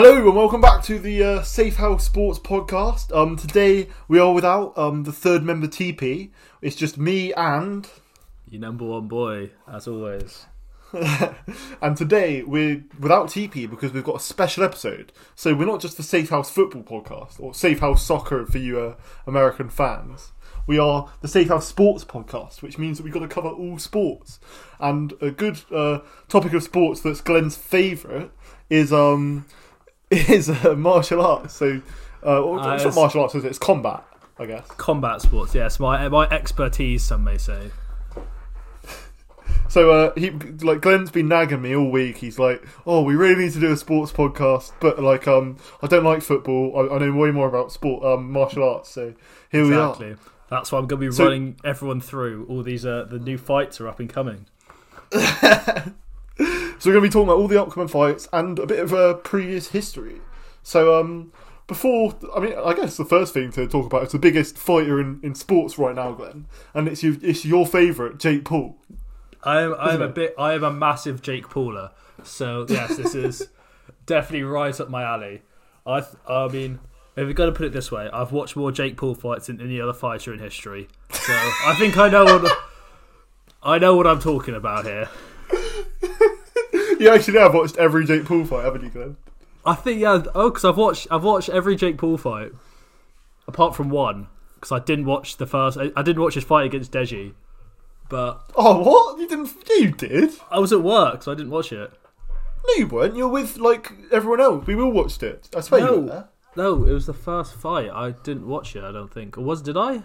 Hello 0.00 0.14
and 0.16 0.36
welcome 0.36 0.60
back 0.60 0.84
to 0.84 0.96
the 1.00 1.24
uh, 1.24 1.42
Safe 1.42 1.74
House 1.74 2.04
Sports 2.04 2.38
podcast. 2.38 3.12
Um, 3.12 3.34
today 3.34 3.88
we 4.06 4.20
are 4.20 4.32
without 4.32 4.78
um, 4.78 5.02
the 5.02 5.10
third 5.10 5.42
member 5.42 5.66
TP. 5.66 6.30
It's 6.62 6.76
just 6.76 6.98
me 6.98 7.34
and 7.34 7.84
Your 8.48 8.60
number 8.60 8.84
one 8.84 9.08
boy, 9.08 9.50
as 9.66 9.88
always. 9.88 10.46
and 11.82 11.96
today 11.96 12.44
we're 12.44 12.84
without 13.00 13.26
TP 13.26 13.68
because 13.68 13.92
we've 13.92 14.04
got 14.04 14.14
a 14.14 14.20
special 14.20 14.62
episode. 14.62 15.12
So 15.34 15.52
we're 15.52 15.66
not 15.66 15.80
just 15.80 15.96
the 15.96 16.04
Safe 16.04 16.28
House 16.28 16.48
Football 16.48 16.84
podcast 16.84 17.40
or 17.40 17.52
Safe 17.52 17.80
House 17.80 18.06
Soccer 18.06 18.46
for 18.46 18.58
you 18.58 18.78
uh, 18.78 18.94
American 19.26 19.68
fans. 19.68 20.30
We 20.68 20.78
are 20.78 21.10
the 21.22 21.28
Safe 21.28 21.48
House 21.48 21.66
Sports 21.66 22.04
podcast, 22.04 22.62
which 22.62 22.78
means 22.78 22.98
that 22.98 23.02
we've 23.02 23.12
got 23.12 23.20
to 23.20 23.26
cover 23.26 23.48
all 23.48 23.78
sports. 23.80 24.38
And 24.78 25.14
a 25.20 25.32
good 25.32 25.60
uh, 25.74 26.02
topic 26.28 26.52
of 26.52 26.62
sports 26.62 27.00
that's 27.00 27.20
Glenn's 27.20 27.56
favourite 27.56 28.30
is 28.70 28.92
um 28.92 29.46
is 30.34 30.48
uh, 30.50 30.74
martial 30.76 31.20
arts. 31.24 31.54
So 31.54 31.80
uh, 32.22 32.42
well, 32.44 32.60
Uh, 32.60 32.74
it's 32.74 32.82
it's- 32.82 32.94
not 32.96 33.00
martial 33.00 33.22
arts, 33.22 33.34
is 33.34 33.44
it? 33.44 33.48
It's 33.48 33.58
combat, 33.58 34.04
I 34.38 34.46
guess. 34.46 34.66
Combat 34.76 35.20
sports, 35.22 35.54
yes, 35.54 35.78
my 35.80 36.08
my 36.08 36.28
expertise, 36.28 37.02
some 37.04 37.24
may 37.24 37.38
say. 37.38 37.70
So 39.70 39.90
uh, 39.90 40.12
he 40.16 40.30
like 40.30 40.80
Glenn's 40.80 41.10
been 41.10 41.28
nagging 41.28 41.60
me 41.60 41.76
all 41.76 41.90
week. 41.90 42.16
He's 42.16 42.38
like, 42.38 42.66
"Oh, 42.86 43.02
we 43.02 43.14
really 43.14 43.34
need 43.44 43.52
to 43.52 43.60
do 43.60 43.70
a 43.70 43.76
sports 43.76 44.10
podcast, 44.12 44.72
but 44.80 44.98
like, 45.02 45.28
um, 45.28 45.58
I 45.82 45.86
don't 45.86 46.04
like 46.04 46.22
football. 46.22 46.88
I, 46.90 46.94
I 46.94 46.98
know 46.98 47.12
way 47.12 47.30
more 47.32 47.48
about 47.48 47.70
sport, 47.70 48.02
um, 48.02 48.32
martial 48.32 48.66
arts. 48.66 48.88
So 48.88 49.12
here 49.52 49.64
Exactly. 49.64 50.06
We 50.06 50.12
are. 50.12 50.18
That's 50.48 50.72
why 50.72 50.78
I'm 50.78 50.86
going 50.86 51.02
to 51.02 51.06
be 51.10 51.14
So- 51.14 51.24
running 51.24 51.56
everyone 51.64 52.00
through 52.00 52.46
all 52.48 52.62
these. 52.62 52.86
Uh, 52.86 53.04
the 53.10 53.18
new 53.18 53.36
fights 53.36 53.78
are 53.82 53.88
up 53.88 54.00
and 54.00 54.08
coming. 54.08 54.46
So 56.38 56.90
we're 56.90 56.92
going 56.92 57.04
to 57.04 57.08
be 57.08 57.12
talking 57.12 57.28
about 57.28 57.38
all 57.38 57.48
the 57.48 57.60
upcoming 57.60 57.88
fights 57.88 58.28
and 58.32 58.58
a 58.58 58.66
bit 58.66 58.78
of 58.78 58.92
a 58.92 59.14
previous 59.14 59.68
history. 59.68 60.20
So 60.62 60.98
um, 60.98 61.32
before, 61.66 62.14
I 62.34 62.40
mean, 62.40 62.54
I 62.56 62.72
guess 62.72 62.96
the 62.96 63.04
first 63.04 63.34
thing 63.34 63.50
to 63.52 63.66
talk 63.66 63.86
about 63.86 64.04
is 64.04 64.12
the 64.12 64.18
biggest 64.18 64.56
fighter 64.56 65.00
in, 65.00 65.18
in 65.22 65.34
sports 65.34 65.78
right 65.78 65.94
now, 65.94 66.12
Glenn, 66.12 66.46
and 66.74 66.86
it's 66.86 67.02
your 67.02 67.16
it's 67.20 67.44
your 67.44 67.66
favourite, 67.66 68.18
Jake 68.18 68.44
Paul. 68.44 68.76
I 69.42 69.62
am 69.62 69.74
I 69.78 69.94
am 69.94 70.02
a 70.02 70.08
bit. 70.08 70.34
I 70.38 70.54
am 70.54 70.62
a 70.62 70.72
massive 70.72 71.20
Jake 71.20 71.48
Pauler. 71.48 71.90
So 72.22 72.64
yes, 72.68 72.96
this 72.96 73.14
is 73.14 73.48
definitely 74.06 74.44
right 74.44 74.78
up 74.80 74.88
my 74.88 75.02
alley. 75.02 75.42
I 75.86 76.00
th- 76.00 76.14
I 76.28 76.48
mean. 76.48 76.80
If 77.16 77.26
we're 77.26 77.32
going 77.32 77.52
to 77.52 77.56
put 77.56 77.66
it 77.66 77.72
this 77.72 77.90
way, 77.90 78.08
I've 78.12 78.30
watched 78.30 78.54
more 78.54 78.70
Jake 78.70 78.96
Paul 78.96 79.16
fights 79.16 79.48
than 79.48 79.60
any 79.60 79.80
other 79.80 79.92
fighter 79.92 80.32
in 80.32 80.38
history, 80.38 80.86
so 81.10 81.32
I 81.32 81.74
think 81.76 81.96
I 81.96 82.08
know 82.08 82.24
what 82.24 82.56
I 83.64 83.78
know 83.78 83.96
what 83.96 84.06
I'm 84.06 84.20
talking 84.20 84.54
about 84.54 84.84
here. 84.84 85.08
You 87.00 87.10
actually 87.10 87.38
have 87.38 87.54
watched 87.54 87.76
every 87.76 88.04
Jake 88.04 88.24
Paul 88.24 88.44
fight, 88.44 88.64
haven't 88.64 88.82
you, 88.84 88.90
Glenn? 88.90 89.16
I 89.64 89.74
think 89.74 90.00
yeah. 90.00 90.22
Oh, 90.34 90.50
because 90.50 90.64
I've 90.64 90.76
watched 90.76 91.06
I've 91.10 91.24
watched 91.24 91.48
every 91.48 91.76
Jake 91.76 91.98
Paul 91.98 92.16
fight, 92.16 92.52
apart 93.46 93.74
from 93.76 93.90
one. 93.90 94.28
Because 94.54 94.72
I 94.72 94.84
didn't 94.84 95.04
watch 95.04 95.36
the 95.36 95.46
first. 95.46 95.78
I, 95.78 95.92
I 95.94 96.02
didn't 96.02 96.20
watch 96.22 96.34
his 96.34 96.42
fight 96.44 96.66
against 96.66 96.90
Deji, 96.90 97.34
but 98.08 98.40
Oh, 98.56 98.82
what? 98.82 99.18
You 99.20 99.28
didn't? 99.28 99.50
You 99.68 99.90
did. 99.92 100.30
I 100.50 100.58
was 100.58 100.72
at 100.72 100.82
work, 100.82 101.22
so 101.22 101.30
I 101.30 101.34
didn't 101.36 101.52
watch 101.52 101.72
it. 101.72 101.92
No, 102.66 102.74
you 102.76 102.86
weren't. 102.88 103.14
You're 103.16 103.28
with 103.28 103.56
like 103.58 103.92
everyone 104.10 104.40
else. 104.40 104.66
We 104.66 104.74
all 104.74 104.90
watched 104.90 105.22
it. 105.22 105.48
I 105.56 105.60
swear 105.60 105.80
you 105.80 105.86
were 105.86 105.92
No, 106.00 106.06
there. 106.06 106.28
no, 106.56 106.84
it 106.84 106.92
was 106.92 107.06
the 107.06 107.14
first 107.14 107.54
fight. 107.54 107.90
I 107.90 108.10
didn't 108.10 108.48
watch 108.48 108.74
it. 108.74 108.82
I 108.82 108.90
don't 108.90 109.12
think. 109.12 109.38
Or 109.38 109.42
was 109.42 109.62
did 109.62 109.76
I? 109.76 110.02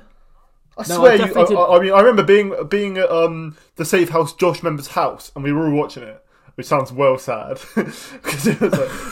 I 0.77 0.87
No, 0.87 0.95
swear 0.97 1.11
I 1.13 1.25
you. 1.25 1.33
I, 1.57 1.77
I 1.77 1.79
mean, 1.81 1.93
I 1.93 1.99
remember 1.99 2.23
being 2.23 2.53
being 2.69 2.97
at 2.97 3.09
um 3.09 3.57
the 3.75 3.85
safe 3.85 4.09
house 4.09 4.33
Josh 4.33 4.61
member's 4.61 4.87
house, 4.89 5.31
and 5.35 5.43
we 5.43 5.51
were 5.51 5.65
all 5.65 5.73
watching 5.75 6.03
it. 6.03 6.22
Which 6.55 6.67
sounds 6.67 6.91
well 6.91 7.17
sad. 7.17 7.59
like, 7.75 7.87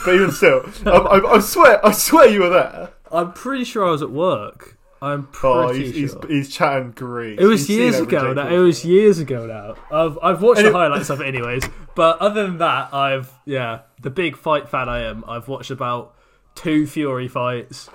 but 0.04 0.14
even 0.14 0.30
still, 0.30 0.64
um, 0.86 1.06
I, 1.08 1.20
I 1.26 1.40
swear, 1.40 1.84
I 1.84 1.90
swear 1.92 2.28
you 2.28 2.42
were 2.42 2.50
there. 2.50 2.90
I'm 3.10 3.32
pretty 3.32 3.64
sure 3.64 3.86
I 3.86 3.90
was 3.90 4.00
at 4.02 4.10
work. 4.10 4.78
I'm 5.02 5.26
pretty 5.26 5.56
Oh, 5.58 5.72
he's, 5.72 5.94
he's, 5.94 6.10
sure. 6.12 6.26
he's 6.28 6.48
chatting 6.54 6.92
great. 6.92 7.40
It 7.40 7.46
was 7.46 7.66
He's 7.66 7.76
years 7.76 7.98
ago. 7.98 8.32
Now. 8.32 8.46
It 8.46 8.58
was 8.58 8.84
years 8.84 9.18
ago 9.18 9.46
now. 9.46 9.74
I've 9.90 10.16
I've 10.22 10.40
watched 10.42 10.62
the 10.62 10.70
highlights 10.72 11.10
of 11.10 11.20
it, 11.20 11.26
anyways. 11.26 11.64
But 11.96 12.20
other 12.20 12.46
than 12.46 12.58
that, 12.58 12.94
I've 12.94 13.32
yeah, 13.44 13.80
the 14.00 14.10
big 14.10 14.36
fight 14.36 14.68
fan 14.68 14.88
I 14.88 15.00
am. 15.00 15.24
I've 15.26 15.48
watched 15.48 15.72
about 15.72 16.14
two 16.54 16.86
Fury 16.86 17.26
fights. 17.26 17.90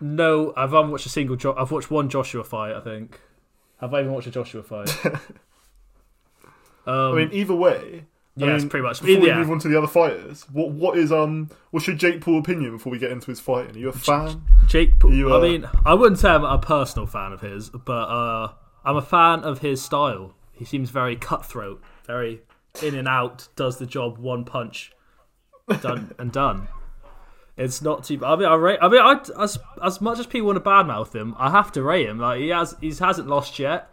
No, 0.00 0.54
I've 0.56 0.72
only 0.72 0.92
watched 0.92 1.04
a 1.04 1.10
single. 1.10 1.36
Jo- 1.36 1.54
I've 1.58 1.70
watched 1.70 1.90
one 1.90 2.08
Joshua 2.08 2.44
fight. 2.44 2.74
I 2.74 2.80
think. 2.80 3.20
Have 3.82 3.92
I 3.92 4.00
even 4.00 4.12
watched 4.12 4.26
a 4.26 4.30
Joshua 4.30 4.62
fight? 4.62 5.04
um, 5.04 5.20
I 6.86 7.12
mean, 7.12 7.30
either 7.32 7.54
way. 7.54 8.06
I 8.40 8.46
yeah, 8.46 8.54
it's 8.54 8.64
mean, 8.64 8.70
pretty 8.70 8.86
much. 8.86 9.02
Before 9.02 9.22
we 9.22 9.32
move 9.32 9.50
on 9.50 9.58
to 9.60 9.68
the 9.68 9.76
other 9.76 9.86
fighters, 9.86 10.46
what 10.52 10.70
what 10.70 10.96
is 10.96 11.12
um 11.12 11.50
what's 11.70 11.86
your 11.86 11.96
Jake 11.96 12.20
Paul 12.20 12.38
opinion 12.38 12.72
before 12.72 12.90
we 12.90 12.98
get 12.98 13.10
into 13.10 13.26
his 13.26 13.40
fighting? 13.40 13.76
Are 13.76 13.78
you 13.78 13.88
a 13.88 13.92
fan? 13.92 14.42
Jake 14.66 14.98
Paul. 14.98 15.34
I 15.34 15.40
mean, 15.40 15.68
I 15.84 15.94
wouldn't 15.94 16.18
say 16.18 16.30
I'm 16.30 16.44
a 16.44 16.58
personal 16.58 17.06
fan 17.06 17.32
of 17.32 17.40
his, 17.40 17.70
but 17.70 17.92
uh, 17.92 18.52
I'm 18.84 18.96
a 18.96 19.02
fan 19.02 19.40
of 19.40 19.58
his 19.58 19.82
style. 19.82 20.34
He 20.52 20.64
seems 20.64 20.90
very 20.90 21.16
cutthroat, 21.16 21.82
very 22.06 22.42
in 22.82 22.94
and 22.94 23.08
out, 23.08 23.48
does 23.56 23.78
the 23.78 23.86
job, 23.86 24.18
one 24.18 24.44
punch, 24.44 24.92
done 25.80 26.14
and 26.18 26.32
done. 26.32 26.68
It's 27.56 27.82
not 27.82 28.04
too. 28.04 28.18
Bad. 28.18 28.26
I 28.26 28.36
mean, 28.36 28.48
I 28.48 28.54
rate. 28.54 28.78
I 28.80 28.88
mean, 28.88 29.00
I, 29.00 29.20
as 29.42 29.58
as 29.82 30.00
much 30.00 30.18
as 30.18 30.26
people 30.26 30.46
want 30.46 30.56
to 30.56 30.68
badmouth 30.68 31.14
him, 31.14 31.34
I 31.38 31.50
have 31.50 31.72
to 31.72 31.82
rate 31.82 32.08
him. 32.08 32.18
Like 32.18 32.40
he 32.40 32.48
has, 32.48 32.74
he 32.80 32.92
hasn't 32.94 33.28
lost 33.28 33.58
yet. 33.58 33.90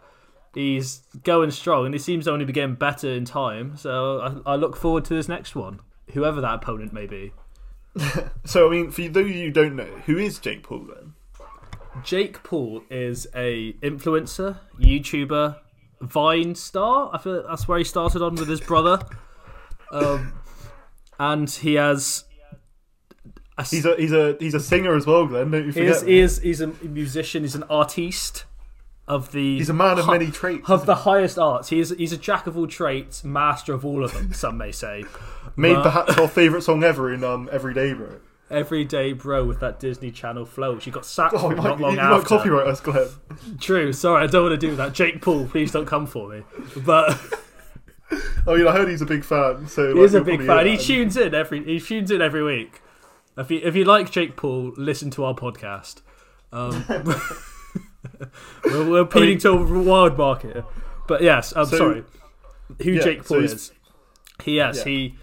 He's 0.54 1.02
going 1.24 1.50
strong, 1.50 1.86
and 1.86 1.94
he 1.94 1.98
seems 1.98 2.24
to 2.24 2.32
only 2.32 2.44
be 2.44 2.52
getting 2.52 2.74
better 2.74 3.08
in 3.08 3.24
time. 3.24 3.76
So 3.76 4.42
I, 4.46 4.52
I 4.52 4.56
look 4.56 4.76
forward 4.76 5.04
to 5.06 5.14
this 5.14 5.28
next 5.28 5.54
one, 5.54 5.80
whoever 6.12 6.40
that 6.40 6.54
opponent 6.54 6.92
may 6.92 7.06
be. 7.06 7.32
So 8.44 8.66
I 8.66 8.70
mean, 8.70 8.90
for 8.90 9.02
those 9.02 9.26
of 9.26 9.36
you 9.36 9.46
who 9.46 9.50
don't 9.50 9.76
know, 9.76 9.84
who 10.06 10.16
is 10.16 10.38
Jake 10.38 10.62
Paul 10.62 10.86
then? 10.94 11.12
Jake 12.02 12.42
Paul 12.42 12.82
is 12.90 13.26
a 13.34 13.74
influencer, 13.82 14.58
YouTuber, 14.80 15.56
Vine 16.00 16.54
star. 16.54 17.10
I 17.12 17.18
feel 17.18 17.44
that's 17.46 17.66
where 17.68 17.78
he 17.78 17.84
started 17.84 18.22
on 18.22 18.36
with 18.36 18.48
his 18.48 18.60
brother. 18.60 19.00
Um, 19.90 20.34
and 21.18 21.48
he 21.48 21.76
has. 21.76 22.24
A, 23.56 23.64
He's 23.64 23.86
a 23.86 23.96
he's 23.96 24.12
a 24.12 24.36
he's 24.38 24.52
a 24.52 24.60
singer 24.60 24.94
as 24.94 25.06
well, 25.06 25.26
Glenn. 25.26 25.50
Don't 25.50 25.64
you 25.64 25.72
he 25.72 25.80
is, 25.80 26.02
he 26.02 26.18
is 26.18 26.38
he's 26.40 26.60
a 26.60 26.66
musician. 26.82 27.42
He's 27.42 27.54
an 27.54 27.64
artiste 27.70 28.44
of 29.08 29.32
the. 29.32 29.58
He's 29.58 29.68
a 29.70 29.74
man 29.74 29.98
of 29.98 30.04
hi- 30.04 30.18
many 30.18 30.30
traits. 30.30 30.68
Of 30.70 30.86
the 30.86 30.94
highest 30.94 31.38
arts, 31.38 31.70
he 31.70 31.80
is 31.80 31.90
he's 31.98 32.12
a 32.12 32.16
jack 32.18 32.46
of 32.46 32.56
all 32.56 32.66
trades, 32.68 33.24
master 33.24 33.72
of 33.74 33.84
all 33.84 34.04
of 34.04 34.12
them. 34.14 34.32
Some 34.32 34.56
may 34.58 34.70
say. 34.72 35.04
Made 35.56 35.74
But- 35.74 35.82
perhaps 35.84 36.18
our 36.18 36.28
favourite 36.28 36.62
song 36.62 36.84
ever 36.84 37.12
in 37.12 37.24
um 37.24 37.48
Everyday 37.50 37.92
Bro. 37.94 38.20
Everyday 38.50 39.12
bro 39.12 39.44
with 39.44 39.60
that 39.60 39.78
Disney 39.78 40.10
Channel 40.10 40.46
flow, 40.46 40.74
which 40.74 40.86
he 40.86 40.90
got 40.90 41.04
sacked 41.04 41.34
Oh, 41.36 41.50
you 41.50 41.56
might, 41.56 41.64
not 41.64 41.78
you 41.78 41.84
long 41.84 41.96
might 41.96 42.02
after. 42.04 42.28
copyright 42.28 42.66
us, 42.66 42.80
Glenn. 42.80 43.08
True. 43.60 43.92
Sorry, 43.92 44.24
I 44.24 44.26
don't 44.26 44.44
want 44.48 44.58
to 44.58 44.66
do 44.66 44.74
that. 44.76 44.94
Jake 44.94 45.20
Paul, 45.20 45.46
please 45.46 45.70
don't 45.72 45.84
come 45.84 46.06
for 46.06 46.28
me. 46.30 46.42
But. 46.84 47.10
I 48.46 48.54
mean, 48.54 48.66
I 48.66 48.72
heard 48.72 48.88
he's 48.88 49.02
a 49.02 49.06
big 49.06 49.22
fan. 49.22 49.68
So 49.68 49.88
He 49.88 49.94
like, 49.94 50.04
is 50.04 50.14
a 50.14 50.22
big 50.22 50.42
fan. 50.46 50.66
He 50.66 50.78
tunes 50.78 51.14
in 51.18 51.34
every 51.34 51.62
he 51.62 51.78
tunes 51.78 52.10
in 52.10 52.22
every 52.22 52.42
week. 52.42 52.80
If 53.36 53.50
you 53.50 53.60
if 53.62 53.76
you 53.76 53.84
like 53.84 54.10
Jake 54.10 54.34
Paul, 54.34 54.72
listen 54.78 55.10
to 55.10 55.24
our 55.24 55.34
podcast. 55.34 56.00
Um, 56.50 56.86
we're, 58.64 58.90
we're 58.90 59.00
appealing 59.00 59.38
to 59.38 59.50
a 59.50 59.82
wild 59.82 60.16
market, 60.18 60.64
but 61.06 61.22
yes, 61.22 61.52
I'm 61.56 61.66
So- 61.66 61.76
sorry. 61.78 62.04
Who 62.82 62.90
yeah, 62.92 63.02
Jake 63.02 63.24
Paul 63.26 63.40
he's- 63.40 63.52
is? 63.52 63.72
He 64.44 64.56
yes 64.56 64.78
Yeah. 64.78 64.84
he 64.84 65.14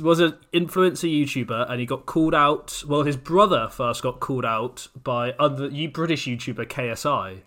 was 0.00 0.20
an 0.20 0.34
influencer 0.52 1.08
YouTuber, 1.10 1.68
and 1.70 1.80
he 1.80 1.86
got 1.86 2.04
called 2.06 2.34
out. 2.34 2.82
Well, 2.86 3.02
his 3.04 3.16
brother 3.16 3.68
first 3.70 4.02
got 4.02 4.20
called 4.20 4.44
out 4.44 4.88
by 5.02 5.32
other 5.38 5.68
you 5.68 5.88
British 5.88 6.26
YouTuber 6.26 6.66
KSI, 6.66 7.38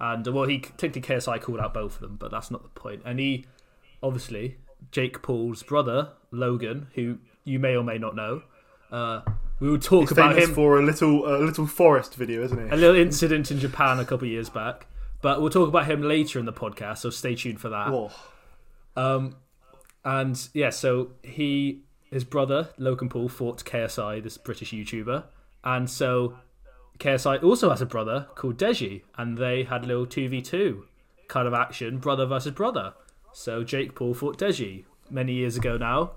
and 0.00 0.26
well, 0.26 0.44
he 0.44 0.58
technically 0.58 1.02
KSI 1.16 1.40
called 1.40 1.60
out 1.60 1.72
both 1.74 1.94
of 1.96 2.00
them, 2.00 2.16
but 2.16 2.30
that's 2.30 2.50
not 2.50 2.62
the 2.62 2.68
point. 2.80 3.02
And 3.04 3.18
he 3.18 3.46
obviously 4.02 4.58
Jake 4.92 5.22
Paul's 5.22 5.62
brother 5.62 6.10
Logan, 6.30 6.88
who 6.94 7.18
you 7.44 7.58
may 7.58 7.74
or 7.76 7.82
may 7.84 7.98
not 7.98 8.14
know. 8.14 8.42
Uh, 8.92 9.22
we 9.60 9.68
will 9.70 9.78
talk 9.78 10.02
He's 10.08 10.12
about 10.12 10.38
him 10.38 10.54
for 10.54 10.78
a 10.78 10.82
little 10.82 11.26
a 11.26 11.38
little 11.38 11.66
forest 11.66 12.14
video, 12.14 12.42
isn't 12.44 12.58
he? 12.68 12.74
a 12.74 12.76
little 12.76 12.96
incident 12.96 13.50
in 13.50 13.58
Japan 13.58 13.98
a 13.98 14.04
couple 14.04 14.26
of 14.26 14.32
years 14.32 14.48
back, 14.48 14.86
but 15.22 15.40
we'll 15.40 15.50
talk 15.50 15.68
about 15.68 15.86
him 15.86 16.02
later 16.02 16.38
in 16.38 16.44
the 16.44 16.52
podcast. 16.52 16.98
So 16.98 17.10
stay 17.10 17.34
tuned 17.34 17.60
for 17.60 17.68
that. 17.70 17.88
Oh, 17.88 18.10
Um, 18.96 19.36
and 20.04 20.48
yeah, 20.54 20.70
so 20.70 21.10
he, 21.22 21.82
his 22.10 22.24
brother 22.24 22.70
Logan 22.78 23.08
Paul 23.08 23.28
fought 23.28 23.64
KSI, 23.64 24.22
this 24.22 24.38
British 24.38 24.70
YouTuber, 24.72 25.24
and 25.64 25.90
so 25.90 26.38
KSI 26.98 27.42
also 27.42 27.70
has 27.70 27.80
a 27.82 27.86
brother 27.86 28.26
called 28.34 28.56
Deji, 28.58 29.02
and 29.16 29.38
they 29.38 29.64
had 29.64 29.84
a 29.84 29.86
little 29.86 30.06
two 30.06 30.28
v 30.28 30.40
two 30.40 30.84
kind 31.28 31.46
of 31.46 31.54
action, 31.54 31.98
brother 31.98 32.26
versus 32.26 32.52
brother. 32.52 32.94
So 33.32 33.62
Jake 33.62 33.94
Paul 33.94 34.14
fought 34.14 34.38
Deji 34.38 34.84
many 35.10 35.32
years 35.32 35.56
ago 35.56 35.76
now, 35.76 36.12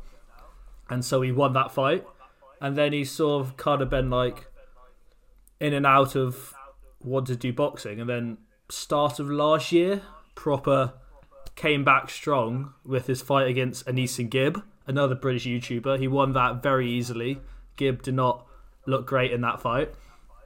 and 0.89 1.03
so 1.03 1.21
he 1.21 1.31
won 1.31 1.53
that 1.53 1.71
fight, 1.71 2.05
and 2.61 2.77
then 2.77 2.93
he 2.93 3.03
sort 3.03 3.45
of 3.45 3.57
kind 3.57 3.81
of 3.81 3.89
been 3.89 4.09
like 4.09 4.47
in 5.59 5.73
and 5.73 5.85
out 5.85 6.15
of 6.15 6.53
wanted 7.03 7.33
to 7.33 7.39
do 7.39 7.51
boxing, 7.53 7.99
and 7.99 8.09
then 8.09 8.37
start 8.69 9.19
of 9.19 9.29
last 9.29 9.71
year, 9.71 10.01
proper 10.35 10.93
came 11.55 11.83
back 11.83 12.09
strong 12.09 12.73
with 12.85 13.07
his 13.07 13.21
fight 13.21 13.47
against 13.47 13.85
AnEsonGib. 13.85 14.63
another 14.87 15.15
British 15.15 15.45
YouTuber. 15.45 15.99
He 15.99 16.07
won 16.07 16.31
that 16.33 16.63
very 16.63 16.89
easily. 16.89 17.39
Gib 17.75 18.01
did 18.01 18.13
not 18.15 18.45
look 18.85 19.05
great 19.05 19.31
in 19.31 19.41
that 19.41 19.61
fight. 19.61 19.93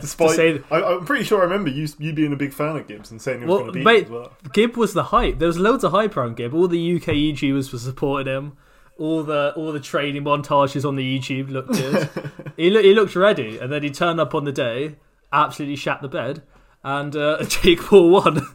Despite, 0.00 0.30
say- 0.36 0.62
I, 0.70 0.82
I'm 0.82 1.04
pretty 1.04 1.24
sure 1.24 1.40
I 1.40 1.44
remember 1.44 1.70
you 1.70 1.88
you 1.98 2.12
being 2.12 2.32
a 2.32 2.36
big 2.36 2.52
fan 2.52 2.76
of 2.76 2.86
Gibbs 2.86 3.10
and 3.10 3.20
saying 3.20 3.40
he 3.40 3.46
was 3.46 3.50
Well, 3.50 3.58
going 3.60 3.72
to 3.72 3.78
beat 3.78 3.84
mate, 3.84 3.98
him 3.98 4.04
as 4.04 4.10
well. 4.10 4.32
Gib 4.52 4.76
was 4.76 4.94
the 4.94 5.04
hype. 5.04 5.38
There 5.38 5.48
was 5.48 5.58
loads 5.58 5.82
of 5.84 5.92
hype 5.92 6.16
around 6.16 6.36
Gib. 6.36 6.54
All 6.54 6.68
the 6.68 6.96
UK 6.96 7.08
YouTubers 7.14 7.72
were 7.72 7.78
supporting 7.78 8.32
him. 8.32 8.56
All 8.98 9.22
the 9.24 9.52
all 9.56 9.72
the 9.72 9.80
training 9.80 10.22
montages 10.24 10.86
on 10.86 10.94
the 10.96 11.18
YouTube 11.18 11.50
looked 11.50 11.72
good. 11.72 12.08
he 12.56 12.70
looked 12.70 12.84
he 12.84 12.94
looked 12.94 13.16
ready, 13.16 13.58
and 13.58 13.72
then 13.72 13.82
he 13.82 13.90
turned 13.90 14.20
up 14.20 14.34
on 14.34 14.44
the 14.44 14.52
day, 14.52 14.96
absolutely 15.32 15.76
shat 15.76 16.00
the 16.00 16.08
bed, 16.08 16.42
and 16.84 17.14
uh, 17.16 17.42
Jake 17.48 17.80
Paul 17.80 18.10
won. 18.10 18.46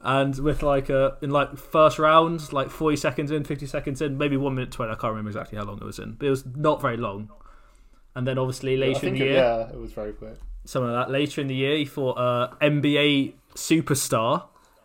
and 0.00 0.38
with 0.38 0.62
like 0.62 0.88
a 0.88 1.18
in 1.20 1.30
like 1.30 1.56
first 1.58 1.98
round, 1.98 2.50
like 2.52 2.70
forty 2.70 2.96
seconds 2.96 3.30
in, 3.30 3.44
fifty 3.44 3.66
seconds 3.66 4.00
in, 4.00 4.16
maybe 4.16 4.36
one 4.38 4.54
minute 4.54 4.72
twenty. 4.72 4.92
I 4.92 4.94
can't 4.94 5.10
remember 5.10 5.28
exactly 5.30 5.58
how 5.58 5.64
long 5.64 5.76
it 5.76 5.84
was 5.84 5.98
in, 5.98 6.12
but 6.14 6.26
it 6.26 6.30
was 6.30 6.44
not 6.46 6.80
very 6.80 6.96
long. 6.96 7.30
And 8.14 8.26
then 8.26 8.38
obviously 8.38 8.76
later 8.76 9.08
in 9.08 9.14
the 9.14 9.22
it, 9.22 9.26
year, 9.26 9.34
yeah, 9.34 9.68
it 9.70 9.78
was 9.78 9.92
very 9.92 10.12
quick. 10.12 10.38
something 10.64 10.90
like 10.92 11.08
that. 11.08 11.12
Later 11.12 11.40
in 11.40 11.48
the 11.48 11.54
year, 11.56 11.76
he 11.76 11.84
fought 11.84 12.16
uh, 12.16 12.54
NBA 12.62 13.34
superstar 13.54 14.44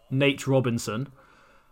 Nate 0.10 0.46
Robinson. 0.48 1.08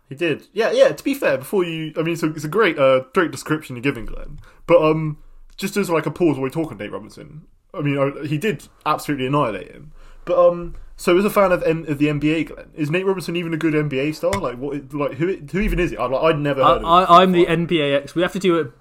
He 0.08 0.14
did. 0.14 0.46
Yeah, 0.52 0.70
yeah. 0.70 0.88
To 0.92 1.04
be 1.04 1.14
fair, 1.14 1.38
before 1.38 1.64
you, 1.64 1.92
I 1.96 2.02
mean, 2.02 2.14
it's 2.14 2.22
a, 2.22 2.32
it's 2.32 2.44
a 2.44 2.48
great, 2.48 2.78
uh, 2.78 3.04
great 3.12 3.30
description 3.30 3.76
you're 3.76 3.82
giving, 3.82 4.06
Glenn. 4.06 4.40
But 4.66 4.82
um, 4.82 5.18
just 5.56 5.76
as 5.76 5.90
like 5.90 6.06
a 6.06 6.10
pause 6.10 6.36
while 6.36 6.44
we 6.44 6.50
talk 6.50 6.70
on 6.70 6.78
Nate 6.78 6.92
Robinson, 6.92 7.46
I 7.74 7.82
mean, 7.82 7.98
I, 7.98 8.26
he 8.26 8.38
did 8.38 8.66
absolutely 8.86 9.26
annihilate 9.26 9.70
him. 9.70 9.92
But 10.24 10.38
um, 10.38 10.76
so 10.96 11.16
as 11.18 11.24
a 11.24 11.30
fan 11.30 11.52
of, 11.52 11.62
N- 11.62 11.84
of 11.88 11.98
the 11.98 12.06
NBA, 12.06 12.48
Glenn, 12.48 12.70
is 12.74 12.90
Nate 12.90 13.04
Robinson 13.04 13.36
even 13.36 13.52
a 13.52 13.58
good 13.58 13.74
NBA 13.74 14.14
star? 14.14 14.32
Like, 14.32 14.56
what? 14.56 14.94
Like, 14.94 15.14
who? 15.14 15.36
Who 15.36 15.60
even 15.60 15.78
is 15.78 15.92
it? 15.92 15.98
I, 15.98 16.06
like, 16.06 16.22
I'd 16.22 16.40
never 16.40 16.64
heard 16.64 16.76
of 16.76 16.82
him. 16.82 16.86
I, 16.86 17.04
I'm 17.04 17.32
the 17.32 17.44
NBA 17.44 18.02
X. 18.02 18.14
We 18.14 18.22
have 18.22 18.32
to 18.32 18.38
do 18.38 18.58
a 18.60 18.72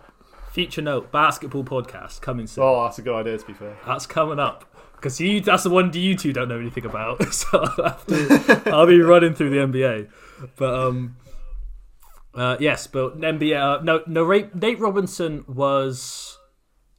feature 0.51 0.81
note 0.81 1.11
basketball 1.11 1.63
podcast 1.65 2.21
coming 2.21 2.47
soon. 2.47 2.63
Oh, 2.63 2.83
that's 2.85 2.99
a 2.99 3.01
good 3.01 3.15
idea. 3.15 3.37
To 3.37 3.45
be 3.45 3.53
fair. 3.53 3.77
That's 3.85 4.05
coming 4.05 4.39
up 4.39 4.65
because 4.95 5.19
you 5.21 5.41
that's 5.41 5.63
the 5.63 5.69
one 5.69 5.91
do 5.91 5.99
you 5.99 6.15
two 6.15 6.33
don't 6.33 6.49
know 6.49 6.59
anything 6.59 6.85
about. 6.85 7.21
So 7.33 7.47
I'll, 7.53 7.83
have 7.83 8.05
to, 8.07 8.61
I'll 8.67 8.87
be 8.87 8.99
running 8.99 9.33
through 9.33 9.51
the 9.51 9.57
NBA. 9.57 10.09
But 10.55 10.73
um, 10.73 11.17
uh, 12.33 12.57
yes, 12.59 12.87
but 12.87 13.19
NBA. 13.19 13.79
Uh, 13.79 13.81
no, 13.83 14.03
no. 14.07 14.23
Ray, 14.23 14.49
Nate 14.53 14.79
Robinson 14.79 15.43
was 15.47 16.37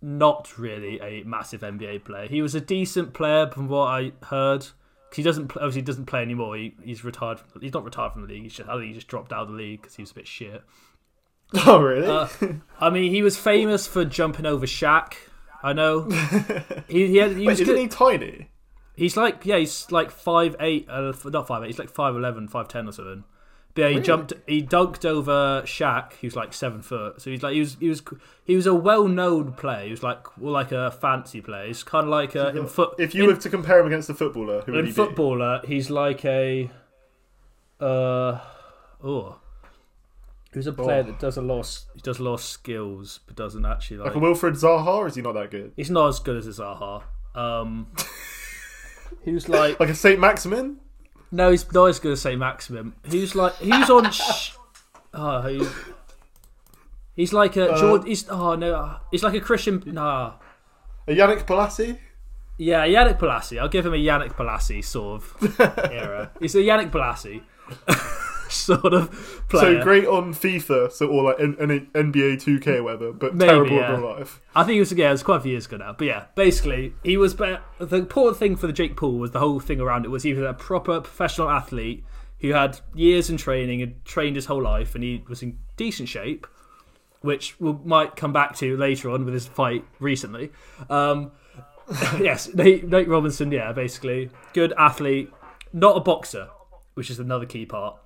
not 0.00 0.58
really 0.58 1.00
a 1.00 1.22
massive 1.24 1.60
NBA 1.62 2.04
player. 2.04 2.28
He 2.28 2.42
was 2.42 2.54
a 2.54 2.60
decent 2.60 3.14
player 3.14 3.48
from 3.50 3.68
what 3.68 3.86
I 3.86 4.12
heard. 4.26 4.66
He 5.14 5.22
doesn't 5.22 5.48
pl- 5.48 5.62
obviously 5.62 5.82
doesn't 5.82 6.06
play 6.06 6.20
anymore. 6.22 6.56
He, 6.56 6.74
he's 6.82 7.02
retired. 7.02 7.40
From, 7.40 7.62
he's 7.62 7.72
not 7.72 7.84
retired 7.84 8.12
from 8.12 8.22
the 8.22 8.28
league. 8.28 8.42
He's 8.42 8.54
just, 8.54 8.68
I 8.68 8.74
think 8.74 8.88
he 8.88 8.92
just 8.92 9.08
dropped 9.08 9.32
out 9.32 9.42
of 9.42 9.48
the 9.48 9.54
league 9.54 9.80
because 9.80 9.96
he 9.96 10.02
was 10.02 10.10
a 10.10 10.14
bit 10.14 10.26
shit. 10.26 10.62
Oh, 11.66 11.80
really? 11.80 12.06
Uh, 12.06 12.28
I 12.78 12.90
mean, 12.90 13.10
he 13.10 13.22
was 13.22 13.38
famous 13.38 13.86
for 13.86 14.04
jumping 14.04 14.44
over 14.44 14.66
Shaq. 14.66 15.14
I 15.62 15.72
know. 15.72 16.06
He, 16.88 17.06
he, 17.06 17.16
had, 17.16 17.30
he 17.30 17.38
Wait, 17.38 17.46
was 17.46 17.60
isn't 17.60 17.74
good. 17.74 17.80
he 17.80 17.88
tiny? 17.88 18.48
He's 18.98 19.16
like 19.16 19.46
yeah, 19.46 19.58
he's 19.58 19.90
like 19.90 20.10
five 20.10 20.56
eight, 20.60 20.86
uh, 20.90 21.12
not 21.26 21.46
five 21.46 21.62
eight. 21.62 21.68
He's 21.68 21.78
like 21.78 21.90
five 21.90 22.14
eleven, 22.16 22.48
five 22.48 22.68
ten 22.68 22.88
or 22.88 22.92
something. 22.92 23.24
But 23.74 23.82
yeah, 23.82 23.88
he 23.88 23.94
Really? 23.94 24.06
jumped, 24.06 24.32
he 24.46 24.62
dunked 24.62 25.04
over 25.04 25.62
Shaq, 25.64 26.14
who's 26.20 26.34
like 26.34 26.52
seven 26.52 26.82
foot. 26.82 27.20
So 27.22 27.30
he's 27.30 27.42
like 27.42 27.54
he 27.54 27.60
was 27.60 27.76
he 27.78 27.88
was 27.88 28.02
he 28.44 28.56
was 28.56 28.66
a 28.66 28.74
well 28.74 29.06
known 29.06 29.52
player. 29.52 29.84
He 29.84 29.90
was 29.92 30.02
like 30.02 30.36
well, 30.38 30.52
like 30.52 30.72
a 30.72 30.90
fancy 30.90 31.40
player. 31.40 31.66
He's 31.68 31.82
kind 31.84 32.04
of 32.04 32.10
like 32.10 32.34
a, 32.34 32.48
in 32.56 32.66
foot. 32.66 32.94
If 32.98 33.14
you 33.14 33.24
in, 33.24 33.30
were 33.30 33.40
to 33.40 33.48
compare 33.48 33.78
him 33.78 33.86
against 33.86 34.10
a 34.10 34.14
footballer, 34.14 34.62
who 34.62 34.72
would 34.72 34.86
he 34.86 34.90
footballer, 34.92 35.60
he's 35.64 35.90
like 35.90 36.24
a 36.24 36.68
uh 37.80 38.40
oh. 39.04 39.36
Who's 40.52 40.66
a 40.66 40.72
player 40.72 41.00
Oh. 41.00 41.10
that 41.10 41.18
does 41.20 41.36
a 41.36 41.42
lot? 41.42 41.58
Of, 41.60 41.64
s- 41.66 41.86
he 41.94 42.00
does 42.00 42.18
a 42.18 42.22
lot 42.22 42.34
of 42.34 42.40
skills, 42.40 43.20
but 43.26 43.36
doesn't 43.36 43.64
actually 43.66 43.98
like. 43.98 44.14
Like 44.14 44.16
a 44.16 44.18
Wilfried 44.26 44.54
Zaha, 44.58 44.86
or 44.86 45.06
is 45.06 45.14
he 45.14 45.22
not 45.22 45.34
that 45.34 45.50
good? 45.50 45.72
he's 45.76 45.90
not 45.90 46.08
as 46.08 46.18
good 46.20 46.36
as 46.38 46.46
a 46.46 46.62
Zaha. 46.62 47.02
Um, 47.34 47.88
who's 49.24 49.48
like 49.48 49.78
Like 49.80 49.88
a 49.90 49.94
Saint 49.94 50.20
Maximin? 50.20 50.78
No, 51.30 51.50
he's 51.50 51.70
not 51.72 51.86
as 51.86 51.98
good 51.98 52.12
as 52.12 52.22
Saint 52.22 52.38
Maximin. 52.38 52.94
Who's 53.10 53.34
like 53.34 53.54
who's 53.56 53.90
on? 53.90 54.10
Sh- 54.10 54.52
oh, 55.14 55.42
who, 55.42 55.68
he's 57.14 57.32
like 57.32 57.56
a 57.56 57.70
Uh, 57.72 57.78
George. 57.80 58.04
He's 58.06 58.28
oh 58.30 58.54
no, 58.54 58.96
he's 59.10 59.22
like 59.22 59.34
a 59.34 59.40
Christian. 59.40 59.82
Nah, 59.86 60.34
A 61.06 61.14
Yannick 61.14 61.44
Bolasie? 61.46 61.98
yeah, 62.56 62.86
Yannick 62.86 63.18
Bolasie. 63.18 63.58
I'll 63.60 63.68
give 63.68 63.84
him 63.86 63.94
a 63.94 63.96
Yannick 63.98 64.34
Bolasie 64.36 64.84
sort 64.84 65.22
of 65.22 65.60
era. 65.92 66.30
He's 66.40 66.54
a 66.54 66.58
Yannick 66.58 66.90
Bolasie 66.90 67.42
sort 68.52 68.92
of 68.94 69.10
player. 69.48 69.78
So 69.78 69.82
great 69.82 70.06
on 70.06 70.34
FIFA, 70.34 70.90
so 70.92 71.06
or 71.08 71.24
like 71.24 71.40
N- 71.40 71.56
N- 71.60 71.88
NBA 71.94 72.42
2K 72.42 72.76
or 72.76 72.82
whatever, 72.84 73.12
but 73.12 73.34
Maybe, 73.34 73.50
terrible 73.50 73.76
yeah. 73.76 73.94
in 73.94 74.00
real 74.00 74.10
life. 74.10 74.40
I 74.54 74.64
think 74.64 74.76
it 74.76 74.80
was 74.80 74.92
yeah, 74.92 75.08
it 75.08 75.12
was 75.12 75.22
quite 75.22 75.36
a 75.36 75.40
few 75.40 75.52
years 75.52 75.66
ago 75.66 75.76
now. 75.76 75.94
But 75.96 76.06
yeah, 76.06 76.24
basically, 76.34 76.94
he 77.02 77.16
was. 77.16 77.34
The 77.36 77.60
important 77.78 78.36
thing 78.38 78.56
for 78.56 78.66
the 78.66 78.72
Jake 78.72 78.96
Paul 78.96 79.18
was 79.18 79.30
the 79.30 79.40
whole 79.40 79.60
thing 79.60 79.80
around 79.80 80.04
it 80.04 80.08
was 80.08 80.22
he 80.22 80.32
was 80.32 80.44
a 80.44 80.54
proper 80.54 81.00
professional 81.00 81.50
athlete 81.50 82.04
who 82.40 82.52
had 82.52 82.78
years 82.94 83.28
in 83.30 83.36
training 83.36 83.82
and 83.82 84.04
trained 84.04 84.36
his 84.36 84.46
whole 84.46 84.62
life, 84.62 84.94
and 84.94 85.02
he 85.02 85.24
was 85.28 85.42
in 85.42 85.58
decent 85.76 86.08
shape, 86.08 86.46
which 87.20 87.58
we 87.60 87.72
might 87.84 88.16
come 88.16 88.32
back 88.32 88.56
to 88.56 88.76
later 88.76 89.10
on 89.10 89.24
with 89.24 89.34
his 89.34 89.46
fight 89.46 89.84
recently. 89.98 90.50
Um, 90.88 91.32
yes, 92.20 92.52
Nate, 92.54 92.88
Nate 92.88 93.08
Robinson. 93.08 93.50
Yeah, 93.50 93.72
basically, 93.72 94.30
good 94.52 94.72
athlete, 94.78 95.32
not 95.72 95.96
a 95.96 96.00
boxer, 96.00 96.48
which 96.94 97.10
is 97.10 97.18
another 97.18 97.46
key 97.46 97.66
part. 97.66 97.96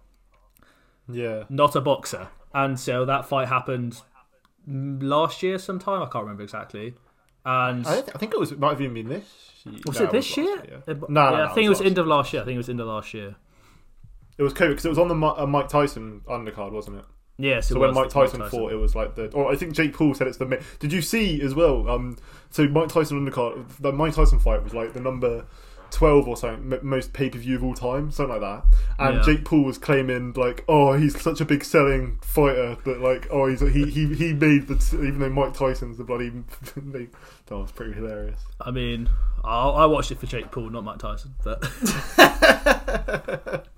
Yeah. 1.08 1.44
Not 1.48 1.74
a 1.76 1.80
boxer, 1.80 2.28
and 2.54 2.78
so 2.78 3.04
that 3.04 3.26
fight 3.26 3.48
happened 3.48 4.00
last 4.66 5.42
year 5.42 5.58
sometime. 5.58 6.02
I 6.02 6.06
can't 6.06 6.24
remember 6.24 6.42
exactly. 6.42 6.94
And 7.44 7.86
I, 7.86 7.98
I 7.98 8.18
think 8.18 8.32
it 8.32 8.38
was 8.40 8.52
it 8.52 8.58
might 8.60 8.70
have 8.70 8.80
even 8.80 8.94
been 8.94 9.08
this. 9.08 9.24
Was 9.86 9.98
No, 9.98 10.04
it 10.06 10.12
this 10.12 10.28
was 10.28 10.36
year? 10.36 10.64
year. 10.64 10.82
No, 10.86 10.94
no, 11.08 11.30
yeah, 11.30 11.36
no, 11.38 11.44
I 11.44 11.54
think 11.54 11.64
it 11.64 11.66
it 11.66 11.68
was 11.70 11.78
was 11.80 11.86
end 11.88 11.98
of 11.98 12.06
last 12.06 12.32
year. 12.32 12.42
I 12.42 12.44
think 12.44 12.54
it 12.54 12.58
was 12.58 12.68
end 12.68 12.80
of 12.80 12.86
last 12.86 13.14
year. 13.14 13.34
It 14.38 14.42
was 14.42 14.54
COVID 14.54 14.68
because 14.70 14.84
it 14.86 14.88
was 14.88 14.98
on 14.98 15.08
the 15.08 15.14
uh, 15.26 15.46
Mike 15.46 15.68
Tyson 15.68 16.22
undercard, 16.28 16.72
wasn't 16.72 16.98
it? 16.98 17.04
Yes, 17.38 17.70
it 17.70 17.74
So 17.74 17.80
when 17.80 17.88
was 17.90 17.96
Mike 17.96 18.10
Tyson, 18.10 18.48
fought, 18.48 18.72
it 18.72 18.76
was 18.76 18.94
like 18.94 19.14
the. 19.16 19.30
Or 19.32 19.50
I 19.50 19.56
think 19.56 19.74
Jake 19.74 19.94
Paul 19.94 20.14
said 20.14 20.26
it's 20.28 20.36
the. 20.36 20.62
Did 20.78 20.92
you 20.92 21.02
see 21.02 21.40
as 21.42 21.54
well? 21.54 21.88
Um, 21.88 22.16
so 22.50 22.68
Mike 22.68 22.88
Tyson 22.88 23.24
undercard, 23.24 23.66
the 23.80 23.92
Mike 23.92 24.14
Tyson 24.14 24.38
fight 24.38 24.62
was 24.62 24.74
like 24.74 24.92
the 24.92 25.00
number 25.00 25.46
twelve 25.92 26.26
or 26.26 26.36
something, 26.36 26.78
most 26.82 27.12
pay 27.12 27.30
per 27.30 27.38
view 27.38 27.54
of 27.56 27.62
all 27.62 27.74
time, 27.74 28.10
something 28.10 28.40
like 28.40 28.40
that. 28.40 28.64
And 28.98 29.16
Yeah. 29.16 29.22
Jake 29.22 29.44
Paul 29.44 29.62
was 29.62 29.78
claiming 29.78 30.32
like, 30.32 30.64
oh, 30.66 30.94
he's 30.94 31.20
such 31.20 31.40
a 31.40 31.44
big 31.44 31.62
selling 31.62 32.18
fighter 32.22 32.76
that 32.84 33.00
like, 33.00 33.28
oh, 33.30 33.46
he's 33.46 33.60
he 33.60 33.84
he 33.90 34.14
he 34.14 34.32
made 34.32 34.66
the 34.66 34.76
t- 34.76 34.96
even 34.96 35.20
though 35.20 35.30
Mike 35.30 35.54
Tyson's 35.54 35.98
the 35.98 36.04
bloody. 36.04 36.30
that 36.76 37.08
was 37.50 37.70
pretty 37.72 37.92
hilarious. 37.92 38.40
I 38.60 38.70
mean, 38.70 39.10
I, 39.44 39.68
I 39.68 39.86
watched 39.86 40.10
it 40.10 40.18
for 40.18 40.26
Jake 40.26 40.50
Paul, 40.50 40.70
not 40.70 40.82
Mike 40.84 40.98
Tyson, 40.98 41.34
but 41.44 41.62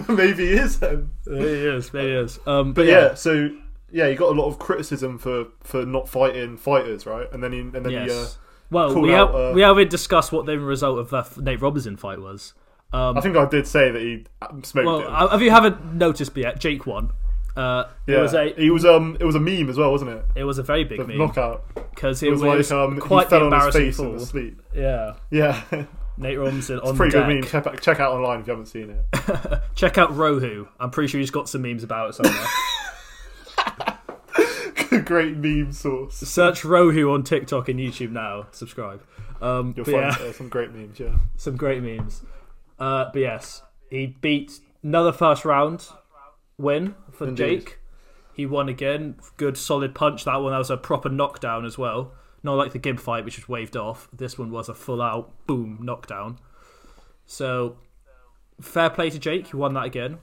Maybe 0.08 0.46
he 0.46 0.52
is 0.54 0.78
then. 0.78 1.10
maybe 1.26 1.44
it 1.44 1.74
is, 1.74 1.92
maybe 1.92 2.10
it 2.10 2.16
is. 2.24 2.38
Um, 2.46 2.72
But 2.72 2.86
yeah, 2.86 3.14
so 3.14 3.50
yeah, 3.90 4.08
he 4.08 4.14
got 4.14 4.28
a 4.30 4.40
lot 4.40 4.46
of 4.46 4.58
criticism 4.58 5.18
for 5.18 5.46
for 5.62 5.84
not 5.84 6.08
fighting 6.08 6.56
fighters, 6.56 7.06
right? 7.06 7.26
And 7.32 7.42
then 7.42 7.52
he 7.52 7.60
and 7.60 7.72
then 7.72 7.90
yes. 7.90 8.10
he. 8.10 8.16
Uh, 8.16 8.26
well, 8.70 9.00
we 9.00 9.14
out, 9.14 9.28
have 9.34 9.34
uh, 9.34 9.52
we 9.54 9.62
haven't 9.62 9.90
discussed 9.90 10.32
what 10.32 10.46
the 10.46 10.58
result 10.58 10.98
of 10.98 11.10
that 11.10 11.36
Nate 11.42 11.60
Robinson 11.60 11.96
fight 11.96 12.20
was. 12.20 12.54
Um, 12.92 13.16
I 13.16 13.20
think 13.20 13.36
I 13.36 13.46
did 13.48 13.66
say 13.66 13.90
that 13.90 14.00
he 14.02 14.24
um, 14.42 14.64
smoked 14.64 14.86
well, 14.86 15.06
uh, 15.08 15.34
if 15.36 15.40
you 15.42 15.50
haven't 15.50 15.94
noticed 15.94 16.36
yet, 16.36 16.58
Jake 16.58 16.86
won. 16.86 17.12
Uh, 17.56 17.84
yeah, 18.06 18.18
It 18.18 18.22
was 18.22 18.34
a 18.34 18.52
he 18.56 18.70
was 18.70 18.84
um, 18.84 19.16
it 19.20 19.24
was 19.24 19.34
a 19.34 19.40
meme 19.40 19.68
as 19.68 19.76
well, 19.76 19.90
wasn't 19.90 20.10
it? 20.12 20.24
it 20.36 20.44
was 20.44 20.58
a 20.58 20.62
very 20.62 20.84
The 20.84 20.96
big 20.96 21.06
meme 21.08 21.18
knockout. 21.18 21.64
because 21.74 22.22
It 22.22 22.28
it 22.28 22.30
was, 22.30 22.42
was, 22.42 22.70
like 22.70 22.78
um, 22.80 22.98
quite 23.00 23.24
he 23.26 23.30
fell 23.30 23.44
on 23.46 23.52
his 23.52 23.52
embarrassing 23.54 23.80
face 23.82 23.98
in 23.98 24.04
fall. 24.04 24.14
his 24.14 24.28
sleep. 24.28 24.62
Yeah, 24.74 25.14
Yeah, 25.30 25.62
Nate 26.16 26.38
Robinson 26.38 26.78
it's 26.78 26.88
on 26.88 26.96
pretty 26.96 27.12
deck. 27.18 27.26
good 27.26 27.34
meme. 27.34 27.42
Check, 27.44 27.66
out- 27.66 27.80
check 27.80 28.00
out 28.00 28.12
online 28.12 28.40
if 28.40 28.46
you 28.46 28.52
haven't 28.52 28.66
seen 28.66 28.90
it. 28.90 29.60
Check 29.74 29.98
out 29.98 30.10
Rohu. 30.10 30.68
I'm 30.78 30.90
pretty 30.90 31.08
sure 31.08 31.18
he's 31.20 31.30
got 31.30 31.48
some 31.48 31.62
memes 31.62 31.82
about 31.82 32.10
it 32.10 32.14
somewhere. 32.14 32.44
great 35.04 35.36
meme 35.36 35.72
source. 35.72 36.16
Search 36.16 36.62
Rohu 36.62 37.12
on 37.12 37.22
TikTok 37.22 37.68
and 37.68 37.78
YouTube 37.78 38.10
now. 38.10 38.46
Subscribe. 38.52 39.02
Um, 39.40 39.74
You'll 39.76 39.86
find 39.86 40.16
yeah, 40.18 40.26
uh, 40.28 40.32
some 40.32 40.48
great 40.48 40.72
memes. 40.72 40.98
Yeah, 40.98 41.16
some 41.36 41.56
great 41.56 41.82
memes. 41.82 42.22
Uh, 42.78 43.06
but 43.12 43.20
yes, 43.20 43.62
he 43.88 44.06
beat 44.20 44.60
another 44.82 45.12
first 45.12 45.44
round 45.44 45.86
win 46.58 46.94
for 47.12 47.28
Indeed. 47.28 47.60
Jake. 47.60 47.78
He 48.34 48.46
won 48.46 48.68
again. 48.68 49.16
Good 49.36 49.56
solid 49.56 49.94
punch. 49.94 50.24
That 50.24 50.36
one 50.36 50.52
that 50.52 50.58
was 50.58 50.70
a 50.70 50.76
proper 50.76 51.08
knockdown 51.08 51.64
as 51.64 51.76
well. 51.76 52.12
Not 52.42 52.54
like 52.54 52.72
the 52.72 52.78
Gib 52.78 52.98
fight, 52.98 53.24
which 53.24 53.36
was 53.36 53.48
waved 53.48 53.76
off. 53.76 54.08
This 54.12 54.38
one 54.38 54.50
was 54.50 54.68
a 54.68 54.74
full 54.74 55.02
out 55.02 55.32
boom 55.46 55.78
knockdown. 55.82 56.38
So 57.26 57.76
fair 58.60 58.90
play 58.90 59.10
to 59.10 59.18
Jake. 59.18 59.48
He 59.48 59.56
won 59.56 59.74
that 59.74 59.84
again. 59.84 60.18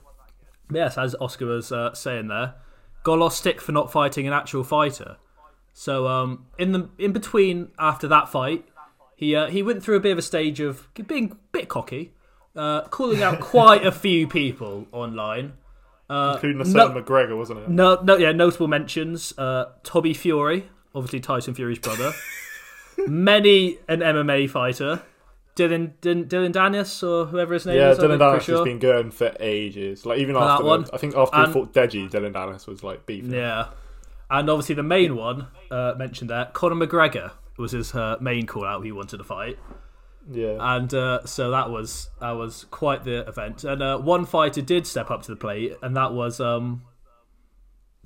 Yes, 0.70 0.98
as 0.98 1.14
Oscar 1.20 1.46
was 1.46 1.72
uh, 1.72 1.94
saying 1.94 2.28
there, 2.28 2.54
got 3.08 3.16
a 3.16 3.20
lot 3.20 3.26
of 3.28 3.32
stick 3.32 3.60
for 3.60 3.72
not 3.72 3.90
fighting 3.90 4.26
an 4.26 4.32
actual 4.34 4.62
fighter. 4.62 5.16
So 5.72 6.06
um, 6.06 6.46
in 6.58 6.72
the 6.72 6.90
in 6.98 7.12
between 7.12 7.70
after 7.78 8.06
that 8.08 8.28
fight, 8.28 8.64
he 9.16 9.34
uh, 9.34 9.46
he 9.48 9.62
went 9.62 9.82
through 9.82 9.96
a 9.96 10.00
bit 10.00 10.12
of 10.12 10.18
a 10.18 10.22
stage 10.22 10.60
of 10.60 10.86
being 11.06 11.32
a 11.32 11.34
bit 11.52 11.68
cocky, 11.68 12.12
uh, 12.54 12.82
calling 12.82 13.22
out 13.22 13.40
quite 13.54 13.86
a 13.86 13.92
few 13.92 14.28
people 14.28 14.86
online. 14.92 15.54
Uh, 16.10 16.32
including 16.34 16.60
a 16.60 16.64
no- 16.64 16.90
McGregor, 16.90 17.36
wasn't 17.36 17.60
it? 17.60 17.68
No, 17.68 18.00
no, 18.02 18.16
yeah, 18.16 18.32
notable 18.32 18.68
mentions. 18.68 19.36
Uh, 19.38 19.72
Tommy 19.84 20.14
Fury, 20.14 20.68
obviously 20.94 21.20
Tyson 21.20 21.54
Fury's 21.54 21.78
brother. 21.78 22.12
Many 23.06 23.78
an 23.88 24.00
MMA 24.00 24.50
fighter. 24.50 25.02
Dillon, 25.58 25.94
Dillon, 26.00 26.28
Dillon 26.28 26.52
Danis 26.52 27.02
or 27.02 27.26
whoever 27.26 27.54
his 27.54 27.66
name 27.66 27.76
Yeah, 27.76 27.90
is. 27.90 27.98
I'm 27.98 28.04
Dillon 28.04 28.20
Danis 28.20 28.42
sure. 28.42 28.56
has 28.58 28.64
been 28.64 28.78
going 28.78 29.10
for 29.10 29.34
ages. 29.40 30.06
Like 30.06 30.18
even 30.20 30.34
that 30.34 30.42
after 30.42 30.62
the, 30.62 30.68
one? 30.68 30.86
I 30.92 30.96
think 30.98 31.16
after 31.16 31.36
And- 31.36 31.46
he 31.48 31.52
fought 31.52 31.72
Deji, 31.74 32.08
Dillon 32.08 32.32
Danis 32.32 32.66
was 32.68 32.84
like 32.84 33.04
beefing. 33.06 33.32
Yeah, 33.32 33.66
and 34.30 34.48
obviously 34.48 34.76
the 34.76 34.84
main 34.84 35.16
one 35.16 35.48
uh, 35.72 35.94
mentioned 35.98 36.30
there, 36.30 36.44
Conor 36.52 36.86
McGregor 36.86 37.32
was 37.56 37.72
his 37.72 37.92
uh, 37.94 38.16
main 38.20 38.46
call 38.46 38.64
out. 38.64 38.84
He 38.84 38.92
wanted 38.92 39.16
to 39.16 39.24
fight, 39.24 39.58
Yeah. 40.30 40.56
and 40.76 40.94
uh, 40.94 41.26
so 41.26 41.50
that 41.50 41.70
was 41.70 42.10
that 42.20 42.30
was 42.32 42.64
quite 42.70 43.02
the 43.04 43.26
event. 43.28 43.64
And 43.64 43.82
uh, 43.82 43.98
one 43.98 44.26
fighter 44.26 44.62
did 44.62 44.86
step 44.86 45.10
up 45.10 45.22
to 45.22 45.32
the 45.32 45.36
plate, 45.36 45.74
and 45.82 45.96
that 45.96 46.12
was 46.12 46.38
um, 46.40 46.82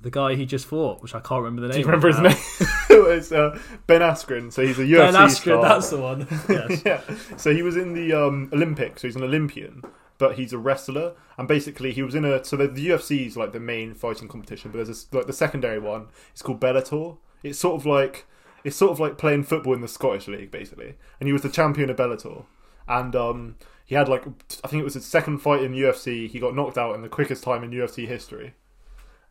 the 0.03 0.11
guy 0.11 0.35
he 0.35 0.45
just 0.45 0.65
fought, 0.65 1.01
which 1.01 1.15
I 1.15 1.21
can't 1.21 1.43
remember 1.43 1.61
the 1.61 1.69
name. 1.69 1.75
Do 1.75 1.79
you 1.79 1.85
remember 1.85 2.09
his 2.09 2.17
now. 2.17 2.29
name? 2.29 2.73
it 2.89 3.03
was 3.03 3.31
uh, 3.31 3.57
Ben 3.87 4.01
Askren. 4.01 4.51
So 4.51 4.65
he's 4.65 4.77
a 4.77 4.83
UFC 4.83 4.97
Ben 4.97 5.13
Askren, 5.13 5.41
star. 5.41 5.61
that's 5.61 5.89
the 5.89 5.97
one. 5.97 6.27
Yes. 6.49 6.81
yeah. 6.85 7.37
So 7.37 7.53
he 7.53 7.61
was 7.61 7.77
in 7.77 7.93
the 7.93 8.13
um, 8.13 8.49
Olympics. 8.53 9.01
So 9.01 9.07
he's 9.07 9.15
an 9.15 9.23
Olympian, 9.23 9.81
but 10.17 10.35
he's 10.35 10.51
a 10.51 10.57
wrestler. 10.57 11.13
And 11.37 11.47
basically, 11.47 11.93
he 11.93 12.03
was 12.03 12.15
in 12.15 12.25
a. 12.25 12.43
So 12.43 12.57
the, 12.57 12.67
the 12.67 12.89
UFC 12.89 13.25
is 13.25 13.37
like 13.37 13.53
the 13.53 13.61
main 13.61 13.93
fighting 13.93 14.27
competition, 14.27 14.71
but 14.71 14.77
there's 14.77 14.89
this, 14.89 15.07
like 15.13 15.25
the 15.25 15.33
secondary 15.33 15.79
one. 15.79 16.07
It's 16.33 16.41
called 16.41 16.59
Bellator. 16.59 17.17
It's 17.41 17.57
sort 17.57 17.75
of 17.75 17.85
like 17.85 18.25
it's 18.65 18.75
sort 18.75 18.91
of 18.91 18.99
like 18.99 19.17
playing 19.17 19.43
football 19.43 19.73
in 19.73 19.81
the 19.81 19.87
Scottish 19.87 20.27
league, 20.27 20.51
basically. 20.51 20.95
And 21.19 21.27
he 21.27 21.33
was 21.33 21.43
the 21.43 21.49
champion 21.49 21.89
of 21.89 21.95
Bellator. 21.95 22.43
And 22.89 23.15
um, 23.15 23.55
he 23.85 23.95
had 23.95 24.09
like 24.09 24.25
I 24.63 24.67
think 24.67 24.81
it 24.81 24.85
was 24.85 24.95
his 24.95 25.05
second 25.05 25.37
fight 25.37 25.63
in 25.63 25.73
UFC. 25.73 26.27
He 26.29 26.39
got 26.39 26.55
knocked 26.55 26.77
out 26.77 26.93
in 26.93 27.01
the 27.01 27.09
quickest 27.09 27.43
time 27.43 27.63
in 27.63 27.71
UFC 27.71 28.05
history. 28.05 28.53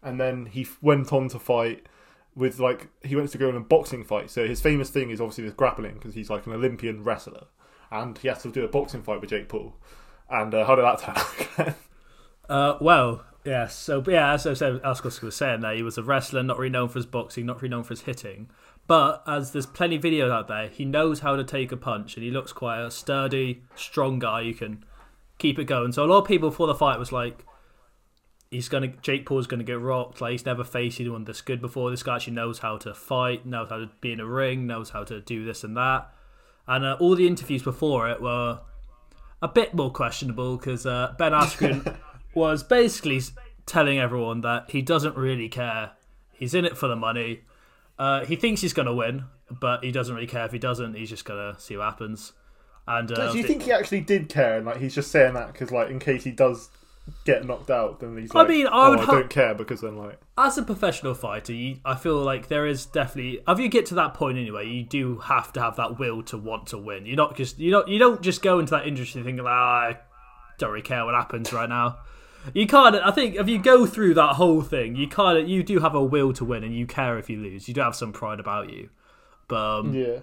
And 0.02 0.21
then 0.21 0.47
he 0.47 0.62
f- 0.62 0.78
went 0.82 1.12
on 1.12 1.28
to 1.28 1.38
fight 1.38 1.87
with 2.35 2.59
like 2.59 2.88
he 3.04 3.14
went 3.14 3.30
to 3.30 3.38
go 3.38 3.49
in 3.49 3.56
a 3.56 3.61
boxing 3.61 4.04
fight. 4.04 4.30
So 4.30 4.47
his 4.47 4.61
famous 4.61 4.90
thing 4.90 5.11
is 5.11 5.21
obviously 5.21 5.44
this 5.44 5.52
grappling 5.54 5.94
because 5.94 6.14
he's 6.14 6.30
like 6.30 6.47
an 6.47 6.52
Olympian 6.52 7.04
wrestler, 7.04 7.47
and 7.90 8.16
he 8.18 8.28
has 8.28 8.42
to 8.42 8.50
do 8.50 8.64
a 8.64 8.68
boxing 8.68 9.02
fight 9.02 9.21
with 9.21 9.30
Jake 9.30 9.49
Paul. 9.49 9.75
And 10.28 10.54
uh, 10.54 10.64
how 10.64 10.75
did 10.75 10.85
that 10.85 10.99
turn 10.99 11.66
out? 11.66 11.75
Uh, 12.49 12.76
well, 12.80 13.25
yes. 13.44 13.75
So, 13.75 14.02
yeah, 14.06 14.35
as 14.35 14.47
I 14.47 14.52
said, 14.52 14.80
Oscar 14.85 15.11
was 15.23 15.37
saying, 15.37 15.61
that 15.61 15.76
he 15.76 15.82
was 15.82 15.97
a 15.97 16.02
wrestler, 16.02 16.42
not 16.42 16.59
really 16.59 16.71
known 16.71 16.88
for 16.88 16.99
his 16.99 17.06
boxing, 17.06 17.47
not 17.47 17.62
really 17.62 17.71
known 17.71 17.85
for 17.85 17.90
his 17.90 18.02
hitting. 18.02 18.50
But 18.87 19.23
as 19.26 19.52
there's 19.52 19.64
plenty 19.64 19.97
of 19.97 20.02
videos 20.02 20.30
out 20.30 20.49
there, 20.49 20.68
he 20.68 20.85
knows 20.85 21.21
how 21.21 21.37
to 21.37 21.44
take 21.44 21.73
a 21.73 21.76
punch, 21.76 22.16
and 22.16 22.25
he 22.25 22.30
looks 22.30 22.52
quite 22.52 22.80
a 22.80 22.90
sturdy, 22.90 23.62
strong 23.75 24.18
guy. 24.18 24.42
You 24.42 24.54
can 24.54 24.85
keep 25.38 25.59
it 25.59 25.64
going. 25.64 25.92
So 25.92 26.04
a 26.04 26.06
lot 26.06 26.18
of 26.18 26.26
people 26.26 26.50
before 26.50 26.66
the 26.66 26.75
fight 26.75 26.99
was 26.99 27.12
like, 27.12 27.44
he's 28.52 28.68
gonna 28.68 28.88
Jake 28.88 29.26
Paul's 29.26 29.47
gonna 29.47 29.64
get 29.64 29.80
rocked. 29.80 30.21
Like 30.21 30.32
he's 30.32 30.47
never 30.47 30.62
faced 30.62 31.00
anyone 31.00 31.25
this 31.25 31.40
good 31.40 31.61
before. 31.61 31.90
This 31.90 32.02
guy 32.02 32.16
actually 32.16 32.35
knows 32.35 32.61
how 32.61 32.76
to 32.78 32.94
fight, 32.94 33.44
knows 33.47 33.71
how 33.71 33.78
to 33.78 33.90
be 34.00 34.12
in 34.12 34.21
a 34.21 34.26
ring, 34.26 34.66
knows 34.66 34.90
how 34.90 35.02
to 35.04 35.21
do 35.21 35.44
this 35.44 35.64
and 35.64 35.76
that. 35.76 36.12
And 36.68 36.85
uh, 36.85 36.97
all 37.00 37.16
the 37.16 37.26
interviews 37.26 37.62
before 37.62 38.09
it 38.09 38.21
were 38.21 38.61
a 39.40 39.49
bit 39.49 39.75
more 39.75 39.90
questionable 39.90 40.56
because 40.56 40.87
uh, 40.87 41.14
Ben 41.18 41.32
Askren 41.32 41.97
was 42.35 42.62
basically 42.62 43.21
telling 43.66 43.99
everyone 43.99 44.42
that 44.42 44.71
he 44.71 44.82
doesn't 44.82 45.16
really 45.16 45.49
care. 45.49 45.92
He's 46.32 46.54
in 46.54 46.64
it 46.64 46.76
for 46.76 46.87
the 46.87 46.97
money. 46.97 47.40
Uh, 47.99 48.25
he 48.25 48.37
thinks 48.37 48.61
he's 48.61 48.73
going 48.73 48.87
to 48.87 48.94
win, 48.94 49.25
but 49.50 49.82
he 49.82 49.90
doesn't 49.90 50.14
really 50.14 50.26
care 50.26 50.44
if 50.44 50.52
he 50.52 50.59
doesn't. 50.59 50.94
He's 50.94 51.11
just 51.11 51.25
going 51.25 51.54
to 51.54 51.61
see 51.61 51.76
what 51.76 51.85
happens. 51.85 52.32
And 52.87 53.11
uh, 53.11 53.32
do 53.32 53.38
you 53.38 53.44
think 53.44 53.62
he 53.62 53.73
actually 53.73 54.00
did 54.00 54.28
care? 54.28 54.56
And 54.56 54.66
like 54.66 54.78
he's 54.78 54.94
just 54.94 55.11
saying 55.11 55.35
that 55.35 55.52
because 55.52 55.71
like 55.71 55.90
in 55.90 55.99
case 55.99 56.25
he 56.25 56.32
does 56.32 56.71
get 57.25 57.47
knocked 57.47 57.71
out, 57.71 58.00
then 58.00 58.16
he's 58.16 58.35
I 58.35 58.40
like, 58.40 58.49
mean, 58.49 58.66
I 58.66 58.87
oh, 58.87 58.90
would 58.90 59.00
I 59.00 59.04
ho- 59.04 59.12
don't 59.12 59.30
care 59.30 59.54
because 59.54 59.80
then 59.80 59.97
like 59.97 60.18
as 60.38 60.59
a 60.59 60.62
professional 60.62 61.14
fighter, 61.14 61.52
you, 61.52 61.78
I 61.85 61.94
feel 61.94 62.16
like 62.16 62.49
there 62.49 62.66
is 62.66 62.87
definitely. 62.87 63.40
If 63.47 63.59
you 63.59 63.68
get 63.68 63.87
to 63.87 63.94
that 63.97 64.14
point 64.14 64.38
anyway, 64.38 64.68
you 64.68 64.85
do 64.85 65.18
have 65.18 65.52
to 65.54 65.61
have 65.61 65.76
that 65.76 65.99
will 65.99 66.23
to 66.25 66.38
want 66.38 66.68
to 66.68 66.78
win. 66.78 67.06
You're 67.06 67.16
not 67.16 67.37
just 67.37 67.59
you 67.59 67.71
don't 67.71 67.88
you 67.88 67.99
don't 67.99 68.23
just 68.23 68.42
go 68.42 68.59
into 68.59 68.71
that 68.71 68.87
industry 68.87 69.23
thinking, 69.23 69.44
ah, 69.47 69.50
I 69.50 69.99
don't 70.59 70.71
really 70.71 70.82
care 70.82 71.04
what 71.04 71.14
happens 71.14 71.52
right 71.52 71.68
now. 71.68 71.99
You 72.54 72.64
of, 72.64 72.94
I 72.94 73.12
think, 73.12 73.37
if 73.37 73.49
you 73.49 73.59
go 73.59 73.87
through 73.87 74.14
that 74.14 74.35
whole 74.35 74.62
thing, 74.62 74.97
you 74.97 75.06
kind 75.06 75.49
you 75.49 75.62
do 75.62 75.78
have 75.78 75.94
a 75.94 76.02
will 76.02 76.32
to 76.35 76.44
win, 76.44 76.64
and 76.64 76.76
you 76.76 76.87
care 76.87 77.16
if 77.18 77.30
you 77.30 77.37
lose. 77.38 77.68
You 77.68 77.75
do 77.75 77.80
have 77.80 77.94
some 77.94 78.12
pride 78.12 78.40
about 78.40 78.71
you, 78.71 78.90
but 79.47 79.78
um, 79.80 79.94
yeah. 79.94 80.18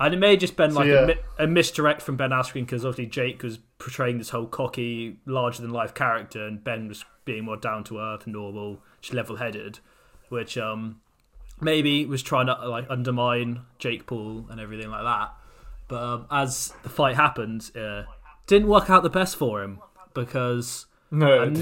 and 0.00 0.14
it 0.14 0.16
may 0.16 0.30
have 0.30 0.40
just 0.40 0.56
been 0.56 0.72
like 0.72 0.86
yeah. 0.86 1.10
a, 1.38 1.44
a 1.44 1.46
misdirect 1.46 2.00
from 2.00 2.16
Ben 2.16 2.30
Askren 2.30 2.62
because 2.62 2.84
obviously 2.84 3.06
Jake 3.06 3.42
was 3.42 3.58
portraying 3.84 4.16
this 4.16 4.30
whole 4.30 4.46
cocky, 4.46 5.18
larger 5.26 5.60
than 5.60 5.70
life 5.70 5.92
character, 5.92 6.46
and 6.46 6.64
Ben 6.64 6.88
was 6.88 7.04
being 7.26 7.44
more 7.44 7.58
down 7.58 7.84
to 7.84 7.98
earth, 7.98 8.26
normal, 8.26 8.80
just 9.02 9.12
level 9.12 9.36
headed, 9.36 9.78
which 10.30 10.56
um 10.56 11.00
maybe 11.60 12.06
was 12.06 12.22
trying 12.22 12.46
to 12.46 12.54
like 12.66 12.86
undermine 12.88 13.60
Jake 13.78 14.06
Paul 14.06 14.46
and 14.50 14.58
everything 14.58 14.90
like 14.90 15.04
that. 15.04 15.34
But 15.86 16.02
um, 16.02 16.26
as 16.30 16.72
the 16.82 16.88
fight 16.88 17.14
happened, 17.16 17.70
uh, 17.76 18.04
didn't 18.46 18.68
work 18.68 18.88
out 18.88 19.02
the 19.02 19.10
best 19.10 19.36
for 19.36 19.62
him 19.62 19.80
because 20.14 20.86
No, 21.10 21.54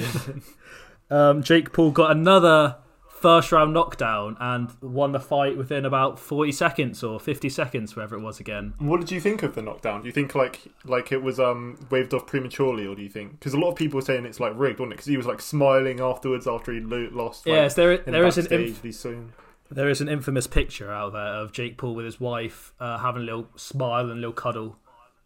um, 1.10 1.42
Jake 1.42 1.72
Paul 1.72 1.90
got 1.90 2.12
another 2.12 2.76
first 3.22 3.52
round 3.52 3.72
knockdown 3.72 4.36
and 4.40 4.70
won 4.82 5.12
the 5.12 5.20
fight 5.20 5.56
within 5.56 5.84
about 5.84 6.18
40 6.18 6.52
seconds 6.52 7.02
or 7.02 7.20
50 7.20 7.48
seconds, 7.48 7.94
wherever 7.96 8.16
it 8.16 8.20
was 8.20 8.40
again. 8.40 8.74
What 8.78 9.00
did 9.00 9.10
you 9.12 9.20
think 9.20 9.42
of 9.42 9.54
the 9.54 9.62
knockdown? 9.62 10.00
Do 10.02 10.06
you 10.08 10.12
think 10.12 10.34
like 10.34 10.60
like 10.84 11.12
it 11.12 11.22
was 11.22 11.38
um 11.40 11.78
waved 11.90 12.12
off 12.12 12.26
prematurely, 12.26 12.86
or 12.86 12.94
do 12.94 13.02
you 13.02 13.08
think 13.08 13.32
because 13.32 13.54
a 13.54 13.58
lot 13.58 13.70
of 13.70 13.76
people 13.76 13.96
were 13.96 14.04
saying 14.04 14.26
it's 14.26 14.40
like 14.40 14.52
rigged, 14.56 14.80
wasn't 14.80 14.94
it? 14.94 14.96
Because 14.96 15.06
he 15.06 15.16
was 15.16 15.26
like 15.26 15.40
smiling 15.40 16.00
afterwards 16.00 16.46
after 16.46 16.72
he 16.72 16.80
lo- 16.80 17.08
lost. 17.12 17.46
Like, 17.46 17.54
yes, 17.54 17.74
there, 17.74 17.98
there 17.98 18.26
is 18.26 18.38
an 18.38 18.52
inf- 18.52 18.94
soon. 18.94 19.32
there 19.70 19.88
is 19.88 20.00
an 20.00 20.08
infamous 20.08 20.46
picture 20.46 20.92
out 20.92 21.12
there 21.12 21.22
of 21.22 21.52
Jake 21.52 21.78
Paul 21.78 21.94
with 21.94 22.04
his 22.04 22.20
wife 22.20 22.74
uh, 22.80 22.98
having 22.98 23.22
a 23.22 23.24
little 23.24 23.48
smile 23.56 24.02
and 24.02 24.12
a 24.12 24.14
little 24.16 24.32
cuddle 24.32 24.76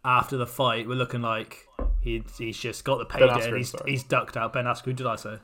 after 0.05 0.37
the 0.37 0.47
fight. 0.47 0.87
We're 0.87 0.95
looking 0.95 1.21
like 1.21 1.67
he, 2.01 2.23
he's 2.37 2.57
just 2.57 2.85
got 2.85 2.99
the 2.99 3.05
payday 3.05 3.27
Askren, 3.27 3.47
and 3.47 3.57
he's, 3.57 3.71
sorry. 3.71 3.91
he's 3.91 4.03
ducked 4.03 4.37
out. 4.37 4.53
Ben 4.53 4.65
Askren, 4.65 4.85
who 4.85 4.93
did 4.93 5.07
I 5.07 5.15
say? 5.15 5.39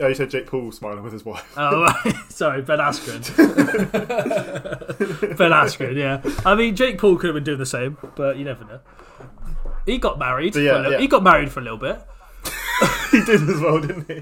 Oh, 0.00 0.08
you 0.08 0.14
said 0.14 0.30
Jake 0.30 0.46
Paul 0.46 0.72
smiling 0.72 1.04
with 1.04 1.12
his 1.12 1.24
wife. 1.24 1.52
Oh, 1.56 1.82
right. 1.82 2.14
sorry, 2.28 2.62
Ben 2.62 2.78
Askren. 2.80 3.24
ben 5.38 5.52
Askren, 5.52 5.96
yeah. 5.96 6.20
I 6.44 6.54
mean, 6.54 6.74
Jake 6.74 6.98
Paul 6.98 7.16
could 7.16 7.28
have 7.28 7.34
been 7.34 7.44
doing 7.44 7.58
the 7.58 7.66
same, 7.66 7.96
but 8.16 8.36
you 8.36 8.44
never 8.44 8.64
know. 8.64 8.80
He 9.86 9.98
got 9.98 10.18
married. 10.18 10.54
For 10.54 10.60
yeah, 10.60 10.72
a 10.72 10.76
little, 10.78 10.92
yeah. 10.92 10.98
He 10.98 11.06
got 11.06 11.22
married 11.22 11.52
for 11.52 11.60
a 11.60 11.62
little 11.62 11.78
bit. 11.78 12.00
he 13.12 13.22
did 13.24 13.48
as 13.48 13.60
well, 13.60 13.80
didn't 13.80 14.06
he? 14.08 14.14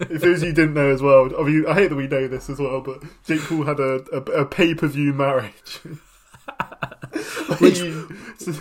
if 0.00 0.20
those 0.20 0.42
of 0.42 0.48
you 0.48 0.52
didn't 0.54 0.74
know 0.74 0.90
as 0.92 1.00
well, 1.00 1.30
I 1.38 1.42
mean, 1.44 1.64
I 1.66 1.74
hate 1.74 1.88
that 1.88 1.96
we 1.96 2.08
know 2.08 2.28
this 2.28 2.50
as 2.50 2.58
well, 2.58 2.80
but 2.80 3.02
Jake 3.26 3.40
Paul 3.40 3.64
had 3.64 3.80
a, 3.80 4.04
a, 4.12 4.20
a 4.42 4.44
pay 4.44 4.74
per 4.74 4.86
view 4.86 5.12
marriage. 5.14 5.80
Which- 7.58 7.80
He- 7.80 8.52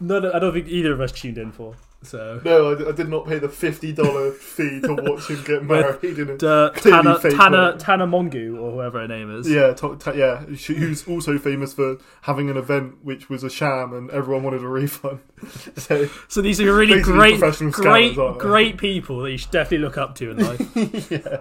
No, 0.00 0.18
no, 0.18 0.32
I 0.32 0.40
don't 0.40 0.52
think 0.52 0.66
either 0.68 0.92
of 0.92 1.00
us 1.00 1.12
tuned 1.12 1.38
in 1.38 1.52
for. 1.52 1.76
So 2.04 2.40
no, 2.44 2.72
I, 2.72 2.74
did- 2.74 2.88
I 2.88 2.92
did 2.92 3.08
not 3.08 3.26
pay 3.26 3.38
the 3.38 3.48
fifty 3.48 3.92
dollar 3.92 4.32
fee 4.32 4.80
to 4.80 4.94
watch 4.94 5.28
him 5.28 5.42
get 5.44 5.62
married. 5.74 6.18
In 6.18 6.30
a, 6.30 6.46
uh, 6.46 6.70
Tana 6.70 7.18
Tana. 7.20 7.76
Tana 7.78 8.06
Mongeau 8.06 8.58
or 8.60 8.72
whoever 8.72 9.00
her 9.02 9.08
name 9.08 9.30
is. 9.34 9.48
Yeah, 9.48 9.72
to, 9.74 9.96
ta- 9.96 10.12
yeah. 10.12 10.44
She, 10.56 10.74
who's 10.74 11.06
also 11.06 11.38
famous 11.38 11.72
for 11.72 11.98
having 12.22 12.50
an 12.50 12.56
event 12.56 13.04
which 13.04 13.28
was 13.30 13.44
a 13.44 13.50
sham 13.50 13.92
and 13.92 14.10
everyone 14.10 14.42
wanted 14.42 14.62
a 14.62 14.68
refund. 14.68 15.20
So 15.76 16.08
So 16.28 16.40
these 16.42 16.60
are 16.60 16.74
really 16.74 17.00
great, 17.02 17.38
great, 17.38 17.52
scammers, 17.54 18.18
aren't 18.18 18.38
they? 18.38 18.42
great 18.44 18.78
people 18.78 19.20
that 19.22 19.30
you 19.32 19.38
should 19.38 19.50
definitely 19.50 19.78
look 19.84 19.98
up 19.98 20.14
to 20.16 20.30
in 20.30 20.36
life. 20.44 21.10
yeah, 21.10 21.38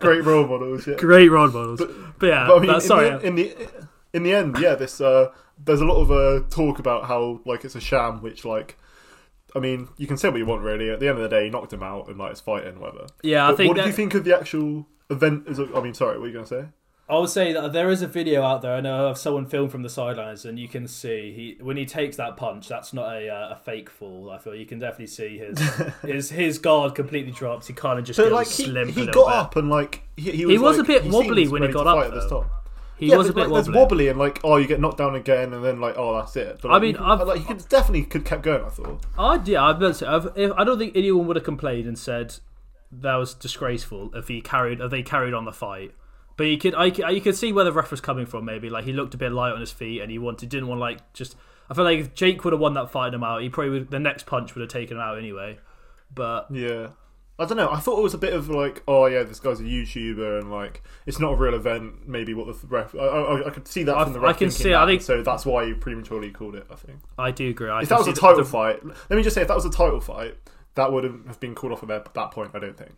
great 0.00 0.24
role 0.24 0.46
models. 0.46 0.86
Yeah, 0.86 0.94
great 0.96 1.28
role 1.30 1.48
models. 1.48 1.80
But, 2.18 2.26
yeah, 2.26 2.46
but 2.46 2.56
I 2.56 2.60
mean, 2.60 2.74
in, 2.74 2.80
sorry. 2.80 3.10
the, 3.10 3.20
in 3.26 3.34
the 3.36 3.56
in 4.14 4.22
the 4.22 4.32
end, 4.34 4.58
yeah, 4.58 4.74
this 4.74 5.00
uh, 5.00 5.30
there's 5.62 5.80
a 5.80 5.84
lot 5.86 6.00
of 6.00 6.10
uh, 6.10 6.46
talk 6.48 6.78
about 6.78 7.04
how 7.06 7.40
like 7.44 7.64
it's 7.64 7.74
a 7.74 7.80
sham, 7.80 8.22
which 8.22 8.44
like. 8.44 8.78
I 9.54 9.58
mean, 9.58 9.88
you 9.96 10.06
can 10.06 10.16
say 10.16 10.28
what 10.28 10.38
you 10.38 10.46
want, 10.46 10.62
really. 10.62 10.90
At 10.90 11.00
the 11.00 11.08
end 11.08 11.18
of 11.18 11.22
the 11.22 11.28
day, 11.34 11.44
he 11.44 11.50
knocked 11.50 11.72
him 11.72 11.82
out, 11.82 12.08
and 12.08 12.18
like 12.18 12.32
it's 12.32 12.40
fighting, 12.40 12.78
whatever. 12.80 13.06
yeah, 13.22 13.46
I 13.46 13.50
But 13.50 13.56
think 13.56 13.68
what 13.68 13.76
that, 13.76 13.82
did 13.84 13.88
you 13.88 13.94
think 13.96 14.14
of 14.14 14.24
the 14.24 14.36
actual 14.36 14.86
event? 15.10 15.46
As 15.48 15.58
a, 15.58 15.68
I 15.74 15.80
mean, 15.80 15.94
sorry, 15.94 16.12
what 16.14 16.22
were 16.22 16.26
you 16.28 16.32
going 16.32 16.44
to 16.46 16.62
say? 16.62 16.68
I 17.08 17.16
would 17.20 17.30
say 17.30 17.52
that 17.52 17.72
there 17.72 17.88
is 17.90 18.02
a 18.02 18.08
video 18.08 18.42
out 18.42 18.62
there. 18.62 18.74
I 18.74 18.80
know 18.80 19.06
of 19.06 19.16
someone 19.16 19.46
filmed 19.46 19.70
from 19.70 19.82
the 19.84 19.88
sidelines, 19.88 20.44
and 20.44 20.58
you 20.58 20.66
can 20.66 20.88
see 20.88 21.32
he 21.32 21.64
when 21.64 21.76
he 21.76 21.86
takes 21.86 22.16
that 22.16 22.36
punch. 22.36 22.68
That's 22.68 22.92
not 22.92 23.12
a 23.14 23.28
uh, 23.28 23.50
a 23.54 23.56
fake 23.64 23.88
fall. 23.88 24.28
I 24.30 24.38
feel 24.38 24.56
you 24.56 24.66
can 24.66 24.80
definitely 24.80 25.06
see 25.06 25.38
his 25.38 25.56
his 26.02 26.30
his 26.30 26.58
guard 26.58 26.96
completely 26.96 27.30
drops. 27.30 27.68
He 27.68 27.74
kind 27.74 28.00
of 28.00 28.04
just 28.04 28.16
So 28.16 28.26
like 28.26 28.48
he, 28.48 28.64
slim. 28.64 28.88
he 28.88 29.02
a 29.02 29.12
got 29.12 29.26
bit. 29.26 29.34
up 29.34 29.54
and 29.56 29.70
like 29.70 30.02
he, 30.16 30.32
he 30.32 30.46
was, 30.46 30.52
He 30.54 30.58
was 30.58 30.78
a 30.78 30.84
bit 30.84 31.04
wobbly 31.04 31.46
when 31.46 31.62
he 31.62 31.66
ready 31.68 31.72
got 31.74 31.84
to 31.84 31.90
up, 31.90 32.50
fight 32.98 33.04
at 33.04 33.04
this 33.04 33.04
though. 33.04 33.04
time. 33.04 33.04
He 33.04 33.06
yeah, 33.08 33.16
was 33.16 33.28
a 33.28 33.32
bit 33.32 33.40
like, 33.40 33.50
wobbly. 33.50 33.62
There's 33.62 33.76
wobbly 33.76 34.08
and 34.08 34.18
like 34.18 34.40
oh 34.44 34.56
you 34.56 34.66
get 34.66 34.80
knocked 34.80 34.98
down 34.98 35.14
again 35.14 35.52
and 35.52 35.64
then 35.64 35.80
like 35.80 35.94
oh 35.96 36.14
that's 36.16 36.36
it. 36.36 36.60
But, 36.62 36.70
I 36.72 36.78
mean, 36.78 36.96
I've- 36.96 37.24
like 37.24 37.40
he 37.40 37.44
could 37.44 37.68
definitely 37.68 38.04
could 38.04 38.24
kept 38.24 38.42
going. 38.42 38.64
I 38.64 38.68
thought. 38.70 39.04
I 39.18 39.40
yeah, 39.44 39.62
I 39.62 39.70
I've, 39.70 40.32
if, 40.36 40.52
I 40.56 40.64
don't 40.64 40.78
think 40.78 40.96
anyone 40.96 41.26
would 41.26 41.36
have 41.36 41.44
complained 41.44 41.86
and 41.86 41.98
said 41.98 42.36
that 42.92 43.14
was 43.16 43.34
disgraceful 43.34 44.10
if 44.14 44.28
he 44.28 44.40
carried 44.40 44.80
if 44.80 44.90
they 44.90 45.02
carried 45.02 45.34
on 45.34 45.44
the 45.44 45.52
fight. 45.52 45.92
But 46.36 46.44
you 46.44 46.58
could 46.58 46.74
I, 46.74 46.86
you 46.86 47.20
could 47.20 47.36
see 47.36 47.52
where 47.52 47.64
the 47.64 47.72
ref 47.72 47.90
was 47.90 48.00
coming 48.00 48.26
from. 48.26 48.44
Maybe 48.44 48.68
like 48.68 48.84
he 48.84 48.92
looked 48.92 49.14
a 49.14 49.18
bit 49.18 49.32
light 49.32 49.52
on 49.52 49.60
his 49.60 49.72
feet 49.72 50.00
and 50.00 50.10
he 50.10 50.18
wanted 50.18 50.48
didn't 50.48 50.68
want 50.68 50.80
like 50.80 51.12
just. 51.12 51.36
I 51.68 51.74
feel 51.74 51.84
like 51.84 51.98
if 51.98 52.14
Jake 52.14 52.44
would 52.44 52.52
have 52.52 52.60
won 52.60 52.74
that 52.74 52.90
fight 52.92 53.12
him 53.12 53.24
out, 53.24 53.42
he 53.42 53.48
probably 53.48 53.70
would, 53.70 53.90
the 53.90 53.98
next 53.98 54.24
punch 54.24 54.54
would 54.54 54.60
have 54.60 54.70
taken 54.70 54.96
him 54.96 55.02
out 55.02 55.18
anyway. 55.18 55.58
But 56.14 56.46
Yeah. 56.50 56.90
I 57.38 57.44
don't 57.44 57.58
know. 57.58 57.70
I 57.70 57.80
thought 57.80 57.98
it 57.98 58.02
was 58.02 58.14
a 58.14 58.18
bit 58.18 58.32
of 58.32 58.48
like, 58.48 58.82
oh 58.88 59.04
yeah, 59.06 59.22
this 59.22 59.40
guy's 59.40 59.60
a 59.60 59.64
YouTuber, 59.64 60.40
and 60.40 60.50
like 60.50 60.82
it's 61.04 61.18
not 61.20 61.32
a 61.32 61.36
real 61.36 61.54
event. 61.54 62.08
Maybe 62.08 62.32
what 62.32 62.46
the 62.46 62.66
ref. 62.66 62.94
I, 62.94 62.98
I, 62.98 63.46
I 63.48 63.50
could 63.50 63.68
see 63.68 63.82
that 63.82 63.96
I- 63.96 64.04
from 64.04 64.14
the 64.14 64.20
I 64.20 64.28
ref. 64.28 64.38
can 64.38 64.48
thinking 64.48 64.64
see- 64.64 64.74
I 64.74 64.86
think- 64.86 65.02
so. 65.02 65.22
That's 65.22 65.44
why 65.44 65.64
you 65.64 65.74
prematurely 65.76 66.30
called 66.30 66.54
it. 66.54 66.66
I 66.70 66.76
think 66.76 66.98
I 67.18 67.30
do 67.30 67.50
agree. 67.50 67.68
I 67.68 67.82
if 67.82 67.88
that 67.90 67.98
was 67.98 68.08
a 68.08 68.14
title 68.14 68.38
the- 68.38 68.44
fight, 68.44 68.82
let 68.84 69.10
me 69.16 69.22
just 69.22 69.34
say, 69.34 69.42
if 69.42 69.48
that 69.48 69.54
was 69.54 69.66
a 69.66 69.70
title 69.70 70.00
fight, 70.00 70.36
that 70.76 70.90
would 70.92 71.04
have 71.04 71.38
been 71.40 71.54
called 71.54 71.72
off 71.72 71.82
at 71.82 71.88
that 71.90 72.14
that 72.14 72.30
point. 72.30 72.52
I 72.54 72.58
don't 72.58 72.76
think. 72.76 72.92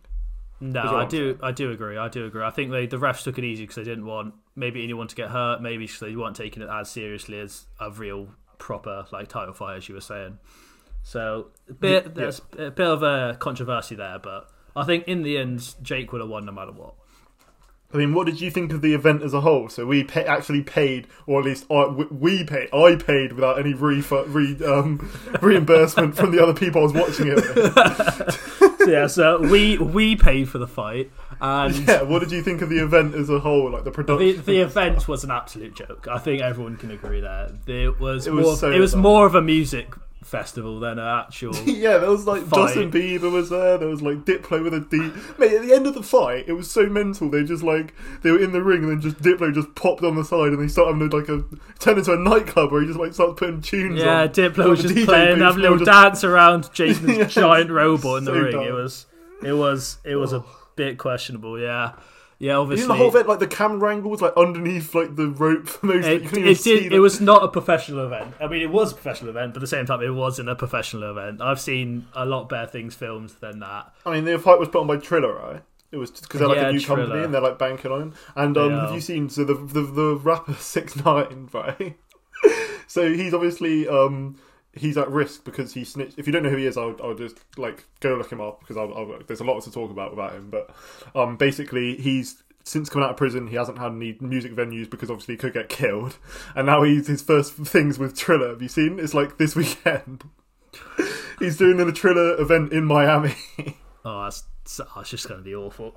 No, 0.61 0.81
I 0.97 1.05
do. 1.05 1.37
I 1.41 1.51
do 1.51 1.71
agree. 1.71 1.97
I 1.97 2.07
do 2.09 2.25
agree. 2.25 2.43
I 2.43 2.49
think 2.49 2.71
they 2.71 2.85
the 2.85 2.97
refs 2.97 3.23
took 3.23 3.37
it 3.37 3.43
easy 3.45 3.63
because 3.63 3.75
they 3.77 3.83
didn't 3.83 4.05
want 4.05 4.33
maybe 4.55 4.83
anyone 4.83 5.07
to 5.07 5.15
get 5.15 5.29
hurt. 5.29 5.61
Maybe 5.61 5.87
they 5.99 6.15
weren't 6.17 6.35
taking 6.35 6.61
it 6.63 6.69
as 6.69 6.89
seriously 6.89 7.39
as 7.39 7.65
a 7.79 7.89
real 7.91 8.27
proper 8.57 9.05
like 9.11 9.27
title 9.29 9.53
fight, 9.53 9.77
as 9.77 9.87
you 9.89 9.95
were 9.95 10.01
saying. 10.01 10.37
So 11.03 11.47
a 11.69 11.73
bit 11.73 12.05
Yeah. 12.05 12.11
there's 12.13 12.41
a 12.57 12.71
bit 12.71 12.87
of 12.87 13.03
a 13.03 13.35
controversy 13.39 13.95
there, 13.95 14.19
but 14.19 14.49
I 14.75 14.83
think 14.83 15.07
in 15.07 15.23
the 15.23 15.37
end 15.37 15.75
Jake 15.81 16.11
would 16.11 16.21
have 16.21 16.29
won 16.29 16.45
no 16.45 16.51
matter 16.51 16.71
what. 16.71 16.93
I 17.91 17.97
mean, 17.97 18.13
what 18.13 18.27
did 18.27 18.39
you 18.39 18.51
think 18.51 18.71
of 18.71 18.81
the 18.81 18.93
event 18.93 19.23
as 19.23 19.33
a 19.33 19.41
whole? 19.41 19.67
So 19.67 19.83
we 19.87 20.03
pay, 20.03 20.23
actually 20.23 20.61
paid, 20.61 21.07
or 21.25 21.39
at 21.39 21.45
least 21.45 21.65
I, 21.71 21.87
we- 21.87 22.43
paid. 22.43 22.69
I 22.71 22.95
paid 22.95 23.33
without 23.33 23.57
any 23.57 23.73
re, 23.73 24.03
um, 24.63 25.09
reimbursement 25.41 26.15
from 26.15 26.29
the 26.31 26.39
other 26.43 26.53
people 26.53 26.81
I 26.81 26.83
was 26.83 26.93
watching 26.93 27.27
it. 27.29 27.35
With. 27.37 27.73
So, 28.77 28.85
yeah, 28.87 29.07
so 29.07 29.39
we 29.41 29.79
we 29.79 30.15
paid 30.15 30.49
for 30.49 30.59
the 30.59 30.67
fight, 30.67 31.09
and 31.41 31.75
Yeah, 31.87 32.03
what 32.03 32.19
did 32.19 32.31
you 32.31 32.43
think 32.43 32.61
of 32.61 32.69
the 32.69 32.77
event 32.77 33.15
as 33.15 33.27
a 33.31 33.39
whole? 33.39 33.71
Like 33.71 33.85
the 33.85 33.89
the, 33.89 33.95
production. 33.95 34.43
the 34.45 34.59
event 34.59 35.07
was 35.07 35.23
an 35.23 35.31
absolute 35.31 35.75
joke. 35.75 36.07
I 36.07 36.19
think 36.19 36.43
everyone 36.43 36.77
can 36.77 36.91
agree 36.91 37.21
there. 37.21 37.49
It 37.65 37.99
was 37.99 38.27
It 38.27 38.33
was 38.33 38.45
more, 38.45 38.55
so 38.55 38.71
it 38.71 38.79
was 38.79 38.95
more 38.95 39.25
of 39.25 39.33
a 39.33 39.41
music 39.41 39.95
festival 40.29 40.79
than 40.79 40.99
an 40.99 41.05
actual. 41.07 41.55
yeah, 41.65 41.97
there 41.97 42.09
was 42.09 42.25
like 42.27 42.43
Fight. 42.43 42.67
Justin 42.75 42.91
Bieber 42.91 43.31
was 43.31 43.49
there. 43.49 43.77
There 43.77 43.87
was 43.87 44.01
like 44.01 44.25
Diplo 44.25 44.63
with 44.63 44.73
a 44.73 44.79
D. 44.79 44.97
Mate, 45.37 45.53
at 45.53 45.61
the 45.63 45.73
end 45.73 45.87
of 45.87 45.93
the 45.95 46.03
fight, 46.03 46.45
it 46.47 46.53
was 46.53 46.69
so 46.69 46.85
mental. 46.85 47.29
They 47.29 47.43
just 47.43 47.63
like 47.63 47.93
they 48.21 48.31
were 48.31 48.39
in 48.39 48.51
the 48.51 48.61
ring, 48.63 48.83
and 48.83 48.91
then 48.91 49.01
just 49.01 49.17
Diplo 49.21 49.53
just 49.53 49.73
popped 49.75 50.03
on 50.03 50.15
the 50.15 50.23
side, 50.23 50.49
and 50.53 50.59
they 50.61 50.67
started 50.67 50.93
having 50.93 51.09
like 51.09 51.29
a 51.29 51.43
turned 51.79 51.97
into 51.99 52.13
a 52.13 52.17
nightclub 52.17 52.71
where 52.71 52.81
he 52.81 52.87
just 52.87 52.99
like 52.99 53.13
starts 53.13 53.39
putting 53.39 53.61
tunes. 53.61 53.99
Yeah, 53.99 54.21
on. 54.21 54.29
Diplo 54.29 54.69
was 54.69 54.81
just 54.81 54.93
DJ 54.95 55.05
playing, 55.05 55.39
having 55.39 55.59
a 55.59 55.61
little 55.61 55.77
just- 55.77 55.89
dance 55.91 56.23
around 56.23 56.69
Jason's 56.73 57.17
Yeah, 57.17 57.23
giant 57.25 57.69
robot 57.71 58.19
in 58.19 58.25
the 58.25 58.31
so 58.31 58.39
ring. 58.39 58.51
dumb. 58.51 58.63
It 58.63 58.73
was, 58.73 59.05
it 59.43 59.53
was, 59.53 59.97
it 60.03 60.15
was 60.15 60.33
a 60.33 60.43
bit 60.75 60.97
questionable. 60.97 61.59
Yeah, 61.59 61.93
yeah. 62.39 62.55
Obviously, 62.55 62.87
the 62.87 62.95
whole 62.95 63.09
event, 63.09 63.27
like 63.27 63.39
the 63.39 63.47
camera 63.47 63.93
angle 63.93 64.09
was 64.09 64.21
like 64.21 64.33
underneath 64.35 64.95
like 64.95 65.15
the 65.15 65.27
rope 65.29 65.67
for 65.67 65.85
most. 65.85 66.05
it, 66.07 66.23
it 66.35 66.63
did. 66.63 66.91
It 66.93 66.99
was 66.99 67.21
not 67.21 67.43
a 67.43 67.47
professional 67.49 68.05
event. 68.05 68.33
I 68.41 68.47
mean, 68.47 68.61
it 68.61 68.71
was 68.71 68.91
a 68.91 68.95
professional 68.95 69.29
event, 69.29 69.53
but 69.53 69.59
at 69.59 69.61
the 69.61 69.67
same 69.67 69.85
time, 69.85 70.01
it 70.01 70.09
wasn't 70.09 70.49
a 70.49 70.55
professional 70.55 71.09
event. 71.11 71.41
I've 71.41 71.59
seen 71.61 72.07
a 72.13 72.25
lot 72.25 72.49
better 72.49 72.67
things 72.67 72.95
filmed 72.95 73.29
than 73.41 73.59
that. 73.59 73.93
I 74.05 74.13
mean, 74.13 74.25
the 74.25 74.39
fight 74.39 74.57
was 74.59 74.69
put 74.69 74.81
on 74.81 74.87
by 74.87 74.97
Triller, 74.97 75.33
right? 75.33 75.61
It 75.91 75.97
was 75.97 76.11
because 76.11 76.39
they're 76.39 76.47
like 76.47 76.57
Yeah, 76.57 76.69
a 76.69 76.71
new 76.73 76.81
company 76.81 77.23
and 77.23 77.33
they're 77.33 77.41
like 77.41 77.57
banking 77.57 77.91
on. 77.91 78.01
him. 78.01 78.13
And 78.35 78.57
um, 78.57 78.71
have 78.71 78.93
you 78.93 79.01
seen 79.01 79.27
so 79.29 79.43
the 79.43 79.55
the, 79.55 79.81
the 79.81 80.15
rapper 80.21 80.53
Six 80.59 80.95
Nine, 81.03 81.49
right? 81.51 81.97
so 82.87 83.11
he's 83.11 83.33
obviously 83.33 83.87
um 83.87 84.37
he's 84.73 84.97
at 84.97 85.09
risk 85.09 85.43
because 85.43 85.73
he 85.73 85.83
snitched. 85.83 86.17
If 86.17 86.27
you 86.27 86.33
don't 86.33 86.43
know 86.43 86.49
who 86.49 86.57
he 86.57 86.65
is, 86.65 86.77
I'll, 86.77 86.95
I'll 87.01 87.15
just 87.15 87.37
like 87.57 87.85
go 87.99 88.15
look 88.15 88.31
him 88.31 88.41
up 88.41 88.59
because 88.61 88.77
I'll, 88.77 88.93
I'll, 88.93 89.19
there's 89.27 89.39
a 89.39 89.43
lot 89.43 89.61
to 89.63 89.71
talk 89.71 89.91
about 89.91 90.13
about 90.13 90.33
him. 90.33 90.49
But 90.49 90.69
um, 91.15 91.37
basically, 91.37 91.97
he's 91.97 92.43
since 92.63 92.89
coming 92.89 93.05
out 93.05 93.11
of 93.11 93.17
prison, 93.17 93.47
he 93.47 93.55
hasn't 93.55 93.79
had 93.79 93.91
any 93.91 94.15
music 94.19 94.53
venues 94.53 94.89
because 94.89 95.09
obviously 95.09 95.35
he 95.35 95.39
could 95.39 95.53
get 95.53 95.69
killed. 95.69 96.17
And 96.55 96.67
now 96.67 96.83
he's 96.83 97.07
his 97.07 97.21
first 97.21 97.53
things 97.53 97.97
with 97.97 98.15
Triller. 98.15 98.49
Have 98.49 98.61
you 98.61 98.67
seen? 98.67 98.99
It's 98.99 99.13
like 99.13 99.37
this 99.37 99.55
weekend. 99.55 100.23
he's 101.39 101.57
doing 101.57 101.79
a 101.79 101.91
Triller 101.91 102.39
event 102.39 102.71
in 102.71 102.85
Miami. 102.85 103.35
Oh, 104.05 104.23
that's, 104.23 104.43
it's 104.63 105.09
just 105.09 105.27
going 105.27 105.41
to 105.41 105.43
be 105.43 105.53
awful. 105.53 105.93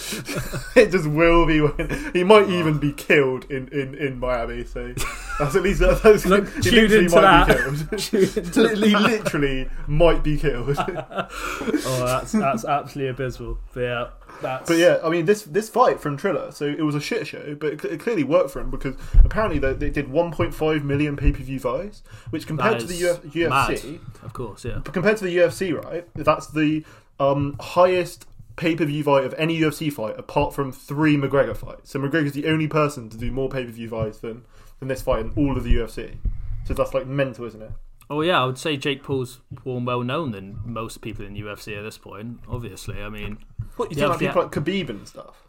it 0.76 0.90
just 0.90 1.06
will 1.06 1.46
be. 1.46 1.60
When, 1.60 2.10
he 2.12 2.24
might 2.24 2.48
even 2.48 2.78
be 2.78 2.92
killed 2.92 3.50
in, 3.50 3.68
in, 3.68 3.94
in 3.94 4.18
Miami. 4.18 4.64
So 4.64 4.94
that's 5.38 5.54
at 5.56 5.62
least 5.62 5.80
that's, 5.80 6.00
that's 6.00 6.26
Look, 6.26 6.48
he 6.62 6.70
literally 6.70 7.04
into 7.04 7.20
might 7.20 7.46
that. 7.46 7.90
be 7.90 7.96
killed. 7.96 8.78
he 8.84 8.96
literally 8.96 9.68
might 9.86 10.22
be 10.22 10.38
killed. 10.38 10.76
oh, 10.78 12.04
that's 12.06 12.32
that's 12.32 12.64
absolutely 12.64 13.10
abysmal. 13.10 13.58
But 13.74 13.80
yeah, 13.80 14.08
that's. 14.42 14.68
But 14.68 14.78
yeah, 14.78 14.98
I 15.02 15.08
mean 15.10 15.26
this 15.26 15.42
this 15.42 15.68
fight 15.68 16.00
from 16.00 16.16
Triller. 16.16 16.52
So 16.52 16.64
it 16.66 16.82
was 16.82 16.94
a 16.94 17.00
shit 17.00 17.26
show, 17.26 17.54
but 17.54 17.74
it, 17.74 17.84
it 17.84 18.00
clearly 18.00 18.24
worked 18.24 18.50
for 18.50 18.60
him 18.60 18.70
because 18.70 18.96
apparently 19.24 19.58
they, 19.58 19.72
they 19.74 19.90
did 19.90 20.06
1.5 20.08 20.84
million 20.84 21.16
pay 21.16 21.32
per 21.32 21.42
view 21.42 21.60
buys, 21.60 22.02
which 22.30 22.46
compared 22.46 22.80
to 22.80 22.86
the 22.86 23.10
Uf- 23.10 23.22
UFC, 23.22 23.48
mad. 23.48 24.00
of 24.22 24.32
course, 24.32 24.64
yeah. 24.64 24.80
But 24.82 24.94
compared 24.94 25.16
to 25.18 25.24
the 25.24 25.36
UFC, 25.36 25.72
right? 25.72 26.06
That's 26.14 26.46
the 26.48 26.84
um, 27.18 27.56
highest 27.60 28.26
pay 28.60 28.76
per 28.76 28.84
view 28.84 29.02
fight 29.02 29.24
of 29.24 29.34
any 29.38 29.58
UFC 29.58 29.90
fight, 29.92 30.18
apart 30.18 30.54
from 30.54 30.70
three 30.70 31.16
McGregor 31.16 31.56
fights. 31.56 31.90
So 31.90 31.98
McGregor's 31.98 32.32
the 32.32 32.46
only 32.46 32.68
person 32.68 33.08
to 33.08 33.16
do 33.16 33.32
more 33.32 33.48
pay 33.48 33.64
per 33.64 33.70
view 33.70 33.88
fights 33.88 34.18
than 34.18 34.44
than 34.78 34.88
this 34.88 35.02
fight 35.02 35.20
in 35.20 35.32
all 35.36 35.56
of 35.56 35.64
the 35.64 35.74
UFC. 35.74 36.16
So 36.64 36.74
that's 36.74 36.92
like 36.94 37.06
mental, 37.06 37.46
isn't 37.46 37.62
it? 37.62 37.72
Oh 38.10 38.20
yeah, 38.20 38.42
I 38.42 38.44
would 38.44 38.58
say 38.58 38.76
Jake 38.76 39.02
Paul's 39.02 39.40
more 39.64 39.80
well 39.80 40.02
known 40.02 40.32
than 40.32 40.58
most 40.64 41.00
people 41.00 41.24
in 41.24 41.34
UFC 41.34 41.76
at 41.76 41.82
this 41.82 41.96
point. 41.96 42.40
Obviously, 42.48 43.02
I 43.02 43.08
mean, 43.08 43.38
What 43.76 43.90
you 43.90 43.96
Yeah, 43.96 44.12
think 44.14 44.30
about 44.30 44.42
people 44.42 44.42
like 44.42 44.52
Khabib 44.52 44.90
and 44.90 45.08
stuff? 45.08 45.42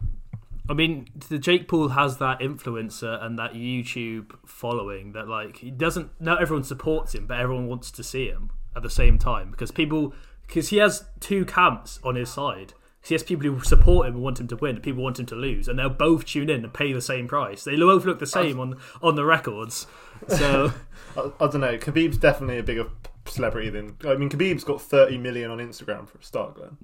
I 0.70 0.74
mean, 0.74 1.08
the 1.28 1.38
Jake 1.38 1.68
Paul 1.68 1.90
has 1.90 2.18
that 2.20 2.40
influencer 2.40 3.22
and 3.22 3.38
that 3.38 3.54
YouTube 3.54 4.32
following 4.46 5.12
that 5.14 5.28
like 5.28 5.58
he 5.58 5.70
doesn't. 5.70 6.12
Not 6.22 6.42
everyone 6.42 6.64
supports 6.64 7.14
him, 7.14 7.26
but 7.28 7.40
everyone 7.40 7.68
wants 7.68 7.92
to 7.92 8.04
see 8.04 8.28
him 8.28 8.52
at 8.74 8.84
the 8.84 8.90
same 8.90 9.18
time 9.18 9.52
because 9.52 9.72
people 9.72 10.14
because 10.48 10.70
he 10.70 10.78
has 10.78 11.04
two 11.20 11.44
camps 11.46 12.00
on 12.04 12.16
his 12.16 12.32
side. 12.32 12.74
'Cause 13.02 13.10
He 13.10 13.16
has 13.16 13.24
people 13.24 13.48
who 13.50 13.60
support 13.62 14.08
him 14.08 14.16
and 14.16 14.24
want 14.24 14.40
him 14.40 14.48
to 14.50 14.56
win, 14.56 14.76
and 14.76 14.84
people 14.84 15.02
want 15.04 15.20
him 15.20 15.26
to 15.28 15.36
lose, 15.36 15.68
and 15.68 15.80
they'll 15.80 15.90
both 15.90 16.26
tune 16.26 16.50
in 16.50 16.64
and 16.64 16.72
pay 16.74 16.94
the 16.94 17.02
same 17.02 17.28
price. 17.28 17.64
They 17.64 17.76
both 17.76 18.06
look 18.06 18.20
the 18.20 18.28
same 18.28 18.60
on 18.60 18.78
on 19.02 19.16
the 19.16 19.26
records. 19.26 19.88
So 20.28 20.72
I, 21.18 21.20
I 21.40 21.48
don't 21.48 21.62
know. 21.62 21.78
Khabib's 21.78 22.18
definitely 22.18 22.60
a 22.60 22.64
bigger 22.64 22.88
celebrity 23.26 23.70
than. 23.72 23.98
I 24.06 24.16
mean, 24.16 24.30
Khabib's 24.30 24.64
got 24.64 24.82
30 24.82 25.18
million 25.18 25.50
on 25.50 25.58
Instagram 25.58 26.08
for 26.08 26.20
a 26.20 26.24
start, 26.24 26.56
Glenn. 26.56 26.78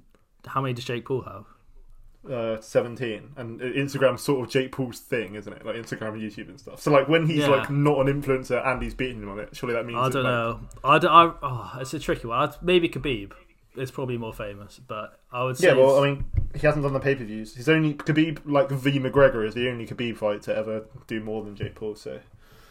how 0.46 0.60
many 0.60 0.74
does 0.74 0.84
Jake 0.84 1.04
Paul 1.06 1.22
have? 1.22 1.44
Uh, 2.28 2.60
17 2.60 3.30
and 3.36 3.60
Instagram's 3.60 4.20
sort 4.22 4.44
of 4.44 4.50
Jake 4.52 4.72
Paul's 4.72 4.98
thing, 4.98 5.34
isn't 5.36 5.50
it? 5.52 5.64
Like 5.64 5.76
Instagram 5.76 6.14
and 6.14 6.20
YouTube 6.20 6.48
and 6.48 6.58
stuff. 6.58 6.80
So 6.82 6.90
like 6.90 7.08
when 7.08 7.26
he's 7.26 7.38
Yeah. 7.38 7.48
like 7.48 7.70
not 7.70 8.06
an 8.06 8.20
influencer 8.22 8.66
and 8.66 8.82
he's 8.82 8.92
beating 8.92 9.22
him 9.22 9.30
on 9.30 9.38
it, 9.38 9.50
surely 9.56 9.74
that 9.76 9.86
means 9.86 9.98
I 9.98 10.08
don't 10.10 10.24
like, 10.24 10.32
know. 10.32 10.60
I, 10.84 10.98
don't, 10.98 11.10
I 11.10 11.32
oh, 11.42 11.78
it's 11.80 11.94
a 11.94 11.98
tricky 12.00 12.26
one. 12.26 12.48
I'd, 12.48 12.60
maybe 12.60 12.88
Khabib 12.88 13.32
is 13.78 13.90
probably 13.90 14.18
more 14.18 14.32
famous, 14.32 14.80
but 14.86 15.20
I 15.32 15.44
would 15.44 15.56
say 15.56 15.68
Yeah, 15.68 15.74
well, 15.74 16.02
I 16.02 16.08
mean, 16.08 16.24
he 16.54 16.66
hasn't 16.66 16.84
done 16.84 16.92
the 16.92 17.00
pay 17.00 17.14
per 17.14 17.24
views. 17.24 17.54
He's 17.54 17.68
only 17.68 17.94
Khabib, 17.94 18.40
like 18.44 18.70
v 18.70 18.98
McGregor, 18.98 19.46
is 19.46 19.54
the 19.54 19.68
only 19.68 19.86
Khabib 19.86 20.16
fight 20.16 20.42
to 20.42 20.56
ever 20.56 20.84
do 21.06 21.20
more 21.20 21.44
than 21.44 21.56
Jake 21.56 21.74
Paul. 21.74 21.94
So 21.94 22.20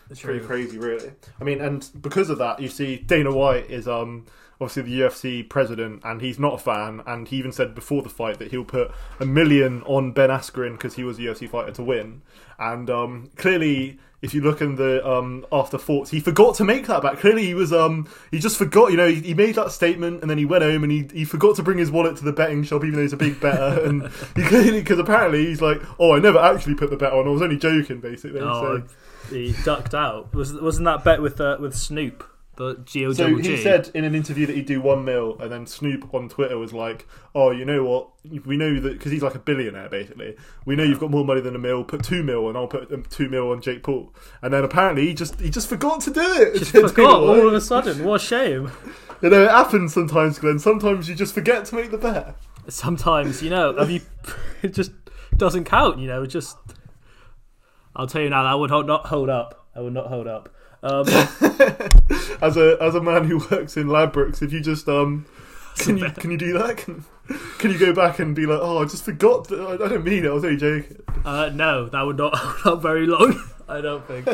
it's 0.10 0.22
pretty 0.22 0.46
crazy, 0.46 0.78
really. 0.78 1.12
I 1.40 1.44
mean, 1.44 1.62
and 1.62 1.90
because 2.02 2.30
of 2.30 2.38
that, 2.38 2.62
you 2.62 2.70
see, 2.70 2.98
Dana 2.98 3.32
White 3.32 3.70
is 3.70 3.88
um 3.88 4.26
obviously 4.60 4.84
the 4.84 5.02
UFC 5.02 5.48
president, 5.48 6.02
and 6.04 6.22
he's 6.22 6.40
not 6.40 6.56
a 6.56 6.58
fan. 6.58 7.02
And 7.06 7.28
he 7.28 7.38
even 7.38 7.52
said 7.52 7.76
before 7.76 8.02
the 8.02 8.10
fight 8.10 8.40
that 8.40 8.52
he'll 8.52 8.66
put 8.66 8.92
a 9.20 9.26
million 9.26 9.84
on 9.84 10.12
Ben 10.12 10.30
Askren 10.30 10.74
because 10.74 10.96
he 10.96 11.04
was 11.04 11.20
a 11.20 11.22
UFC 11.22 11.50
fighter 11.50 11.72
to 11.74 11.84
win. 11.84 12.22
And 12.60 12.90
um, 12.90 13.32
clearly, 13.36 14.00
if 14.22 14.34
you 14.34 14.42
look 14.42 14.62
in 14.62 14.76
the 14.76 15.08
um, 15.08 15.46
after 15.52 15.78
thoughts, 15.78 16.10
he 16.10 16.20
forgot 16.20 16.56
to 16.56 16.64
make 16.64 16.88
that 16.88 17.04
back. 17.04 17.20
Clearly, 17.20 17.46
he 17.46 17.54
was 17.54 17.72
um, 17.72 18.08
he 18.32 18.40
just 18.40 18.58
forgot. 18.58 18.92
You 18.92 18.98
know, 18.98 19.08
he, 19.08 19.22
he 19.22 19.34
made 19.34 19.56
that 19.56 19.72
statement 19.72 20.22
and 20.22 20.30
then 20.30 20.38
he 20.38 20.46
went 20.46 20.64
home 20.64 20.84
and 20.84 20.92
he, 20.92 21.08
he 21.14 21.24
forgot 21.24 21.56
to 21.58 21.64
bring 21.64 21.78
his 21.78 21.92
wallet 21.92 22.18
to 22.18 22.24
the 22.24 22.34
betting 22.34 22.64
shop, 22.64 22.84
even 22.84 22.96
though 22.96 23.04
he's 23.04 23.14
a 23.14 23.18
big 23.18 23.40
better. 23.40 23.84
and 23.86 24.10
he 24.36 24.44
clearly 24.44 24.80
because 24.80 25.00
apparently 25.00 25.46
he's 25.46 25.62
like, 25.62 25.82
oh, 26.00 26.16
I 26.16 26.20
never 26.20 26.40
actually 26.40 26.76
put 26.76 26.90
the 26.90 26.98
bet 26.98 27.14
on. 27.14 27.28
I 27.28 27.30
was 27.30 27.42
only 27.42 27.58
joking, 27.58 28.00
basically. 28.00 28.40
Oh, 28.42 28.84
so. 29.30 29.36
he 29.36 29.54
ducked 29.64 29.94
out. 29.94 30.34
Was 30.34 30.54
wasn't 30.54 30.86
that 30.86 31.04
bet 31.04 31.22
with 31.22 31.40
uh, 31.40 31.58
with 31.60 31.76
Snoop 31.76 32.24
the 32.58 32.76
G 32.86 33.06
O 33.06 33.14
So 33.14 33.36
he 33.38 33.56
said 33.56 33.90
in 33.94 34.04
an 34.04 34.14
interview 34.14 34.46
that 34.48 34.56
he'd 34.56 34.66
do 34.66 34.82
one 34.82 35.06
mil, 35.06 35.38
and 35.40 35.52
then 35.52 35.66
Snoop 35.66 36.14
on 36.14 36.28
Twitter 36.28 36.58
was 36.58 36.74
like, 36.74 37.08
"Oh, 37.34 37.52
you 37.52 37.64
know 37.64 37.84
what? 37.84 38.10
We 38.46 38.58
know 38.58 38.80
that 38.80 38.94
because 38.94 39.12
he's 39.12 39.22
like 39.22 39.36
a 39.36 39.40
billionaire, 39.40 39.90
basically. 39.90 40.36
We 40.66 40.76
know 40.76 40.84
you've 40.84 41.00
got 41.00 41.12
more 41.12 41.24
money 41.24 41.40
than 41.40 41.56
a 41.56 41.60
mil. 41.60 41.84
Put 41.84 42.04
two 42.04 42.24
mil, 42.24 42.48
and 42.50 42.58
I'll 42.58 42.68
put 42.68 42.92
um, 42.92 43.04
two 43.10 43.30
mil 43.30 43.52
on 43.52 43.62
Jake 43.62 43.84
Paul." 43.84 44.14
And 44.42 44.52
then 44.54 44.64
apparently 44.64 45.08
he 45.08 45.14
just 45.14 45.40
he 45.40 45.50
just 45.50 45.70
forgot 45.70 46.02
to 46.02 46.12
do 46.12 46.22
it. 46.22 46.58
Just 46.58 46.72
Do 46.74 46.80
you 46.80 46.82
know 46.84 46.90
forgot 46.90 47.14
all 47.16 47.48
of 47.48 47.54
a 47.54 47.62
sudden. 47.62 48.04
What 48.04 48.22
a 48.22 48.24
shame. 48.26 48.72
You 49.20 49.32
know, 49.32 49.46
it 49.46 49.50
happens 49.50 49.96
sometimes, 49.96 50.38
Glenn. 50.38 50.60
Sometimes 50.60 51.10
you 51.10 51.16
just 51.16 51.34
forget 51.34 51.66
to 51.66 51.76
make 51.76 51.90
the 51.90 51.98
bet. 51.98 52.36
Sometimes 52.68 53.42
you 53.42 53.50
know, 53.50 53.76
have 53.76 53.90
you? 53.90 54.02
It 54.62 54.76
just 54.76 54.92
doesn't 55.36 55.64
count. 55.64 55.98
You 55.98 56.08
know, 56.08 56.22
it 56.22 56.28
just. 56.28 56.56
I'll 57.96 58.06
tell 58.06 58.22
you 58.22 58.30
now, 58.30 58.44
that 58.44 58.60
would 58.60 58.70
not 58.86 59.08
hold 59.08 59.32
up. 59.32 59.68
That 59.74 59.84
would 59.84 59.94
not 59.94 60.06
hold 60.06 60.28
up. 60.28 60.54
Um, 60.84 61.06
As 62.42 62.56
a 62.56 62.78
as 62.80 62.94
a 62.94 63.02
man 63.02 63.24
who 63.26 63.40
works 63.52 63.78
in 63.78 63.88
Ladbrokes, 63.88 64.42
if 64.42 64.54
you 64.54 64.60
just 64.62 64.88
um. 64.88 65.26
Can 65.78 65.98
you 65.98 66.10
can 66.12 66.32
you 66.32 66.38
do 66.38 66.54
that? 66.58 66.78
Can, 66.78 67.04
can 67.60 67.72
you 67.72 67.78
go 67.80 67.94
back 67.94 68.20
and 68.20 68.36
be 68.36 68.46
like, 68.46 68.60
oh, 68.62 68.80
I 68.80 68.86
just 68.86 69.04
forgot. 69.06 69.46
To, 69.50 69.68
I 69.68 69.74
I 69.74 69.78
don't 69.90 70.04
mean 70.04 70.24
it. 70.26 70.30
I 70.30 70.32
was 70.34 70.44
only 70.44 70.58
joking. 70.58 71.04
uh, 71.26 71.50
no, 71.54 71.88
that 71.90 72.02
would 72.04 72.18
not 72.18 72.36
hold 72.38 72.78
up 72.78 72.82
very 72.84 73.06
long. 73.08 73.44
I 73.70 73.82
don't 73.82 74.06
think. 74.08 74.28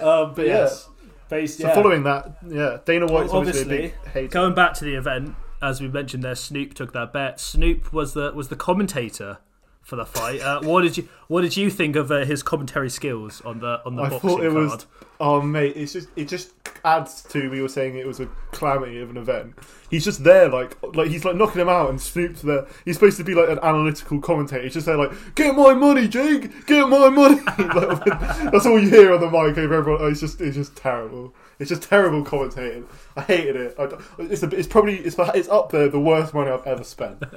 Um, 0.00 0.34
but 0.34 0.46
yeah. 0.46 0.62
yes, 0.64 0.88
based, 1.28 1.58
So 1.58 1.72
following 1.74 2.02
that, 2.04 2.38
yeah, 2.46 2.78
Dana 2.84 3.06
White's 3.06 3.32
obviously, 3.32 3.62
Obviously, 3.62 3.76
a 3.76 3.80
big 3.90 3.94
hater. 4.12 4.28
going 4.28 4.54
back 4.54 4.74
to 4.74 4.84
the 4.84 4.94
event, 4.94 5.34
as 5.62 5.80
we 5.80 5.88
mentioned 5.88 6.22
there, 6.22 6.34
Snoop 6.34 6.74
took 6.74 6.92
that 6.92 7.12
bet. 7.12 7.40
Snoop 7.40 7.92
was 7.92 8.14
the 8.14 8.32
was 8.34 8.48
the 8.48 8.56
commentator 8.56 9.38
for 9.82 9.96
the 9.96 10.06
fight. 10.06 10.40
Uh, 10.40 10.60
what 10.62 10.82
did 10.82 10.96
you 10.96 11.08
What 11.28 11.42
did 11.42 11.56
you 11.56 11.70
think 11.70 11.94
of 11.96 12.10
uh, 12.10 12.24
his 12.24 12.42
commentary 12.42 12.90
skills 12.90 13.40
on 13.42 13.60
the 13.60 13.80
on 13.86 13.96
the 13.96 14.02
I 14.02 14.08
boxing 14.10 14.30
thought 14.30 14.44
it 14.44 14.52
card? 14.52 14.64
was. 14.70 14.86
Oh 15.18 15.40
mate, 15.40 15.76
it's 15.76 15.92
just 15.92 16.08
it 16.16 16.28
just 16.28 16.52
adds 16.84 17.22
to 17.22 17.50
we 17.50 17.60
were 17.60 17.68
saying 17.68 17.96
it 17.96 18.06
was 18.06 18.20
a 18.20 18.26
calamity 18.52 19.00
of 19.00 19.10
an 19.10 19.16
event. 19.16 19.54
He's 19.90 20.04
just 20.04 20.24
there, 20.24 20.48
like 20.48 20.76
like 20.94 21.08
he's 21.08 21.24
like 21.24 21.36
knocking 21.36 21.60
him 21.60 21.68
out, 21.68 21.90
and 21.90 22.00
Snoop's 22.00 22.42
there. 22.42 22.66
He's 22.84 22.96
supposed 22.96 23.16
to 23.16 23.24
be 23.24 23.34
like 23.34 23.48
an 23.48 23.58
analytical 23.62 24.20
commentator. 24.20 24.62
He's 24.62 24.74
just 24.74 24.86
there, 24.86 24.96
like 24.96 25.12
get 25.34 25.54
my 25.54 25.74
money, 25.74 26.06
Jake, 26.06 26.66
get 26.66 26.88
my 26.88 27.08
money. 27.08 27.40
that's 28.50 28.66
all 28.66 28.80
you 28.80 28.90
hear 28.90 29.12
on 29.14 29.20
the 29.20 29.30
mic 29.30 29.58
over 29.58 29.74
everyone. 29.74 30.10
It's 30.10 30.20
just 30.20 30.40
it's 30.40 30.56
just 30.56 30.76
terrible. 30.76 31.34
It's 31.58 31.70
just 31.70 31.82
terrible 31.82 32.24
commentating. 32.24 32.86
I 33.16 33.22
hated 33.22 33.56
it. 33.56 33.74
I, 33.78 33.88
it's 34.18 34.42
a, 34.42 34.48
it's 34.50 34.68
probably 34.68 34.98
it's 34.98 35.16
it's 35.18 35.48
up 35.48 35.72
there 35.72 35.88
the 35.88 36.00
worst 36.00 36.34
money 36.34 36.50
I've 36.50 36.66
ever 36.66 36.84
spent. 36.84 37.22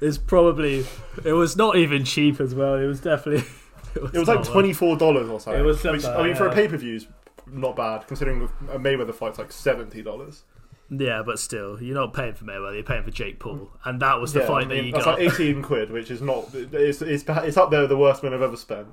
It's 0.00 0.18
probably 0.18 0.84
it 1.24 1.32
was 1.32 1.56
not 1.56 1.76
even 1.76 2.04
cheap 2.04 2.40
as 2.40 2.54
well. 2.54 2.74
It 2.74 2.86
was 2.86 3.00
definitely 3.00 3.48
it 3.96 4.02
was, 4.02 4.14
It 4.14 4.18
was 4.18 4.28
like 4.28 4.44
twenty 4.44 4.72
four 4.72 4.96
dollars 4.96 5.28
or 5.28 5.40
something. 5.40 5.60
It 5.60 5.64
was 5.64 5.82
which, 5.82 6.04
I 6.04 6.22
mean, 6.22 6.34
for 6.34 6.46
a 6.48 6.52
pay 6.52 6.68
per 6.68 6.76
view 6.76 6.96
is 6.96 7.06
not 7.46 7.76
bad 7.76 8.06
considering 8.06 8.48
a 8.72 8.78
Mayweather 8.78 9.14
fight's 9.14 9.38
like 9.38 9.52
seventy 9.52 10.02
dollars. 10.02 10.44
Yeah, 10.90 11.22
but 11.24 11.38
still, 11.38 11.82
you're 11.82 11.94
not 11.94 12.12
paying 12.12 12.34
for 12.34 12.44
Mayweather. 12.44 12.74
You're 12.74 12.82
paying 12.84 13.02
for 13.04 13.10
Jake 13.10 13.38
Paul, 13.40 13.70
and 13.84 14.00
that 14.00 14.20
was 14.20 14.32
the 14.32 14.40
Yeah, 14.40 14.46
fight 14.46 14.64
I 14.66 14.68
that 14.68 14.84
you 14.84 14.92
that's 14.92 15.04
got. 15.04 15.18
like 15.18 15.32
eighteen 15.32 15.62
quid, 15.62 15.90
which 15.90 16.10
is 16.10 16.20
not. 16.20 16.48
It's 16.54 17.00
it's 17.02 17.24
it's 17.28 17.56
up 17.56 17.70
there 17.70 17.80
with 17.80 17.90
the 17.90 17.96
worst 17.96 18.22
money 18.22 18.34
I've 18.36 18.42
ever 18.42 18.56
spent. 18.56 18.88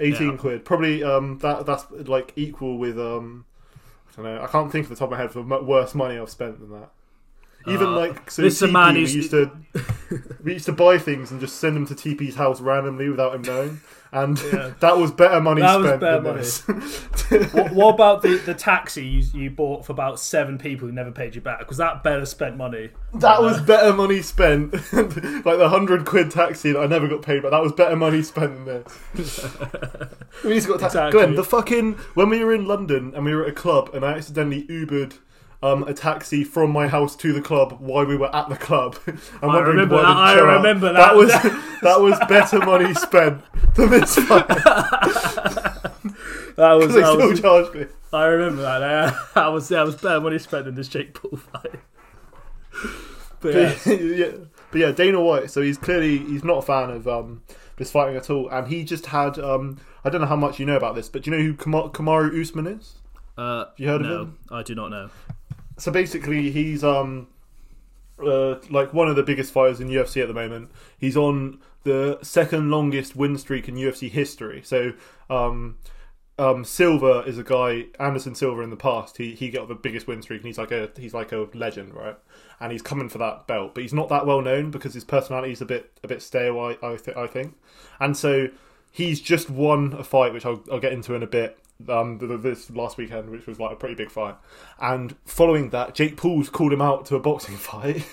Eighteen 0.00 0.32
Yeah. 0.32 0.36
quid, 0.38 0.64
probably. 0.64 1.02
Um, 1.04 1.38
that 1.38 1.66
that's 1.66 1.84
like 1.90 2.32
equal 2.36 2.78
with 2.78 2.98
um. 2.98 3.44
I 4.16 4.22
don't 4.22 4.24
know. 4.36 4.42
I 4.42 4.46
can't 4.46 4.70
think 4.72 4.84
of 4.84 4.90
the 4.90 4.96
top 4.96 5.06
of 5.06 5.10
my 5.12 5.16
head 5.18 5.32
for 5.32 5.42
worse 5.42 5.94
money 5.94 6.18
I've 6.18 6.30
spent 6.30 6.60
than 6.60 6.70
that. 6.80 6.90
Even 7.66 7.88
Uh, 7.88 7.96
like 7.96 8.30
so, 8.30 8.42
this 8.42 8.60
TP, 8.60 8.70
man 8.72 8.94
we 8.94 9.00
used 9.06 9.30
to 9.30 9.50
we 10.42 10.52
used 10.54 10.66
to 10.66 10.72
buy 10.72 10.98
things 10.98 11.30
and 11.30 11.40
just 11.40 11.56
send 11.56 11.74
them 11.76 11.86
to 11.86 11.94
TP's 11.94 12.36
house 12.36 12.60
randomly 12.60 13.08
without 13.08 13.34
him 13.34 13.42
knowing, 13.42 13.80
and 14.14 14.40
Yeah. 14.52 14.72
that 14.80 14.96
was 14.96 15.10
better 15.12 15.40
money 15.40 15.60
spent. 15.62 16.00
That 16.00 16.22
was 16.22 16.62
better 16.62 16.80
than 17.32 17.40
money. 17.42 17.48
what, 17.52 17.72
what 17.74 17.94
about 17.94 18.22
the, 18.22 18.36
the 18.38 18.54
taxi 18.54 19.04
you, 19.06 19.22
you 19.34 19.50
bought 19.50 19.84
for 19.84 19.92
about 19.92 20.18
seven 20.20 20.56
people 20.58 20.86
who 20.88 20.92
never 20.94 21.10
paid 21.12 21.34
you 21.34 21.40
back? 21.40 21.68
Was 21.68 21.78
that 21.78 22.02
better 22.02 22.24
spent 22.26 22.56
money? 22.56 22.90
That 23.14 23.42
was 23.42 23.60
better 23.60 23.92
money 23.92 24.22
spent. 24.22 24.72
like 24.72 25.58
the 25.58 25.68
hundred 25.68 26.04
quid 26.06 26.30
taxi 26.30 26.72
that 26.72 26.80
I 26.80 26.86
never 26.86 27.08
got 27.08 27.22
paid, 27.22 27.42
but 27.42 27.50
that 27.50 27.62
was 27.62 27.72
better 27.72 27.96
money 27.96 28.22
spent 28.22 28.64
than 28.64 28.84
this. 29.14 29.44
we 30.44 30.54
used 30.54 30.66
to 30.66 30.72
got 30.72 30.80
ta- 30.80 30.86
Exactly. 30.86 31.20
Glenn, 31.20 31.34
the 31.34 31.44
fucking 31.44 31.94
when 32.14 32.28
we 32.28 32.44
were 32.44 32.54
in 32.54 32.66
London 32.66 33.12
and 33.14 33.24
we 33.24 33.34
were 33.34 33.42
at 33.44 33.50
a 33.50 33.52
club 33.52 33.90
and 33.94 34.04
I 34.04 34.12
accidentally 34.12 34.64
Ubered 34.68 35.18
um, 35.64 35.82
a 35.84 35.94
taxi 35.94 36.44
from 36.44 36.70
my 36.70 36.86
house 36.88 37.16
to 37.16 37.32
the 37.32 37.40
club 37.40 37.76
while 37.80 38.04
we 38.04 38.16
were 38.16 38.34
at 38.34 38.48
the 38.48 38.56
club. 38.56 38.96
I'm 39.42 39.50
I 39.50 39.58
remember 39.60 39.96
that, 39.96 40.04
I 40.06 40.34
remember 40.38 40.92
That 40.92 41.14
that. 41.14 41.16
was 41.16 41.30
that 41.82 42.00
was 42.00 42.18
better 42.28 42.58
money 42.60 42.92
spent 42.94 43.42
than 43.74 43.90
this. 43.90 44.14
That 46.56 46.74
was, 46.74 46.94
they 46.94 47.00
still 47.02 47.28
was 47.30 47.40
charged 47.40 47.74
me. 47.74 47.86
I 48.12 48.26
remember 48.26 48.62
that. 48.62 48.80
Yeah. 48.80 49.18
That 49.34 49.48
was 49.48 49.68
that 49.68 49.84
was 49.84 49.96
better 49.96 50.20
money 50.20 50.38
spent 50.38 50.66
than 50.66 50.74
this 50.76 50.88
Jake 50.88 51.14
Paul 51.14 51.38
fight. 51.38 51.80
But 53.40 53.54
yeah, 53.54 53.74
But 53.84 54.00
yeah, 54.00 54.30
but 54.70 54.78
yeah, 54.80 54.90
Dana 54.92 55.20
White. 55.20 55.50
So 55.50 55.60
he's 55.60 55.76
clearly 55.76 56.16
he's 56.18 56.44
not 56.44 56.58
a 56.58 56.62
fan 56.62 56.88
of 56.90 57.06
um, 57.06 57.42
this 57.76 57.90
fighting 57.90 58.16
at 58.16 58.30
all, 58.30 58.48
and 58.48 58.66
he 58.68 58.84
just 58.84 59.04
had 59.06 59.38
um, 59.38 59.78
I 60.02 60.08
don't 60.10 60.22
know 60.22 60.26
how 60.26 60.36
much 60.36 60.58
you 60.58 60.64
know 60.64 60.76
about 60.76 60.94
this, 60.94 61.10
but 61.10 61.22
do 61.22 61.30
you 61.30 61.36
know 61.36 61.42
who 61.42 61.52
Kama- 61.54 61.90
Kamaru 61.90 62.40
Usman 62.40 62.66
is? 62.66 62.94
uh, 63.36 63.66
You 63.76 63.88
heard 63.88 64.00
of 64.00 64.10
him? 64.28 64.38
I 64.50 64.62
do 64.62 64.74
not 64.74 64.88
know. 64.90 65.10
So 65.76 65.90
basically, 65.90 66.50
he's 66.50 66.84
um, 66.84 67.28
uh, 68.24 68.56
like 68.70 68.92
one 68.92 69.08
of 69.08 69.16
the 69.16 69.22
biggest 69.22 69.52
fighters 69.52 69.80
in 69.80 69.88
UFC 69.88 70.22
at 70.22 70.28
the 70.28 70.34
moment. 70.34 70.70
He's 70.98 71.16
on 71.16 71.60
the 71.82 72.18
second 72.22 72.70
longest 72.70 73.16
win 73.16 73.36
streak 73.38 73.68
in 73.68 73.74
UFC 73.76 74.10
history. 74.10 74.62
So 74.64 74.92
um, 75.28 75.76
um, 76.38 76.64
Silva 76.64 77.20
is 77.26 77.38
a 77.38 77.44
guy, 77.44 77.86
Anderson 78.00 78.34
Silva 78.34 78.62
in 78.62 78.70
the 78.70 78.76
past. 78.76 79.18
He 79.18 79.34
he 79.34 79.50
got 79.50 79.68
the 79.68 79.74
biggest 79.74 80.06
win 80.06 80.22
streak, 80.22 80.40
and 80.40 80.46
he's 80.46 80.58
like 80.58 80.72
a 80.72 80.90
he's 80.96 81.14
like 81.14 81.32
a 81.32 81.48
legend, 81.54 81.94
right? 81.94 82.16
And 82.60 82.72
he's 82.72 82.82
coming 82.82 83.08
for 83.08 83.18
that 83.18 83.46
belt, 83.46 83.74
but 83.74 83.82
he's 83.82 83.94
not 83.94 84.08
that 84.08 84.26
well 84.26 84.40
known 84.40 84.70
because 84.70 84.94
his 84.94 85.04
personality 85.04 85.52
is 85.52 85.60
a 85.60 85.66
bit 85.66 85.92
a 86.02 86.08
bit 86.08 86.22
stale. 86.22 86.58
I 86.58 86.76
I, 86.84 86.96
th- 86.96 87.16
I 87.16 87.26
think, 87.26 87.54
and 88.00 88.16
so 88.16 88.48
he's 88.90 89.20
just 89.20 89.48
won 89.50 89.92
a 89.92 90.04
fight, 90.04 90.32
which 90.32 90.46
I'll, 90.46 90.62
I'll 90.70 90.80
get 90.80 90.92
into 90.92 91.14
in 91.14 91.22
a 91.22 91.26
bit. 91.28 91.58
Um, 91.88 92.18
th- 92.20 92.30
th- 92.30 92.40
this 92.40 92.70
last 92.70 92.96
weekend, 92.96 93.30
which 93.30 93.46
was 93.46 93.58
like 93.58 93.72
a 93.72 93.76
pretty 93.76 93.96
big 93.96 94.10
fight, 94.10 94.36
and 94.80 95.16
following 95.26 95.70
that, 95.70 95.94
Jake 95.94 96.16
Paul's 96.16 96.48
called 96.48 96.72
him 96.72 96.80
out 96.80 97.04
to 97.06 97.16
a 97.16 97.20
boxing 97.20 97.56
fight. 97.58 98.06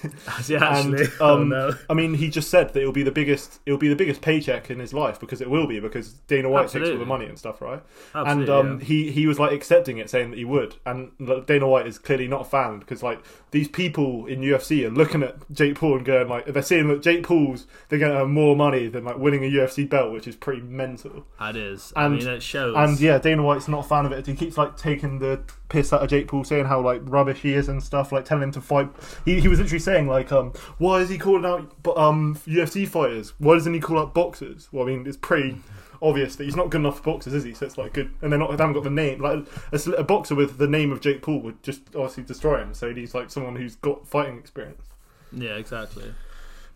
Yeah, 0.47 0.63
actually, 0.63 1.03
And, 1.03 1.11
oh 1.19 1.35
um, 1.35 1.49
no. 1.49 1.73
I 1.89 1.93
mean, 1.93 2.15
he 2.15 2.29
just 2.29 2.49
said 2.49 2.73
that 2.73 2.79
it'll 2.79 2.91
be 2.91 3.03
the 3.03 3.11
biggest, 3.11 3.59
it'll 3.67 3.77
be 3.77 3.87
the 3.87 3.95
biggest 3.95 4.21
paycheck 4.21 4.71
in 4.71 4.79
his 4.79 4.93
life 4.93 5.19
because 5.19 5.41
it 5.41 5.49
will 5.49 5.67
be 5.67 5.79
because 5.79 6.13
Dana 6.27 6.49
White 6.49 6.69
takes 6.69 6.89
all 6.89 6.97
the 6.97 7.05
money 7.05 7.25
and 7.25 7.37
stuff, 7.37 7.61
right? 7.61 7.83
Absolutely, 8.15 8.43
and 8.43 8.49
um, 8.49 8.79
yeah. 8.79 8.85
he 8.85 9.11
he 9.11 9.27
was 9.27 9.37
like 9.39 9.51
accepting 9.51 9.99
it, 9.99 10.09
saying 10.09 10.31
that 10.31 10.37
he 10.37 10.45
would. 10.45 10.75
And 10.85 11.11
Dana 11.45 11.67
White 11.67 11.85
is 11.85 11.99
clearly 11.99 12.27
not 12.27 12.41
a 12.41 12.45
fan 12.45 12.79
because 12.79 13.03
like 13.03 13.23
these 13.51 13.67
people 13.67 14.25
in 14.25 14.41
UFC 14.41 14.85
are 14.85 14.89
looking 14.89 15.21
at 15.21 15.35
Jake 15.51 15.75
Paul 15.75 15.97
and 15.97 16.05
going 16.05 16.27
like 16.27 16.45
they're 16.47 16.63
seeing 16.63 16.87
that 16.87 17.03
Jake 17.03 17.23
Paul's 17.23 17.67
they're 17.89 17.99
going 17.99 18.11
to 18.11 18.17
have 18.17 18.27
more 18.27 18.55
money 18.55 18.87
than 18.87 19.03
like 19.03 19.17
winning 19.17 19.43
a 19.45 19.49
UFC 19.49 19.87
belt, 19.87 20.11
which 20.11 20.27
is 20.27 20.35
pretty 20.35 20.61
mental. 20.61 21.25
That 21.39 21.55
is, 21.55 21.93
and- 21.95 22.15
I 22.15 22.17
mean, 22.17 22.27
it 22.27 22.41
shows. 22.43 22.75
And 22.75 22.99
yeah, 22.99 23.19
Dana 23.19 23.43
White's 23.51 23.67
not 23.67 23.85
a 23.85 23.87
fan 23.87 24.05
of 24.05 24.13
it. 24.13 24.25
He 24.25 24.33
keeps 24.33 24.57
like 24.57 24.77
taking 24.77 25.19
the 25.19 25.41
piss 25.67 25.91
out 25.91 26.01
of 26.01 26.09
Jake 26.09 26.29
Paul, 26.29 26.45
saying 26.45 26.65
how 26.65 26.79
like 26.79 27.01
rubbish 27.03 27.41
he 27.41 27.53
is 27.53 27.67
and 27.67 27.83
stuff, 27.83 28.13
like 28.13 28.23
telling 28.23 28.43
him 28.43 28.51
to 28.53 28.61
fight. 28.61 28.89
He, 29.25 29.41
he 29.41 29.49
was 29.49 29.59
literally 29.59 29.79
saying 29.79 30.07
like, 30.07 30.31
um, 30.31 30.53
why 30.77 31.01
is 31.01 31.09
he 31.09 31.17
calling 31.17 31.45
out 31.45 31.75
um 31.97 32.35
UFC 32.47 32.87
fighters? 32.87 33.33
Why 33.39 33.55
doesn't 33.55 33.73
he 33.73 33.81
call 33.81 33.99
out 33.99 34.13
boxers? 34.13 34.69
Well, 34.71 34.85
I 34.85 34.91
mean, 34.91 35.05
it's 35.05 35.17
pretty 35.17 35.57
obvious 36.01 36.37
that 36.37 36.45
he's 36.45 36.55
not 36.55 36.69
good 36.69 36.79
enough 36.79 36.97
for 36.97 37.03
boxers, 37.03 37.33
is 37.33 37.43
he? 37.43 37.53
So 37.53 37.65
it's 37.65 37.77
like 37.77 37.91
good, 37.91 38.11
and 38.21 38.31
they're 38.31 38.39
not. 38.39 38.51
They 38.51 38.63
haven't 38.63 38.73
got 38.73 38.83
the 38.83 38.89
name. 38.89 39.21
Like 39.21 39.45
a, 39.73 39.91
a 39.91 40.03
boxer 40.03 40.35
with 40.35 40.57
the 40.57 40.67
name 40.67 40.93
of 40.93 41.01
Jake 41.01 41.21
Paul 41.21 41.41
would 41.41 41.61
just 41.61 41.81
obviously 41.93 42.23
destroy 42.23 42.61
him. 42.61 42.73
So 42.73 42.93
he's 42.93 43.13
like 43.13 43.29
someone 43.29 43.57
who's 43.57 43.75
got 43.75 44.07
fighting 44.07 44.37
experience. 44.37 44.87
yeah, 45.33 45.55
exactly. 45.55 46.13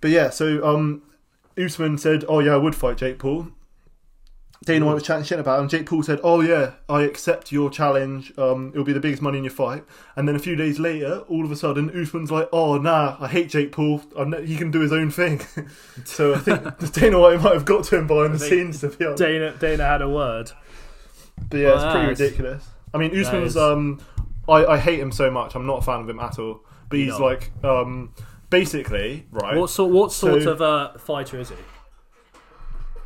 But 0.01 0.11
yeah, 0.11 0.29
so 0.29 0.65
um, 0.67 1.03
Usman 1.57 1.97
said, 1.97 2.25
"Oh 2.27 2.39
yeah, 2.39 2.53
I 2.53 2.57
would 2.57 2.75
fight 2.75 2.97
Jake 2.97 3.17
Paul." 3.17 3.47
Dana 4.65 4.85
White 4.85 4.95
was 4.95 5.03
chatting 5.03 5.23
shit 5.23 5.39
about 5.39 5.59
him. 5.59 5.69
Jake 5.69 5.85
Paul 5.85 6.01
said, 6.03 6.19
"Oh 6.23 6.41
yeah, 6.41 6.71
I 6.89 7.03
accept 7.03 7.51
your 7.51 7.69
challenge. 7.69 8.33
Um, 8.37 8.69
it'll 8.73 8.83
be 8.83 8.93
the 8.93 8.99
biggest 8.99 9.21
money 9.21 9.37
in 9.37 9.43
your 9.43 9.53
fight." 9.53 9.83
And 10.15 10.27
then 10.27 10.35
a 10.35 10.39
few 10.39 10.55
days 10.55 10.79
later, 10.79 11.19
all 11.29 11.45
of 11.45 11.51
a 11.51 11.55
sudden, 11.55 11.89
Usman's 11.99 12.31
like, 12.31 12.49
"Oh 12.51 12.77
nah, 12.77 13.15
I 13.19 13.27
hate 13.27 13.49
Jake 13.49 13.71
Paul. 13.71 14.01
Not, 14.17 14.43
he 14.45 14.55
can 14.57 14.71
do 14.71 14.79
his 14.79 14.91
own 14.91 15.11
thing." 15.11 15.41
so 16.05 16.33
I 16.33 16.39
think 16.39 16.77
Dana 16.93 17.19
White 17.19 17.41
might 17.41 17.53
have 17.53 17.65
got 17.65 17.83
to 17.85 17.97
him 17.97 18.07
behind 18.07 18.33
the 18.33 18.39
scenes 18.39 18.81
to 18.81 18.89
be 18.89 19.05
honest. 19.05 19.21
Dana 19.21 19.53
Dana 19.59 19.83
had 19.83 20.01
a 20.01 20.09
word. 20.09 20.51
But 21.49 21.57
yeah, 21.57 21.73
it's 21.75 21.83
pretty 21.83 21.99
that's- 22.07 22.19
ridiculous. 22.19 22.67
I 22.93 22.97
mean, 22.97 23.17
Usman's. 23.19 23.55
Um, 23.55 24.01
I, 24.47 24.65
I 24.65 24.77
hate 24.79 24.99
him 24.99 25.11
so 25.11 25.29
much. 25.29 25.53
I'm 25.55 25.65
not 25.67 25.79
a 25.79 25.81
fan 25.81 25.99
of 26.01 26.09
him 26.09 26.19
at 26.19 26.39
all. 26.39 26.61
But 26.89 26.99
he's 26.99 27.17
No. 27.19 27.25
like, 27.25 27.51
um, 27.63 28.13
basically, 28.49 29.25
right. 29.31 29.57
What 29.57 29.69
sort? 29.69 29.91
What 29.91 30.11
sort 30.11 30.43
So- 30.43 30.51
of 30.51 30.61
uh, 30.61 30.97
fighter 30.97 31.39
is 31.39 31.49
he? 31.49 31.55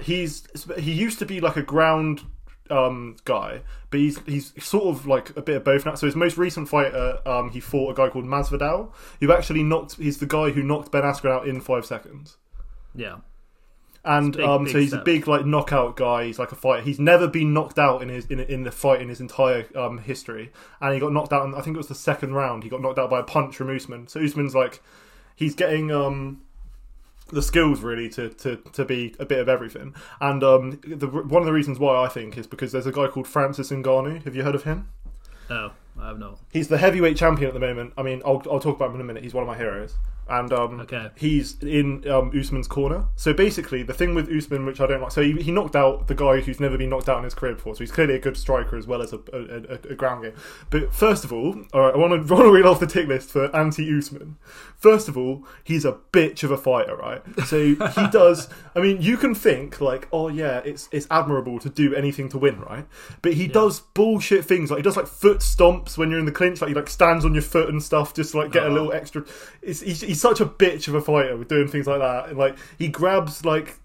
He's 0.02 0.48
he 0.78 0.92
used 0.92 1.20
to 1.20 1.26
be 1.26 1.40
like 1.40 1.56
a 1.56 1.64
ground 1.64 2.22
um, 2.70 3.18
guy, 3.26 3.62
but 3.90 4.00
he's 4.00 4.20
he's 4.26 4.54
sort 4.64 4.86
of 4.86 5.08
like 5.08 5.36
a 5.36 5.42
bit 5.42 5.58
of 5.58 5.64
both 5.64 5.86
now. 5.86 5.96
So 5.96 6.06
his 6.06 6.16
most 6.16 6.38
recent 6.38 6.70
fight, 6.70 6.94
uh, 6.94 7.20
um, 7.26 7.50
he 7.50 7.60
fought 7.60 7.92
a 7.92 7.94
guy 7.94 8.10
called 8.10 8.26
Masvidal, 8.26 8.92
who 9.20 9.34
actually 9.34 9.64
knocked. 9.64 9.96
He's 9.96 10.18
the 10.18 10.26
guy 10.26 10.52
who 10.52 10.64
knocked 10.64 10.92
Ben 10.92 11.04
Askren 11.04 11.32
out 11.32 11.48
in 11.48 11.62
five 11.62 11.86
seconds. 11.86 12.38
Yeah. 12.96 13.18
And 14.06 14.38
big, 14.38 14.46
um, 14.46 14.64
big 14.64 14.72
so 14.72 14.80
he's 14.80 14.90
step. 14.90 15.02
a 15.02 15.04
big 15.04 15.28
like 15.28 15.46
knockout 15.46 15.98
guy. 15.98 16.26
He's 16.26 16.40
like 16.40 16.52
a 16.52 16.56
fighter. 16.56 16.82
He's 16.84 17.00
never 17.00 17.28
been 17.28 17.54
knocked 17.54 17.78
out 17.78 18.02
in 18.02 18.10
his 18.10 18.26
in, 18.28 18.40
in 18.40 18.64
the 18.64 18.72
fight 18.72 19.02
in 19.02 19.10
his 19.10 19.20
entire 19.20 19.68
um, 19.76 19.98
history. 19.98 20.52
And 20.80 20.94
he 20.94 21.00
got 21.00 21.12
knocked 21.12 21.34
out. 21.34 21.46
In, 21.46 21.54
I 21.54 21.62
think 21.62 21.76
it 21.76 21.80
was 21.80 21.88
the 21.88 21.96
second 21.96 22.34
round. 22.34 22.64
He 22.64 22.70
got 22.70 22.82
knocked 22.82 22.98
out 22.98 23.10
by 23.10 23.20
a 23.20 23.24
punch 23.24 23.58
from 23.58 23.76
Usman. 23.76 24.08
So 24.08 24.22
Usman's 24.22 24.56
like, 24.56 24.82
he's 25.36 25.54
getting 25.54 25.92
um, 25.92 26.42
the 27.30 27.42
skills 27.42 27.82
really 27.82 28.10
to, 28.10 28.30
to, 28.30 28.58
to 28.74 28.86
be 28.86 29.16
a 29.20 29.26
bit 29.26 29.40
of 29.40 29.50
everything. 29.50 29.96
And 30.20 30.44
um, 30.44 30.80
the, 30.86 31.08
one 31.08 31.42
of 31.42 31.46
the 31.46 31.54
reasons 31.54 31.80
why 31.80 32.04
I 32.04 32.08
think 32.08 32.38
is 32.38 32.48
because 32.48 32.72
there's 32.72 32.86
a 32.86 32.92
guy 32.92 33.08
called 33.08 33.28
Francis 33.28 33.72
Ngannou. 33.72 34.24
Have 34.24 34.36
you 34.36 34.44
heard 34.44 34.56
of 34.56 34.64
him? 34.64 34.90
No, 35.50 35.72
I 36.00 36.08
have 36.08 36.20
not. 36.20 36.40
He's 36.52 36.68
the 36.68 36.78
heavyweight 36.78 37.18
champion 37.18 37.48
at 37.48 37.54
the 37.54 37.60
moment. 37.60 37.94
I 37.98 38.04
mean, 38.04 38.22
I'll, 38.26 38.42
I'll 38.52 38.60
talk 38.60 38.76
about 38.76 38.90
him 38.90 38.96
in 38.96 39.02
a 39.02 39.06
minute. 39.06 39.24
He's 39.24 39.34
one 39.34 39.44
of 39.44 39.48
my 39.48 39.58
heroes. 39.58 39.96
And 40.30 40.52
um, 40.54 40.80
Okay. 40.82 41.10
he's 41.16 41.58
in 41.62 42.08
um, 42.10 42.32
Usman's 42.38 42.68
corner. 42.68 43.06
So 43.16 43.34
basically, 43.34 43.84
the 43.84 43.94
thing 43.94 44.16
with 44.16 44.30
Usman, 44.30 44.66
which 44.66 44.80
I 44.82 44.88
don't 44.88 45.02
like, 45.02 45.12
so 45.12 45.22
he, 45.22 45.34
he 45.42 45.52
knocked 45.52 45.76
out 45.76 46.08
the 46.08 46.16
guy 46.16 46.42
who's 46.42 46.60
never 46.60 46.78
been 46.78 46.90
knocked 46.90 47.10
out 47.10 47.18
in 47.18 47.24
his 47.24 47.34
career 47.34 47.56
before. 47.56 47.76
So 47.76 47.80
he's 47.80 47.92
clearly 47.92 48.16
a 48.16 48.20
good 48.20 48.38
striker 48.38 48.78
as 48.78 48.88
well 48.88 49.02
as 49.02 49.14
a, 49.14 49.20
a, 49.34 49.92
a, 49.92 49.96
ground 49.96 50.24
game. 50.24 50.34
But 50.70 50.94
first 50.94 51.24
of 51.26 51.34
all, 51.34 51.56
all 51.74 51.82
right, 51.82 51.94
I 51.94 51.98
want 51.98 52.28
to 52.28 52.36
read 52.52 52.66
off 52.66 52.80
the 52.80 52.88
tick 52.88 53.08
list 53.08 53.30
for 53.30 53.54
anti 53.56 53.84
Usman. 53.98 54.38
First 54.78 55.08
of 55.10 55.18
all, 55.18 55.46
he's 55.64 55.84
a 55.86 55.98
bitch 56.14 56.44
of 56.44 56.52
a 56.52 56.58
fighter, 56.58 56.96
right? 56.96 57.22
So 57.46 57.60
he 57.60 57.76
does. 58.12 58.48
I 58.76 58.80
mean, 58.80 59.02
you 59.02 59.18
can 59.18 59.36
think 59.36 59.82
like, 59.82 60.08
oh 60.12 60.30
yeah, 60.30 60.60
it's 60.60 60.88
it's 60.92 61.08
admirable 61.12 61.60
to 61.60 61.70
do 61.70 61.94
anything 61.96 62.30
to 62.30 62.38
win, 62.38 62.60
right? 62.62 62.86
But 63.22 63.34
he 63.34 63.48
does 63.48 63.80
bullshit 63.82 64.46
things 64.46 64.72
like 64.72 64.78
he 64.78 64.84
does 64.84 64.96
like 64.98 65.08
foot 65.08 65.40
stomps 65.40 65.98
when 65.98 66.10
you're 66.10 66.20
in 66.20 66.26
the 66.26 66.32
clinch, 66.32 66.62
like 66.62 66.70
he 66.70 66.76
like 66.76 66.90
stands 66.90 67.26
on 67.26 67.34
your 67.34 67.44
foot 67.44 67.70
and 67.70 67.82
stuff, 67.84 68.14
just 68.14 68.32
to, 68.32 68.38
like 68.40 68.52
get 68.52 68.64
a 68.64 68.68
Oh. 68.68 68.72
little 68.72 68.94
extra. 68.94 69.26
It's, 69.62 69.82
he's, 69.82 70.02
he's 70.02 70.19
such 70.20 70.40
a 70.42 70.46
bitch 70.46 70.88
of 70.88 70.96
a 70.96 71.02
fighter 71.02 71.36
with 71.38 71.48
doing 71.48 71.68
things 71.68 71.88
like 71.88 72.00
that, 72.00 72.30
and 72.30 72.38
like 72.38 72.58
he 72.78 72.88
grabs 72.88 73.46
like. 73.46 73.76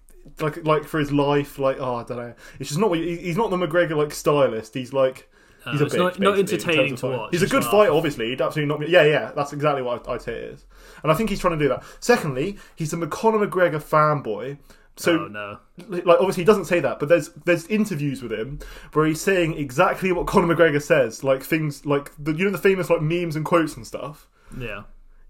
Like, 0.41 0.65
like 0.65 0.85
for 0.85 0.99
his 0.99 1.11
life, 1.11 1.59
like 1.59 1.77
oh, 1.79 1.95
I 1.97 2.03
don't 2.03 2.17
know. 2.17 2.33
It's 2.59 2.69
just 2.69 2.79
not. 2.81 2.89
what- 2.89 2.97
he- 2.97 3.17
He's 3.17 3.37
not 3.37 3.51
the 3.51 3.57
McGregor 3.57 3.95
like 3.95 4.11
stylist. 4.11 4.73
He's 4.73 4.91
like, 4.91 5.29
he's 5.71 5.79
a 5.81 5.85
bitch, 5.85 5.97
not- 5.99 6.19
not 6.19 6.39
entertaining 6.39 6.95
to 6.95 7.01
fighting. 7.01 7.17
watch, 7.19 7.29
He's 7.31 7.43
a 7.43 7.47
good 7.47 7.61
not- 7.61 7.71
fighter, 7.71 7.91
obviously. 7.91 8.29
He'd 8.29 8.41
absolutely 8.41 8.75
not. 8.75 8.89
Yeah, 8.89 9.03
yeah, 9.03 9.31
that's 9.35 9.53
exactly 9.53 9.83
what 9.83 10.09
I'd 10.09 10.23
say 10.23 10.33
it 10.33 10.43
is. 10.55 10.65
And 11.03 11.11
I 11.11 11.15
think 11.15 11.29
he's 11.29 11.39
trying 11.39 11.57
to 11.59 11.63
do 11.63 11.69
that. 11.69 11.83
Secondly, 11.99 12.57
he's 12.75 12.91
a 12.91 13.05
Conor 13.07 13.45
McGregor 13.45 13.75
fanboy. 13.81 14.57
So 14.97 15.25
oh 15.25 15.27
no. 15.27 15.59
like 15.87 16.17
obviously 16.19 16.41
he 16.41 16.45
doesn't 16.45 16.65
say 16.65 16.79
that, 16.79 16.99
but 16.99 17.07
there's 17.07 17.29
there's 17.45 17.67
interviews 17.67 18.23
with 18.23 18.33
him 18.33 18.59
where 18.93 19.05
he's 19.05 19.21
saying 19.21 19.53
exactly 19.59 20.11
what 20.11 20.25
Conor 20.25 20.53
McGregor 20.55 20.81
says, 20.81 21.23
like 21.23 21.43
things 21.43 21.85
like 21.85 22.11
the 22.17 22.33
you 22.33 22.45
know 22.45 22.51
the 22.51 22.57
famous 22.57 22.89
like 22.89 23.01
memes 23.03 23.35
and 23.35 23.45
quotes 23.45 23.75
and 23.75 23.85
stuff. 23.85 24.27
Yeah. 24.57 24.83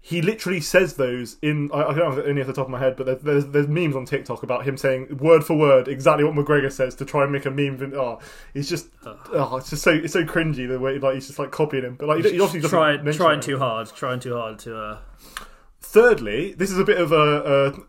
He 0.08 0.22
literally 0.22 0.60
says 0.60 0.94
those 0.94 1.36
in 1.42 1.68
I, 1.74 1.82
I 1.86 1.92
don't 1.94 2.14
have 2.14 2.24
any 2.26 2.40
off 2.40 2.46
the 2.46 2.52
top 2.52 2.66
of 2.66 2.70
my 2.70 2.78
head, 2.78 2.94
but 2.96 3.06
there's, 3.06 3.22
there's 3.22 3.46
there's 3.46 3.66
memes 3.66 3.96
on 3.96 4.04
TikTok 4.04 4.44
about 4.44 4.64
him 4.64 4.76
saying 4.76 5.18
word 5.18 5.42
for 5.42 5.56
word 5.56 5.88
exactly 5.88 6.22
what 6.22 6.34
McGregor 6.34 6.70
says 6.70 6.94
to 6.96 7.04
try 7.04 7.24
and 7.24 7.32
make 7.32 7.44
a 7.44 7.50
meme. 7.50 7.74
Of, 7.82 7.94
oh, 7.94 8.20
he's 8.54 8.68
just 8.68 8.86
oh, 9.04 9.56
it's 9.56 9.70
just 9.70 9.82
so 9.82 9.90
it's 9.90 10.12
so 10.12 10.22
cringy 10.24 10.68
the 10.68 10.78
way 10.78 11.00
like 11.00 11.14
he's 11.14 11.26
just 11.26 11.40
like 11.40 11.50
copying 11.50 11.82
him, 11.82 11.96
but 11.96 12.06
like 12.06 12.24
he, 12.24 12.30
he 12.34 12.40
obviously 12.40 12.68
trying 12.68 13.38
it. 13.38 13.42
too 13.42 13.58
hard. 13.58 13.88
Trying 13.96 14.20
too 14.20 14.34
hard 14.36 14.60
to. 14.60 14.78
Uh, 14.78 14.98
Thirdly, 15.80 16.52
this 16.52 16.70
is 16.70 16.78
a 16.78 16.84
bit 16.84 16.98
of 17.00 17.10
a, 17.12 17.16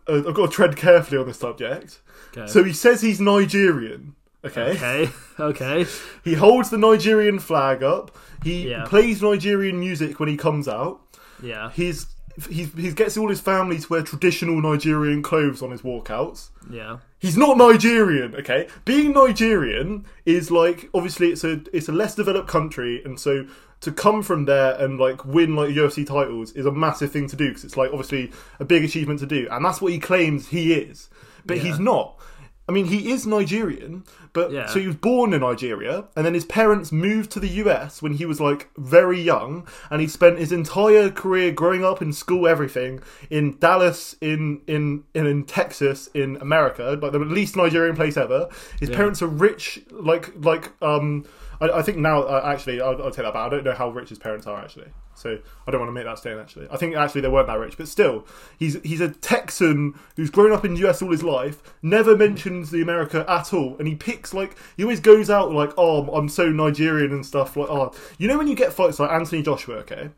a, 0.08 0.12
a 0.12 0.28
I've 0.28 0.34
got 0.34 0.46
to 0.46 0.52
tread 0.52 0.76
carefully 0.76 1.18
on 1.20 1.26
this 1.26 1.38
subject. 1.38 2.00
okay. 2.36 2.46
So 2.50 2.62
he 2.64 2.72
says 2.72 3.00
he's 3.00 3.20
Nigerian. 3.20 4.14
Okay. 4.44 4.72
okay. 4.72 5.10
Okay. 5.40 5.86
He 6.24 6.34
holds 6.34 6.70
the 6.70 6.78
Nigerian 6.78 7.38
flag 7.38 7.82
up. 7.84 8.16
He 8.42 8.70
Yeah. 8.70 8.86
plays 8.86 9.22
Nigerian 9.22 9.78
music 9.78 10.18
when 10.18 10.28
he 10.28 10.36
comes 10.36 10.66
out. 10.66 11.00
Yeah. 11.42 11.70
He's 11.72 12.06
he's 12.48 12.72
he 12.74 12.92
gets 12.92 13.16
all 13.16 13.28
his 13.28 13.40
family 13.40 13.78
to 13.78 13.88
wear 13.88 14.02
traditional 14.02 14.60
Nigerian 14.60 15.22
clothes 15.22 15.62
on 15.62 15.70
his 15.70 15.82
walkouts. 15.82 16.50
Yeah. 16.70 16.98
He's 17.18 17.36
not 17.36 17.56
Nigerian, 17.58 18.34
okay? 18.36 18.68
Being 18.84 19.12
Nigerian 19.12 20.06
is 20.24 20.50
like 20.50 20.88
obviously 20.94 21.30
it's 21.32 21.44
a 21.44 21.60
it's 21.72 21.88
a 21.88 21.92
less 21.92 22.14
developed 22.14 22.48
country, 22.48 23.02
and 23.04 23.18
so 23.18 23.46
to 23.80 23.92
come 23.92 24.22
from 24.22 24.44
there 24.44 24.74
and 24.80 24.98
like 24.98 25.24
win 25.24 25.54
like 25.56 25.70
UFC 25.70 26.06
titles 26.06 26.52
is 26.52 26.66
a 26.66 26.72
massive 26.72 27.10
thing 27.12 27.28
to 27.28 27.36
do 27.36 27.48
because 27.48 27.64
it's 27.64 27.76
like 27.76 27.90
obviously 27.90 28.30
a 28.60 28.64
big 28.64 28.84
achievement 28.84 29.20
to 29.20 29.26
do, 29.26 29.48
and 29.50 29.64
that's 29.64 29.80
what 29.80 29.92
he 29.92 29.98
claims 29.98 30.48
he 30.48 30.72
is, 30.74 31.08
but 31.46 31.56
Yeah. 31.58 31.62
he's 31.64 31.78
not. 31.80 32.16
I 32.68 32.72
mean, 32.72 32.86
he 32.86 33.10
is 33.10 33.26
Nigerian, 33.26 34.04
but 34.34 34.52
Yeah. 34.52 34.66
so 34.66 34.78
he 34.78 34.86
was 34.86 34.96
born 34.96 35.32
in 35.32 35.40
Nigeria, 35.40 36.04
and 36.14 36.26
then 36.26 36.34
his 36.34 36.44
parents 36.44 36.92
moved 36.92 37.30
to 37.32 37.40
the 37.40 37.48
US 37.64 38.02
when 38.02 38.12
he 38.14 38.26
was 38.26 38.40
like 38.40 38.68
very 38.76 39.20
young, 39.20 39.66
and 39.90 40.00
he 40.02 40.06
spent 40.06 40.38
his 40.38 40.52
entire 40.52 41.08
career 41.10 41.50
growing 41.50 41.82
up 41.84 42.02
in 42.02 42.12
school, 42.12 42.46
everything 42.46 43.00
in 43.30 43.56
Dallas, 43.58 44.16
in 44.20 44.60
in 44.66 45.04
in, 45.14 45.26
in 45.26 45.44
Texas, 45.44 46.08
in 46.12 46.36
America, 46.40 46.98
like 47.00 47.12
the 47.12 47.18
least 47.20 47.56
Nigerian 47.56 47.96
place 47.96 48.16
ever. 48.16 48.48
His 48.80 48.90
parents 48.90 49.22
are 49.22 49.28
rich, 49.28 49.80
like 49.90 50.32
like 50.44 50.72
um. 50.82 51.24
I, 51.60 51.78
I 51.78 51.82
think 51.82 51.98
now, 51.98 52.22
uh, 52.22 52.42
actually, 52.44 52.80
I'll, 52.80 53.00
I'll 53.02 53.10
take 53.10 53.24
that 53.24 53.34
back. 53.34 53.46
I 53.46 53.48
don't 53.48 53.64
know 53.64 53.74
how 53.74 53.90
rich 53.90 54.08
his 54.08 54.18
parents 54.18 54.46
are 54.46 54.60
actually, 54.60 54.88
so 55.14 55.38
I 55.66 55.70
don't 55.70 55.80
want 55.80 55.88
to 55.88 55.94
make 55.94 56.04
that 56.04 56.18
statement. 56.18 56.42
Actually, 56.48 56.68
I 56.70 56.76
think 56.76 56.94
actually 56.96 57.22
they 57.22 57.28
weren't 57.28 57.46
that 57.48 57.58
rich, 57.58 57.76
but 57.76 57.88
still, 57.88 58.26
he's 58.58 58.80
he's 58.82 59.00
a 59.00 59.10
Texan 59.10 59.94
who's 60.16 60.30
grown 60.30 60.52
up 60.52 60.64
in 60.64 60.74
the 60.74 60.88
US 60.88 61.02
all 61.02 61.10
his 61.10 61.22
life, 61.22 61.62
never 61.82 62.16
mentions 62.16 62.70
the 62.70 62.82
America 62.82 63.24
at 63.28 63.52
all, 63.52 63.76
and 63.78 63.88
he 63.88 63.94
picks 63.94 64.32
like 64.32 64.56
he 64.76 64.82
always 64.82 65.00
goes 65.00 65.30
out 65.30 65.52
like, 65.52 65.72
oh, 65.76 66.08
I'm 66.14 66.28
so 66.28 66.50
Nigerian 66.50 67.12
and 67.12 67.24
stuff. 67.24 67.56
Like, 67.56 67.70
oh, 67.70 67.92
you 68.18 68.28
know 68.28 68.38
when 68.38 68.48
you 68.48 68.54
get 68.54 68.72
fights 68.72 68.98
like 68.98 69.10
Anthony 69.10 69.42
Joshua, 69.42 69.76
okay, 69.76 70.10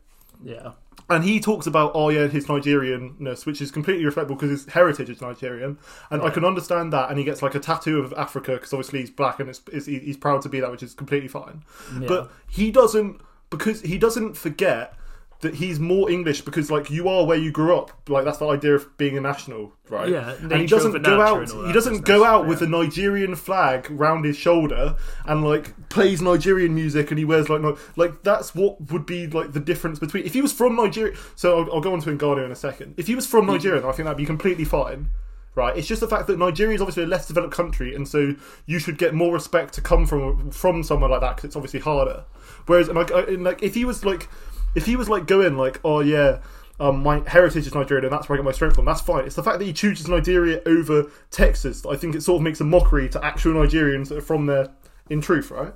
Yeah. 0.43 0.71
and 1.09 1.23
he 1.23 1.39
talks 1.39 1.67
about 1.67 1.91
oh 1.93 2.09
yeah 2.09 2.27
his 2.27 2.47
Nigerianness, 2.47 3.45
which 3.45 3.61
is 3.61 3.71
completely 3.71 4.05
respectable 4.05 4.35
because 4.35 4.49
his 4.49 4.73
heritage 4.73 5.09
is 5.09 5.21
Nigerian, 5.21 5.77
and 6.09 6.21
I 6.21 6.29
can 6.29 6.45
understand 6.45 6.91
that. 6.93 7.09
And 7.09 7.19
he 7.19 7.25
gets 7.25 7.41
like 7.41 7.55
a 7.55 7.59
tattoo 7.59 7.99
of 7.99 8.13
Africa 8.13 8.53
because 8.53 8.73
obviously 8.73 8.99
he's 9.01 9.09
black 9.09 9.39
and 9.39 9.49
it's, 9.49 9.61
it's, 9.71 9.85
he's 9.85 10.17
proud 10.17 10.41
to 10.43 10.49
be 10.49 10.59
that, 10.59 10.71
which 10.71 10.83
is 10.83 10.93
completely 10.93 11.27
fine. 11.27 11.63
Yeah. 11.99 12.07
But 12.07 12.31
he 12.49 12.71
doesn't 12.71 13.21
because 13.49 13.81
he 13.81 13.97
doesn't 13.97 14.37
forget 14.37 14.95
that 15.41 15.55
he's 15.55 15.79
more 15.79 16.09
English 16.11 16.41
because 16.41 16.69
like 16.69 16.89
you 16.89 17.07
are 17.09 17.25
where 17.25 17.37
you 17.37 17.51
grew 17.51 17.75
up. 17.75 17.91
Like 18.07 18.25
that's 18.25 18.37
the 18.37 18.47
idea 18.47 18.75
of 18.75 18.97
being 18.97 19.17
a 19.17 19.21
national, 19.21 19.73
right? 19.89 20.07
Yeah, 20.09 20.33
and 20.39 20.51
he 20.53 20.67
doesn't 20.67 20.91
go 21.03 21.17
out. 21.21 21.39
He 21.67 21.73
doesn't 21.73 22.05
go 22.05 22.23
out 22.23 22.47
with 22.47 22.61
a 22.61 22.67
Nigerian 22.67 23.35
flag 23.35 23.87
round 23.89 24.23
his 24.25 24.37
shoulder 24.37 24.95
and 25.25 25.43
like 25.43 25.89
plays 25.89 26.21
Nigerian 26.21 26.75
music 26.75 27.09
and 27.11 27.17
he 27.17 27.25
wears 27.25 27.49
like 27.49 27.61
no, 27.61 27.77
like 27.95 28.23
that's 28.23 28.53
what 28.53 28.91
would 28.91 29.05
be 29.05 29.27
like 29.27 29.53
the 29.53 29.59
difference 29.59 29.99
between 29.99 30.25
if 30.25 30.33
he 30.33 30.41
was 30.41 30.53
from 30.53 30.75
Nigeria. 30.75 31.15
So 31.35 31.59
I'll, 31.63 31.73
I'll 31.73 31.81
go 31.81 31.93
on 31.93 32.01
to 32.01 32.15
Ngannou 32.15 32.45
in 32.45 32.51
a 32.51 32.55
second. 32.55 32.93
If 32.97 33.07
he 33.07 33.15
was 33.15 33.25
from 33.25 33.45
Nigeria, 33.47 33.85
I 33.87 33.91
think 33.93 34.05
that'd 34.05 34.17
be 34.17 34.25
completely 34.25 34.65
fine. 34.65 35.09
Right, 35.53 35.75
it's 35.75 35.85
just 35.85 35.99
the 35.99 36.07
fact 36.07 36.27
that 36.27 36.39
Nigeria 36.39 36.75
is 36.75 36.81
obviously 36.81 37.03
a 37.03 37.07
less 37.07 37.27
developed 37.27 37.53
country, 37.53 37.93
and 37.93 38.07
so 38.07 38.35
you 38.67 38.79
should 38.79 38.97
get 38.97 39.13
more 39.13 39.33
respect 39.33 39.73
to 39.73 39.81
come 39.81 40.05
from 40.05 40.49
from 40.49 40.81
somewhere 40.81 41.09
like 41.09 41.19
that 41.19 41.35
because 41.35 41.43
it's 41.49 41.55
obviously 41.57 41.81
harder. 41.81 42.23
Whereas, 42.67 42.87
and 42.87 42.97
like, 42.97 43.11
I- 43.11 43.23
and 43.23 43.43
like, 43.43 43.61
if 43.61 43.73
he 43.75 43.83
was 43.83 44.05
like, 44.05 44.29
if 44.75 44.85
he 44.85 44.95
was 44.95 45.09
like 45.09 45.27
going 45.27 45.57
like, 45.57 45.79
oh 45.83 45.99
yeah, 46.01 46.39
um, 46.79 47.03
my 47.03 47.21
heritage 47.27 47.67
is 47.67 47.75
Nigerian 47.75 48.05
and 48.05 48.13
that's 48.13 48.27
where 48.27 48.37
I 48.37 48.39
get 48.39 48.45
my 48.45 48.51
strength 48.51 48.75
from. 48.75 48.85
That's 48.85 49.01
fine. 49.01 49.25
It's 49.25 49.35
the 49.35 49.43
fact 49.43 49.59
that 49.59 49.65
he 49.65 49.73
chooses 49.73 50.07
Nigeria 50.07 50.61
over 50.65 51.11
Texas. 51.29 51.85
I 51.85 51.95
think 51.95 52.15
it 52.15 52.21
sort 52.21 52.37
of 52.37 52.41
makes 52.43 52.59
a 52.59 52.63
mockery 52.63 53.07
to 53.09 53.23
actual 53.23 53.53
Nigerians 53.53 54.07
that 54.09 54.17
are 54.17 54.21
from 54.21 54.45
there. 54.47 54.69
In 55.09 55.19
truth, 55.19 55.51
right? 55.51 55.73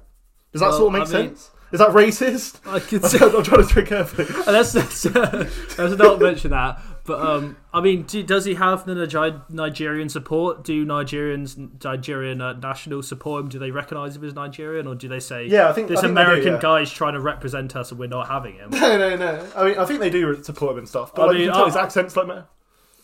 Does 0.53 0.61
that 0.61 0.69
Well, 0.69 0.77
sort 0.77 0.87
of 0.95 0.99
make 1.01 1.09
I 1.09 1.21
mean- 1.25 1.35
sense? 1.35 1.51
Is 1.73 1.79
that 1.79 1.89
racist? 1.89 2.59
I 2.65 2.79
could 2.79 3.03
I'm 3.03 3.09
trying, 3.11 3.35
I'm 3.35 3.43
trying 3.43 3.61
to 3.63 3.67
tread 3.67 3.87
carefully. 3.87 4.27
Let's 4.47 4.73
let's, 4.75 5.05
uh, 5.05 5.49
let's 5.77 5.97
not 5.97 6.21
mention 6.21 6.51
that. 6.51 6.79
But 7.05 7.21
um, 7.21 7.57
I 7.71 7.81
mean, 7.81 8.03
do, 8.03 8.23
does 8.23 8.45
he 8.45 8.55
have 8.55 8.85
the 8.85 8.95
Nige- 8.95 9.47
Nigerian 9.49 10.09
support? 10.09 10.63
Do 10.63 10.85
Nigerians, 10.85 11.83
Nigerian 11.83 12.41
uh, 12.41 12.53
nationals 12.53 13.07
support 13.07 13.43
him? 13.43 13.49
Do 13.49 13.59
they 13.59 13.69
recognise 13.69 14.15
him 14.15 14.23
as 14.23 14.33
Nigerian, 14.33 14.87
or 14.87 14.95
do 14.95 15.07
they 15.07 15.19
say, 15.19 15.45
Yeah, 15.45 15.69
I 15.69 15.73
think- 15.73 15.87
this 15.87 15.99
I 15.99 16.01
think 16.01 16.15
they 16.15 16.21
do, 16.23 16.27
American 16.29 16.53
yeah. 16.53 16.59
guy's 16.61 16.91
trying 16.91 17.13
to 17.13 17.19
represent 17.19 17.75
us 17.75 17.91
and 17.91 17.99
we're 17.99 18.07
not 18.07 18.27
having 18.27 18.55
him? 18.55 18.69
No, 18.85 18.97
no, 18.97 19.15
no. 19.15 19.47
I 19.55 19.63
mean, 19.65 19.77
I 19.77 19.85
think 19.85 19.99
they 19.99 20.09
do 20.09 20.41
support 20.43 20.73
him 20.73 20.79
and 20.79 20.89
stuff. 20.89 21.13
But 21.13 21.21
I 21.21 21.25
like, 21.27 21.33
mean, 21.35 21.41
you 21.43 21.47
can 21.49 21.55
tell 21.55 21.63
I- 21.65 21.67
his 21.67 21.75
accent's 21.75 22.15
like. 22.15 22.27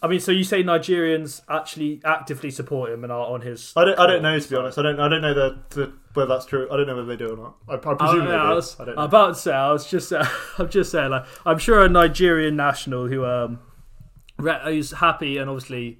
I 0.03 0.07
mean, 0.07 0.19
so 0.19 0.31
you 0.31 0.43
say 0.43 0.63
Nigerians 0.63 1.41
actually 1.47 2.01
actively 2.03 2.49
support 2.49 2.89
him 2.91 3.03
and 3.03 3.13
are 3.13 3.27
on 3.27 3.41
his? 3.41 3.71
I 3.75 3.85
don't. 3.85 3.99
I 3.99 4.07
don't 4.07 4.23
know 4.23 4.39
to 4.39 4.49
be 4.49 4.55
honest. 4.55 4.79
I 4.79 4.81
don't. 4.81 4.99
I 4.99 5.07
don't 5.07 5.21
know 5.21 5.33
the, 5.35 5.59
the 5.69 5.93
whether 6.15 6.27
that's 6.33 6.45
true. 6.47 6.67
I 6.71 6.75
don't 6.77 6.87
know 6.87 6.95
whether 6.95 7.07
they 7.07 7.17
do 7.17 7.33
or 7.33 7.37
not. 7.37 7.55
I, 7.69 7.73
I 7.73 7.91
I, 7.91 7.95
presume 7.95 8.25
they 8.25 8.31
do. 8.31 8.37
I 8.37 8.53
was 8.53 8.79
I 8.79 8.85
don't 8.85 8.93
I'm 8.93 8.95
know. 8.95 9.03
about 9.03 9.27
to 9.35 9.39
say. 9.39 9.53
I 9.53 9.71
was 9.71 9.85
just. 9.87 10.11
Uh, 10.11 10.25
I'm 10.57 10.69
just 10.69 10.91
saying. 10.91 11.11
Like, 11.11 11.25
I'm 11.45 11.59
sure 11.59 11.83
a 11.85 11.87
Nigerian 11.89 12.55
national 12.55 13.09
who 13.09 13.23
um, 13.25 13.59
who's 14.41 14.91
happy 14.91 15.37
and 15.37 15.49
obviously 15.49 15.99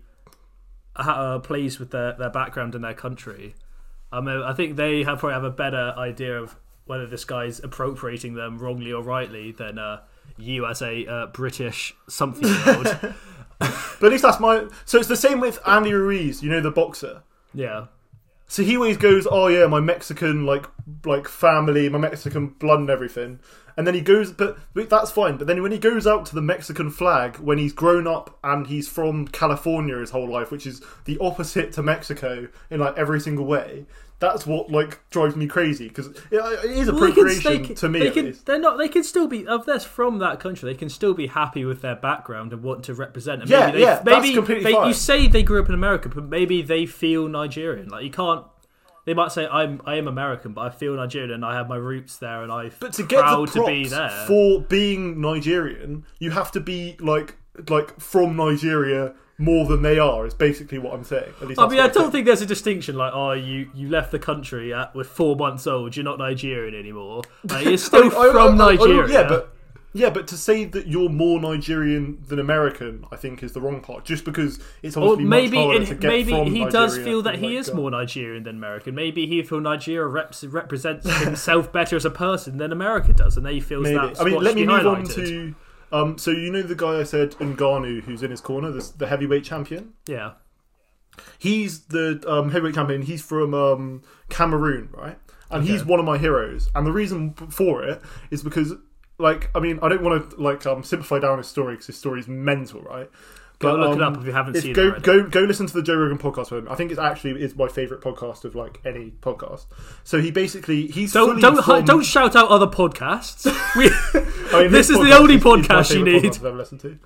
uh, 0.96 1.40
pleased 1.40 1.80
with 1.80 1.92
their, 1.92 2.14
their 2.14 2.30
background 2.30 2.76
and 2.76 2.84
their 2.84 2.94
country. 2.94 3.56
Um, 4.12 4.28
I 4.28 4.54
think 4.54 4.76
they 4.76 5.04
have 5.04 5.20
probably 5.20 5.34
have 5.34 5.44
a 5.44 5.50
better 5.52 5.94
idea 5.98 6.38
of 6.42 6.56
whether 6.86 7.08
this 7.08 7.24
guy's 7.24 7.60
appropriating 7.64 8.34
them 8.34 8.58
wrongly 8.58 8.92
or 8.92 9.02
rightly 9.02 9.52
than 9.52 9.80
uh, 9.80 10.02
you 10.38 10.66
as 10.66 10.82
a 10.82 11.06
uh, 11.06 11.26
British 11.28 11.94
something. 12.08 12.50
But 13.62 14.08
at 14.08 14.12
least 14.14 14.24
that's 14.24 14.40
my. 14.40 14.68
So 14.86 14.98
it's 14.98 15.08
the 15.08 15.16
same 15.16 15.40
with 15.40 15.60
Andy 15.68 15.94
Ruiz. 15.94 16.42
You 16.42 16.50
know 16.50 16.62
the 16.62 16.72
boxer. 16.72 17.22
yeah. 17.54 17.86
So 18.52 18.64
he 18.64 18.76
always 18.76 18.98
goes, 18.98 19.26
"Oh 19.32 19.48
yeah, 19.48 19.66
my 19.68 19.80
Mexican 19.80 20.46
like 20.46 20.66
like 21.06 21.30
family, 21.30 21.88
my 21.88 21.98
Mexican 21.98 22.48
blood 22.48 22.82
and 22.82 22.90
everything." 22.90 23.40
And 23.78 23.88
then 23.88 23.94
he 23.94 24.02
goes, 24.02 24.34
but, 24.34 24.58
that's 24.76 25.10
fine. 25.10 25.38
But 25.38 25.48
then 25.48 25.62
when 25.62 25.72
he 25.72 25.80
goes 25.80 26.06
out 26.06 26.26
to 26.26 26.36
the 26.36 26.42
Mexican 26.42 26.90
flag, 26.90 27.38
when 27.38 27.58
he's 27.58 27.72
grown 27.72 28.06
up 28.06 28.38
and 28.44 28.68
he's 28.68 28.90
from 28.90 29.30
California 29.30 29.98
his 29.98 30.10
whole 30.10 30.30
life, 30.30 30.52
which 30.52 30.68
is 30.68 30.84
the 31.06 31.18
opposite 31.20 31.72
to 31.74 31.82
Mexico 31.82 32.50
in 32.70 32.82
like 32.82 32.98
every 32.98 33.22
single 33.22 33.46
way, 33.46 33.86
that's 34.22 34.46
what 34.48 34.72
like 34.72 35.02
drives 35.10 35.36
me 35.36 35.48
crazy 35.48 35.90
because 35.90 36.08
it, 36.08 36.40
uh, 36.40 36.52
it 36.64 36.72
is 36.72 36.90
Well, 36.90 37.02
they 37.02 37.12
can- 37.12 37.28
appropriation 37.28 37.52
they 37.52 37.60
can- 37.68 37.76
to 37.76 37.90
me. 37.90 38.00
They 38.00 38.12
can, 38.12 38.38
they're 38.46 38.60
not. 38.60 38.78
They 38.78 38.88
can 38.88 39.04
still 39.04 39.28
be. 39.28 39.40
If 39.50 39.66
they're 39.66 39.80
from 39.82 40.20
that 40.20 40.40
country, 40.40 40.72
they 40.72 40.78
can 40.78 40.90
still 40.90 41.14
be 41.14 41.28
happy 41.28 41.66
with 41.66 41.82
their 41.82 41.96
background 41.98 42.54
and 42.54 42.64
want 42.64 42.84
to 42.86 42.94
represent. 42.94 43.42
And 43.42 43.50
Yeah, 43.50 43.66
maybe 43.66 43.78
they, 43.80 43.84
yeah, 43.84 44.02
that's 44.02 44.32
completely 44.34 44.64
they, 44.64 44.72
fine. 44.74 44.88
You 44.88 44.94
say 44.94 45.28
they 45.28 45.44
grew 45.44 45.62
up 45.62 45.68
in 45.68 45.76
America, 45.76 46.08
but 46.08 46.24
maybe 46.30 46.62
they 46.62 46.86
feel 46.86 47.28
Nigerian. 47.28 47.90
Like 47.90 48.06
you 48.06 48.12
can't. 48.12 48.46
They 49.04 49.16
might 49.16 49.32
say 49.32 49.48
I'm 49.48 49.82
I 49.86 49.96
am 49.96 50.08
American, 50.08 50.54
but 50.54 50.62
I 50.62 50.70
feel 50.70 50.94
Nigerian 50.96 51.32
and 51.32 51.44
I 51.44 51.56
have 51.56 51.68
my 51.68 51.76
roots 51.78 52.18
there, 52.18 52.44
and 52.44 52.52
I 52.52 52.70
But 52.80 52.94
to 52.94 53.02
get 53.04 53.18
the 53.18 53.22
proud 53.24 53.52
props 53.52 53.54
to 53.54 53.66
be 53.66 53.88
there. 53.88 54.26
for 54.28 54.62
being 54.62 55.20
Nigerian, 55.20 56.06
you 56.20 56.30
have 56.32 56.52
to 56.52 56.60
be 56.60 56.96
like 57.00 57.36
like 57.68 58.00
from 58.00 58.36
Nigeria 58.38 59.16
more 59.42 59.66
than 59.66 59.82
they 59.82 59.98
are. 60.00 60.26
Is 60.26 60.34
basically 60.34 60.78
what 60.78 60.94
I'm 60.94 61.04
saying. 61.04 61.34
At 61.42 61.48
least 61.48 61.60
I 61.60 61.68
mean, 61.68 61.80
I 61.80 61.88
don't 61.88 62.12
think 62.12 62.26
there's 62.26 62.42
a 62.42 62.46
distinction 62.46 62.96
like, 62.96 63.12
oh, 63.14 63.32
you, 63.34 63.70
you 63.74 63.90
left 63.90 64.12
the 64.12 64.20
country 64.20 64.74
at 64.74 64.94
with 64.96 65.08
four 65.08 65.36
months 65.36 65.68
old, 65.68 65.96
you're 65.96 66.06
not 66.06 66.20
Nigerian 66.20 66.76
anymore. 66.76 67.24
Like, 67.50 67.64
you're 67.66 67.74
I 67.74 67.76
still 67.78 68.04
mean, 68.04 68.12
I- 68.12 68.32
from 68.32 68.62
I- 68.62 68.66
I- 68.66 68.76
Nigeria. 68.76 69.12
yeah, 69.14 69.28
but 69.28 69.54
yeah, 69.94 70.10
but 70.10 70.26
to 70.28 70.38
say 70.38 70.64
that 70.64 70.88
you're 70.88 71.10
more 71.10 71.38
Nigerian 71.42 72.24
than 72.30 72.40
American, 72.40 73.04
I 73.12 73.18
think 73.18 73.44
is 73.44 73.52
the 73.52 73.60
wrong 73.60 73.82
part. 73.82 74.06
Just 74.06 74.24
because 74.24 74.58
it's 74.82 74.96
or 74.96 75.02
obviously 75.14 75.26
maybe 75.26 75.58
much 75.58 75.66
harder 75.66 75.82
in- 75.82 75.86
to 75.88 75.96
get 75.96 76.08
maybe 76.08 76.32
from 76.32 76.48
he 76.48 76.66
does 76.66 76.98
feel 76.98 77.22
that 77.24 77.40
he 77.40 77.48
like, 77.48 77.56
is 77.58 77.74
more 77.74 77.92
Nigerian 77.92 78.44
than 78.44 78.56
American. 78.56 78.96
Maybe 78.96 79.28
he 79.28 79.44
feels 79.44 79.62
Nigeria 79.64 80.08
reps, 80.08 80.46
represents 80.46 81.10
himself 81.24 81.74
better 81.74 81.98
as 81.98 82.06
a 82.06 82.10
person 82.10 82.58
than 82.58 82.72
America 82.72 83.12
does, 83.12 83.36
and 83.36 83.46
he 83.48 83.60
feels 83.60 83.84
Maybe. 83.84 83.96
that. 83.96 84.22
I 84.22 84.24
mean, 84.24 84.40
let 84.42 84.56
me 84.56 84.66
move 84.66 84.88
on 84.88 85.04
to. 85.04 85.56
Um, 85.92 86.18
so 86.18 86.32
you 86.32 86.52
know 86.52 86.62
the 86.62 86.76
guy 86.76 87.00
I 87.00 87.04
said 87.04 87.32
Ngannou, 87.32 88.04
who's 88.04 88.24
in 88.24 88.32
his 88.32 88.42
corner, 88.42 88.72
the, 88.72 88.92
the 88.98 89.08
heavyweight 89.08 89.44
champion. 89.44 89.94
yeah. 90.08 90.34
He's 91.38 91.88
the 91.88 92.24
um, 92.26 92.52
heavyweight 92.52 92.76
champion. 92.76 93.02
He's 93.02 93.22
from 93.22 93.54
um, 93.54 94.02
Cameroon, 94.30 94.90
right? 94.94 95.18
And 95.50 95.68
he's 95.68 95.84
one 95.84 96.00
of 96.00 96.06
my 96.06 96.18
heroes. 96.18 96.70
And 96.74 96.88
the 96.88 96.94
reason 96.94 97.34
for 97.34 97.84
it 97.84 98.02
is 98.32 98.42
because, 98.42 98.74
like, 99.20 99.50
I 99.54 99.60
mean, 99.60 99.78
I 99.82 99.90
don't 99.90 100.02
want 100.02 100.32
to 100.32 100.42
like 100.42 100.66
um, 100.66 100.84
simplify 100.84 101.20
down 101.20 101.38
his 101.38 101.48
story 101.48 101.74
because 101.74 101.88
his 101.88 101.98
story 101.98 102.22
is 102.22 102.30
mental, 102.30 102.82
right? 102.82 103.10
Go 103.62 103.76
look 103.76 103.96
it 103.98 104.02
um, 104.02 104.14
up 104.14 104.20
if 104.20 104.26
you 104.26 104.32
haven't 104.32 104.56
seen 104.58 104.74
go 104.74 104.90
it. 104.90 105.04
go 105.04 105.24
go 105.24 105.42
listen 105.42 105.68
to 105.68 105.74
the 105.74 105.82
Joe 105.82 105.96
Rogan 105.96 106.18
podcast 106.18 106.52
with 106.52 106.66
him. 106.66 106.70
I 106.72 106.76
think 106.76 106.92
it's 106.92 107.00
actually 107.00 107.42
is 107.42 107.56
my 107.56 107.68
favorite 107.68 108.02
podcast 108.02 108.44
of 108.46 108.56
like 108.56 108.82
any 108.86 109.12
podcast. 109.22 109.66
So 110.04 110.20
he 110.20 110.32
basically 110.32 110.88
he's 110.88 111.14
Don't 111.14 111.40
don't 111.40 111.64
from- 111.64 111.86
don't 111.86 112.04
shout 112.04 112.36
out 112.36 112.50
other 112.50 112.68
podcasts. 112.68 113.46
We, 113.74 113.90
I 114.52 114.64
mean, 114.64 114.72
this 114.74 114.90
is 114.90 114.98
the 114.98 115.16
only 115.18 115.38
podcast 115.38 115.96
you 115.96 116.04
need. 116.04 116.26
I've 116.26 116.44
ever 116.46 116.58
listened 116.58 116.82
to. 116.82 116.90
this 116.90 116.98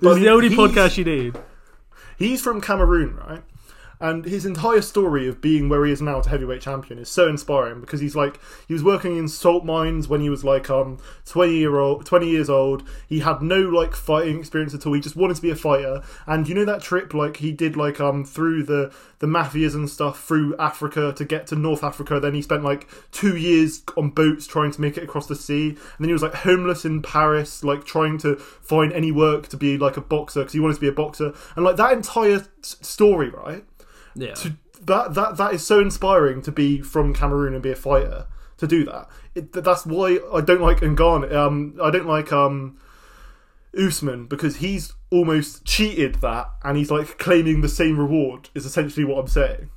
But 0.00 0.10
is 0.10 0.18
the 0.18 0.28
only 0.28 0.50
podcast 0.50 0.98
you 0.98 1.04
need. 1.06 1.38
He's 2.18 2.42
from 2.42 2.60
Cameroon, 2.60 3.16
right? 3.16 3.42
And 4.02 4.24
his 4.24 4.44
entire 4.44 4.82
story 4.82 5.28
of 5.28 5.40
being 5.40 5.68
where 5.68 5.86
he 5.86 5.92
is 5.92 6.02
now 6.02 6.20
to 6.20 6.28
heavyweight 6.28 6.60
champion 6.60 6.98
is 6.98 7.08
so 7.08 7.28
inspiring 7.28 7.80
because 7.80 8.00
he's 8.00 8.16
like 8.16 8.40
he 8.66 8.74
was 8.74 8.82
working 8.82 9.16
in 9.16 9.28
salt 9.28 9.64
mines 9.64 10.08
when 10.08 10.20
he 10.20 10.28
was 10.28 10.42
like 10.42 10.68
um 10.68 10.98
twenty 11.24 11.58
year 11.58 11.78
old 11.78 12.04
twenty 12.04 12.28
years 12.28 12.50
old. 12.50 12.82
He 13.08 13.20
had 13.20 13.42
no 13.42 13.60
like 13.60 13.94
fighting 13.94 14.40
experience 14.40 14.74
at 14.74 14.84
all. 14.84 14.94
He 14.94 15.00
just 15.00 15.14
wanted 15.14 15.36
to 15.36 15.42
be 15.42 15.50
a 15.50 15.54
fighter. 15.54 16.02
And 16.26 16.48
you 16.48 16.54
know 16.56 16.64
that 16.64 16.82
trip 16.82 17.14
like 17.14 17.36
he 17.36 17.52
did 17.52 17.76
like 17.76 18.00
um 18.00 18.24
through 18.24 18.64
the 18.64 18.92
the 19.20 19.28
mafias 19.28 19.76
and 19.76 19.88
stuff 19.88 20.24
through 20.24 20.56
Africa 20.56 21.12
to 21.16 21.24
get 21.24 21.46
to 21.46 21.54
North 21.54 21.84
Africa. 21.84 22.18
Then 22.18 22.34
he 22.34 22.42
spent 22.42 22.64
like 22.64 22.88
two 23.12 23.36
years 23.36 23.84
on 23.96 24.10
boats 24.10 24.48
trying 24.48 24.72
to 24.72 24.80
make 24.80 24.96
it 24.96 25.04
across 25.04 25.28
the 25.28 25.36
sea. 25.36 25.68
And 25.68 25.78
then 26.00 26.08
he 26.08 26.12
was 26.12 26.24
like 26.24 26.34
homeless 26.34 26.84
in 26.84 27.02
Paris, 27.02 27.62
like 27.62 27.84
trying 27.84 28.18
to 28.18 28.34
find 28.34 28.92
any 28.92 29.12
work 29.12 29.46
to 29.50 29.56
be 29.56 29.78
like 29.78 29.96
a 29.96 30.00
boxer 30.00 30.40
because 30.40 30.54
he 30.54 30.58
wanted 30.58 30.74
to 30.74 30.80
be 30.80 30.88
a 30.88 30.92
boxer. 30.92 31.32
And 31.54 31.64
like 31.64 31.76
that 31.76 31.92
entire 31.92 32.44
story, 32.62 33.30
right? 33.30 33.64
Yeah. 34.14 34.34
to 34.34 34.56
that 34.84 35.14
that 35.14 35.36
that 35.36 35.54
is 35.54 35.66
so 35.66 35.80
inspiring 35.80 36.42
to 36.42 36.52
be 36.52 36.80
from 36.80 37.14
Cameroon 37.14 37.54
and 37.54 37.62
be 37.62 37.70
a 37.70 37.76
fighter 37.76 38.26
to 38.58 38.66
do 38.66 38.84
that. 38.84 39.08
It, 39.34 39.52
that's 39.52 39.86
why 39.86 40.18
I 40.32 40.40
don't 40.40 40.60
like 40.60 40.78
Ngannou. 40.78 41.32
Um, 41.32 41.78
I 41.82 41.90
don't 41.90 42.06
like 42.06 42.32
um, 42.32 42.78
Usman 43.76 44.26
because 44.26 44.56
he's 44.56 44.92
almost 45.10 45.64
cheated 45.64 46.16
that, 46.16 46.50
and 46.62 46.76
he's 46.76 46.90
like 46.90 47.18
claiming 47.18 47.60
the 47.60 47.68
same 47.68 47.98
reward. 47.98 48.50
Is 48.54 48.66
essentially 48.66 49.04
what 49.04 49.18
I'm 49.18 49.28
saying. 49.28 49.70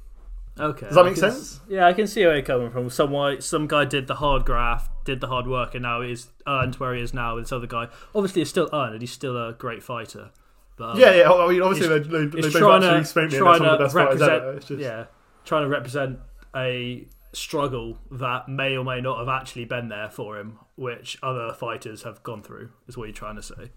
Okay. 0.58 0.86
Does 0.86 0.96
that 0.96 1.04
make 1.04 1.16
can 1.16 1.32
sense? 1.32 1.60
Yeah, 1.68 1.86
I 1.86 1.94
can 1.94 2.08
see 2.08 2.24
where 2.26 2.36
you're 2.36 2.46
coming 2.46 2.72
from. 2.72 2.90
Some 2.90 3.12
why 3.12 3.40
some 3.40 3.68
guy 3.68 3.86
did 3.86 4.08
the 4.08 4.16
hard 4.16 4.46
graft, 4.46 4.90
did 5.04 5.20
the 5.20 5.28
hard 5.28 5.48
work, 5.48 5.76
and 5.76 5.84
now 5.84 6.02
he's 6.02 6.28
earned 6.48 6.76
where 6.76 6.96
he 6.96 7.02
is 7.02 7.14
now. 7.14 7.36
This 7.36 7.52
other 7.52 7.68
guy, 7.68 7.88
obviously, 8.14 8.42
is 8.42 8.50
still 8.50 8.70
earned, 8.72 8.94
and 8.94 9.02
he's 9.02 9.12
still 9.12 9.38
a 9.38 9.54
great 9.54 9.84
fighter. 9.84 10.32
But 10.78 10.92
um, 10.92 11.00
Yeah, 11.00 11.14
yeah. 11.16 11.32
I 11.32 11.48
mean, 11.48 11.62
obviously 11.62 11.88
they, 11.88 12.00
they, 12.00 12.26
they 12.26 12.42
both 12.42 12.54
trying 12.54 12.84
actually 12.84 13.00
to 13.02 13.06
spanked 13.06 13.32
me. 13.32 13.38
and 13.38 13.44
trying 13.46 13.62
They're 13.62 13.72
of 13.72 13.78
the 13.78 13.78
to 13.78 13.84
best 13.86 13.94
fighters 13.96 14.20
represent. 14.20 14.32
ever. 14.44 14.54
It's 14.54 14.68
just, 14.68 14.80
Yeah, 14.82 15.06
trying 15.46 15.64
to 15.64 15.70
represent 15.70 16.20
a 16.56 17.08
struggle 17.34 17.98
that 18.12 18.48
may 18.50 18.78
or 18.78 18.84
may 18.86 19.02
not 19.02 19.20
have 19.20 19.28
actually 19.30 19.66
been 19.66 19.90
there 19.90 20.10
for 20.10 20.38
him, 20.40 20.58
which 20.76 21.18
other 21.24 21.54
fighters 21.54 22.04
have 22.04 22.24
gone 22.24 22.42
through. 22.44 22.70
Is 22.88 22.98
what 22.98 23.06
you're 23.06 23.14
trying 23.14 23.36
to 23.38 23.44
say. 23.44 23.72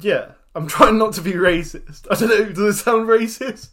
yeah. 0.00 0.32
I'm 0.56 0.68
trying 0.68 0.98
not 0.98 1.12
to 1.14 1.20
be 1.20 1.32
racist. 1.32 2.06
I 2.10 2.14
don't 2.14 2.28
know. 2.28 2.44
Does 2.52 2.76
it 2.76 2.82
sound 2.84 3.08
racist? 3.08 3.70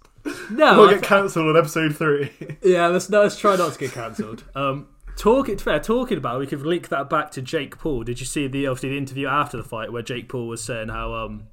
No, 0.52 0.80
We'll 0.80 0.90
get 0.90 1.04
cancelled 1.04 1.48
on 1.48 1.58
episode 1.58 1.96
three. 1.96 2.32
Yeah, 2.64 2.88
let's 2.88 3.08
no, 3.10 3.22
let's 3.22 3.38
try 3.40 3.56
not 3.56 3.74
to 3.74 3.80
get 3.80 3.92
cancelled. 3.92 4.44
Um, 4.56 4.88
talking 5.16 5.58
fair, 5.60 5.80
talking 5.80 6.18
about, 6.18 6.40
we 6.40 6.48
could 6.48 6.64
link 6.66 6.90
that 6.90 7.08
back 7.10 7.30
to 7.32 7.42
Jake 7.44 7.78
Paul. 7.78 8.04
Did 8.04 8.20
you 8.20 8.26
see 8.26 8.48
the 8.48 8.66
obviously 8.66 8.90
the 8.90 8.98
interview 8.98 9.28
after 9.28 9.58
the 9.58 9.64
fight 9.64 9.92
where 9.92 10.02
Jake 10.02 10.28
Paul 10.30 10.48
was 10.48 10.64
saying 10.64 10.90
how 10.90 11.14
um 11.14 11.48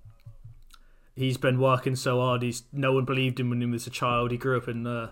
he's 1.18 1.37
been 1.37 1.59
working 1.61 1.96
so 1.96 2.20
hard, 2.20 2.42
he's 2.42 2.62
no 2.72 2.92
one 2.92 3.04
believed 3.04 3.38
him 3.40 3.50
when 3.50 3.61
he 3.61 3.66
was 3.66 3.87
a 3.87 3.90
child. 3.90 4.31
He 4.31 4.37
grew 4.37 4.57
up 4.57 4.68
in 4.68 4.87
uh, 4.87 5.11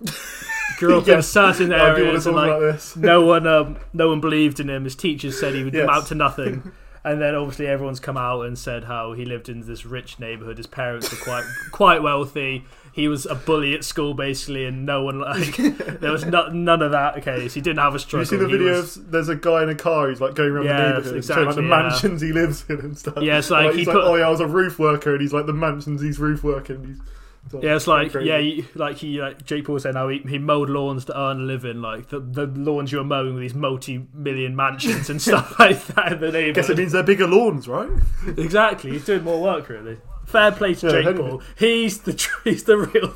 grew 0.78 0.98
up 0.98 1.04
in 1.08 1.14
Yes, 1.14 1.28
certain 1.28 1.72
I 1.72 1.76
do 1.76 1.82
want 1.82 1.96
to 1.96 2.02
areas, 2.02 2.24
talk 2.24 2.36
and 2.36 2.96
like 2.96 2.96
no 2.96 3.24
one 3.24 3.46
um 3.46 3.76
no 3.92 4.08
one 4.08 4.20
believed 4.20 4.60
in 4.60 4.68
him. 4.70 4.84
His 4.84 4.96
teachers 4.96 5.38
said 5.38 5.54
he 5.54 5.62
would 5.64 5.74
Yes. 5.74 5.84
amount 5.84 6.06
to 6.08 6.14
nothing. 6.14 6.72
And 7.04 7.20
then 7.20 7.34
obviously 7.34 7.66
everyone's 7.66 7.98
come 7.98 8.16
out 8.16 8.42
and 8.42 8.56
said 8.56 8.84
how 8.84 9.12
he 9.14 9.24
lived 9.24 9.48
in 9.48 9.66
this 9.66 9.84
rich 9.84 10.20
neighborhood. 10.20 10.56
His 10.56 10.68
parents 10.68 11.10
were 11.10 11.18
quite 11.18 11.42
quite 11.72 12.00
wealthy. 12.00 12.64
He 12.94 13.08
was 13.08 13.24
a 13.24 13.34
bully 13.34 13.72
at 13.74 13.84
school 13.84 14.12
basically, 14.12 14.66
and 14.66 14.84
no 14.84 15.02
one 15.02 15.18
like 15.20 15.56
there 16.00 16.12
was 16.12 16.26
no, 16.26 16.48
none 16.48 16.82
of 16.82 16.90
that 16.92 17.22
case. 17.22 17.54
He 17.54 17.60
didn't 17.62 17.78
have 17.78 17.94
a 17.94 17.98
struggle. 17.98 18.20
you 18.20 18.26
see 18.26 18.36
the 18.36 18.46
He 18.46 18.52
video 18.52 18.72
was- 18.80 18.96
of 18.98 19.10
there's 19.10 19.28
a 19.30 19.36
guy 19.36 19.62
in 19.62 19.70
a 19.70 19.74
car 19.74 20.08
who's 20.08 20.20
like 20.20 20.34
going 20.34 20.50
around 20.50 20.66
Yes, 20.66 20.76
the 20.78 20.84
neighborhood 20.88 21.14
and 21.14 21.24
showing 21.24 21.46
like 21.46 21.54
the 21.56 21.62
yeah. 21.62 21.68
mansions 21.68 22.20
he 22.20 22.32
lives 22.32 22.64
in 22.68 22.80
and 22.80 22.98
stuff. 22.98 23.14
Yeah, 23.22 23.38
it's 23.38 23.50
like 23.50 23.70
he 23.72 23.78
he's 23.78 23.86
put- 23.86 23.96
like, 23.96 24.04
oh 24.04 24.16
yeah, 24.16 24.26
I 24.26 24.30
was 24.30 24.40
a 24.40 24.46
roof 24.46 24.78
worker, 24.78 25.12
and 25.12 25.22
he's 25.22 25.32
like 25.32 25.46
the 25.46 25.52
mansions 25.54 26.02
he's 26.02 26.18
roof 26.18 26.44
working. 26.44 26.84
He's, 26.86 27.62
Yeah, 27.62 27.76
it's 27.76 27.86
like 27.86 28.12
crazy. 28.12 28.28
yeah, 28.28 28.38
he, 28.38 28.66
like 28.74 28.96
he 28.98 29.20
like 29.22 29.42
Jake 29.46 29.64
Paul 29.64 29.78
said 29.78 29.94
how 29.94 30.08
he, 30.10 30.18
he 30.28 30.38
mowed 30.38 30.68
lawns 30.68 31.06
to 31.06 31.18
earn 31.18 31.40
a 31.40 31.44
living, 31.44 31.80
like 31.80 32.10
the 32.10 32.20
the 32.20 32.46
lawns 32.46 32.92
you 32.92 32.98
were 32.98 33.04
mowing 33.04 33.32
with 33.34 33.40
these 33.42 33.54
multi-million 33.54 34.54
mansions 34.54 35.08
and 35.10 35.20
stuff 35.20 35.56
like 35.58 35.82
that 35.88 36.12
in 36.12 36.20
the 36.20 36.26
neighborhood. 36.30 36.48
I 36.50 36.52
guess 36.52 36.68
it 36.68 36.76
means 36.76 36.92
they're 36.92 37.02
bigger 37.02 37.26
lawns, 37.26 37.66
right? 37.68 37.90
Exactly, 38.36 38.90
he's 38.92 39.04
doing 39.06 39.24
more 39.24 39.40
work 39.42 39.68
really. 39.70 39.96
Fair 40.32 40.52
play 40.52 40.74
to 40.74 40.86
Yeah, 40.88 41.02
Jake. 41.02 41.16
Paul. 41.16 41.42
He's 41.56 41.98
the 42.00 42.28
he's 42.44 42.64
the 42.64 42.76
real 42.78 43.14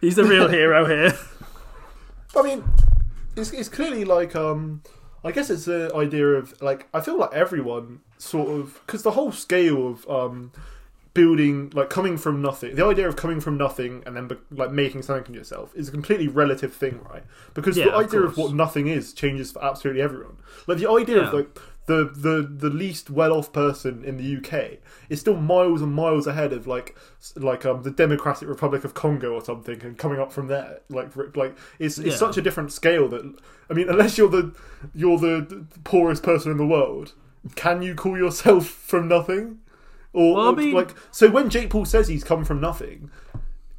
he's 0.00 0.16
the 0.16 0.24
real 0.24 0.48
hero 0.48 0.84
here. 0.86 1.12
I 2.34 2.42
mean, 2.42 2.64
it's, 3.36 3.52
it's 3.52 3.68
clearly 3.68 4.04
like 4.04 4.34
um, 4.34 4.82
I 5.24 5.32
guess 5.32 5.50
it's 5.50 5.66
the 5.66 5.92
idea 5.94 6.26
of 6.26 6.60
like 6.62 6.88
I 6.92 7.00
feel 7.00 7.18
like 7.18 7.32
everyone 7.32 8.00
sort 8.18 8.48
of 8.50 8.80
because 8.86 9.02
the 9.02 9.12
whole 9.12 9.32
scale 9.32 9.86
of 9.88 10.08
um 10.08 10.52
building 11.14 11.70
like 11.74 11.88
coming 11.88 12.18
from 12.18 12.42
nothing 12.42 12.74
the 12.74 12.84
idea 12.84 13.08
of 13.08 13.16
coming 13.16 13.40
from 13.40 13.56
nothing 13.56 14.02
and 14.04 14.14
then 14.14 14.30
like 14.50 14.70
making 14.70 15.00
something 15.00 15.32
of 15.32 15.34
yourself 15.34 15.72
is 15.74 15.88
a 15.88 15.90
completely 15.90 16.28
relative 16.28 16.74
thing 16.74 17.00
right 17.10 17.22
because 17.54 17.74
Yeah, 17.74 17.86
the 17.86 17.94
idea 17.94 18.20
of, 18.20 18.34
course. 18.34 18.48
what 18.48 18.54
nothing 18.54 18.86
is 18.86 19.14
changes 19.14 19.50
for 19.52 19.64
absolutely 19.64 20.02
everyone 20.02 20.36
like 20.66 20.76
the 20.76 20.90
idea 20.90 21.22
of 21.22 21.32
like 21.32 21.58
the, 21.86 22.04
the 22.14 22.42
the 22.42 22.68
least 22.70 23.10
well 23.10 23.32
off 23.32 23.52
person 23.52 24.04
in 24.04 24.16
the 24.16 24.36
UK 24.38 24.78
is 25.08 25.20
still 25.20 25.36
miles 25.36 25.80
and 25.82 25.92
miles 25.94 26.26
ahead 26.26 26.52
of 26.52 26.66
like 26.66 26.96
like 27.36 27.64
um 27.64 27.82
the 27.84 27.90
Democratic 27.90 28.48
Republic 28.48 28.82
of 28.84 28.92
Congo 28.94 29.32
or 29.32 29.44
something 29.44 29.80
and 29.82 29.96
coming 29.96 30.18
up 30.18 30.32
from 30.32 30.48
there. 30.48 30.80
Like 30.88 31.10
like 31.36 31.56
it's 31.78 31.98
it's 31.98 32.08
Yeah. 32.08 32.16
such 32.16 32.36
a 32.36 32.42
different 32.42 32.72
scale 32.72 33.08
that 33.08 33.22
I 33.70 33.74
mean 33.74 33.88
unless 33.88 34.18
you're 34.18 34.28
the 34.28 34.52
you're 34.94 35.18
the 35.18 35.64
poorest 35.84 36.22
person 36.22 36.50
in 36.50 36.58
the 36.58 36.66
world 36.66 37.12
can 37.54 37.80
you 37.82 37.94
call 37.94 38.18
yourself 38.18 38.66
from 38.90 39.06
nothing? 39.06 39.60
Or, 40.12 40.34
Well, 40.34 40.44
I 40.46 40.50
or, 40.50 40.56
mean- 40.56 40.74
like 40.74 40.90
so 41.12 41.30
when 41.30 41.48
Jake 41.50 41.70
Paul 41.70 41.84
says 41.84 42.08
he's 42.08 42.24
come 42.24 42.44
from 42.44 42.60
nothing 42.60 43.10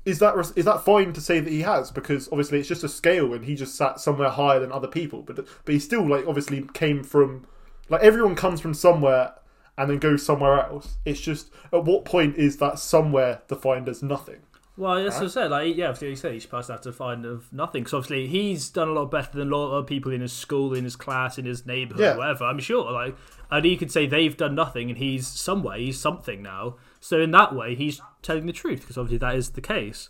is 0.05 0.19
that 0.19 0.35
is 0.55 0.63
that 0.63 0.85
fine 0.85 1.11
to 1.11 1.19
say 1.19 1.41
that 1.41 1.51
he 1.51 1.63
has? 1.63 1.91
Because 1.91 2.29
obviously 2.29 2.59
it's 2.59 2.69
just 2.69 2.85
a 2.85 2.87
scale 2.87 3.33
and 3.33 3.43
he 3.43 3.55
just 3.55 3.75
sat 3.75 3.99
somewhere 3.99 4.29
higher 4.29 4.59
than 4.61 4.71
other 4.71 4.87
people 4.87 5.23
but 5.23 5.35
but 5.35 5.73
he 5.73 5.79
still 5.79 6.07
like 6.07 6.25
obviously 6.25 6.63
came 6.73 7.03
from 7.03 7.45
like 7.89 8.01
everyone 8.01 8.35
comes 8.35 8.59
from 8.61 8.73
somewhere 8.73 9.33
and 9.77 9.89
then 9.89 9.97
goes 9.99 10.25
somewhere 10.25 10.59
else 10.59 10.97
it's 11.05 11.21
just 11.21 11.49
at 11.71 11.83
what 11.83 12.03
point 12.05 12.35
is 12.37 12.57
that 12.57 12.79
somewhere 12.79 13.41
defined 13.47 13.87
as 13.89 14.01
nothing 14.03 14.39
Well, 14.77 15.03
that's 15.03 15.15
what 15.15 15.25
I 15.25 15.27
said. 15.29 15.49
Like, 15.49 15.75
yeah, 15.75 15.85
obviously, 15.87 16.09
you 16.09 16.15
said 16.15 16.35
each 16.35 16.51
person 16.51 16.75
has 16.75 16.83
to 16.83 16.91
find 16.93 17.25
of 17.25 17.51
nothing. 17.51 17.81
Because 17.81 17.95
obviously, 17.95 18.27
he's 18.27 18.69
done 18.69 18.87
a 18.87 18.91
lot 18.91 19.09
better 19.09 19.31
than 19.31 19.51
a 19.51 19.55
lot 19.57 19.65
of 19.69 19.73
other 19.73 19.87
people 19.87 20.11
in 20.11 20.21
his 20.21 20.31
school, 20.31 20.75
in 20.75 20.83
his 20.83 20.95
class, 20.95 21.39
in 21.39 21.45
his 21.45 21.65
neighborhood, 21.65 22.03
Yeah. 22.03 22.15
whatever. 22.15 22.43
I'm 22.45 22.59
sure. 22.59 22.91
Like, 22.91 23.15
and 23.49 23.65
he 23.65 23.75
could 23.75 23.91
say 23.91 24.05
they've 24.05 24.37
done 24.37 24.53
nothing, 24.53 24.89
and 24.91 24.99
he's 24.99 25.25
somewhere, 25.25 25.79
he's 25.79 25.99
something 25.99 26.43
now. 26.43 26.75
So 26.99 27.19
in 27.19 27.31
that 27.31 27.55
way, 27.55 27.73
he's 27.73 27.99
telling 28.21 28.45
the 28.45 28.53
truth, 28.53 28.81
because 28.81 28.99
obviously 28.99 29.17
that 29.17 29.33
is 29.33 29.49
the 29.57 29.61
case. 29.61 30.09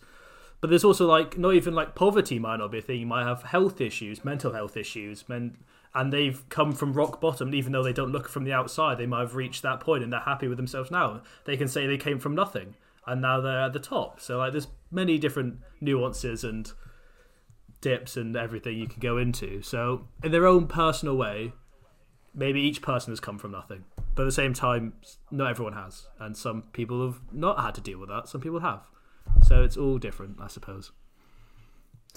But 0.60 0.70
there's 0.70 0.84
also 0.84 1.08
like 1.08 1.38
not 1.38 1.54
even 1.54 1.74
like 1.74 1.96
poverty 1.96 2.38
might 2.38 2.58
not 2.58 2.70
be 2.70 2.80
a 2.80 2.82
thing. 2.82 3.00
You 3.00 3.06
might 3.06 3.24
have 3.26 3.44
health 3.44 3.80
issues, 3.80 4.26
mental 4.26 4.52
health 4.52 4.76
issues, 4.76 5.30
men, 5.30 5.56
and 5.98 6.14
they've 6.14 6.48
come 6.50 6.74
from 6.74 6.94
rock 6.94 7.20
bottom. 7.20 7.54
Even 7.56 7.72
though 7.72 7.84
they 7.84 7.92
don't 7.92 8.12
look 8.12 8.30
from 8.30 8.44
the 8.44 8.54
outside, 8.54 9.00
they 9.00 9.08
might 9.08 9.22
have 9.22 9.36
reached 9.36 9.64
that 9.64 9.80
point 9.80 10.04
and 10.04 10.14
they're 10.14 10.20
happy 10.20 10.48
with 10.48 10.58
themselves 10.58 10.92
now. 10.92 11.22
They 11.46 11.58
can 11.58 11.68
say 11.68 11.88
they 11.88 11.98
came 11.98 12.20
from 12.20 12.36
nothing 12.36 12.76
and 13.08 13.20
now 13.20 13.42
they're 13.42 13.62
at 13.64 13.74
the 13.74 13.80
top. 13.80 14.22
So 14.22 14.38
like, 14.38 14.52
there's 14.52 14.68
many 14.92 15.18
different 15.18 15.58
nuances 15.82 16.44
and 16.44 16.72
dips 17.82 18.16
and 18.16 18.36
everything 18.36 18.78
you 18.78 18.88
can 18.88 19.00
go 19.00 19.18
into. 19.18 19.64
So 19.64 20.08
in 20.24 20.32
their 20.32 20.46
own 20.46 20.68
personal 20.68 21.18
way, 21.18 21.54
maybe 22.34 22.62
each 22.62 22.84
person 22.84 23.12
has 23.12 23.20
come 23.20 23.40
from 23.40 23.52
nothing. 23.52 23.84
But 24.14 24.22
at 24.22 24.26
the 24.26 24.32
same 24.32 24.54
time, 24.54 24.94
not 25.32 25.50
everyone 25.50 25.74
has, 25.74 26.08
and 26.20 26.38
some 26.38 26.64
people 26.74 27.06
have 27.06 27.22
not 27.32 27.60
had 27.60 27.74
to 27.76 27.82
deal 27.82 28.00
with 28.00 28.10
that. 28.10 28.28
Some 28.28 28.42
people 28.42 28.60
have, 28.60 28.82
so 29.44 29.64
it's 29.64 29.78
all 29.78 29.98
different, 29.98 30.38
I 30.40 30.48
suppose. 30.48 30.92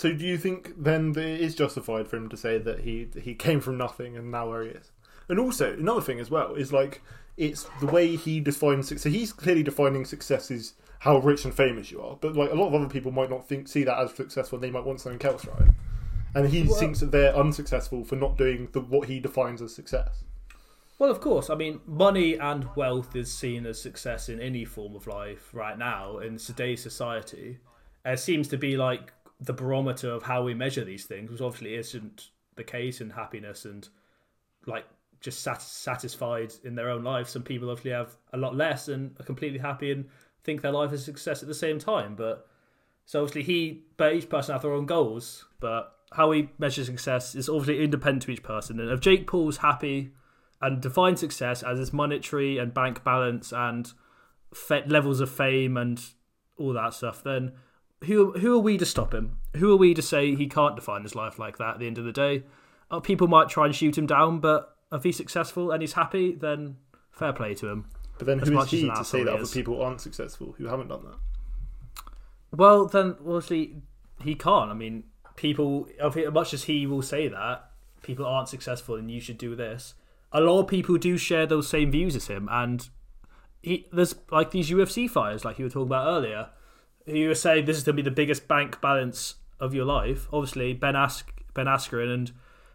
So 0.01 0.14
do 0.14 0.24
you 0.24 0.38
think 0.38 0.72
then 0.78 1.12
that 1.12 1.26
it 1.26 1.42
is 1.42 1.55
justified 1.55 2.09
for 2.09 2.16
him 2.16 2.30
to 2.30 2.36
say 2.38 2.57
that 2.57 2.80
he 2.80 3.09
he 3.20 3.34
came 3.34 3.61
from 3.61 3.76
nothing 3.76 4.16
and 4.16 4.30
now 4.30 4.48
where 4.48 4.62
he 4.62 4.70
is? 4.70 4.92
And 5.28 5.38
also 5.38 5.74
another 5.74 6.01
thing 6.01 6.18
as 6.18 6.30
well 6.30 6.55
is 6.55 6.72
like 6.72 7.03
it's 7.36 7.66
the 7.80 7.86
way 7.86 8.16
he 8.16 8.40
defines 8.40 8.88
success. 8.88 9.03
So 9.03 9.11
he's 9.11 9.30
clearly 9.30 9.62
defining 9.62 10.07
success 10.07 10.51
is 10.51 10.72
how 11.01 11.18
rich 11.18 11.44
and 11.44 11.53
famous 11.53 11.90
you 11.90 12.01
are, 12.01 12.16
but 12.18 12.34
like 12.34 12.51
a 12.51 12.55
lot 12.55 12.68
of 12.68 12.74
other 12.76 12.88
people 12.88 13.12
might 13.12 13.28
not 13.28 13.46
think 13.46 13.68
see 13.68 13.84
that 13.84 13.98
as 13.98 14.14
successful. 14.14 14.57
and 14.57 14.64
They 14.64 14.70
might 14.70 14.86
want 14.86 15.03
something 15.03 15.20
else, 15.30 15.44
right? 15.44 15.68
And 16.34 16.48
he 16.48 16.62
Well- 16.62 16.78
thinks 16.78 17.01
that 17.01 17.11
they're 17.12 17.36
unsuccessful 17.36 18.03
for 18.05 18.16
not 18.16 18.38
doing 18.38 18.68
the 18.72 18.80
what 18.80 19.07
he 19.07 19.20
defines 19.20 19.61
as 19.61 19.74
success. 19.74 20.24
Well, 20.98 21.11
of 21.11 21.20
course. 21.20 21.51
I 21.51 21.57
mean, 21.57 21.80
money 21.86 22.38
and 22.38 22.74
wealth 22.74 23.14
is 23.14 23.30
seen 23.30 23.66
as 23.66 23.78
success 23.78 24.30
in 24.30 24.40
any 24.40 24.64
form 24.64 24.96
of 24.96 25.07
life 25.07 25.51
right 25.53 25.76
now 25.76 26.16
in 26.20 26.38
today's 26.38 26.82
society. 26.82 27.59
It 28.03 28.18
seems 28.18 28.48
to 28.48 28.57
be 28.57 28.78
like 28.78 29.12
the 29.41 29.53
barometer 29.53 30.11
of 30.11 30.22
how 30.22 30.43
we 30.43 30.55
measure 30.55 30.84
these 30.84 31.05
things, 31.05 31.30
which 31.30 31.41
obviously 31.41 31.74
isn't 31.74 32.28
the 32.57 32.64
case 32.64 33.01
in 33.01 33.11
happiness 33.11 33.64
and 33.64 33.88
like 34.66 34.84
just 35.20 35.43
sat- 35.43 35.62
satisfied 35.62 36.53
in 36.64 36.74
their 36.74 36.91
own 36.91 37.03
life. 37.03 37.28
Some 37.28 37.43
people 37.43 37.70
obviously 37.70 37.93
have 37.93 38.16
a 38.32 38.36
lot 38.36 38.57
less 38.57 38.88
and 38.88 39.14
are 39.18 39.24
completely 39.24 39.59
happy 39.59 39.93
and 39.93 40.07
think 40.45 40.62
their 40.62 40.72
life 40.72 40.93
is 40.93 41.05
success 41.05 41.43
at 41.43 41.49
the 41.49 41.55
same 41.55 41.78
time. 41.78 42.14
But 42.16 42.47
so 43.07 43.20
obviously 43.22 43.43
he, 43.43 43.84
but 43.97 44.14
each 44.14 44.28
person 44.28 44.53
have 44.53 44.62
their 44.62 44.72
own 44.72 44.86
goals. 44.86 45.47
But 45.59 45.95
how 46.12 46.30
we 46.30 46.51
measure 46.59 46.84
success 46.84 47.34
is 47.34 47.49
obviously 47.49 47.84
independent 47.84 48.22
to 48.24 48.30
each 48.30 48.43
person. 48.43 48.80
And 48.80 48.91
if 48.91 49.01
Jake 49.01 49.26
Paul's 49.26 49.59
happy 49.59 50.12
and 50.61 50.80
define 50.80 51.16
success 51.16 51.62
as 51.62 51.78
its 51.80 51.93
monetary 51.93 52.59
and 52.59 52.74
bank 52.74 53.05
balance 53.05 53.53
and 53.53 53.93
fa- 54.53 54.84
levels 54.86 55.20
of 55.20 55.30
fame 55.30 55.76
and 55.76 56.03
all 56.57 56.72
that 56.74 56.95
stuff, 56.95 57.22
then 57.22 57.53
who 58.05 58.32
who 58.32 58.55
are 58.55 58.61
we 58.61 58.78
to 58.78 58.86
stop 58.86 59.12
him? 59.12 59.38
Who 59.57 59.72
are 59.72 59.76
we 59.76 59.94
to 59.94 60.03
say 60.03 60.34
he 60.34 60.46
can't 60.46 60.76
define 60.76 61.03
his 61.03 61.14
life 61.14 61.38
like 61.38 61.59
that? 61.59 61.74
At 61.74 61.78
the 61.80 61.86
end 61.86 61.98
of 61.98 62.05
the 62.05 62.12
day, 62.12 62.44
uh, 62.90 63.01
people 63.01 63.28
might 63.28 63.48
try 63.48 63.66
and 63.66 63.74
shoot 63.74 63.96
him 63.96 64.07
down, 64.07 64.40
but 64.40 64.76
if 64.92 65.03
he's 65.03 65.16
successful 65.16 65.70
and 65.70 65.82
he's 65.82 65.92
happy, 65.92 66.34
then 66.34 66.76
fair 67.12 67.32
play 67.32 67.55
to 67.55 67.68
him. 67.68 67.86
But 68.18 68.26
then 68.26 68.38
who 68.38 68.59
is 68.61 68.70
he 68.70 68.88
to 68.88 69.05
say 69.05 69.24
that 69.24 69.34
other 69.34 69.46
people 69.46 69.80
aren't 69.80 70.01
successful 70.01 70.55
who 70.59 70.66
haven't 70.66 70.88
done 70.88 71.05
that? 71.05 72.05
Well, 72.57 72.86
then 72.86 73.16
obviously 73.20 73.82
he 74.22 74.34
can't. 74.34 74.70
I 74.70 74.74
mean, 74.74 75.05
people, 75.36 75.88
as 76.01 76.14
much 76.32 76.53
as 76.53 76.64
he 76.64 76.86
will 76.86 77.03
say 77.03 77.28
that 77.28 77.70
people 78.03 78.26
aren't 78.26 78.48
successful 78.48 78.96
and 78.96 79.11
you 79.11 79.20
should 79.20 79.38
do 79.38 79.55
this, 79.55 79.94
a 80.32 80.40
lot 80.40 80.61
of 80.61 80.68
people 80.68 80.96
do 80.98 81.16
share 81.16 81.46
those 81.46 81.68
same 81.68 81.90
views 81.90 82.16
as 82.16 82.26
him. 82.26 82.48
And 82.51 82.88
he, 83.62 83.86
there's 83.92 84.14
like 84.30 84.51
these 84.51 84.70
UFC 84.70 85.09
fighters, 85.09 85.44
like 85.44 85.59
you 85.59 85.64
were 85.64 85.70
talking 85.70 85.88
about 85.88 86.09
earlier, 86.09 86.48
who 87.07 87.28
were 87.28 87.34
saying 87.34 87.64
this 87.64 87.76
is 87.76 87.82
going 87.84 87.96
to 87.96 88.03
be 88.03 88.09
the 88.09 88.14
biggest 88.14 88.46
bank 88.48 88.80
balance 88.80 89.36
of 89.59 89.74
your 89.74 89.84
life. 89.84 90.28
Obviously, 90.32 90.72
Ben 90.72 90.96
Ask, 90.96 91.30
Ben 91.55 91.66
Askren, 91.66 92.12
and 92.12 92.32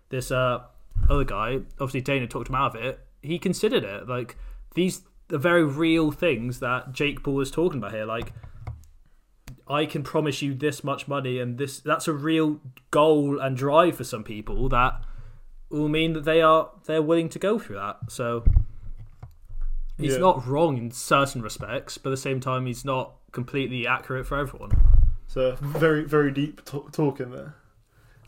this 0.09 0.31
uh, 0.31 0.63
other 1.09 1.23
guy, 1.23 1.59
obviously 1.79 2.01
Dana 2.01 2.27
talked 2.27 2.49
him 2.49 2.55
out 2.55 2.75
of 2.75 2.83
it. 2.83 2.99
He 3.21 3.39
considered 3.39 3.83
it 3.83 4.07
like 4.07 4.35
these 4.75 5.01
are 5.31 5.37
very 5.37 5.63
real 5.63 6.11
things 6.11 6.59
that 6.59 6.91
Jake 6.91 7.23
Paul 7.23 7.41
is 7.41 7.49
talking 7.49 7.79
about 7.79 7.91
here. 7.93 8.05
Like 8.05 8.33
I 9.67 9.85
can 9.87 10.03
promise 10.03 10.41
you 10.43 10.53
this 10.53 10.83
much 10.83 11.07
money, 11.07 11.39
and 11.39 11.57
this 11.57 11.79
that's 11.79 12.07
a 12.07 12.13
real 12.13 12.59
goal 12.91 13.39
and 13.39 13.57
drive 13.57 13.97
for 13.97 14.03
some 14.03 14.23
people 14.23 14.69
that 14.69 15.01
will 15.69 15.89
mean 15.89 16.13
that 16.13 16.23
they 16.25 16.41
are 16.41 16.69
they're 16.85 17.01
willing 17.01 17.29
to 17.29 17.39
go 17.39 17.57
through 17.57 17.77
that. 17.77 17.97
So 18.09 18.43
he's 19.97 20.13
Yeah. 20.13 20.19
not 20.19 20.45
wrong 20.45 20.77
in 20.77 20.91
certain 20.91 21.41
respects, 21.41 21.97
but 21.97 22.09
at 22.09 22.11
the 22.11 22.17
same 22.17 22.39
time, 22.39 22.67
he's 22.67 22.85
not 22.85 23.15
completely 23.35 23.85
accurate 23.85 24.25
for 24.25 24.37
everyone. 24.39 24.71
So 25.27 25.55
very 25.61 26.03
very 26.05 26.31
deep 26.31 26.65
t- 26.65 26.81
talk 26.91 27.19
in 27.19 27.29
there. 27.31 27.53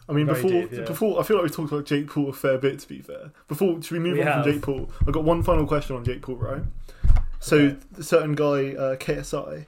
I 0.09 0.13
mean, 0.13 0.25
Very 0.27 0.41
before 0.41 0.61
deep, 0.61 0.71
yeah. 0.71 0.85
before 0.85 1.19
I 1.19 1.23
feel 1.23 1.35
like 1.37 1.43
we 1.43 1.49
talked 1.49 1.71
about 1.71 1.85
Jake 1.85 2.07
Paul 2.09 2.29
a 2.29 2.33
fair 2.33 2.57
bit. 2.57 2.79
To 2.79 2.87
be 2.87 3.01
fair, 3.01 3.31
before 3.49 3.81
should 3.81 3.91
we 3.91 3.99
move 3.99 4.13
We 4.13 4.21
on 4.21 4.27
have. 4.27 4.43
from 4.43 4.53
Jake 4.53 4.61
Paul? 4.61 4.89
I've 5.05 5.13
got 5.13 5.23
one 5.25 5.43
final 5.43 5.65
question 5.67 5.95
on 5.97 6.05
Jake 6.05 6.21
Paul. 6.21 6.35
Right. 6.35 6.63
So 7.39 7.57
Okay. 7.57 7.77
a 7.99 8.03
certain 8.03 8.33
guy 8.33 8.73
uh, 8.73 8.95
KSI, 8.95 9.65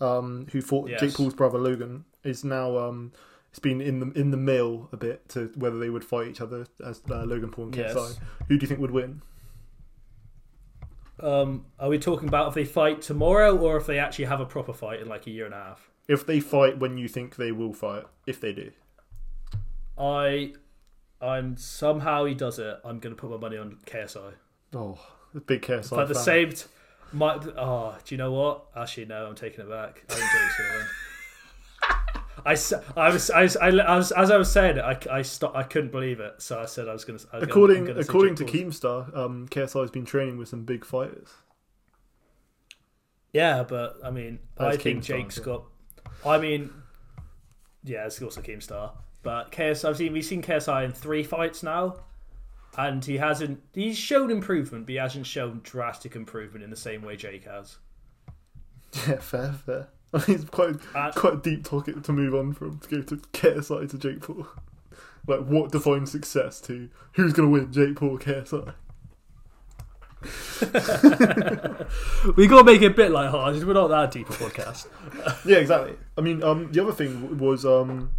um, 0.00 0.46
who 0.52 0.60
fought 0.62 0.88
Yes. 0.88 1.00
Jake 1.00 1.14
Paul's 1.14 1.34
brother 1.34 1.58
Logan, 1.58 2.04
is 2.22 2.44
now 2.44 2.78
um, 2.78 3.10
it's 3.50 3.58
been 3.58 3.80
in 3.80 3.98
the 4.00 4.06
in 4.20 4.30
the 4.30 4.36
mill 4.36 4.88
a 4.92 4.96
bit 4.96 5.28
to 5.30 5.50
whether 5.56 5.78
they 5.80 5.90
would 5.90 6.04
fight 6.04 6.28
each 6.28 6.40
other 6.40 6.66
as 6.86 7.02
uh, 7.10 7.24
Logan 7.24 7.50
Paul 7.50 7.64
and 7.66 7.74
KSI. 7.74 7.94
Yes. 7.94 8.20
Who 8.48 8.56
do 8.58 8.62
you 8.64 8.68
think 8.68 8.80
would 8.80 8.92
win? 8.92 9.22
Um, 11.20 11.66
are 11.78 11.88
we 11.88 11.98
talking 11.98 12.28
about 12.28 12.48
if 12.48 12.54
they 12.54 12.64
fight 12.64 13.02
tomorrow 13.02 13.56
or 13.56 13.76
if 13.76 13.86
they 13.86 13.98
actually 13.98 14.24
have 14.26 14.40
a 14.40 14.46
proper 14.46 14.72
fight 14.72 15.00
in 15.00 15.08
like 15.08 15.26
a 15.26 15.30
year 15.30 15.44
and 15.44 15.54
a 15.54 15.58
half? 15.58 15.90
If 16.08 16.26
they 16.26 16.40
fight 16.40 16.78
when 16.78 16.98
you 16.98 17.08
think 17.08 17.36
they 17.36 17.52
will 17.52 17.72
fight, 17.72 18.04
if 18.26 18.40
they 18.40 18.52
do. 18.52 18.72
I, 19.96 20.54
I'm 21.20 21.56
somehow 21.56 22.24
he 22.24 22.34
does 22.34 22.58
it. 22.58 22.78
I'm 22.84 22.98
going 22.98 23.14
to 23.14 23.20
put 23.20 23.30
my 23.30 23.36
money 23.36 23.56
on 23.56 23.78
KSI. 23.86 24.32
Oh, 24.74 24.98
the 25.32 25.40
big 25.40 25.62
KSI. 25.62 25.90
But 25.90 26.00
at 26.00 26.08
the 26.08 26.14
fan. 26.14 26.24
same, 26.24 26.50
t- 26.50 26.64
my 27.12 27.34
oh, 27.56 27.96
do 28.04 28.14
you 28.14 28.18
know 28.18 28.32
what? 28.32 28.66
Actually, 28.74 29.06
no, 29.06 29.26
I'm 29.26 29.34
taking 29.34 29.60
it 29.60 29.70
back. 29.70 30.02
I 30.08 30.14
think 30.14 30.30
Jake's 30.30 30.56
gonna 30.58 30.78
win. 30.78 30.86
I, 32.44 32.56
I 32.96 33.08
was, 33.10 33.30
I 33.30 33.42
was, 33.42 33.56
I, 33.56 33.68
I 33.68 33.96
was, 33.96 34.12
as 34.12 34.30
I 34.30 34.36
was 34.36 34.50
saying 34.50 34.78
it, 34.78 34.82
I, 34.82 34.98
I 35.10 35.22
stopped. 35.22 35.56
I 35.56 35.62
couldn't 35.62 35.92
believe 35.92 36.20
it, 36.20 36.40
so 36.42 36.60
I 36.60 36.66
said 36.66 36.88
I 36.88 36.92
was 36.92 37.04
going 37.04 37.18
to. 37.18 37.26
According 37.36 37.88
according 37.90 38.34
to 38.36 38.44
Keemstar, 38.44 39.16
um, 39.16 39.48
KSI 39.48 39.80
has 39.80 39.90
been 39.90 40.04
training 40.04 40.38
with 40.38 40.48
some 40.48 40.64
big 40.64 40.84
fighters. 40.84 41.28
yeah, 43.32 43.62
but 43.62 43.96
I 44.04 44.10
mean, 44.10 44.38
That's 44.56 44.76
I 44.76 44.78
think 44.78 45.00
Keemstar, 45.00 45.06
Jake's 45.06 45.38
yeah. 45.38 45.44
got. 45.44 45.64
I 46.26 46.38
mean, 46.38 46.70
yeah, 47.84 48.06
it's 48.06 48.20
also 48.20 48.40
Keemstar, 48.40 48.92
but 49.22 49.52
KSI. 49.52 49.88
I've 49.88 49.96
seen 49.96 50.12
we've 50.12 50.24
seen 50.24 50.42
KSI 50.42 50.84
in 50.84 50.92
three 50.92 51.22
fights 51.22 51.62
now, 51.62 51.96
and 52.76 53.04
he 53.04 53.18
hasn't. 53.18 53.60
He's 53.72 53.96
shown 53.98 54.30
improvement, 54.30 54.86
but 54.86 54.92
he 54.92 54.98
hasn't 54.98 55.26
shown 55.26 55.60
drastic 55.62 56.16
improvement 56.16 56.64
in 56.64 56.70
the 56.70 56.76
same 56.76 57.02
way 57.02 57.16
Jake 57.16 57.44
has. 57.44 57.78
Yeah, 59.08 59.16
fair, 59.20 59.52
fair. 59.52 59.88
I 60.14 60.18
mean, 60.28 60.36
it's 60.40 60.44
quite 60.50 60.76
Uh, 60.94 61.10
quite 61.12 61.34
a 61.34 61.36
deep 61.38 61.64
topic 61.64 62.02
to 62.02 62.12
move 62.12 62.34
on 62.34 62.52
from 62.52 62.78
to 62.78 62.88
go 62.88 63.02
to 63.02 63.16
KSI 63.16 63.88
to 63.90 63.98
Jake 63.98 64.20
Paul. 64.22 64.46
Like, 65.26 65.40
what 65.46 65.70
defines 65.72 66.10
success 66.10 66.60
to 66.62 66.88
who's 67.12 67.32
going 67.32 67.48
to 67.48 67.52
win, 67.52 67.72
Jake 67.72 67.96
Paul 67.96 68.10
or 68.10 68.18
KSI? 68.18 68.74
we 72.36 72.46
got 72.46 72.58
to 72.58 72.64
make 72.64 72.82
it 72.82 72.86
a 72.86 72.94
bit 72.94 73.10
lighthearted. 73.10 73.64
We're 73.66 73.72
not 73.74 73.88
that 73.88 74.10
deep 74.12 74.28
a 74.30 74.32
podcast. 74.32 74.86
Yeah, 75.44 75.58
exactly. 75.58 75.96
I 76.16 76.20
mean, 76.20 76.42
um, 76.42 76.70
the 76.72 76.80
other 76.82 76.92
thing 76.92 77.38
was 77.38 77.64
um, 77.66 78.10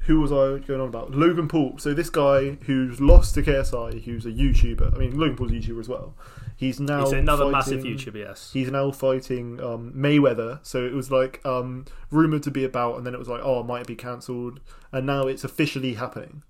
who 0.00 0.20
was 0.20 0.32
I 0.32 0.58
going 0.66 0.80
on 0.80 0.88
about? 0.88 1.12
Logan 1.12 1.48
Paul. 1.48 1.78
So 1.78 1.94
this 1.94 2.10
guy 2.10 2.58
who's 2.66 3.00
lost 3.00 3.34
to 3.34 3.42
KSI, 3.42 4.02
who's 4.02 4.26
a 4.26 4.30
YouTuber. 4.30 4.94
I 4.94 4.98
mean, 4.98 5.18
Logan 5.18 5.36
Paul's 5.36 5.52
a 5.52 5.54
YouTuber 5.54 5.80
as 5.80 5.88
well. 5.88 6.14
He's 6.60 6.78
now 6.78 7.04
It's 7.04 7.12
another 7.12 7.50
fighting- 7.50 7.52
massive 7.52 7.84
YouTuber, 7.84 8.16
yes. 8.18 8.50
He's 8.52 8.70
now 8.70 8.90
fighting 8.90 9.58
um, 9.62 9.94
Mayweather. 9.96 10.58
So 10.62 10.84
it 10.84 10.92
was 10.92 11.10
like 11.10 11.40
um, 11.46 11.86
rumored 12.10 12.42
to 12.42 12.50
be 12.50 12.64
about, 12.64 12.98
and 12.98 13.06
then 13.06 13.14
it 13.14 13.18
was 13.18 13.28
like, 13.28 13.40
oh, 13.42 13.62
might 13.62 13.80
it 13.80 13.86
be 13.86 13.96
cancelled? 13.96 14.60
And 14.92 15.06
now 15.06 15.26
it's 15.26 15.42
officially 15.42 15.94
happening. 15.94 16.42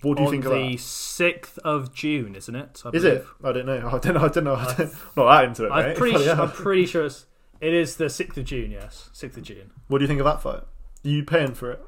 What 0.00 0.16
do 0.16 0.22
you 0.22 0.28
On 0.28 0.32
think 0.32 0.46
of 0.46 0.52
the 0.52 0.72
that? 0.76 0.80
sixth 0.80 1.58
of 1.58 1.92
June, 1.92 2.34
isn't 2.34 2.54
it? 2.56 2.80
I 2.86 2.88
Is 2.94 3.04
it? 3.04 3.26
I 3.44 3.52
don't 3.52 3.66
know. 3.66 3.86
I 3.92 3.98
don't 3.98 4.14
know. 4.14 4.24
I 4.24 4.28
don't 4.28 4.44
know. 4.44 4.54
I 4.54 4.74
don't, 4.76 4.94
not 5.14 5.26
that 5.30 5.44
into 5.44 5.66
it. 5.66 5.70
I'm 5.70 5.88
mate. 5.88 5.96
pretty. 5.98 6.24
Sure. 6.24 6.40
I'm 6.40 6.50
pretty 6.50 6.86
sure 6.86 7.04
it's. 7.04 7.26
It 7.60 7.74
is 7.74 7.96
the 7.96 8.08
sixth 8.08 8.38
of 8.38 8.46
June. 8.46 8.70
Yes, 8.70 9.10
sixth 9.12 9.36
of 9.36 9.44
June. 9.44 9.72
What 9.88 9.98
do 9.98 10.04
you 10.04 10.08
think 10.08 10.20
of 10.20 10.24
that 10.24 10.40
fight? 10.40 10.62
Are 11.04 11.08
you 11.08 11.22
paying 11.22 11.52
for 11.52 11.70
it? 11.72 11.84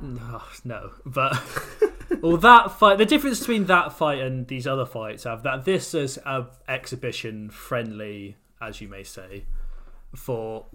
No, 0.00 0.40
no, 0.64 0.92
but 1.04 1.32
well, 2.22 2.36
that 2.38 2.72
fight. 2.72 2.98
The 2.98 3.04
difference 3.06 3.40
between 3.40 3.66
that 3.66 3.92
fight 3.92 4.20
and 4.20 4.46
these 4.48 4.66
other 4.66 4.86
fights 4.86 5.24
have 5.24 5.42
that 5.42 5.64
this 5.64 5.94
is 5.94 6.18
a 6.24 6.46
exhibition 6.68 7.50
friendly, 7.50 8.36
as 8.60 8.80
you 8.80 8.88
may 8.88 9.02
say, 9.02 9.44
for 10.14 10.66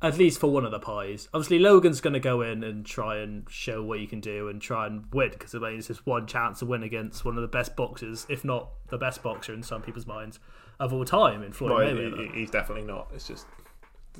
at 0.00 0.16
least 0.16 0.38
for 0.38 0.48
one 0.50 0.64
of 0.64 0.70
the 0.70 0.78
pies. 0.78 1.28
Obviously, 1.34 1.58
Logan's 1.58 2.00
going 2.00 2.12
to 2.12 2.20
go 2.20 2.40
in 2.42 2.62
and 2.62 2.86
try 2.86 3.16
and 3.18 3.44
show 3.50 3.82
what 3.82 3.98
you 3.98 4.06
can 4.06 4.20
do 4.20 4.48
and 4.48 4.62
try 4.62 4.86
and 4.86 5.04
win 5.12 5.30
because 5.30 5.54
I 5.54 5.58
mean, 5.58 5.78
it's 5.78 5.88
just 5.88 6.06
one 6.06 6.26
chance 6.26 6.60
to 6.60 6.66
win 6.66 6.82
against 6.84 7.24
one 7.24 7.36
of 7.36 7.42
the 7.42 7.48
best 7.48 7.74
boxers, 7.74 8.24
if 8.28 8.44
not 8.44 8.70
the 8.88 8.98
best 8.98 9.22
boxer 9.22 9.52
in 9.52 9.62
some 9.62 9.82
people's 9.82 10.06
minds 10.06 10.38
of 10.78 10.92
all 10.92 11.04
time 11.04 11.42
in 11.42 11.50
Floyd 11.50 11.72
Mayweather. 11.96 12.32
he- 12.32 12.40
he's 12.40 12.50
definitely 12.52 12.84
not. 12.86 13.10
It's 13.12 13.26
just 13.26 13.46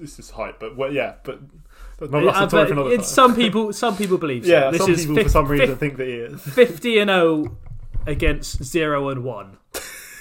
this 0.00 0.18
is 0.18 0.30
hype. 0.30 0.60
But 0.60 0.76
well, 0.76 0.92
yeah, 0.92 1.14
but 1.22 1.40
that's 1.98 2.10
not 2.12 2.24
Yeah, 2.24 2.32
that's 2.46 2.52
a 2.52 2.74
but 2.74 2.92
it's 2.92 3.08
some 3.08 3.34
people. 3.34 3.72
Some 3.72 3.96
people 3.96 4.18
believe. 4.18 4.44
So. 4.44 4.50
yeah, 4.52 4.70
this 4.70 4.82
some 4.82 4.90
is 4.90 5.00
people 5.00 5.16
fif- 5.16 5.24
for 5.26 5.30
some 5.30 5.46
reason 5.48 5.68
fif- 5.68 5.78
think 5.78 5.96
that 5.96 6.06
he 6.06 6.14
is. 6.14 6.40
50 6.42 6.98
and 6.98 7.08
0 7.10 7.58
against 8.06 8.62
0 8.64 9.08
and 9.08 9.24
1. 9.24 9.56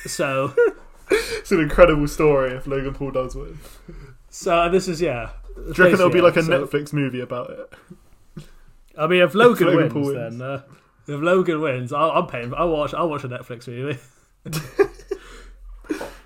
So, 0.06 0.54
It's 1.10 1.52
an 1.52 1.62
incredible 1.62 2.08
story 2.08 2.54
if 2.54 2.68
Logan 2.68 2.94
Paul 2.94 3.12
does 3.12 3.36
win. 3.36 3.60
so 4.30 4.70
this 4.70 4.88
is 4.88 5.02
yeah. 5.02 5.30
Do 5.56 5.62
you 5.62 5.84
reckon 5.84 5.98
there'll 5.98 6.12
be 6.12 6.22
like 6.22 6.36
a 6.38 6.44
so, 6.44 6.66
Netflix 6.66 6.94
movie 6.94 7.22
about 7.22 7.50
it? 7.50 8.44
I 8.98 9.08
mean, 9.08 9.22
if 9.22 9.34
Logan, 9.34 9.68
Logan 9.76 9.94
wins, 9.94 10.08
wins. 10.08 10.38
then 10.38 10.42
uh, 10.42 10.64
if 11.08 11.22
Logan 11.22 11.62
wins, 11.62 11.94
I'll, 11.94 12.12
I'm 12.12 12.28
paying. 12.28 12.54
I'll 12.56 12.70
watch. 12.70 12.94
I'll 12.94 13.10
watch 13.10 13.24
a 13.24 13.30
Netflix 13.30 13.68
movie. 13.68 14.00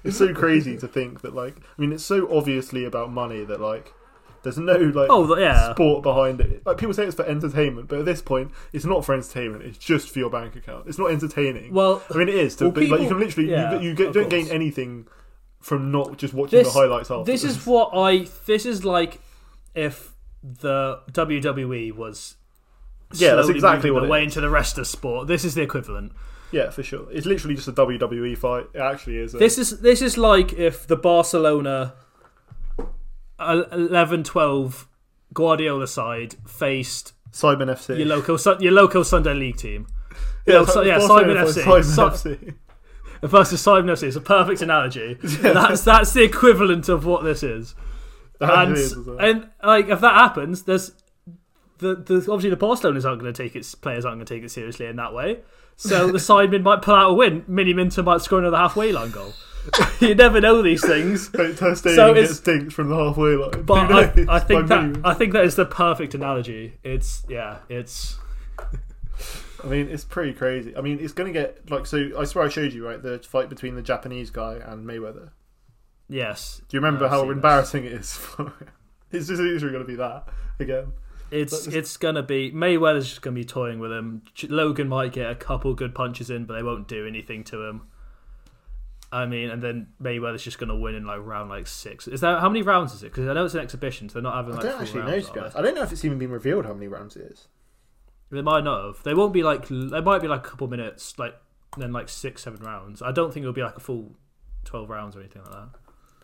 it's 0.04 0.18
so 0.18 0.34
crazy 0.34 0.78
to 0.78 0.88
think 0.88 1.22
that 1.22 1.34
like 1.36 1.58
I 1.58 1.82
mean 1.82 1.92
it's 1.94 2.06
so 2.06 2.36
obviously 2.36 2.86
about 2.86 3.12
money 3.12 3.44
that 3.44 3.60
like 3.62 3.94
there's 4.44 4.58
no 4.58 4.74
like 4.74 5.08
Oh 5.10 5.38
yeah. 5.38 5.74
sport 5.74 6.02
behind 6.04 6.42
it. 6.42 6.66
Like 6.66 6.78
people 6.78 6.94
say 6.94 7.06
it's 7.06 7.16
for 7.16 7.26
entertainment, 7.26 7.88
but 7.88 8.00
at 8.00 8.06
this 8.06 8.22
point 8.22 8.52
it's 8.74 8.86
not 8.86 9.06
for 9.06 9.14
entertainment. 9.14 9.64
It's 9.64 9.78
just 9.78 10.10
for 10.10 10.20
your 10.20 10.30
bank 10.30 10.56
account. 10.56 10.88
It's 10.88 10.98
not 10.98 11.12
entertaining. 11.12 11.74
Well, 11.74 12.02
I 12.14 12.18
mean 12.18 12.30
it 12.30 12.36
is, 12.36 12.56
to, 12.58 12.66
well, 12.66 12.72
but 12.72 12.88
like 12.88 13.02
you 13.02 13.08
can 13.08 13.20
literally 13.20 13.50
yeah, 13.50 13.74
you, 13.76 13.90
you 13.90 13.96
get, 13.96 14.14
don't 14.14 14.30
gain 14.30 14.48
anything 14.48 15.08
from 15.60 15.92
not 15.92 16.18
just 16.18 16.34
watching 16.34 16.58
this 16.58 16.74
the 16.74 16.80
highlights 16.80 17.12
after. 17.12 17.32
this 17.32 17.44
is 17.44 17.66
what 17.66 17.92
I. 17.94 18.28
This 18.46 18.66
is 18.66 18.84
like 18.84 19.22
if 19.76 20.14
the 20.44 21.00
WWE 21.12 21.96
was. 21.96 22.36
Yeah, 23.14 23.36
that's 23.36 23.50
exactly 23.50 23.92
what 23.92 24.04
it 24.04 24.08
away 24.08 24.22
is. 24.22 24.28
into 24.28 24.42
the 24.42 24.50
rest 24.50 24.78
of 24.78 24.88
sport. 24.88 25.28
This 25.28 25.44
is 25.44 25.54
the 25.54 25.62
equivalent. 25.62 26.14
Yeah 26.52 26.70
for 26.70 26.84
sure. 26.84 27.08
It's 27.12 27.26
literally 27.26 27.56
just 27.56 27.68
a 27.68 27.74
WWE 27.74 28.38
fight. 28.38 28.66
It 28.74 28.80
actually 28.80 29.18
is. 29.18 29.34
A, 29.34 29.38
This 29.38 29.58
is 29.58 29.80
this 29.82 30.02
is 30.02 30.18
like 30.18 30.54
if 30.54 30.86
the 30.88 30.96
Barcelona 30.98 31.94
11 33.40 34.24
12 34.24 34.88
Guardiola 35.34 35.88
side 35.88 36.36
faced 36.46 37.14
Sidemen 37.32 37.70
FC. 37.70 37.98
your 37.98 38.08
local 38.08 38.38
your 38.60 38.74
local 38.74 39.04
Sunday 39.04 39.34
League 39.34 39.58
team. 39.58 39.88
yeah, 40.46 40.66
so- 40.66 40.82
yeah, 40.82 41.00
Sidemen 41.00 41.38
FC. 41.38 41.64
Sidemen 41.64 41.84
So- 41.86 42.10
FC. 42.10 42.54
Versus 43.24 43.64
Sidemen 43.64 43.92
FC. 43.92 44.04
It's 44.08 44.16
a 44.16 44.22
perfect 44.22 44.62
analogy. 44.64 45.14
That's 45.22 45.84
that's 45.84 46.12
the 46.14 46.24
equivalent 46.24 46.90
of 46.90 47.06
what 47.06 47.24
this 47.24 47.44
is. 47.44 47.76
And 48.40 48.76
is 48.76 48.98
well. 48.98 49.20
and 49.20 49.48
like 49.64 49.90
if 49.90 50.02
that 50.02 50.16
happens, 50.16 50.64
there's 50.64 50.92
the, 51.78 51.94
the 51.96 52.16
obviously 52.16 52.50
the 52.50 52.58
Barcelonas 52.58 53.06
aren't 53.06 53.22
going 53.22 53.32
to 53.32 53.44
take 53.44 53.56
its 53.56 53.76
players 53.76 54.06
aren't 54.06 54.18
going 54.18 54.26
to 54.26 54.34
take 54.34 54.44
it 54.44 54.50
seriously 54.50 54.88
in 54.88 54.96
that 54.96 55.14
way. 55.14 55.42
So 55.90 56.08
the 56.12 56.18
sidemen 56.20 56.62
might 56.64 56.82
pull 56.82 56.96
out 56.96 57.10
a 57.12 57.14
win. 57.14 57.42
Miniminter 57.44 58.04
might 58.04 58.22
score 58.22 58.40
another 58.40 58.58
halfway 58.58 58.92
line 58.92 59.12
goal. 59.12 59.34
you 60.00 60.16
never 60.16 60.40
know 60.42 60.62
these 60.62 60.86
things. 60.86 61.30
So 61.32 61.48
gets 61.54 61.62
it's- 61.86 62.40
dinked 62.42 62.72
from 62.74 62.90
the 62.90 62.96
halfway 62.96 63.36
line. 63.36 63.64
But 63.66 63.92
I. 63.92 64.36
I 64.36 64.40
think 64.40 64.68
that. 64.68 65.02
I 65.04 65.14
think 65.14 65.34
that 65.34 65.44
is 65.46 65.56
the 65.56 65.66
perfect 65.66 66.14
analogy. 66.14 66.74
It's 66.84 67.24
yeah, 67.30 67.60
it's 67.70 68.18
I 69.64 69.68
mean, 69.68 69.90
it's 69.90 70.04
pretty 70.04 70.34
crazy. 70.34 70.76
I 70.76 70.82
mean, 70.82 71.00
it's 71.00 71.14
going 71.14 71.32
to 71.32 71.40
get 71.40 71.70
like 71.70 71.86
so. 71.86 72.10
I 72.18 72.24
swear 72.26 72.46
I 72.46 72.50
showed 72.50 72.74
you 72.74 72.86
right 72.88 73.02
the 73.02 73.20
fight 73.20 73.50
between 73.50 73.76
the 73.76 73.82
Japanese 73.84 74.30
guy 74.32 74.56
and 74.56 74.86
Mayweather. 74.88 75.30
yes. 76.10 76.62
Do 76.68 76.78
you 76.78 76.82
remember 76.82 77.06
I've 77.06 77.12
how 77.12 77.20
seen 77.22 77.28
this. 77.30 77.36
embarrassing 77.36 77.86
it 77.86 77.92
is? 77.94 78.16
for 78.16 78.54
It's 79.12 79.28
just 79.28 79.42
literally 79.42 79.74
going 79.74 79.84
to 79.84 79.88
be 79.88 79.96
that 79.98 80.28
again. 80.60 80.94
It's 81.32 81.68
it's 81.68 81.96
gonna 81.98 82.24
be 82.24 82.52
Mayweather's 82.52 83.08
just 83.08 83.22
gonna 83.22 83.36
be 83.36 83.46
toying 83.46 83.80
with 83.80 83.92
him. 83.92 84.24
Logan 84.50 84.90
might 84.90 85.14
get 85.14 85.32
a 85.32 85.36
couple 85.36 85.74
good 85.74 85.96
punches 85.96 86.30
in, 86.30 86.46
but 86.46 86.56
they 86.56 86.64
won't 86.64 86.88
do 86.88 87.08
anything 87.08 87.44
to 87.46 87.64
him. 87.64 87.84
I 89.14 89.26
mean, 89.26 89.50
and 89.50 89.62
then 89.62 89.88
Mayweather's 90.02 90.44
just 90.44 90.58
gonna 90.60 90.76
win 90.76 90.96
in 90.96 91.06
like 91.06 91.20
round 91.22 91.50
like 91.50 91.68
six. 91.68 92.08
Is 92.08 92.22
that 92.22 92.40
how 92.40 92.50
many 92.50 92.62
rounds 92.62 92.94
is 92.94 93.04
it? 93.04 93.08
Because 93.08 93.28
I 93.28 93.34
know 93.34 93.46
it's 93.46 93.54
an 93.54 93.62
exhibition, 93.62 94.10
so 94.10 94.14
they're 94.14 94.24
not 94.24 94.36
having 94.36 94.54
I 94.54 94.56
like 94.58 94.64
don't 94.64 94.72
full 94.74 94.82
actually 94.82 95.02
know. 95.02 95.12
rounds. 95.12 95.28
To 95.28 95.34
be 95.34 95.40
honest. 95.40 95.58
I 95.58 95.62
don't 95.62 95.76
know 95.76 95.84
if 95.84 95.92
it's 95.92 96.06
even 96.06 96.18
been 96.18 96.32
revealed 96.32 96.66
how 96.66 96.74
many 96.74 96.88
rounds 96.88 97.16
it 97.16 97.24
is. 97.32 97.48
they? 98.30 98.38
they 98.38 98.42
might 98.42 98.64
not 98.64 98.86
have. 98.86 99.04
They 99.04 99.14
won't 99.14 99.34
be 99.34 99.44
like. 99.44 99.68
They 99.68 100.02
might 100.02 100.22
be 100.22 100.28
like 100.28 100.46
a 100.46 100.50
couple 100.50 100.68
minutes, 100.68 101.18
like 101.18 101.36
then 101.78 101.92
like 101.92 102.10
six, 102.10 102.44
seven 102.44 102.62
rounds. 102.62 103.02
I 103.02 103.12
don't 103.12 103.34
think 103.34 103.44
it'll 103.44 103.54
be 103.54 103.64
like 103.64 103.78
a 103.78 103.82
full 103.82 104.16
twelve 104.66 104.90
rounds 104.90 105.16
or 105.16 105.20
anything 105.22 105.44
like 105.44 105.52
that. 105.52 105.70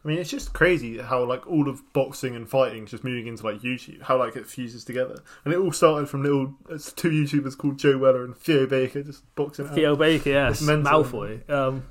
I 0.08 0.10
mean, 0.12 0.20
it's 0.20 0.30
just 0.30 0.54
crazy 0.54 1.00
how 1.00 1.26
like 1.26 1.46
all 1.48 1.68
of 1.68 1.82
boxing 1.92 2.34
and 2.34 2.50
fighting 2.50 2.86
is 2.86 2.92
just 2.92 3.04
moving 3.04 3.28
into 3.28 3.44
like 3.46 3.60
YouTube. 3.60 4.04
How 4.04 4.18
like 4.18 4.38
it 4.38 4.48
fuses 4.48 4.86
together, 4.86 5.18
and 5.44 5.54
it 5.54 5.58
all 5.58 5.74
started 5.74 6.08
from 6.08 6.24
little 6.24 6.54
it's 6.70 6.94
two 6.94 7.10
YouTubers 7.10 7.58
called 7.58 7.78
Joe 7.78 7.98
Weller 7.98 8.24
and 8.24 8.34
Theo 8.34 8.66
Baker 8.68 9.04
just 9.04 9.24
boxing. 9.36 9.66
it 9.66 9.70
out. 9.72 9.76
Theo 9.76 9.96
Baker, 9.98 10.30
yes. 10.30 10.62
Malfoy. 10.62 11.50
Um, 11.50 11.84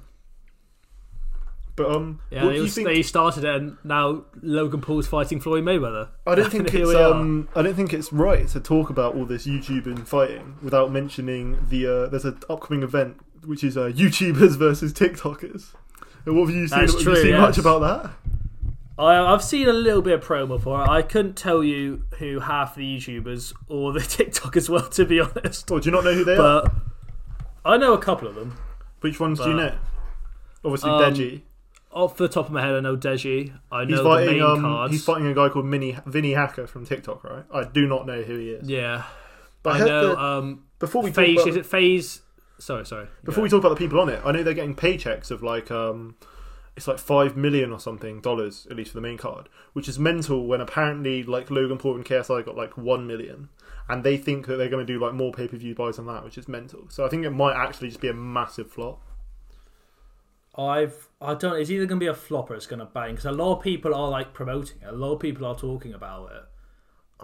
But 1.77 1.91
um, 1.91 2.21
yeah, 2.31 2.45
what 2.45 2.49
they, 2.49 2.55
do 2.55 2.57
you 2.57 2.63
was- 2.63 2.75
think? 2.75 2.89
they 2.89 3.03
started 3.03 3.45
it, 3.45 3.55
and 3.55 3.77
now 3.85 4.25
Logan 4.41 4.81
Paul's 4.81 5.07
fighting 5.07 5.39
Floyd 5.39 5.65
Mayweather. 5.65 6.09
I 6.27 6.35
don't 6.35 6.51
think 6.51 6.73
it's 6.75 6.95
um, 6.95 7.51
I 7.55 7.61
don't 7.61 7.75
think 7.75 7.93
it's 7.93 8.15
right 8.15 8.49
to 8.49 8.61
talk 8.61 8.89
about 8.89 9.15
all 9.15 9.27
this 9.27 9.47
YouTube 9.47 9.85
and 9.85 10.09
fighting 10.09 10.57
without 10.63 10.91
mentioning 10.91 11.59
the 11.69 11.87
uh, 11.87 12.07
there's 12.09 12.25
an 12.25 12.41
upcoming 12.49 12.83
event 12.83 13.19
which 13.45 13.63
is 13.63 13.77
uh, 13.77 13.93
YouTubers 13.95 14.57
versus 14.57 14.95
TikTokers. 14.95 15.75
What 16.27 16.47
have 16.49 16.57
you 16.57 16.67
seen? 16.69 16.79
Have 16.81 16.91
true, 17.01 17.15
you 17.15 17.23
seen 17.23 17.31
yes. 17.33 17.41
much 17.41 17.59
about 17.59 17.79
that? 17.81 18.11
I, 18.99 19.17
I've 19.33 19.45
seen 19.45 19.69
a 19.69 19.73
little 19.73 20.03
bit 20.03 20.15
of 20.15 20.25
promo 20.25 20.61
for 20.61 20.83
it. 20.83 20.89
I 20.89 21.03
couldn't 21.03 21.35
tell 21.37 21.63
you 21.63 22.05
who 22.19 22.41
half 22.41 22.75
the 22.75 22.97
YouTubers 22.99 23.53
or 23.69 23.93
the 23.93 24.01
TikTok 24.17 24.57
as 24.57 24.69
well, 24.71 24.89
to 24.91 25.05
be 25.05 25.21
honest. 25.21 25.71
Or 25.71 25.81
do 25.81 25.87
you 25.89 25.93
not 25.95 26.03
know 26.05 26.15
who 26.15 26.25
they 26.25 26.35
are? 26.37 26.63
But 26.63 26.73
I 27.65 27.77
know 27.77 27.93
a 27.93 27.99
couple 27.99 28.27
of 28.27 28.35
them. 28.35 28.57
Which 29.01 29.21
ones 29.21 29.39
do 29.39 29.51
you 29.51 29.57
know? 29.57 29.77
Obviously, 30.65 30.91
Um, 30.91 31.03
Deji. 31.15 31.43
Off 31.93 32.17
the 32.17 32.29
top 32.29 32.47
of 32.47 32.53
my 32.53 32.61
head, 32.63 32.75
I 32.75 32.81
know 32.81 32.97
Deji. 32.97 33.53
I 33.71 33.85
know 33.85 33.89
He's 33.89 33.99
the 33.99 34.05
fighting. 34.05 34.33
main 34.35 34.43
Um, 34.43 34.61
cards. 34.63 34.93
he's 34.93 35.05
fighting 35.05 35.27
a 35.27 35.35
guy 35.35 35.49
called 35.51 35.67
Mini 35.67 35.97
Vinnie 36.07 36.33
Hacker 36.35 36.67
from 36.67 36.85
TikTok, 36.87 37.23
right? 37.25 37.45
I 37.53 37.65
do 37.65 37.87
not 37.87 38.07
know 38.07 38.23
who 38.23 38.37
he 38.39 38.51
is. 38.51 38.69
Yeah, 38.69 39.05
But 39.63 39.81
I, 39.81 39.85
I 39.85 39.87
know. 39.87 40.09
that 40.09 40.19
Um, 40.19 40.65
before 40.79 41.03
we 41.03 41.13
Phase 41.13 41.37
about 41.39 41.49
is 41.49 41.57
it 41.57 41.67
Phase? 41.67 42.21
Sorry, 42.59 42.87
sorry. 42.87 43.09
Before 43.23 43.43
we 43.43 43.51
talk 43.51 43.61
about 43.61 43.71
the 43.71 43.77
people 43.77 44.01
on 44.01 44.09
it, 44.09 44.21
I 44.25 44.33
know 44.33 44.43
they're 44.43 44.55
getting 44.55 44.75
paychecks 44.75 45.31
of 45.31 45.43
like 45.43 45.71
um 45.71 46.17
it's 46.77 46.87
like 46.87 46.99
five 46.99 47.37
million 47.37 47.73
or 47.73 47.81
something 47.81 48.21
dollars, 48.21 48.67
at 48.71 48.77
least 48.77 48.91
for 48.91 48.99
the 48.99 49.03
main 49.03 49.17
card, 49.17 49.49
which 49.73 49.89
is 49.89 49.99
mental 49.99 50.47
when 50.47 50.61
apparently 50.61 51.23
like 51.23 51.51
Logan 51.51 51.79
Paul 51.79 51.97
and 51.97 52.05
KSI 52.05 52.45
got 52.45 52.57
like 52.57 52.77
one 52.77 53.07
million. 53.07 53.49
And 53.89 54.05
they 54.05 54.17
think 54.17 54.47
that 54.47 54.57
they're 54.57 54.69
going 54.69 54.85
to 54.85 54.93
do 54.93 54.99
like 54.99 55.15
more 55.15 55.33
pay 55.33 55.49
per 55.49 55.57
view 55.57 55.75
buys 55.75 55.97
than 55.97 56.07
that, 56.07 56.25
which 56.25 56.37
is 56.37 56.49
mental. 56.49 56.87
So 56.91 57.07
I 57.07 57.09
think 57.09 57.25
it 57.25 57.31
might 57.31 57.57
actually 57.57 57.89
just 57.89 58.01
be 58.01 58.09
a 58.09 58.15
massive 58.15 58.71
flop. 58.71 59.01
I've 60.59 61.09
I 61.21 61.35
don't. 61.35 61.59
It's 61.61 61.71
either 61.71 61.87
going 61.87 62.01
to 62.01 62.05
be 62.05 62.09
a 62.09 62.15
flop 62.15 62.51
or 62.51 62.55
it's 62.55 62.67
going 62.67 62.81
to 62.81 62.87
bang 62.87 63.13
because 63.13 63.27
a 63.27 63.33
lot 63.33 63.57
of 63.57 63.63
people 63.63 63.95
are 63.95 64.09
like 64.11 64.35
promoting 64.35 64.79
it. 64.83 64.89
A 64.89 64.93
lot 64.93 65.15
of 65.15 65.21
people 65.21 65.47
are 65.47 65.57
talking 65.57 65.95
about 65.95 66.33
it. 66.33 66.43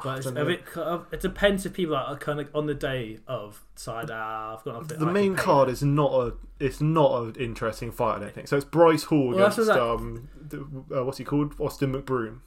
But 0.02 0.18
it's, 0.18 0.26
don't 0.30 0.50
it, 0.50 0.62
uh, 0.74 1.00
it 1.12 1.20
depends 1.20 1.66
if 1.66 1.74
people 1.74 1.94
are 1.94 2.16
kind 2.16 2.40
of 2.40 2.48
on 2.54 2.66
the 2.66 2.74
day 2.74 3.18
of 3.26 3.62
decide. 3.74 4.10
Ah, 4.10 4.56
I've 4.56 4.64
got. 4.64 4.88
The 4.88 5.04
main 5.04 5.36
card 5.36 5.68
it." 5.68 5.72
is 5.72 5.82
not 5.82 6.12
a 6.14 6.34
it's 6.58 6.80
not 6.80 7.22
an 7.22 7.34
interesting 7.36 7.92
fight. 7.92 8.16
I 8.16 8.18
don't 8.20 8.34
think 8.34 8.48
so. 8.48 8.56
It's 8.56 8.64
Bryce 8.64 9.04
Hall 9.04 9.28
Well, 9.28 9.38
against 9.46 9.58
what 9.68 9.78
um 9.78 10.28
the, 10.40 10.60
uh, 10.98 11.04
what's 11.04 11.18
he 11.18 11.24
called 11.24 11.54
Austin 11.60 11.92
McBroom. 11.92 12.40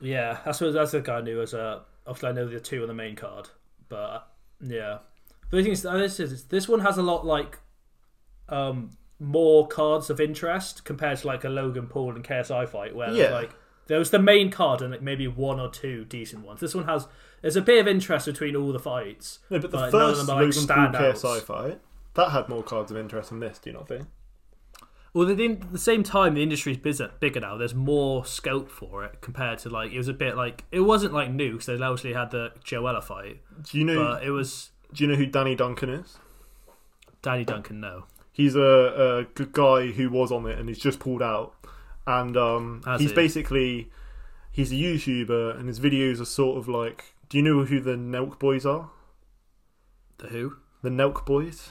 Yeah, 0.00 0.38
that's 0.44 0.60
what 0.60 0.72
that's 0.72 0.92
the 0.92 1.00
guy 1.00 1.16
I 1.16 1.20
knew 1.22 1.42
as 1.42 1.52
a. 1.52 1.82
Obviously, 2.06 2.28
I 2.28 2.32
know 2.32 2.46
the 2.46 2.60
two 2.60 2.82
on 2.82 2.88
the 2.88 2.94
main 2.94 3.16
card, 3.16 3.48
but 3.88 4.28
yeah. 4.60 4.98
But 5.50 5.56
the 5.56 5.62
thing 5.64 5.72
is, 5.72 5.82
this 5.82 6.20
is 6.20 6.44
this 6.44 6.68
one 6.68 6.80
has 6.80 6.96
a 6.96 7.02
lot 7.02 7.26
like 7.26 7.58
um 8.48 8.90
more 9.18 9.66
cards 9.66 10.10
of 10.10 10.20
interest 10.20 10.84
compared 10.84 11.18
to 11.18 11.26
like 11.26 11.42
a 11.42 11.48
Logan 11.48 11.88
Paul 11.88 12.14
and 12.14 12.22
KSI 12.24 12.68
fight, 12.68 12.94
where 12.94 13.10
Yeah. 13.10 13.30
like 13.30 13.50
there 13.88 13.98
was 13.98 14.10
the 14.10 14.18
main 14.18 14.50
card 14.50 14.80
and 14.80 14.92
like 14.92 15.02
maybe 15.02 15.26
one 15.26 15.58
or 15.58 15.68
two 15.70 16.04
decent 16.04 16.44
ones. 16.44 16.60
This 16.60 16.74
one 16.74 16.84
has 16.86 17.08
there's 17.42 17.56
a 17.56 17.62
bit 17.62 17.80
of 17.80 17.88
interest 17.88 18.26
between 18.26 18.54
all 18.56 18.72
the 18.72 18.78
fights. 18.78 19.40
No, 19.50 19.58
but 19.58 19.70
the 19.70 19.76
But 19.76 19.92
none 19.92 20.10
of 20.10 20.16
them 20.18 20.30
are, 20.30 20.42
like, 20.44 20.54
Logan 20.56 20.66
Paul 20.66 20.76
standouts. 20.76 21.22
KSI 21.22 21.40
fight 21.42 21.80
that 22.14 22.30
had 22.30 22.48
more 22.48 22.62
cards 22.62 22.90
of 22.90 22.96
interest 22.96 23.30
than 23.30 23.40
this. 23.40 23.58
Do 23.58 23.70
you 23.70 23.76
not 23.76 23.88
think? 23.88 24.06
Well, 25.14 25.28
at 25.30 25.36
the, 25.36 25.52
at 25.52 25.72
the 25.72 25.78
same 25.78 26.02
time, 26.02 26.34
the 26.34 26.42
industry's 26.42 26.76
bigger, 26.76 27.10
bigger 27.18 27.40
now. 27.40 27.56
There's 27.56 27.74
more 27.74 28.24
scope 28.26 28.70
for 28.70 29.04
it 29.04 29.20
compared 29.20 29.58
to 29.60 29.68
like 29.70 29.90
it 29.92 29.96
was 29.96 30.08
a 30.08 30.12
bit 30.12 30.36
like 30.36 30.64
it 30.70 30.80
wasn't 30.80 31.14
like 31.14 31.30
new 31.30 31.52
because 31.52 31.66
they 31.66 31.74
obviously 31.74 32.12
had 32.12 32.30
the 32.30 32.52
Joe 32.62 32.82
Weller 32.82 33.00
fight, 33.00 33.40
Do 33.62 33.78
you 33.78 33.84
know? 33.84 34.04
but 34.04 34.22
it 34.22 34.30
was 34.30 34.70
do 34.92 35.04
you 35.04 35.10
know 35.10 35.16
who 35.16 35.26
Danny 35.26 35.54
Duncan 35.54 35.90
is? 35.90 36.18
Danny 37.22 37.44
Duncan. 37.44 37.80
No, 37.80 38.04
He's 38.32 38.54
a, 38.54 38.60
a 38.60 39.24
good 39.34 39.52
guy 39.52 39.88
who 39.88 40.10
was 40.10 40.30
on 40.30 40.46
it 40.46 40.58
and 40.58 40.68
he's 40.68 40.78
just 40.78 41.00
pulled 41.00 41.22
out. 41.22 41.54
And 42.08 42.36
um, 42.38 42.82
Has 42.86 43.00
he's 43.02 43.10
he? 43.10 43.14
basically 43.16 43.90
he's 44.50 44.72
a 44.72 44.76
YouTuber 44.76 45.58
and 45.58 45.68
his 45.68 45.78
videos 45.78 46.20
are 46.20 46.24
sort 46.24 46.56
of 46.58 46.66
like. 46.68 47.14
Do 47.28 47.36
you 47.36 47.44
know 47.44 47.64
who 47.66 47.80
the 47.80 47.96
Nelk 47.96 48.38
Boys 48.38 48.64
are? 48.64 48.90
the 50.16 50.28
who? 50.28 50.56
The 50.82 50.88
Nelk 50.88 51.24
Boys. 51.26 51.68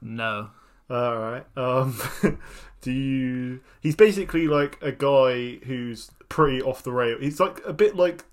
No. 0.00 0.50
All 0.90 1.16
right. 1.18 1.44
Um, 1.56 1.96
do 2.80 2.90
you? 2.90 3.60
He's 3.80 3.94
basically 3.94 4.48
like 4.48 4.78
a 4.82 4.90
guy 4.92 5.58
who's 5.66 6.10
pretty 6.28 6.60
off 6.62 6.82
the 6.82 6.90
rail. 6.92 7.18
He's 7.20 7.38
like 7.38 7.60
a 7.66 7.72
bit 7.72 7.94
like 7.94 8.24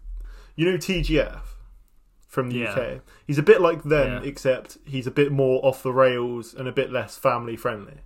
you 0.56 0.66
know 0.72 0.78
TGF 0.78 1.42
from 2.28 2.50
the 2.50 2.60
Yeah. 2.60 2.72
UK. 2.72 3.02
He's 3.28 3.38
a 3.38 3.44
bit 3.44 3.60
like 3.62 3.84
them, 3.84 4.24
Yeah. 4.24 4.28
except 4.30 4.78
he's 4.86 5.06
a 5.06 5.12
bit 5.12 5.32
more 5.32 5.64
off 5.66 5.84
the 5.84 5.92
rails 5.94 6.54
and 6.54 6.68
a 6.68 6.72
bit 6.72 6.92
less 6.92 7.18
family 7.18 7.56
friendly. 7.56 7.98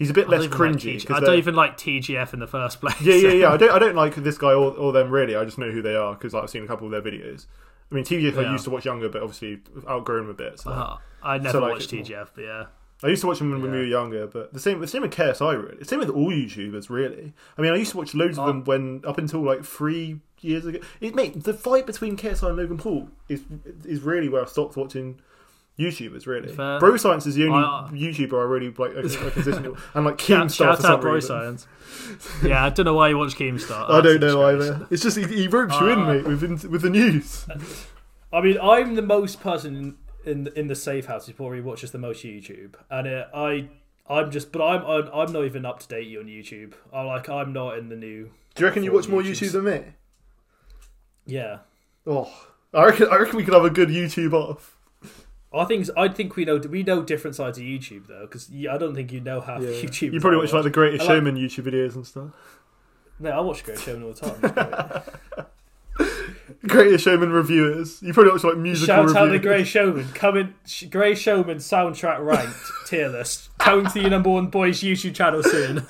He's 0.00 0.10
a 0.10 0.14
bit 0.14 0.26
I 0.26 0.30
less 0.30 0.40
don't 0.48 0.58
like 0.58 0.72
cringy. 0.76 1.10
I 1.14 1.20
don't 1.20 1.36
even 1.38 1.54
like 1.54 1.76
TGF 1.76 2.32
in 2.32 2.40
the 2.40 2.46
first 2.48 2.80
place. 2.80 3.00
yeah, 3.02 3.14
yeah, 3.14 3.28
yeah. 3.32 3.52
I 3.52 3.56
don't, 3.56 3.70
I 3.70 3.78
don't 3.78 3.94
like 3.94 4.14
this 4.16 4.38
guy 4.38 4.52
or, 4.54 4.72
or 4.72 4.92
them 4.92 5.10
really. 5.10 5.36
I 5.36 5.44
just 5.44 5.58
know 5.58 5.70
who 5.70 5.82
they 5.82 5.94
are 5.94 6.14
because 6.14 6.34
I've 6.34 6.48
seen 6.50 6.64
a 6.64 6.66
couple 6.66 6.86
of 6.86 6.90
their 6.90 7.12
videos. 7.12 7.46
I 7.92 7.94
mean, 7.94 8.04
TGF 8.04 8.36
I 8.44 8.50
used 8.50 8.64
to 8.64 8.70
watch 8.70 8.84
younger, 8.86 9.08
but 9.08 9.22
obviously 9.22 9.60
outgrown 9.88 10.22
them 10.22 10.30
a 10.30 10.34
bit. 10.34 10.58
So. 10.58 10.70
Uh, 10.70 10.96
I 11.22 11.36
never 11.38 11.50
So, 11.52 11.60
like, 11.60 11.72
watched 11.72 11.90
TGF, 11.90 12.28
but 12.34 12.42
yeah. 12.42 12.64
I 13.02 13.08
used 13.08 13.20
to 13.22 13.26
watch 13.26 13.38
them 13.38 13.50
when 13.50 13.62
we 13.62 13.68
were 13.68 13.84
younger, 13.84 14.26
but 14.26 14.52
the 14.54 14.60
same, 14.60 14.80
the 14.80 14.86
same 14.86 15.02
with 15.02 15.12
KSI, 15.12 15.62
really. 15.62 15.76
The 15.78 15.84
same 15.84 15.98
with 16.00 16.10
all 16.10 16.30
YouTubers, 16.30 16.88
really. 16.88 17.32
I 17.58 17.62
mean, 17.62 17.72
I 17.72 17.76
used 17.76 17.90
to 17.92 17.96
watch 17.98 18.14
loads 18.14 18.38
of 18.38 18.44
Oh. 18.44 18.46
them 18.48 18.64
when 18.64 19.02
up 19.06 19.18
until 19.18 19.40
like 19.42 19.64
three 19.64 20.20
years 20.40 20.64
ago. 20.66 20.78
It, 21.00 21.14
mate, 21.14 21.44
the 21.44 21.52
fight 21.54 21.84
between 21.86 22.16
KSI 22.16 22.48
and 22.48 22.56
Logan 22.56 22.78
Paul 22.78 23.08
is 23.28 23.42
is 23.84 24.00
really 24.02 24.28
where 24.30 24.42
I 24.42 24.46
stopped 24.46 24.76
watching 24.76 25.20
YouTubers 25.80 26.26
really. 26.26 26.52
Fair. 26.52 26.78
Bro 26.78 26.96
Science 26.98 27.26
is 27.26 27.34
the 27.36 27.46
only 27.48 27.58
I- 27.64 27.88
YouTuber 27.92 28.34
I 28.38 28.44
really 28.44 28.68
like. 28.70 28.90
I, 28.96 29.00
consistently 29.30 29.72
and 29.94 30.04
like 30.04 30.18
Keemstar 30.18 30.52
shout 30.76 30.84
out 30.84 31.00
Bro 31.00 31.14
reason. 31.14 31.28
Science. 31.28 31.66
yeah, 32.44 32.64
I 32.66 32.70
don't 32.70 32.84
know 32.86 32.94
why 32.94 33.08
you 33.08 33.18
watch 33.18 33.34
Keemstar. 33.36 33.86
I 33.90 34.00
don't 34.00 34.20
know 34.20 34.42
either. 34.44 34.86
It's 34.90 35.02
just 35.02 35.16
he, 35.16 35.24
he 35.26 35.48
ropes 35.48 35.74
you 35.80 35.88
in, 35.88 35.98
Uh, 36.00 36.06
mate, 36.12 36.24
with 36.24 36.64
with 36.66 36.82
the 36.82 36.90
news. 36.90 37.46
I 38.32 38.40
mean, 38.40 38.58
I'm 38.62 38.94
the 38.94 39.02
most 39.02 39.40
person 39.40 39.76
in 39.76 39.96
in, 40.24 40.48
in 40.54 40.66
the 40.68 40.74
safe 40.76 41.06
house 41.06 41.26
who 41.26 41.32
probably 41.32 41.62
watches 41.62 41.92
the 41.92 41.98
most 41.98 42.22
YouTube, 42.24 42.74
and 42.90 43.08
uh, 43.08 43.24
I 43.34 43.68
I'm 44.08 44.30
just, 44.30 44.52
but 44.52 44.62
I'm, 44.62 44.84
I'm 44.84 45.08
I'm 45.14 45.32
not 45.32 45.44
even 45.44 45.64
up 45.64 45.80
to 45.80 45.88
date 45.88 46.14
on 46.18 46.26
YouTube. 46.26 46.74
I 46.92 47.02
like 47.02 47.28
I'm 47.28 47.52
not 47.52 47.78
in 47.78 47.88
the 47.88 47.96
new. 47.96 48.30
Do 48.54 48.62
you 48.62 48.66
reckon 48.66 48.82
you 48.84 48.92
watch 48.92 49.08
more 49.08 49.22
YouTube 49.22 49.52
than 49.52 49.64
me? 49.64 49.82
Yeah, 51.26 51.58
Oh, 52.06 52.32
I 52.74 52.86
reckon 52.86 53.08
I 53.10 53.16
reckon 53.16 53.36
we 53.36 53.44
could 53.44 53.54
have 53.54 53.64
a 53.64 53.70
good 53.70 53.88
YouTube 53.88 54.32
off. 54.32 54.76
I 55.52 55.64
think 55.64 55.88
I 55.96 56.08
think 56.08 56.36
we 56.36 56.44
know 56.44 56.56
we 56.58 56.82
know 56.84 57.02
different 57.02 57.34
sides 57.36 57.58
of 57.58 57.64
YouTube 57.64 58.06
though, 58.06 58.20
because 58.22 58.50
I 58.52 58.78
don't 58.78 58.94
think 58.94 59.12
you 59.12 59.20
know 59.20 59.40
half 59.40 59.60
YouTube. 59.62 60.12
You 60.12 60.20
probably 60.20 60.38
watch 60.38 60.52
like 60.52 60.62
the 60.64 60.70
Greatest 60.70 61.06
like- 61.06 61.16
Showman 61.16 61.36
YouTube 61.36 61.64
videos 61.64 61.94
and 61.96 62.06
stuff. 62.06 62.30
No, 63.18 63.30
I 63.30 63.40
watch 63.40 63.64
Greatest 63.64 63.84
Showman 63.84 64.02
all 64.04 64.12
the 64.12 64.20
time. 64.20 64.40
Great. 65.36 65.46
Greatest 66.68 67.04
Showman 67.04 67.30
reviewers. 67.32 68.00
You 68.02 68.12
probably 68.12 68.32
watch 68.32 68.44
like 68.44 68.56
musical 68.56 68.86
Shout 68.86 69.00
reviews. 69.06 69.16
out 69.16 69.30
the 69.30 69.38
Grey 69.38 69.64
Showman. 69.64 70.08
Coming, 70.14 70.54
Sh- 70.66 70.84
Grey 70.84 71.14
Showman 71.14 71.56
soundtrack 71.58 72.24
ranked 72.24 72.56
tier 72.86 73.08
list. 73.08 73.50
Coming 73.58 73.86
to 73.92 74.00
your 74.00 74.10
number 74.10 74.30
one 74.30 74.46
boys 74.48 74.80
YouTube 74.80 75.14
channel 75.14 75.42
soon. 75.42 75.86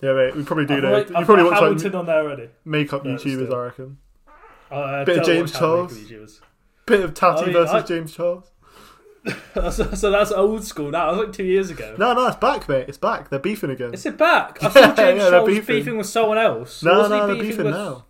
Yeah, 0.00 0.12
mate. 0.12 0.36
We 0.36 0.44
probably 0.44 0.66
do 0.66 0.74
I've 0.74 0.82
know. 0.82 0.90
got- 1.02 1.10
You 1.10 1.16
I've 1.16 1.26
probably 1.26 1.44
watch 1.44 1.54
Hamilton 1.60 1.84
like 1.92 1.94
on 1.98 2.06
there 2.06 2.20
already. 2.20 2.48
makeup 2.64 3.04
No, 3.04 3.10
YouTubers. 3.16 3.20
still. 3.46 3.54
I 3.54 3.58
reckon. 3.64 3.98
Uh, 4.70 5.04
Bit 5.04 5.18
of 5.18 5.24
James 5.26 5.52
Charles. 5.52 5.98
Bit 6.88 7.00
of 7.00 7.14
Tati 7.14 7.42
I 7.42 7.44
mean, 7.46 7.52
versus 7.54 7.74
I- 7.74 7.82
James 7.82 8.14
Charles. 8.14 8.44
so, 9.54 9.70
so 9.94 10.10
that's 10.10 10.30
old 10.32 10.64
school 10.64 10.90
now. 10.90 11.06
That 11.10 11.18
was 11.18 11.26
like 11.26 11.36
two 11.36 11.44
years 11.44 11.70
ago. 11.70 11.94
No, 11.98 12.14
no, 12.14 12.28
it's 12.28 12.36
back, 12.36 12.68
mate. 12.68 12.86
It's 12.88 12.96
back. 12.98 13.28
They're 13.28 13.38
beefing 13.38 13.68
again. 13.70 13.92
Is 13.92 14.06
it 14.06 14.16
back? 14.16 14.62
I 14.62 14.68
thought 14.70 14.96
James 14.96 15.20
yeah, 15.20 15.30
Charles 15.30 15.48
was 15.48 15.58
beefing. 15.58 15.76
beefing 15.76 15.98
with 15.98 16.06
someone 16.06 16.38
else. 16.38 16.82
no, 16.82 16.98
Wasn't 16.98 17.10
no, 17.20 17.26
they're 17.26 17.42
beefing 17.42 17.64
with 17.66 17.74
now. 17.74 18.04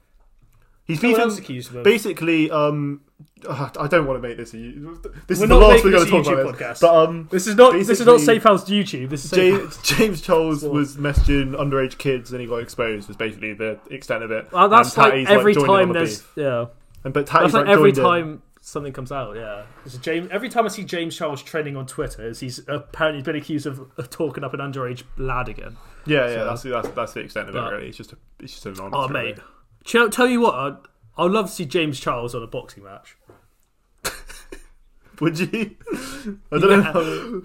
He's 0.85 1.01
beefing. 1.01 1.31
accused 1.31 1.75
of. 1.75 1.83
Basically, 1.83 2.51
um, 2.51 3.03
uh, 3.47 3.69
I 3.81 3.89
don't 3.89 4.07
want 4.07 4.23
to 4.23 4.27
make 4.29 4.37
this. 4.39 4.55
A, 4.55 4.57
this 4.57 4.73
We're 4.77 5.33
is 5.33 5.39
the 5.41 5.47
not 5.49 5.59
last 5.61 5.85
we're 5.85 5.91
going 5.91 6.05
to 6.05 6.11
talk 6.11 6.27
about 6.27 6.57
this. 6.57 6.79
podcast. 6.79 6.81
But 6.81 6.95
um, 6.95 7.29
This 7.31 7.47
is 7.47 7.57
not. 7.57 7.73
This 7.73 7.89
is 8.01 8.07
not 8.07 8.21
Safe 8.21 8.43
House 8.43 8.69
YouTube. 8.71 9.11
This 9.11 9.25
is 9.25 9.31
James, 9.31 9.83
James 9.83 10.21
Charles 10.23 10.63
was 10.63 10.97
messaging 10.97 11.55
underage 11.55 11.99
kids 11.99 12.33
and 12.33 12.41
he 12.41 12.47
got 12.47 12.59
exposed. 12.59 13.09
Was 13.09 13.17
basically 13.17 13.55
the 13.55 13.79
extent 13.91 14.23
of 14.23 14.31
it. 14.31 14.51
Well, 14.53 14.69
that's 14.69 14.95
And 14.97 15.03
like 15.03 15.13
Tati's, 15.13 15.29
every 15.31 15.55
joining 15.55 15.67
time 15.69 15.89
the 15.89 15.95
there's 15.95 16.19
beef. 16.23 16.33
yeah. 16.37 16.67
And 17.05 17.13
but 17.15 17.27
Tati's 17.27 17.53
That's 17.53 17.55
like 17.55 17.67
like 17.67 17.77
every 17.77 17.93
joined 17.93 18.29
in. 18.31 18.43
Something 18.69 18.93
comes 18.93 19.11
out. 19.11 19.35
Yeah, 19.37 19.63
James. 20.01 20.29
Every 20.31 20.49
time 20.49 20.65
I 20.65 20.69
see 20.69 20.85
James 20.85 21.17
Charles 21.17 21.43
trending 21.43 21.77
on 21.77 21.87
Twitter, 21.87 22.27
is 22.27 22.41
he's 22.41 22.61
apparently 22.69 23.23
been 23.23 23.37
accused 23.37 23.67
of, 23.67 23.81
of 23.97 24.11
talking 24.11 24.45
up 24.45 24.55
an 24.55 24.61
underage 24.61 25.03
lad 25.17 25.49
again. 25.49 25.77
Yeah, 26.07 26.29
yeah, 26.29 26.45
that's, 26.45 26.63
that's 26.63 26.89
that's 26.91 27.13
the 27.15 27.21
extent 27.21 27.49
of 27.49 27.57
it. 27.57 27.59
Really, 27.61 27.89
it's 27.89 27.97
just 27.97 28.13
a, 28.13 28.17
it's 28.41 28.53
just 28.55 28.67
an 28.67 28.79
honest. 28.81 28.95
Oh 28.95 29.09
really. 29.09 29.33
mate, 29.35 29.39
Tell, 29.85 30.09
tell 30.11 30.27
you 30.27 30.41
what, 30.41 30.55
I'd, 30.55 30.77
I'd 31.17 31.31
love 31.31 31.47
to 31.47 31.53
see 31.53 31.65
James 31.65 31.99
Charles 31.99 32.35
on 32.35 32.43
a 32.43 32.47
boxing 32.47 32.85
match. 32.85 33.17
would 35.21 35.39
you? 35.39 35.77
I 36.53 36.59
don't 36.59 36.71
Yeah. 36.85 36.93
know. 36.93 37.43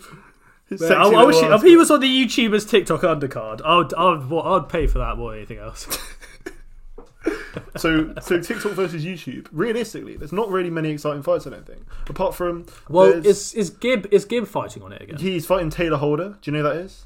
His 0.70 0.82
Yeah, 0.82 0.88
sexy 0.88 1.16
I, 1.16 1.22
I 1.22 1.24
wish 1.26 1.36
he- 1.40 1.46
if 1.46 1.62
he 1.62 1.76
was 1.76 1.92
on 1.92 2.00
the 2.00 2.08
YouTubers 2.26 2.70
TikTok 2.70 3.02
undercard, 3.02 3.62
I'd 3.66 3.94
I'd, 3.94 4.30
well, 4.30 4.44
I'd 4.56 4.70
pay 4.70 4.88
for 4.88 5.00
that 5.00 5.18
more 5.18 5.32
than 5.32 5.40
anything 5.40 5.58
else. 5.60 5.86
So, 7.78 8.14
so 8.22 8.40
TikTok 8.40 8.72
versus 8.74 9.04
YouTube. 9.06 9.48
Realistically, 9.52 10.16
there's 10.16 10.32
not 10.32 10.50
really 10.50 10.70
many 10.70 10.90
exciting 10.90 11.22
fights. 11.24 11.46
I 11.48 11.52
don't 11.52 11.66
think, 11.66 11.82
apart 12.08 12.34
from 12.36 12.66
Well, 12.90 13.12
is 13.26 13.54
is 13.54 13.70
Gib 13.70 14.08
is 14.12 14.26
Gib 14.26 14.48
fighting 14.48 14.82
on 14.84 14.92
it 14.92 15.02
again? 15.02 15.18
he's 15.20 15.46
fighting 15.46 15.70
Taylor 15.70 15.98
Holder. 15.98 16.38
Do 16.42 16.52
you 16.52 16.58
know 16.58 16.64
who 16.68 16.76
that 16.76 16.84
is? 16.84 17.06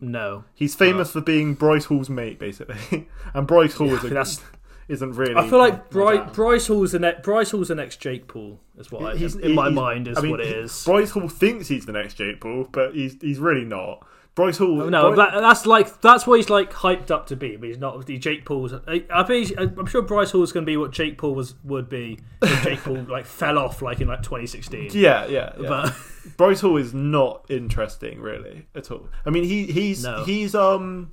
No, 0.00 0.44
He's 0.54 0.74
famous 0.74 1.10
for 1.12 1.20
being 1.20 1.52
Bryce 1.54 1.84
Hall's 1.86 2.08
mate, 2.08 2.38
basically, 2.38 3.08
and 3.34 3.46
Bryce 3.46 3.74
Hall 3.74 3.92
is 3.92 4.02
a, 4.04 4.08
that's. 4.08 4.40
isn't 4.88 5.12
really. 5.12 5.34
I 5.34 5.48
feel 5.48 5.58
like 5.58 5.90
Bryce, 5.90 6.30
Bryce 6.34 6.66
Hall's 6.68 6.92
the 6.92 6.98
next 6.98 7.22
Bryce 7.22 7.50
Hall's 7.50 7.68
the 7.68 7.74
next 7.74 8.00
Jake 8.00 8.26
Paul. 8.26 8.60
Is 8.78 8.90
what 8.90 9.02
I, 9.14 9.16
He's- 9.16 9.34
in 9.34 9.54
my 9.54 9.68
mind 9.68 10.08
is 10.08 10.16
I 10.16 10.22
mean, 10.22 10.30
what 10.30 10.40
it 10.40 10.46
is. 10.48 10.84
Bryce 10.84 11.10
Hall 11.10 11.28
thinks 11.28 11.68
he's 11.68 11.84
the 11.86 11.92
next 11.92 12.14
Jake 12.14 12.40
Paul, 12.40 12.68
but 12.72 12.94
he's 12.94 13.16
he's 13.20 13.38
really 13.38 13.64
not. 13.66 14.06
Bryce 14.40 14.58
Hall. 14.58 14.88
No, 14.90 15.12
Bry- 15.14 15.30
that, 15.30 15.40
that's 15.40 15.66
like 15.66 16.00
that's 16.00 16.26
what 16.26 16.36
he's 16.38 16.48
like 16.50 16.72
hyped 16.72 17.10
up 17.10 17.26
to 17.26 17.36
be, 17.36 17.56
but 17.56 17.68
he's 17.68 17.78
not. 17.78 18.06
The 18.06 18.18
Jake 18.18 18.44
Paul's. 18.44 18.72
I, 18.72 19.04
I 19.10 19.22
think 19.22 19.52
I'm 19.58 19.86
sure 19.86 20.02
Bryce 20.02 20.30
Hall's 20.30 20.52
going 20.52 20.64
to 20.64 20.70
be 20.70 20.76
what 20.76 20.90
Jake 20.92 21.18
Paul 21.18 21.34
was 21.34 21.54
would 21.64 21.88
be 21.88 22.18
if 22.42 22.62
Jake 22.64 22.80
Paul 22.80 23.02
like 23.08 23.26
fell 23.26 23.58
off 23.58 23.82
like 23.82 24.00
in 24.00 24.08
like 24.08 24.22
2016. 24.22 24.90
yeah, 24.92 25.26
yeah, 25.26 25.52
yeah. 25.60 25.68
But 25.68 25.94
Bryce 26.36 26.60
Hall 26.60 26.76
is 26.76 26.94
not 26.94 27.44
interesting, 27.50 28.20
really, 28.20 28.66
at 28.74 28.90
all. 28.90 29.08
I 29.26 29.30
mean, 29.30 29.44
he 29.44 29.66
he's 29.66 30.02
No. 30.04 30.24
he's 30.24 30.54
um. 30.54 31.12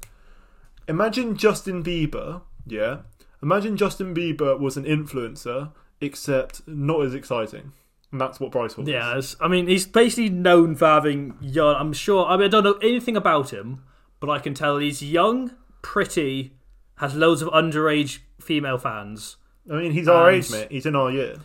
Imagine 0.87 1.35
Justin 1.35 1.83
Bieber, 1.83 2.41
yeah. 2.65 2.99
Imagine 3.43 3.75
Justin 3.75 4.15
Bieber 4.15 4.57
was 4.57 4.77
an 4.77 4.85
influencer, 4.85 5.71
except 5.99 6.65
not 6.67 7.01
as 7.05 7.13
exciting, 7.13 7.73
and 8.11 8.21
that's 8.21 8.39
what 8.39 8.51
Bryce 8.51 8.73
Hall 8.73 8.87
is. 8.87 8.89
yeah, 8.89 9.19
I 9.45 9.47
mean 9.47 9.67
he's 9.67 9.85
basically 9.85 10.29
known 10.29 10.75
for 10.75 10.85
having 10.85 11.35
young. 11.41 11.75
I'm 11.75 11.93
sure. 11.93 12.25
I 12.25 12.37
mean 12.37 12.45
I 12.45 12.49
don't 12.49 12.63
know 12.63 12.79
anything 12.81 13.17
about 13.17 13.51
him, 13.51 13.83
but 14.19 14.29
I 14.29 14.39
can 14.39 14.53
tell 14.53 14.77
he's 14.77 15.01
young, 15.03 15.51
pretty, 15.81 16.53
has 16.97 17.15
loads 17.15 17.41
of 17.41 17.49
underage 17.49 18.19
female 18.39 18.77
fans. 18.77 19.37
I 19.69 19.75
mean, 19.75 19.91
he's 19.91 20.07
our 20.07 20.29
And- 20.29 20.37
age, 20.37 20.49
mate. 20.51 20.67
He's 20.71 20.85
in 20.85 20.95
our 20.95 21.11
year. 21.11 21.35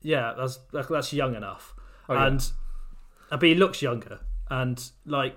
Yeah, 0.00 0.32
that's 0.36 0.58
that's 0.72 1.12
young 1.12 1.34
enough, 1.34 1.74
Oh, 2.08 2.14
yeah. 2.14 2.26
and 2.26 2.50
but 3.30 3.42
he 3.42 3.54
looks 3.54 3.80
younger, 3.82 4.20
and 4.50 4.90
like 5.06 5.36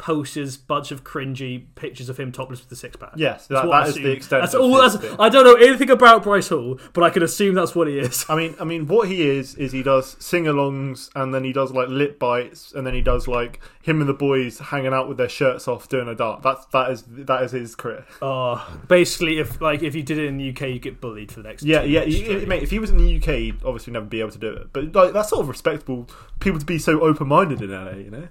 posts 0.00 0.56
bunch 0.56 0.90
of 0.90 1.04
cringy 1.04 1.66
pictures 1.74 2.08
of 2.08 2.18
him 2.18 2.32
topless 2.32 2.60
with 2.60 2.70
the 2.70 2.76
six 2.76 2.96
pack. 2.96 3.12
Yes, 3.16 3.46
That's 3.46 3.62
that, 3.62 3.70
that 3.70 3.88
is 3.88 3.94
the 3.96 4.10
extent. 4.10 4.42
That's 4.42 4.54
all. 4.54 4.72
That's. 4.78 4.96
I 5.20 5.28
don't 5.28 5.44
know 5.44 5.54
anything 5.54 5.90
about 5.90 6.22
Bryce 6.22 6.48
Hall, 6.48 6.80
but 6.94 7.04
I 7.04 7.10
can 7.10 7.22
assume 7.22 7.54
that's 7.54 7.74
what 7.74 7.86
he 7.86 7.98
is. 7.98 8.24
I 8.28 8.34
mean, 8.34 8.56
I 8.58 8.64
mean, 8.64 8.86
what 8.86 9.08
he 9.08 9.28
is 9.28 9.54
is 9.56 9.72
he 9.72 9.82
does 9.82 10.16
sing-alongs, 10.18 11.10
and 11.14 11.34
then 11.34 11.44
he 11.44 11.52
does 11.52 11.70
like 11.72 11.88
lip 11.88 12.18
bites, 12.18 12.72
and 12.72 12.86
then 12.86 12.94
he 12.94 13.02
does 13.02 13.28
like 13.28 13.60
him 13.82 14.00
and 14.00 14.08
the 14.08 14.14
boys 14.14 14.58
hanging 14.58 14.94
out 14.94 15.06
with 15.06 15.18
their 15.18 15.28
shirts 15.28 15.68
off 15.68 15.86
doing 15.90 16.08
a 16.08 16.14
dart. 16.14 16.42
That's 16.42 16.64
that 16.66 16.90
is 16.90 17.04
that 17.08 17.42
is 17.42 17.52
his 17.52 17.74
career. 17.74 18.06
Oh, 18.22 18.80
basically, 18.88 19.38
if 19.38 19.60
like 19.60 19.82
if 19.82 19.94
you 19.94 20.02
did 20.02 20.16
it 20.16 20.24
in 20.24 20.38
the 20.38 20.48
UK, 20.48 20.62
you 20.62 20.78
get 20.78 21.02
bullied 21.02 21.30
for 21.30 21.42
the 21.42 21.48
next. 21.48 21.62
Yeah, 21.62 21.82
yeah, 21.82 22.04
you, 22.04 22.46
mate. 22.46 22.62
If 22.62 22.70
he 22.70 22.78
was 22.78 22.88
in 22.88 22.96
the 22.96 23.16
UK, 23.18 23.34
he'd 23.36 23.64
obviously 23.64 23.92
never 23.92 24.06
be 24.06 24.20
able 24.20 24.30
to 24.30 24.38
do 24.38 24.50
it. 24.50 24.72
But 24.72 24.94
like, 24.94 25.12
that's 25.12 25.28
sort 25.28 25.42
of 25.42 25.48
respectable. 25.48 26.08
People 26.40 26.58
to 26.58 26.64
be 26.64 26.78
so 26.78 27.00
open-minded 27.00 27.60
in 27.60 27.70
LA, 27.70 27.90
you 27.92 28.10
know. 28.10 28.28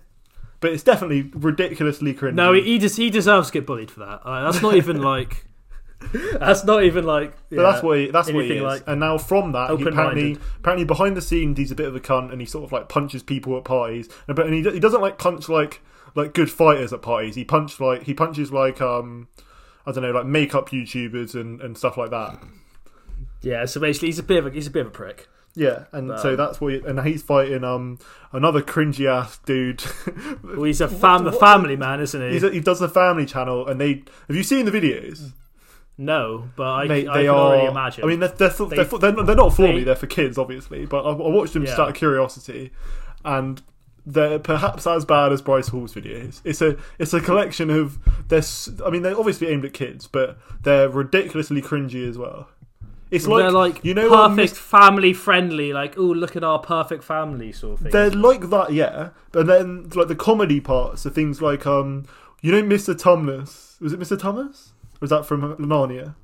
But 0.61 0.73
it's 0.73 0.83
definitely 0.83 1.31
ridiculously 1.33 2.13
cringy. 2.13 2.33
No, 2.33 2.53
he 2.53 2.61
he, 2.61 2.77
des- 2.77 2.89
he 2.89 3.09
deserves 3.09 3.47
to 3.47 3.53
get 3.53 3.65
bullied 3.65 3.91
for 3.91 4.01
that. 4.01 4.21
Uh, 4.23 4.43
that's 4.51 4.61
not 4.61 4.75
even 4.75 5.01
like. 5.01 5.45
That's 6.13 6.63
not 6.63 6.83
even 6.83 7.05
like. 7.05 7.33
But 7.49 7.63
that's 7.63 7.83
what 7.83 7.97
he, 7.97 8.11
that's 8.11 8.31
what 8.31 8.45
he 8.45 8.53
is. 8.53 8.61
like 8.61 8.83
and 8.87 8.99
now 8.99 9.17
from 9.17 9.51
that, 9.51 9.77
he 9.77 9.83
apparently 9.85 10.37
apparently 10.59 10.85
behind 10.85 11.17
the 11.17 11.21
scenes, 11.21 11.57
he's 11.57 11.71
a 11.71 11.75
bit 11.75 11.87
of 11.87 11.95
a 11.95 11.99
cunt, 11.99 12.31
and 12.31 12.41
he 12.41 12.47
sort 12.47 12.63
of 12.63 12.71
like 12.71 12.89
punches 12.89 13.23
people 13.23 13.57
at 13.57 13.63
parties. 13.63 14.09
And 14.27 14.35
but 14.35 14.45
and 14.45 14.55
he, 14.55 14.61
he 14.71 14.79
doesn't 14.79 15.01
like 15.01 15.17
punch 15.17 15.49
like 15.49 15.81
like 16.15 16.33
good 16.33 16.49
fighters 16.49 16.93
at 16.93 17.01
parties. 17.01 17.35
He 17.35 17.43
punched 17.43 17.79
like 17.79 18.03
he 18.03 18.13
punches 18.13 18.51
like 18.51 18.81
um 18.81 19.27
I 19.85 19.91
don't 19.91 20.03
know 20.03 20.11
like 20.11 20.25
makeup 20.25 20.69
YouTubers 20.69 21.35
and, 21.35 21.61
and 21.61 21.77
stuff 21.77 21.97
like 21.97 22.11
that. 22.11 22.39
Yeah, 23.41 23.65
so 23.65 23.79
basically, 23.79 24.09
he's 24.09 24.19
a 24.19 24.23
bit 24.23 24.39
of 24.39 24.47
a, 24.47 24.51
he's 24.51 24.67
a 24.67 24.71
bit 24.71 24.81
of 24.81 24.87
a 24.87 24.91
prick. 24.91 25.27
Yeah, 25.59 25.83
and 25.91 26.17
so 26.19 26.29
Um, 26.31 26.37
that's 26.37 26.61
what. 26.61 26.73
He, 26.73 26.79
and 26.85 26.99
he's 27.01 27.21
fighting 27.21 27.63
um 27.65 27.99
another 28.31 28.61
cringy 28.61 29.05
ass 29.07 29.39
dude. 29.45 29.83
Well, 30.43 30.63
he's 30.63 30.79
a 30.81 30.87
fam- 31.03 31.25
what- 31.25 31.39
family 31.39 31.75
man, 31.75 31.99
isn't 31.99 32.21
he? 32.21 32.31
he's 32.33 32.43
a, 32.43 32.49
he 32.51 32.59
does 32.61 32.79
the 32.79 32.87
family 32.89 33.25
channel, 33.25 33.67
and 33.67 33.79
they 33.81 34.03
have 34.27 34.35
you 34.37 34.43
seen 34.43 34.65
the 34.65 34.71
videos? 34.71 35.33
no, 35.97 36.47
but 36.55 36.63
I, 36.71 36.85
Mate, 36.87 37.09
I 37.09 37.17
they 37.17 37.23
can 37.25 37.29
are. 37.35 37.37
already 37.37 37.67
imagine. 37.67 38.03
I 38.05 38.07
mean, 38.07 38.19
they're 38.21 38.29
they're, 38.29 38.49
They- 38.49 38.75
they're, 38.77 38.85
they're, 38.85 39.11
not, 39.11 39.25
they're 39.25 39.35
not 39.35 39.53
for 39.53 39.63
they- 39.63 39.73
me. 39.75 39.83
They're 39.83 39.95
for 39.97 40.07
kids, 40.07 40.37
obviously. 40.37 40.85
But 40.85 41.03
I, 41.05 41.09
I 41.09 41.13
watched 41.29 41.53
them 41.53 41.65
just 41.65 41.77
out 41.77 41.89
of 41.89 41.95
curiosity, 41.95 42.71
and 43.25 43.61
they're 44.05 44.39
perhaps 44.39 44.87
as 44.87 45.03
bad 45.03 45.33
as 45.33 45.41
Bryce 45.41 45.67
Hall's 45.67 45.93
videos. 45.93 46.39
It's 46.45 46.61
a 46.61 46.77
it's 46.99 47.13
a 47.13 47.19
collection 47.19 47.69
of 47.69 47.97
they're. 48.29 48.39
s- 48.39 48.69
I 48.85 48.89
mean, 48.91 49.01
they're 49.01 49.17
obviously 49.19 49.47
aimed 49.49 49.65
at 49.65 49.73
kids, 49.73 50.07
but 50.07 50.37
they're 50.63 50.87
ridiculously 50.87 51.61
cringy 51.61 52.07
as 52.07 52.17
well. 52.17 52.47
It's 53.11 53.25
like, 53.25 53.41
they're 53.43 53.51
like 53.51 53.83
you 53.83 53.93
know, 53.93 54.09
perfect 54.09 54.55
family 54.55 55.13
friendly, 55.13 55.73
like 55.73 55.97
oh 55.97 56.03
look 56.03 56.35
at 56.35 56.43
our 56.43 56.59
perfect 56.59 57.03
family 57.03 57.51
sort 57.51 57.73
of 57.73 57.79
thing. 57.79 57.91
They're 57.91 58.11
like 58.11 58.49
that, 58.51 58.71
yeah. 58.71 59.09
But 59.31 59.47
then, 59.47 59.89
like 59.95 60.07
the 60.07 60.15
comedy 60.15 60.59
parts 60.59 61.05
are 61.05 61.09
things 61.09 61.41
like, 61.41 61.65
um, 61.65 62.05
you 62.41 62.51
know, 62.51 62.61
Mr. 62.61 62.93
Tumnus. 62.93 63.79
Was 63.81 63.93
it 63.93 63.99
Mr. 63.99 64.17
Tumnus? 64.17 64.69
Was 64.99 65.09
that 65.09 65.25
from 65.25 65.55
Narnia? 65.57 66.15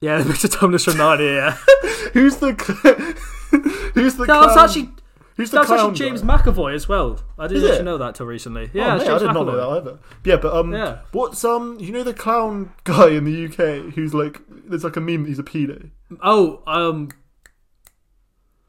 yeah, 0.00 0.22
Mr. 0.22 0.48
Tumnus 0.48 0.84
from 0.84 0.94
Narnia. 0.94 1.36
Yeah, 1.36 2.10
Who's 2.12 2.36
the 2.36 2.52
who's 3.94 4.16
the 4.16 4.24
that 4.26 4.40
was 4.40 4.56
actually 4.56 4.90
who's 5.36 5.50
the 5.50 5.58
that's 5.58 5.70
actually 5.70 5.94
James 5.94 6.22
guy? 6.22 6.38
McAvoy 6.38 6.74
as 6.74 6.88
well. 6.88 7.20
I 7.38 7.46
didn't 7.46 7.68
actually 7.70 7.84
know 7.84 7.98
that 7.98 8.14
till 8.16 8.26
recently. 8.26 8.64
Oh, 8.66 8.70
Yeah, 8.72 8.96
mate, 8.96 9.08
I 9.08 9.18
did 9.18 9.26
not 9.26 9.46
know 9.46 9.56
that 9.56 9.68
either. 9.80 9.98
Yeah, 10.24 10.36
but 10.36 10.54
um, 10.54 10.72
Yeah. 10.72 10.98
what's 11.12 11.44
um, 11.44 11.78
you 11.78 11.92
know 11.92 12.02
the 12.02 12.14
clown 12.14 12.72
guy 12.84 13.10
in 13.10 13.24
the 13.24 13.44
UK 13.46 13.92
who's 13.94 14.14
like, 14.14 14.40
there's 14.68 14.84
like 14.84 14.96
a 14.96 15.00
meme. 15.00 15.22
that 15.24 15.28
He's 15.28 15.38
a 15.38 15.42
pedo. 15.42 15.90
Oh, 16.22 16.62
um, 16.66 17.08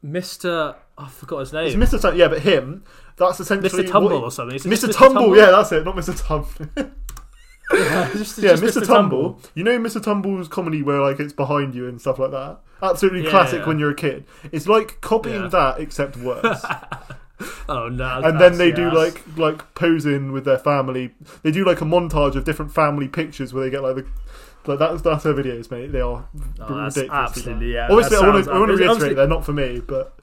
Mr. 0.04 0.76
I 0.96 1.08
forgot 1.08 1.40
his 1.40 1.52
name. 1.52 1.66
It's. 1.80 1.92
Mr. 1.94 2.00
Tum- 2.00 2.16
yeah, 2.16 2.28
but 2.28 2.40
him. 2.42 2.84
That's 3.16 3.40
essentially 3.40 3.84
Mr. 3.84 3.90
Tumble 3.90 4.10
what- 4.10 4.22
or 4.24 4.30
something. 4.30 4.58
Just 4.58 4.66
Mr. 4.84 4.92
Tumble, 4.96 5.36
yeah, 5.36 5.50
that's 5.50 5.72
it. 5.72 5.84
Not 5.84 5.94
Mr. 5.96 6.16
Tumble. 6.26 6.48
yeah, 7.72 8.10
just- 8.14 8.38
yeah, 8.38 8.54
just 8.56 8.62
Mr. 8.78 8.86
Tumble. 8.86 9.40
You 9.54 9.64
know 9.64 9.78
Mr. 9.78 10.02
Tumble's 10.02 10.48
comedy 10.48 10.82
where 10.82 11.00
like 11.00 11.20
it's 11.20 11.32
behind 11.32 11.74
you 11.74 11.86
and 11.88 12.00
stuff 12.00 12.18
like 12.18 12.30
that. 12.30 12.60
Absolutely 12.82 13.24
Yeah, 13.24 13.30
classic 13.30 13.60
yeah. 13.60 13.66
when 13.66 13.78
you're 13.78 13.90
a 13.90 13.94
kid. 13.94 14.24
It's 14.52 14.66
like 14.66 15.00
copying 15.02 15.50
that 15.50 15.80
except 15.80 16.16
worse. 16.16 16.64
Oh 17.70 17.88
no! 17.88 18.20
and 18.22 18.38
then 18.38 18.58
they 18.58 18.68
yeah, 18.68 18.74
do 18.74 18.90
like 18.90 19.22
like 19.38 19.72
posing 19.74 20.30
with 20.30 20.44
their 20.44 20.58
family. 20.58 21.12
They 21.42 21.50
do 21.50 21.64
like 21.64 21.80
a 21.80 21.86
montage 21.86 22.34
of 22.34 22.44
different 22.44 22.70
family 22.70 23.08
pictures 23.08 23.54
where 23.54 23.64
they 23.64 23.70
get 23.70 23.82
like 23.82 23.96
the 23.96 24.06
like 24.70 24.78
that's 24.78 25.02
that's 25.02 25.24
their 25.24 25.34
videos, 25.34 25.70
mate. 25.70 25.92
They 25.92 26.00
are 26.00 26.28
Oh, 26.60 26.76
that's 26.76 26.96
ridiculously 26.96 27.08
absolutely 27.10 27.74
yeah. 27.74 27.88
Obviously, 27.90 28.16
I 28.16 28.28
want 28.28 28.44
to 28.44 28.50
I 28.50 28.58
want 28.58 28.70
to 28.70 28.76
reiterate 28.76 29.16
they're 29.16 29.26
not 29.26 29.44
for 29.44 29.52
me, 29.52 29.80
but 29.80 30.18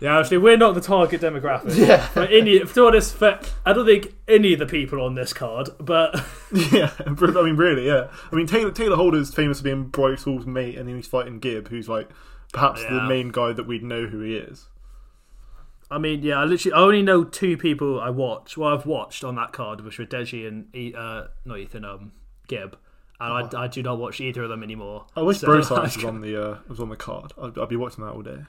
Yeah, 0.00 0.18
actually, 0.18 0.38
we're 0.38 0.56
not 0.56 0.74
the 0.74 0.80
target 0.80 1.20
demographic. 1.20 1.76
yeah, 1.88 2.06
For 2.06 2.22
any, 2.22 2.60
to 2.60 2.66
be 2.66 2.80
honest, 2.80 3.16
for, 3.16 3.40
I 3.66 3.72
don't 3.72 3.86
think 3.86 4.14
any 4.28 4.52
of 4.52 4.60
the 4.60 4.66
people 4.66 5.02
on 5.02 5.14
this 5.14 5.32
card, 5.32 5.70
but 5.80 6.14
yeah. 6.72 6.92
I 7.04 7.10
mean, 7.10 7.56
really, 7.56 7.86
yeah. 7.86 8.08
I 8.30 8.36
mean, 8.36 8.46
Taylor 8.46 8.70
Taylor 8.70 8.96
Holder's 8.96 9.34
famous 9.34 9.58
for 9.58 9.64
being 9.64 9.84
Bryce 9.84 10.24
Hall's 10.24 10.46
mate, 10.46 10.78
and 10.78 10.88
then 10.88 10.96
he's 10.96 11.08
fighting 11.08 11.40
Gib, 11.40 11.68
who's 11.68 11.88
like 11.88 12.08
perhaps 12.52 12.82
the 12.82 13.02
main 13.02 13.30
guy 13.30 13.52
that 13.52 13.66
we'd 13.66 13.82
know 13.82 14.06
who 14.06 14.20
he 14.20 14.36
is. 14.36 14.68
I 15.90 15.98
mean, 15.98 16.22
yeah, 16.22 16.40
I 16.40 16.44
literally 16.44 16.74
I 16.74 16.80
only 16.80 17.02
know 17.02 17.24
two 17.24 17.56
people 17.56 18.00
I 18.00 18.10
watch. 18.10 18.56
Well, 18.56 18.74
I've 18.74 18.86
watched 18.86 19.24
on 19.24 19.36
that 19.36 19.52
card, 19.52 19.80
which 19.80 19.98
were 19.98 20.04
Deji 20.04 20.46
and 20.46 20.94
uh, 20.94 21.28
not 21.44 21.58
Ethan, 21.58 21.84
um, 21.84 22.12
Gib, 22.46 22.76
and 23.20 23.56
I, 23.56 23.64
I 23.64 23.66
do 23.68 23.82
not 23.82 23.98
watch 23.98 24.20
either 24.20 24.42
of 24.44 24.48
them 24.48 24.62
anymore. 24.62 25.06
I 25.16 25.22
wish 25.22 25.38
So, 25.38 25.46
Bro 25.46 25.60
Science 25.62 25.96
like, 25.96 26.04
was 26.04 26.14
on 26.14 26.20
the 26.20 26.42
uh, 26.50 26.58
was 26.68 26.80
on 26.80 26.88
the 26.88 26.96
card. 26.96 27.32
I'd, 27.40 27.58
I'd 27.58 27.68
be 27.68 27.76
watching 27.76 28.04
that 28.04 28.12
all 28.12 28.22
day. 28.22 28.44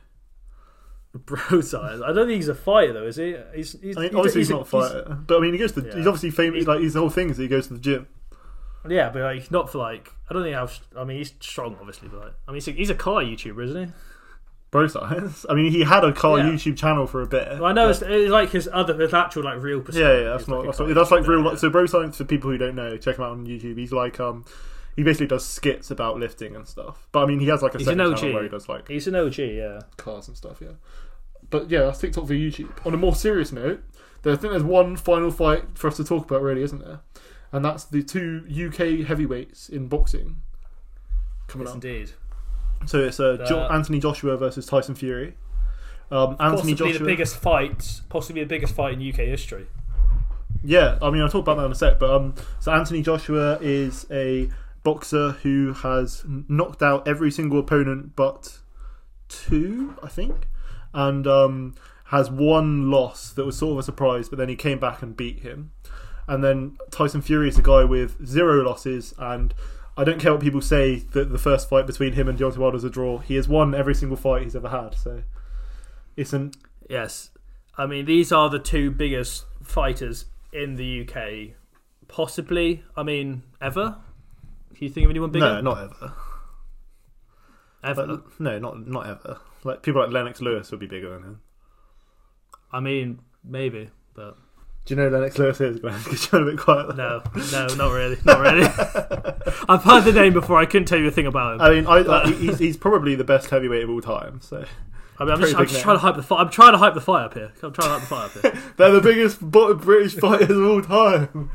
Bro 1.11 1.61
science. 1.61 2.03
I 2.05 2.13
don't 2.13 2.27
think 2.27 2.35
he's 2.35 2.49
a 2.49 2.55
fighter 2.55 2.93
though, 2.93 3.07
is 3.07 3.15
he? 3.15 3.35
He's, 3.55 3.75
he's 3.81 3.97
I 3.97 4.01
mean, 4.01 4.15
obviously 4.15 4.41
he's, 4.41 4.51
a- 4.51 4.53
not 4.53 4.61
a 4.61 4.65
fighter, 4.65 5.17
but 5.25 5.37
I 5.37 5.41
mean, 5.41 5.53
he 5.53 5.59
goes 5.59 5.71
to. 5.71 5.81
Yeah. 5.81 5.95
He's 5.95 6.05
obviously 6.05 6.29
famous. 6.29 6.67
Like 6.67 6.81
his 6.81 6.93
whole 6.93 7.09
thing 7.09 7.31
is 7.31 7.37
that 7.37 7.43
he 7.43 7.49
goes 7.49 7.67
to 7.67 7.73
the 7.73 7.79
gym. 7.79 8.07
yeah, 8.87 9.09
but 9.09 9.23
like 9.23 9.49
not 9.49 9.71
for 9.71 9.79
like 9.79 10.13
I 10.29 10.33
don't 10.33 10.43
think 10.43 10.55
how. 10.55 10.69
I 10.95 11.03
mean, 11.05 11.17
he's 11.17 11.33
strong, 11.39 11.75
obviously, 11.79 12.09
but 12.09 12.19
like, 12.19 12.33
I 12.47 12.51
mean, 12.51 12.55
he's 12.57 12.67
a, 12.67 12.71
he's 12.73 12.89
a 12.91 12.95
car 12.95 13.23
YouTuber, 13.23 13.63
isn't 13.65 13.87
he? 13.87 13.91
Bro 14.71 14.87
Science. 14.87 15.45
I 15.49 15.53
mean, 15.55 15.71
he 15.71 15.81
had 15.83 16.03
a 16.03 16.13
car 16.13 16.37
Yeah. 16.37 16.45
YouTube 16.45 16.77
channel 16.77 17.07
for 17.07 17.21
a 17.21 17.25
bit. 17.25 17.47
Well, 17.53 17.65
I 17.65 17.71
know 17.73 17.89
it's, 17.89 18.01
it's 18.03 18.29
like 18.31 18.51
his 18.51 18.69
other 18.71 18.95
his 18.99 19.13
actual 19.13 19.43
like 19.43 19.61
real. 19.61 19.81
persona. 19.81 20.05
Yeah, 20.05 20.17
yeah, 20.19 20.23
that's 20.29 20.47
not. 20.47 20.57
like 20.57 20.63
a 20.63 20.67
that's, 20.67 20.79
not, 20.79 20.93
that's 20.95 21.11
like 21.11 21.27
real. 21.27 21.43
yeah. 21.43 21.55
So, 21.55 21.69
Bro 21.69 21.87
Science 21.87 22.17
for 22.17 22.25
people 22.25 22.51
who 22.51 22.57
don't 22.57 22.75
know, 22.75 22.95
check 22.97 23.17
him 23.17 23.23
out 23.23 23.31
on 23.31 23.47
YouTube. 23.47 23.77
He's 23.77 23.91
like, 23.91 24.19
um, 24.19 24.45
he 24.95 25.03
basically 25.03 25.27
does 25.27 25.45
skits 25.45 25.89
about 25.89 26.19
lifting 26.19 26.55
and 26.55 26.67
stuff. 26.67 27.07
But 27.11 27.23
I 27.23 27.25
mean, 27.25 27.39
he 27.39 27.47
has 27.47 27.61
like 27.63 27.73
a 27.73 27.77
He's 27.79 27.87
second 27.87 28.01
an 28.01 28.15
channel 28.15 28.29
OG. 28.29 28.33
where 28.35 28.43
he 28.43 28.49
does 28.49 28.69
like 28.69 28.87
He's 28.87 29.07
an 29.07 29.15
OG, 29.15 29.37
yeah. 29.39 29.79
cars 29.97 30.27
and 30.27 30.37
stuff. 30.37 30.59
Yeah, 30.61 30.73
but 31.49 31.69
yeah, 31.71 31.79
that's 31.81 31.99
TikTok 31.99 32.27
for 32.27 32.33
YouTube. 32.33 32.69
On 32.85 32.93
a 32.93 32.97
more 32.97 33.15
serious 33.15 33.51
note, 33.51 33.81
there, 34.21 34.33
I 34.33 34.35
think 34.35 34.51
there's 34.51 34.63
one 34.63 34.97
final 34.97 35.31
fight 35.31 35.77
for 35.79 35.87
us 35.87 35.97
to 35.97 36.03
talk 36.03 36.25
about, 36.29 36.41
really, 36.43 36.61
isn't 36.61 36.79
there? 36.83 36.99
And 37.51 37.65
that's 37.65 37.85
the 37.85 38.03
two 38.03 38.43
UK 38.47 39.07
heavyweights 39.07 39.69
in 39.69 39.87
boxing 39.87 40.41
coming 41.47 41.65
Yes, 41.65 41.75
up. 41.75 41.83
indeed. 41.83 42.11
So 42.85 42.99
it's 43.03 43.19
uh, 43.19 43.45
jo- 43.47 43.67
Anthony 43.69 43.99
Joshua 43.99 44.37
versus 44.37 44.65
Tyson 44.65 44.95
Fury. 44.95 45.35
Um, 46.11 46.31
Anthony 46.39 46.73
Possibly 46.73 46.73
Joshua. 46.75 46.99
the 46.99 47.05
biggest 47.05 47.35
fight, 47.37 48.01
possibly 48.09 48.41
the 48.41 48.47
biggest 48.47 48.73
fight 48.73 48.93
in 48.99 49.09
UK 49.09 49.17
history. 49.17 49.67
Yeah, 50.63 50.97
I 51.01 51.09
mean, 51.11 51.21
I'll 51.21 51.29
talk 51.29 51.43
about 51.43 51.57
that 51.57 51.65
in 51.65 51.71
a 51.71 51.75
sec. 51.75 51.99
But 51.99 52.09
um, 52.09 52.35
so 52.59 52.71
Anthony 52.71 53.01
Joshua 53.01 53.59
is 53.61 54.05
a 54.11 54.49
boxer 54.83 55.31
who 55.43 55.73
has 55.73 56.23
knocked 56.27 56.81
out 56.81 57.07
every 57.07 57.31
single 57.31 57.59
opponent 57.59 58.15
but 58.15 58.57
two, 59.27 59.95
I 60.01 60.07
think, 60.07 60.47
and 60.93 61.27
um, 61.27 61.75
has 62.05 62.31
one 62.31 62.89
loss 62.89 63.31
that 63.31 63.45
was 63.45 63.57
sort 63.57 63.73
of 63.73 63.77
a 63.79 63.83
surprise. 63.83 64.29
But 64.29 64.39
then 64.39 64.49
he 64.49 64.55
came 64.55 64.79
back 64.79 65.01
and 65.01 65.15
beat 65.15 65.39
him. 65.41 65.71
And 66.27 66.43
then 66.43 66.77
Tyson 66.91 67.21
Fury 67.21 67.49
is 67.49 67.57
a 67.57 67.61
guy 67.63 67.83
with 67.83 68.25
zero 68.25 68.63
losses, 68.63 69.13
and 69.17 69.53
I 69.99 70.05
don't 70.05 70.17
care 70.17 70.31
what 70.31 70.39
people 70.39 70.61
say 70.61 70.95
that 71.11 71.29
the 71.29 71.37
first 71.37 71.67
fight 71.67 71.85
between 71.85 72.13
him 72.13 72.29
and 72.29 72.39
Deontay 72.39 72.57
Wilder 72.57 72.75
was 72.75 72.85
a 72.85 72.89
draw. 72.89 73.17
He 73.17 73.35
has 73.35 73.49
won 73.49 73.75
every 73.75 73.93
single 73.93 74.15
fight 74.15 74.43
he's 74.43 74.55
ever 74.55 74.69
had. 74.69 74.95
So 74.95 75.23
it's 76.15 76.31
an 76.31 76.53
Yes, 76.89 77.31
I 77.77 77.85
mean 77.85 78.05
these 78.05 78.31
are 78.31 78.49
the 78.49 78.59
two 78.59 78.91
biggest 78.91 79.43
fighters 79.61 80.25
in 80.53 80.77
the 80.77 81.01
UK, 81.01 81.55
possibly. 82.07 82.81
I 82.95 83.03
mean, 83.03 83.43
ever. 83.59 83.97
Can 84.73 84.87
you 84.87 84.89
think 84.89 85.03
of 85.03 85.09
anyone 85.09 85.31
bigger? 85.31 85.61
no, 85.61 85.61
not 85.61 85.83
ever. 85.83 86.13
ever. 87.83 88.07
But, 88.07 88.39
no, 88.39 88.57
not 88.57 88.87
not 88.87 89.05
ever. 89.05 89.41
Like 89.65 89.83
people 89.83 90.01
like 90.01 90.11
Lennox 90.11 90.39
Lewis 90.39 90.71
would 90.71 90.79
be 90.79 90.87
bigger 90.87 91.09
than 91.09 91.23
him. 91.23 91.41
I 92.71 92.79
mean, 92.79 93.19
maybe, 93.43 93.89
but 94.13 94.37
Do 94.89 94.95
you 94.95 95.01
know 95.01 95.09
Lennox 95.09 95.37
Lewis 95.37 95.61
is? 95.61 95.79
Glenn? 95.79 96.01
Because 96.03 96.31
you're 96.31 96.41
a 96.41 96.45
bit 96.51 96.59
quiet. 96.59 96.97
no, 96.97 97.21
no, 97.51 97.67
not 97.75 97.91
really, 97.93 98.17
not 98.25 98.39
really. 98.39 98.63
I've 99.69 99.83
heard 99.83 100.01
the 100.01 100.11
name 100.11 100.33
before. 100.33 100.57
I 100.57 100.65
couldn't 100.65 100.87
tell 100.87 100.97
you 100.97 101.07
a 101.07 101.11
thing 101.11 101.27
about 101.27 101.53
him. 101.53 101.61
I 101.61 101.69
mean, 101.69 101.85
I, 101.85 102.31
he's, 102.31 102.57
he's 102.57 102.75
probably 102.75 103.13
the 103.13 103.23
best 103.23 103.51
heavyweight 103.51 103.83
of 103.83 103.91
all 103.91 104.01
time. 104.01 104.41
So 104.41 104.65
I 105.19 105.25
mean, 105.25 105.33
I'm 105.35 105.41
just, 105.41 105.55
I'm 105.55 105.67
just 105.67 105.81
trying 105.81 105.97
to 105.97 105.99
hype 105.99 106.15
the 106.15 106.23
fire. 106.23 106.39
I'm 106.39 106.49
trying 106.49 106.71
to 106.71 106.79
hype 106.79 106.95
the 106.95 107.01
fire 107.01 107.25
up 107.25 107.35
here. 107.35 107.51
I'm 107.61 107.71
trying 107.71 107.87
to 107.87 107.99
hype 107.99 108.01
the 108.01 108.07
fire 108.07 108.25
up 108.25 108.31
here. 108.31 108.73
they're 108.77 108.91
the 108.93 109.01
biggest 109.01 109.39
British 109.41 110.15
fighters 110.15 110.49
of 110.49 110.65
all 110.65 110.81
time. 110.81 111.51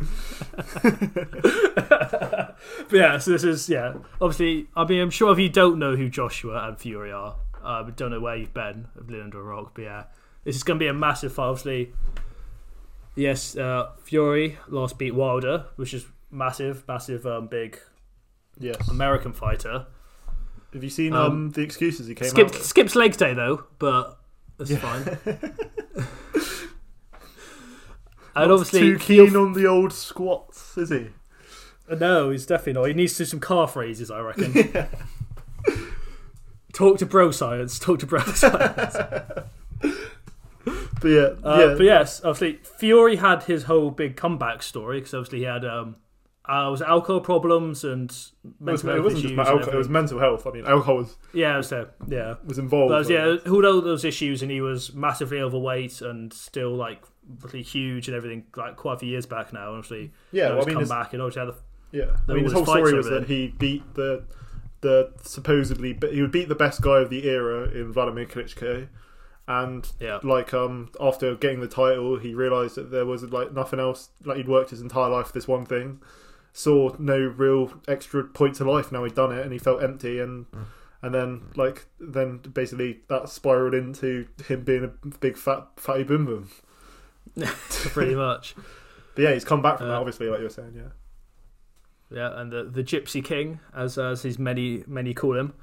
But 2.88 2.96
yeah, 2.96 3.18
so 3.18 3.32
this 3.32 3.42
is 3.42 3.68
yeah. 3.68 3.94
Obviously, 4.20 4.68
I 4.76 4.84
mean, 4.84 5.00
I'm 5.00 5.10
sure 5.10 5.32
if 5.32 5.40
you 5.40 5.48
don't 5.48 5.80
know 5.80 5.96
who 5.96 6.08
Joshua 6.08 6.68
and 6.68 6.78
Fury 6.78 7.10
are, 7.10 7.34
uh, 7.64 7.82
don't 7.82 8.12
know 8.12 8.20
where 8.20 8.36
you've 8.36 8.54
been 8.54 8.86
of 8.96 9.10
living 9.10 9.24
under 9.24 9.40
a 9.40 9.42
rock. 9.42 9.72
But 9.74 9.82
yeah, 9.82 10.04
this 10.44 10.54
is 10.54 10.62
going 10.62 10.78
to 10.78 10.84
be 10.84 10.88
a 10.88 10.94
massive 10.94 11.32
fight. 11.32 11.46
Obviously, 11.46 11.92
yes, 13.16 13.56
uh, 13.56 13.90
Fury 14.02 14.58
last 14.68 14.98
beat 14.98 15.14
Wilder, 15.14 15.66
which 15.76 15.94
is 15.94 16.06
massive, 16.30 16.84
massive, 16.88 17.26
um, 17.26 17.46
big 17.48 17.78
Yes. 18.58 18.88
American 18.88 19.32
fighter. 19.32 19.86
Have 20.72 20.82
you 20.84 20.90
seen 20.90 21.12
um, 21.12 21.20
Um, 21.32 21.50
the 21.50 21.62
excuses 21.62 22.06
he 22.06 22.14
came 22.14 22.28
Skip, 22.28 22.46
out 22.48 22.52
with? 22.54 22.64
skips 22.64 22.94
legs 22.96 23.16
day 23.16 23.34
though, 23.34 23.64
but 23.78 24.18
that's 24.58 24.70
Yeah. 24.70 24.78
fine. 24.78 25.18
and 28.36 28.50
obviously, 28.52 28.80
too 28.80 28.98
keen 28.98 29.36
on 29.36 29.52
the 29.52 29.66
old 29.66 29.92
squats, 29.92 30.76
is 30.76 30.90
he? 30.90 31.08
No, 31.98 32.30
he's 32.30 32.46
definitely 32.46 32.72
not. 32.74 32.84
He 32.88 32.94
needs 32.94 33.12
to 33.14 33.18
do 33.18 33.24
some 33.26 33.40
calf 33.40 33.76
raises, 33.76 34.10
I 34.10 34.20
reckon. 34.20 34.52
Talk 36.72 36.98
to 36.98 37.06
bro 37.06 37.30
science. 37.30 37.78
Talk 37.78 38.00
to 38.00 38.06
bro 38.06 38.20
science. 38.24 38.96
But 41.00 41.08
yeah, 41.08 41.20
Uh, 41.42 41.58
yeah. 41.68 41.74
But 41.76 41.84
yes, 41.84 42.24
obviously 42.24 42.60
Fury 42.78 43.16
had 43.16 43.42
his 43.44 43.64
whole 43.64 43.90
big 43.90 44.16
comeback 44.16 44.62
story 44.62 44.98
because 45.00 45.12
obviously 45.14 45.40
he 45.40 45.44
had 45.44 45.64
um, 45.64 45.96
uh, 46.46 46.68
was 46.70 46.80
alcohol 46.82 47.20
problems 47.20 47.84
and 47.84 48.10
It, 48.10 48.70
was, 48.70 48.82
mental 48.84 48.88
it 48.88 48.92
health 48.94 49.04
wasn't 49.04 49.24
issues. 49.24 49.36
just 49.36 49.48
alcohol, 49.50 49.74
it 49.74 49.76
was 49.76 49.88
mental 49.88 50.18
health. 50.18 50.46
I 50.46 50.50
mean, 50.52 50.64
alcohol 50.66 50.96
was, 50.96 51.16
yeah, 51.32 51.56
was 51.56 51.68
there. 51.68 51.88
Yeah, 52.08 52.34
was 52.44 52.58
involved. 52.58 52.90
but 52.90 52.98
wasn't 52.98 53.18
yeah, 53.18 53.34
it? 53.34 53.48
all 53.48 53.62
those 53.82 54.04
issues, 54.04 54.40
and 54.42 54.50
he 54.50 54.60
was 54.60 54.94
massively 54.94 55.40
overweight 55.40 56.00
and 56.00 56.32
still 56.32 56.74
like 56.74 57.02
really 57.42 57.62
huge 57.62 58.08
and 58.08 58.16
everything. 58.16 58.44
Like 58.56 58.76
quite 58.76 58.94
a 58.94 58.98
few 58.98 59.08
years 59.10 59.26
back 59.26 59.52
now, 59.52 59.74
obviously. 59.74 60.12
yeah. 60.32 60.50
Well, 60.50 60.62
I 60.62 60.64
mean, 60.66 60.74
come 60.74 60.80
his, 60.80 60.88
back 60.88 61.12
and 61.12 61.20
obviously 61.22 61.46
had 61.46 61.54
the 61.54 61.98
Yeah, 61.98 62.16
I 62.28 62.32
mean, 62.34 62.44
his 62.44 62.54
was 62.54 62.66
whole 62.66 62.74
story 62.76 62.94
was 62.94 63.08
that 63.08 63.26
he 63.26 63.48
beat 63.58 63.82
the 63.94 64.24
the 64.80 65.12
supposedly, 65.22 65.92
but 65.92 66.12
he 66.12 66.20
would 66.22 66.32
beat 66.32 66.48
the 66.48 66.54
best 66.54 66.80
guy 66.82 67.00
of 67.00 67.08
the 67.10 67.26
era 67.28 67.68
in 67.70 67.90
Vladimir 67.92 68.26
Klitschko, 68.26 68.86
and 69.46 69.90
yeah. 70.00 70.20
like 70.22 70.54
um 70.54 70.90
after 71.00 71.34
getting 71.34 71.60
the 71.60 71.68
title, 71.68 72.18
he 72.18 72.34
realized 72.34 72.76
that 72.76 72.90
there 72.90 73.06
was 73.06 73.22
like 73.24 73.52
nothing 73.52 73.80
else. 73.80 74.10
Like 74.24 74.38
he'd 74.38 74.48
worked 74.48 74.70
his 74.70 74.80
entire 74.80 75.10
life 75.10 75.28
for 75.28 75.32
this 75.32 75.48
one 75.48 75.66
thing, 75.66 76.00
saw 76.52 76.94
no 76.98 77.18
real 77.18 77.72
extra 77.86 78.24
point 78.24 78.56
to 78.56 78.70
life. 78.70 78.90
Now 78.90 79.04
he'd 79.04 79.14
done 79.14 79.32
it, 79.32 79.42
and 79.42 79.52
he 79.52 79.58
felt 79.58 79.82
empty, 79.82 80.18
and 80.18 80.46
and 81.02 81.14
then 81.14 81.42
like 81.56 81.86
then 82.00 82.38
basically 82.38 83.00
that 83.08 83.28
spiraled 83.28 83.74
into 83.74 84.26
him 84.46 84.64
being 84.64 84.84
a 84.84 85.08
big 85.18 85.36
fat 85.36 85.66
fatty 85.76 86.04
boom 86.04 86.24
boom. 86.24 86.48
pretty 87.66 88.14
much. 88.14 88.54
But 89.14 89.22
yeah, 89.22 89.34
he's 89.34 89.44
come 89.44 89.62
back 89.62 89.78
from 89.78 89.88
that. 89.88 89.96
Uh, 89.96 90.00
Obviously, 90.00 90.28
like 90.28 90.38
you 90.38 90.44
were 90.44 90.50
saying, 90.50 90.72
yeah. 90.74 90.90
Yeah, 92.10 92.40
and 92.40 92.50
the 92.50 92.64
the 92.64 92.82
Gypsy 92.82 93.24
King, 93.24 93.60
as 93.74 93.98
as 93.98 94.22
his 94.22 94.38
many 94.38 94.84
many 94.86 95.14
call 95.14 95.36
him, 95.36 95.54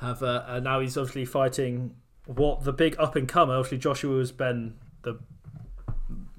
have 0.00 0.22
uh, 0.22 0.44
and 0.46 0.64
now 0.64 0.80
he's 0.80 0.96
obviously 0.96 1.24
fighting 1.24 1.94
what 2.28 2.62
the 2.64 2.72
big 2.72 2.94
up 2.98 3.16
and 3.16 3.26
comer. 3.28 3.54
Obviously, 3.54 3.78
Joshua 3.78 4.18
has 4.18 4.30
been 4.32 4.74
the 5.02 5.18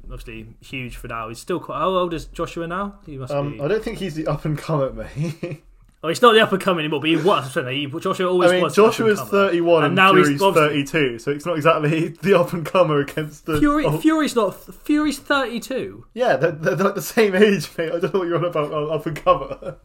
obviously 0.03 0.47
huge 0.61 0.95
for 0.95 1.07
now. 1.07 1.29
He's 1.29 1.39
still 1.39 1.59
quite. 1.59 1.79
How 1.79 1.89
old 1.89 2.13
is 2.13 2.25
Joshua 2.25 2.67
now? 2.67 2.99
He 3.05 3.17
must 3.17 3.33
Um, 3.33 3.53
be. 3.53 3.61
I 3.61 3.67
don't 3.67 3.83
think 3.83 3.97
he's 3.99 4.15
the 4.15 4.27
up 4.27 4.45
and 4.45 4.57
comer, 4.57 4.91
mate. 4.93 5.63
Oh, 6.01 6.07
he's 6.07 6.21
not 6.21 6.31
the 6.31 6.39
up 6.39 6.53
and 6.53 6.61
coming 6.61 6.85
anymore, 6.85 7.01
but 7.01 7.09
he 7.09 7.17
was. 7.17 7.53
He, 7.53 7.85
Joshua 7.99 8.29
always 8.31 8.51
I 8.51 8.53
mean, 8.53 8.63
was. 8.63 8.73
Joshua's 8.73 9.19
31 9.19 9.75
And 9.79 9.85
and, 9.87 9.95
now 9.97 10.13
he's 10.15 10.27
Fury's 10.27 10.41
obviously- 10.41 10.85
32, 10.85 11.19
so 11.19 11.31
it's 11.31 11.45
not 11.45 11.57
exactly 11.57 12.07
the 12.21 12.39
up 12.39 12.53
and 12.53 12.65
comer 12.65 12.99
against 13.01 13.45
the. 13.45 13.59
Fury, 13.59 13.83
oh, 13.83 13.97
Fury's 13.97 14.33
not. 14.33 14.51
Fury's 14.85 15.19
thirty-two. 15.19 16.05
yeah, 16.13 16.37
they're, 16.37 16.51
they're 16.53 16.77
like 16.77 16.95
the 16.95 17.01
same 17.01 17.35
age, 17.35 17.69
mate. 17.77 17.89
I 17.91 17.99
don't 17.99 18.13
know 18.13 18.19
what 18.21 18.29
you're 18.29 18.37
on 18.37 18.45
about 18.45 18.71
uh, 18.71 18.85
up 18.85 19.05
and 19.07 19.17
comer. 19.17 19.75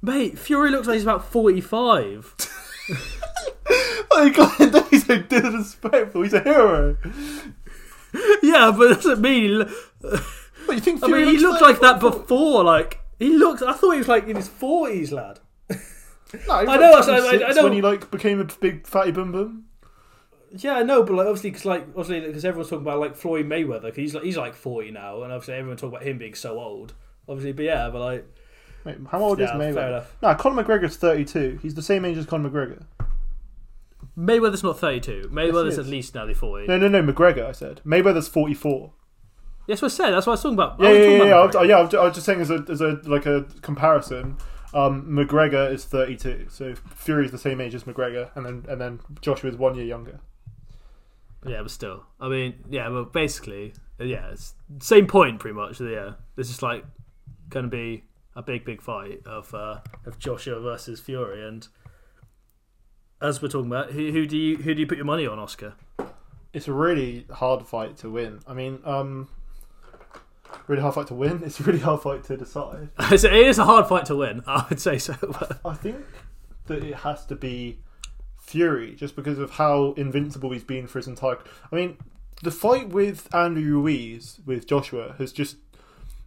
Mate, 0.00 0.38
Fury 0.38 0.70
looks 0.70 0.86
like 0.86 0.94
he's 0.94 1.02
about 1.02 1.30
Oh, 4.14 4.30
God, 4.34 4.86
he's 4.90 5.06
so 5.06 5.18
disrespectful. 5.18 6.22
He's 6.22 6.34
a 6.34 6.40
hero. 6.42 6.96
yeah, 8.42 8.72
but 8.76 8.90
it 8.92 8.94
doesn't 8.96 9.20
mean. 9.20 9.66
What, 10.66 10.74
you 10.74 10.80
think 10.80 11.02
I 11.02 11.06
Fury 11.06 11.24
mean, 11.24 11.34
he 11.34 11.38
looks 11.40 11.60
looked 11.60 11.62
like 11.62 11.80
that 11.80 12.00
34? 12.00 12.10
before. 12.20 12.64
Like 12.64 13.00
he 13.18 13.36
looked. 13.36 13.62
I 13.62 13.72
thought 13.72 13.92
he 13.92 13.98
was 13.98 14.08
like 14.08 14.28
in 14.28 14.36
his 14.36 14.48
forties, 14.48 15.12
lad. 15.12 15.40
No, 16.48 16.54
I 16.54 16.64
know, 16.64 16.92
I- 16.94 16.96
I- 17.44 17.48
I 17.48 17.52
know. 17.52 17.64
When 17.64 17.72
he 17.74 17.82
like 17.82 18.10
became 18.10 18.40
a 18.40 18.44
big 18.44 18.86
fatty 18.86 19.10
bum 19.12 19.32
bum. 19.32 19.64
Yeah, 20.54 20.76
I 20.76 20.82
know, 20.82 21.02
but 21.02 21.14
like 21.14 21.26
obviously, 21.26 21.50
because 21.50 21.64
like 21.64 21.82
obviously, 21.96 22.20
because 22.20 22.44
everyone's 22.44 22.70
talking 22.70 22.84
about 22.86 23.00
like 23.00 23.16
Floyd 23.16 23.46
Mayweather, 23.46 23.82
'cause 23.88 23.96
he's 23.96 24.14
like 24.14 24.24
he's 24.24 24.36
like 24.36 24.54
forty 24.54 24.90
now, 24.90 25.22
and 25.22 25.32
obviously 25.32 25.54
everyone 25.54 25.76
talking 25.78 25.94
about 25.96 26.06
him 26.06 26.18
being 26.18 26.34
so 26.34 26.58
old. 26.58 26.94
Obviously, 27.28 27.52
but 27.52 27.64
yeah, 27.64 27.88
but 27.90 28.00
like 28.00 28.26
Wait, 28.84 28.96
how 29.10 29.20
old 29.20 29.40
is 29.40 29.48
yeah, 29.50 29.58
fair 29.58 29.72
Mayweather? 29.74 29.88
enough. 29.88 30.16
No, 30.22 30.34
Conor 30.34 30.62
McGregor's 30.64 30.96
32. 30.96 31.58
He's 31.62 31.74
the 31.74 31.82
same 31.82 32.04
age 32.04 32.16
as 32.18 32.26
Conor 32.26 32.50
McGregor. 32.50 32.82
Mayweather's 34.16 34.62
not 34.62 34.78
thirty-two. 34.78 35.30
Mayweather's 35.32 35.74
is. 35.74 35.78
at 35.78 35.86
least 35.86 36.14
nearly 36.14 36.34
forty. 36.34 36.66
No, 36.66 36.76
no, 36.76 36.88
no, 36.88 37.02
McGregor. 37.02 37.46
I 37.46 37.52
said 37.52 37.80
Mayweather's 37.84 38.28
44. 38.28 38.92
Yes, 39.66 39.80
what 39.80 39.92
I 39.92 39.94
said. 39.94 40.10
That's 40.10 40.26
what 40.26 40.32
I 40.32 40.34
was 40.34 40.42
talking 40.42 40.54
about. 40.54 40.80
Yeah, 40.80 40.90
yeah, 40.90 41.08
yeah. 41.08 41.24
yeah. 41.24 41.34
I 41.34 41.46
was, 41.46 41.54
yeah, 41.54 41.76
I 41.76 41.82
was, 41.82 41.94
I 41.94 42.04
was 42.04 42.14
just 42.14 42.26
saying 42.26 42.40
as 42.40 42.50
a, 42.50 42.64
as 42.68 42.80
a 42.80 43.00
like 43.04 43.26
a 43.26 43.46
comparison. 43.62 44.36
Um, 44.74 45.04
McGregor 45.06 45.70
is 45.70 45.84
32, 45.84 46.46
so 46.48 46.74
Fury's 46.74 47.30
the 47.30 47.36
same 47.36 47.60
age 47.60 47.74
as 47.74 47.84
McGregor, 47.84 48.34
and 48.34 48.46
then 48.46 48.64
and 48.68 48.80
then 48.80 49.00
Joshua's 49.20 49.56
one 49.56 49.74
year 49.74 49.84
younger. 49.84 50.20
Yeah, 51.46 51.60
but 51.62 51.70
still, 51.70 52.04
I 52.20 52.28
mean, 52.28 52.54
yeah, 52.70 52.88
but 52.88 53.12
basically, 53.12 53.74
uh, 54.00 54.04
yeah, 54.04 54.30
it's 54.30 54.54
same 54.80 55.06
point 55.06 55.40
pretty 55.40 55.56
much. 55.56 55.80
Yeah, 55.80 56.12
this 56.36 56.48
is 56.48 56.62
like 56.62 56.84
going 57.50 57.64
to 57.64 57.70
be 57.70 58.04
a 58.34 58.42
big, 58.42 58.64
big 58.64 58.80
fight 58.80 59.20
of 59.26 59.52
uh, 59.54 59.80
of 60.06 60.18
Joshua 60.18 60.58
versus 60.60 61.00
Fury, 61.00 61.46
and 61.46 61.68
as 63.22 63.40
we're 63.40 63.48
talking 63.48 63.68
about, 63.68 63.92
who, 63.92 64.10
who 64.10 64.26
do 64.26 64.36
you 64.36 64.56
who 64.56 64.74
do 64.74 64.80
you 64.80 64.86
put 64.86 64.98
your 64.98 65.06
money 65.06 65.26
on, 65.26 65.38
Oscar? 65.38 65.74
It's 66.52 66.68
a 66.68 66.72
really 66.72 67.26
hard 67.30 67.66
fight 67.66 67.96
to 67.98 68.10
win. 68.10 68.40
I 68.46 68.52
mean, 68.52 68.80
um, 68.84 69.28
really 70.66 70.82
hard 70.82 70.94
fight 70.94 71.06
to 71.08 71.14
win. 71.14 71.42
It's 71.46 71.60
a 71.60 71.62
really 71.62 71.78
hard 71.78 72.02
fight 72.02 72.24
to 72.24 72.36
decide. 72.36 72.90
It 73.10 73.24
is 73.24 73.58
a 73.58 73.64
hard 73.64 73.86
fight 73.86 74.06
to 74.06 74.16
win. 74.16 74.42
I 74.46 74.66
would 74.68 74.80
say 74.80 74.98
so. 74.98 75.14
I 75.64 75.74
think 75.74 76.04
that 76.66 76.84
it 76.84 76.96
has 76.96 77.24
to 77.26 77.36
be 77.36 77.78
Fury, 78.36 78.94
just 78.96 79.16
because 79.16 79.38
of 79.38 79.52
how 79.52 79.94
invincible 79.96 80.50
he's 80.50 80.64
been 80.64 80.86
for 80.86 80.98
his 80.98 81.06
entire. 81.06 81.38
I 81.70 81.76
mean, 81.76 81.96
the 82.42 82.50
fight 82.50 82.88
with 82.88 83.32
Andrew 83.34 83.80
Ruiz 83.80 84.40
with 84.44 84.66
Joshua 84.66 85.14
has 85.18 85.32
just 85.32 85.56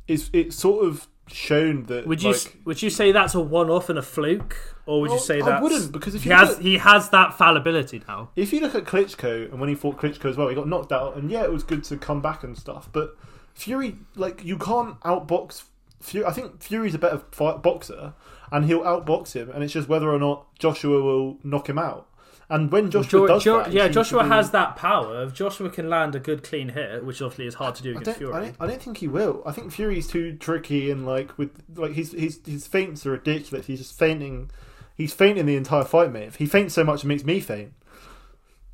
it's 0.08 0.30
it's 0.34 0.56
sort 0.56 0.86
of 0.86 1.08
shown 1.28 1.84
that 1.86 2.06
would 2.08 2.22
you 2.22 2.32
like, 2.34 2.58
would 2.66 2.82
you 2.82 2.90
say 2.90 3.12
that's 3.12 3.34
a 3.36 3.40
one 3.40 3.70
off 3.70 3.90
and 3.90 3.98
a 3.98 4.02
fluke, 4.02 4.56
or 4.86 5.02
would 5.02 5.10
Well, 5.10 5.20
you 5.20 5.26
say 5.26 5.42
that 5.42 5.54
I 5.54 5.62
wouldn't, 5.62 5.92
because 5.92 6.14
if 6.16 6.24
he 6.24 6.30
has 6.30 6.50
look- 6.50 6.62
he 6.62 6.78
has 6.78 7.10
that 7.10 7.38
fallibility 7.38 8.02
now? 8.08 8.30
if 8.36 8.54
you 8.54 8.60
look 8.62 8.76
at 8.76 8.86
Klitschko 8.86 9.52
and 9.52 9.60
when 9.60 9.70
he 9.70 9.76
fought 9.76 9.98
Klitschko 9.98 10.26
as 10.26 10.38
well, 10.38 10.48
he 10.50 10.56
got 10.56 10.68
knocked 10.68 10.92
out, 10.92 11.16
and 11.18 11.32
yeah, 11.32 11.44
it 11.44 11.52
was 11.52 11.64
good 11.64 11.84
to 11.86 11.98
come 11.98 12.22
back 12.22 12.44
and 12.44 12.58
stuff. 12.58 12.90
But 12.92 13.16
Fury, 13.54 13.96
like, 14.16 14.44
you 14.44 14.58
can't 14.58 15.00
outbox 15.02 15.64
Fury. 16.02 16.26
I 16.26 16.32
think 16.32 16.62
Fury's 16.62 16.94
a 16.94 17.00
better 17.00 17.22
fight 17.32 17.64
boxer, 17.64 18.14
and 18.52 18.66
he'll 18.66 18.82
outbox 18.82 19.34
him, 19.34 19.50
and 19.50 19.64
it's 19.64 19.74
just 19.74 19.90
whether 19.90 20.10
or 20.12 20.20
not 20.20 20.46
Joshua 20.60 21.02
will 21.02 21.38
knock 21.44 21.68
him 21.70 21.80
out. 21.80 22.08
And 22.50 22.72
when 22.72 22.92
Joshua 22.92 23.22
Jo- 23.22 23.28
does 23.28 23.44
Jo- 23.44 23.58
that, 23.64 23.72
yeah, 23.74 23.88
Joshua 23.88 24.24
be- 24.24 24.30
has 24.30 24.52
that 24.52 24.76
power. 24.76 25.24
If 25.24 25.34
Joshua 25.34 25.70
can 25.70 25.90
land 25.90 26.14
a 26.14 26.20
good 26.20 26.44
clean 26.44 26.70
hit, 26.70 27.04
which 27.04 27.22
obviously 27.22 27.48
is 27.48 27.56
hard 27.56 27.74
to 27.76 27.84
do 27.84 27.96
I 27.98 28.02
against 28.02 28.20
Fury. 28.20 28.34
I 28.34 28.40
don't, 28.42 28.56
I 28.60 28.68
don't 28.68 28.82
think 28.82 28.98
he 28.98 29.08
will. 29.08 29.42
I 29.46 29.52
think 29.52 29.72
Fury's 29.72 30.08
too 30.08 30.36
tricky 30.36 30.92
and 30.92 31.06
like 31.06 31.36
with 31.38 31.64
like 31.76 31.94
his 31.94 32.12
his 32.12 32.40
his 32.46 32.68
feints 32.68 33.06
are 33.06 33.12
ridiculous. 33.12 33.66
He's 33.66 33.80
just 33.80 33.98
feinting. 33.98 34.52
He's 34.96 35.14
feinting 35.14 35.46
the 35.46 35.56
entire 35.56 35.84
fight, 35.84 36.12
mate. 36.12 36.28
If 36.28 36.36
he 36.36 36.46
feints 36.46 36.74
so 36.76 36.84
much, 36.84 37.04
it 37.04 37.08
makes 37.08 37.24
me 37.24 37.40
faint. 37.40 37.74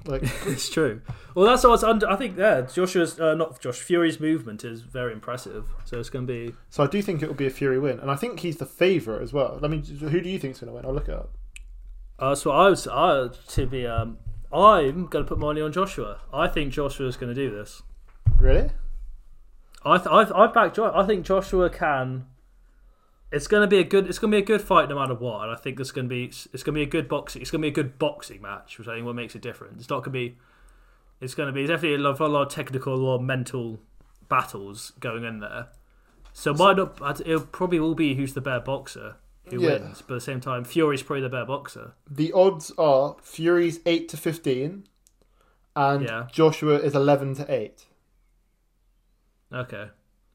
Like 0.05 0.23
It's 0.45 0.69
true. 0.69 1.01
Well, 1.33 1.45
that's 1.45 1.63
what's 1.63 1.83
under. 1.83 2.09
I 2.09 2.17
think 2.17 2.37
yeah, 2.37 2.61
Joshua's 2.61 3.19
uh, 3.19 3.35
not 3.35 3.61
Josh 3.61 3.79
Fury's 3.79 4.19
movement 4.19 4.65
is 4.65 4.81
very 4.81 5.13
impressive. 5.13 5.67
So 5.85 5.97
it's 5.99 6.09
going 6.09 6.27
to 6.27 6.33
be. 6.33 6.55
So 6.69 6.83
I 6.83 6.87
do 6.87 7.01
think 7.01 7.23
it 7.23 7.27
will 7.27 7.35
be 7.35 7.47
a 7.47 7.51
Fury 7.51 7.79
win, 7.79 7.99
and 7.99 8.11
I 8.11 8.15
think 8.15 8.41
he's 8.41 8.57
the 8.57 8.65
favourite 8.65 9.21
as 9.21 9.31
well. 9.31 9.59
I 9.63 9.67
mean, 9.67 9.83
who 9.83 10.19
do 10.19 10.29
you 10.29 10.39
think's 10.39 10.59
going 10.59 10.67
to 10.69 10.75
win? 10.75 10.85
I'll 10.85 10.93
look 10.93 11.07
it 11.07 11.13
up. 11.15 11.37
Uh, 12.21 12.35
so 12.35 12.51
I 12.51 12.69
was 12.69 12.87
I 12.87 13.29
to 13.47 13.65
be. 13.65 13.87
Um, 13.87 14.19
I'm 14.53 15.07
going 15.07 15.25
to 15.25 15.27
put 15.27 15.39
money 15.39 15.59
on 15.59 15.71
Joshua. 15.71 16.19
I 16.31 16.47
think 16.47 16.71
Joshua 16.71 17.07
is 17.07 17.17
going 17.17 17.33
to 17.33 17.35
do 17.35 17.49
this. 17.49 17.81
Really? 18.37 18.69
I 19.83 19.97
th- 19.97 20.07
I, 20.07 20.43
I 20.43 20.47
back 20.47 20.75
Jo- 20.75 20.93
I 20.93 21.05
think 21.05 21.25
Joshua 21.25 21.69
can. 21.69 22.27
It's 23.31 23.47
going 23.47 23.61
to 23.61 23.67
be 23.67 23.79
a 23.79 23.83
good. 23.83 24.07
It's 24.07 24.19
going 24.19 24.29
to 24.29 24.37
be 24.37 24.43
a 24.43 24.45
good 24.45 24.61
fight 24.61 24.87
no 24.87 24.99
matter 24.99 25.15
what, 25.15 25.43
and 25.43 25.51
I 25.51 25.55
think 25.55 25.79
it's 25.79 25.91
going 25.91 26.07
to 26.07 26.09
be. 26.09 26.25
It's 26.25 26.63
going 26.63 26.75
to 26.75 26.79
be 26.79 26.83
a 26.83 26.85
good 26.85 27.09
boxing. 27.09 27.41
It's 27.41 27.49
going 27.49 27.61
to 27.61 27.65
be 27.65 27.69
a 27.71 27.83
good 27.83 27.97
boxing 27.97 28.41
match, 28.41 28.77
which 28.77 28.87
I 28.87 28.93
think 28.93 29.05
what 29.07 29.15
makes 29.15 29.35
it 29.35 29.41
different. 29.41 29.77
It's 29.79 29.89
not 29.89 30.03
going 30.03 30.13
to 30.13 30.31
be. 30.31 30.37
It's 31.21 31.33
going 31.33 31.47
to 31.47 31.53
be 31.53 31.65
definitely 31.65 31.95
a 31.95 31.97
lot, 31.97 32.19
a 32.19 32.27
lot 32.27 32.43
of 32.43 32.49
technical, 32.49 32.93
a 32.93 32.97
lot 32.97 33.15
of 33.15 33.21
mental 33.21 33.79
battles 34.29 34.93
going 34.99 35.23
in 35.23 35.39
there. 35.39 35.69
So 36.33 36.53
might 36.53 36.77
not. 36.77 37.21
It 37.25 37.51
probably 37.51 37.79
will 37.79 37.95
be 37.95 38.13
who's 38.13 38.35
the 38.35 38.41
better 38.41 38.59
boxer 38.59 39.15
who 39.51 39.61
Yeah. 39.61 39.73
wins, 39.79 40.01
but 40.01 40.15
at 40.15 40.17
the 40.17 40.21
same 40.21 40.39
time, 40.41 40.63
Fury's 40.63 41.03
probably 41.03 41.21
the 41.21 41.29
better 41.29 41.45
boxer. 41.45 41.93
The 42.09 42.31
odds 42.33 42.71
are 42.77 43.15
Fury's 43.21 43.79
eight 43.85 44.09
to 44.09 44.17
fifteen, 44.17 44.87
and 45.75 46.03
Yeah. 46.05 46.27
Joshua 46.31 46.75
is 46.79 46.95
eleven 46.95 47.35
to 47.35 47.51
eight. 47.53 47.85
Okay. 49.53 49.89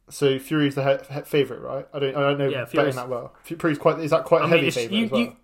So 0.08 0.38
Fury's 0.38 0.74
the 0.76 0.84
he- 1.08 1.14
he- 1.14 1.20
favourite, 1.22 1.60
right? 1.62 1.88
I 1.92 1.98
don't, 1.98 2.16
I 2.16 2.20
don't 2.20 2.38
know 2.38 2.48
Yeah, 2.48 2.64
Fury's- 2.64 2.94
that 2.94 3.08
well. 3.08 3.34
Fury's 3.42 3.78
quite 3.78 3.98
is 3.98 4.10
that 4.12 4.24
quite 4.24 4.42
a 4.42 4.44
I 4.44 4.46
mean, 4.50 4.58
heavy 4.58 4.70
favourite 4.70 4.98
you, 4.98 5.04
as 5.06 5.10
well? 5.10 5.20
you 5.20 5.36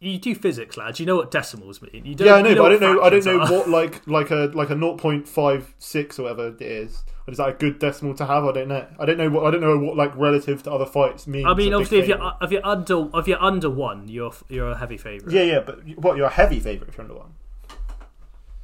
you 0.00 0.18
do 0.18 0.32
physics, 0.34 0.76
lads. 0.76 1.00
You 1.00 1.06
know 1.06 1.16
what 1.16 1.30
decimals 1.32 1.82
mean. 1.82 2.04
You 2.04 2.14
don't, 2.14 2.26
yeah, 2.28 2.34
I 2.34 2.42
know, 2.42 2.50
you 2.50 2.54
but 2.56 2.64
I 2.66 2.68
don't 2.78 2.80
know. 2.80 3.02
I 3.02 3.10
don't 3.10 3.24
know 3.24 3.40
are. 3.40 3.50
what 3.52 3.68
like 3.68 4.06
like 4.06 4.30
a 4.30 4.50
like 4.54 4.70
a 4.70 4.76
0.56 4.76 6.18
or 6.18 6.22
whatever 6.22 6.48
it 6.48 6.62
is. 6.62 7.02
Is 7.28 7.38
that 7.38 7.48
a 7.48 7.52
good 7.52 7.78
decimal 7.78 8.14
to 8.14 8.26
have? 8.26 8.44
I 8.44 8.52
don't 8.52 8.68
know. 8.68 8.86
I 8.98 9.04
don't 9.04 9.18
know 9.18 9.28
what 9.28 9.46
I 9.46 9.50
don't 9.50 9.60
know 9.60 9.78
what 9.78 9.96
like 9.96 10.16
relative 10.16 10.62
to 10.62 10.72
other 10.72 10.86
fights 10.86 11.26
means. 11.26 11.46
I 11.46 11.54
mean, 11.54 11.74
obviously, 11.74 11.98
if 11.98 12.08
you're 12.08 12.16
favourite. 12.16 12.36
if 12.42 12.50
you're 12.50 12.66
under 12.66 13.08
if 13.14 13.28
you're 13.28 13.42
under 13.42 13.70
one, 13.70 14.08
you're 14.08 14.32
you're 14.48 14.70
a 14.70 14.78
heavy 14.78 14.96
favorite. 14.96 15.32
yeah, 15.32 15.42
yeah, 15.42 15.60
but 15.60 15.86
what 15.98 16.16
you're 16.16 16.26
a 16.26 16.30
heavy 16.30 16.58
favourite 16.58 16.88
if 16.88 16.96
you're 16.96 17.04
under 17.04 17.18
one. 17.18 17.34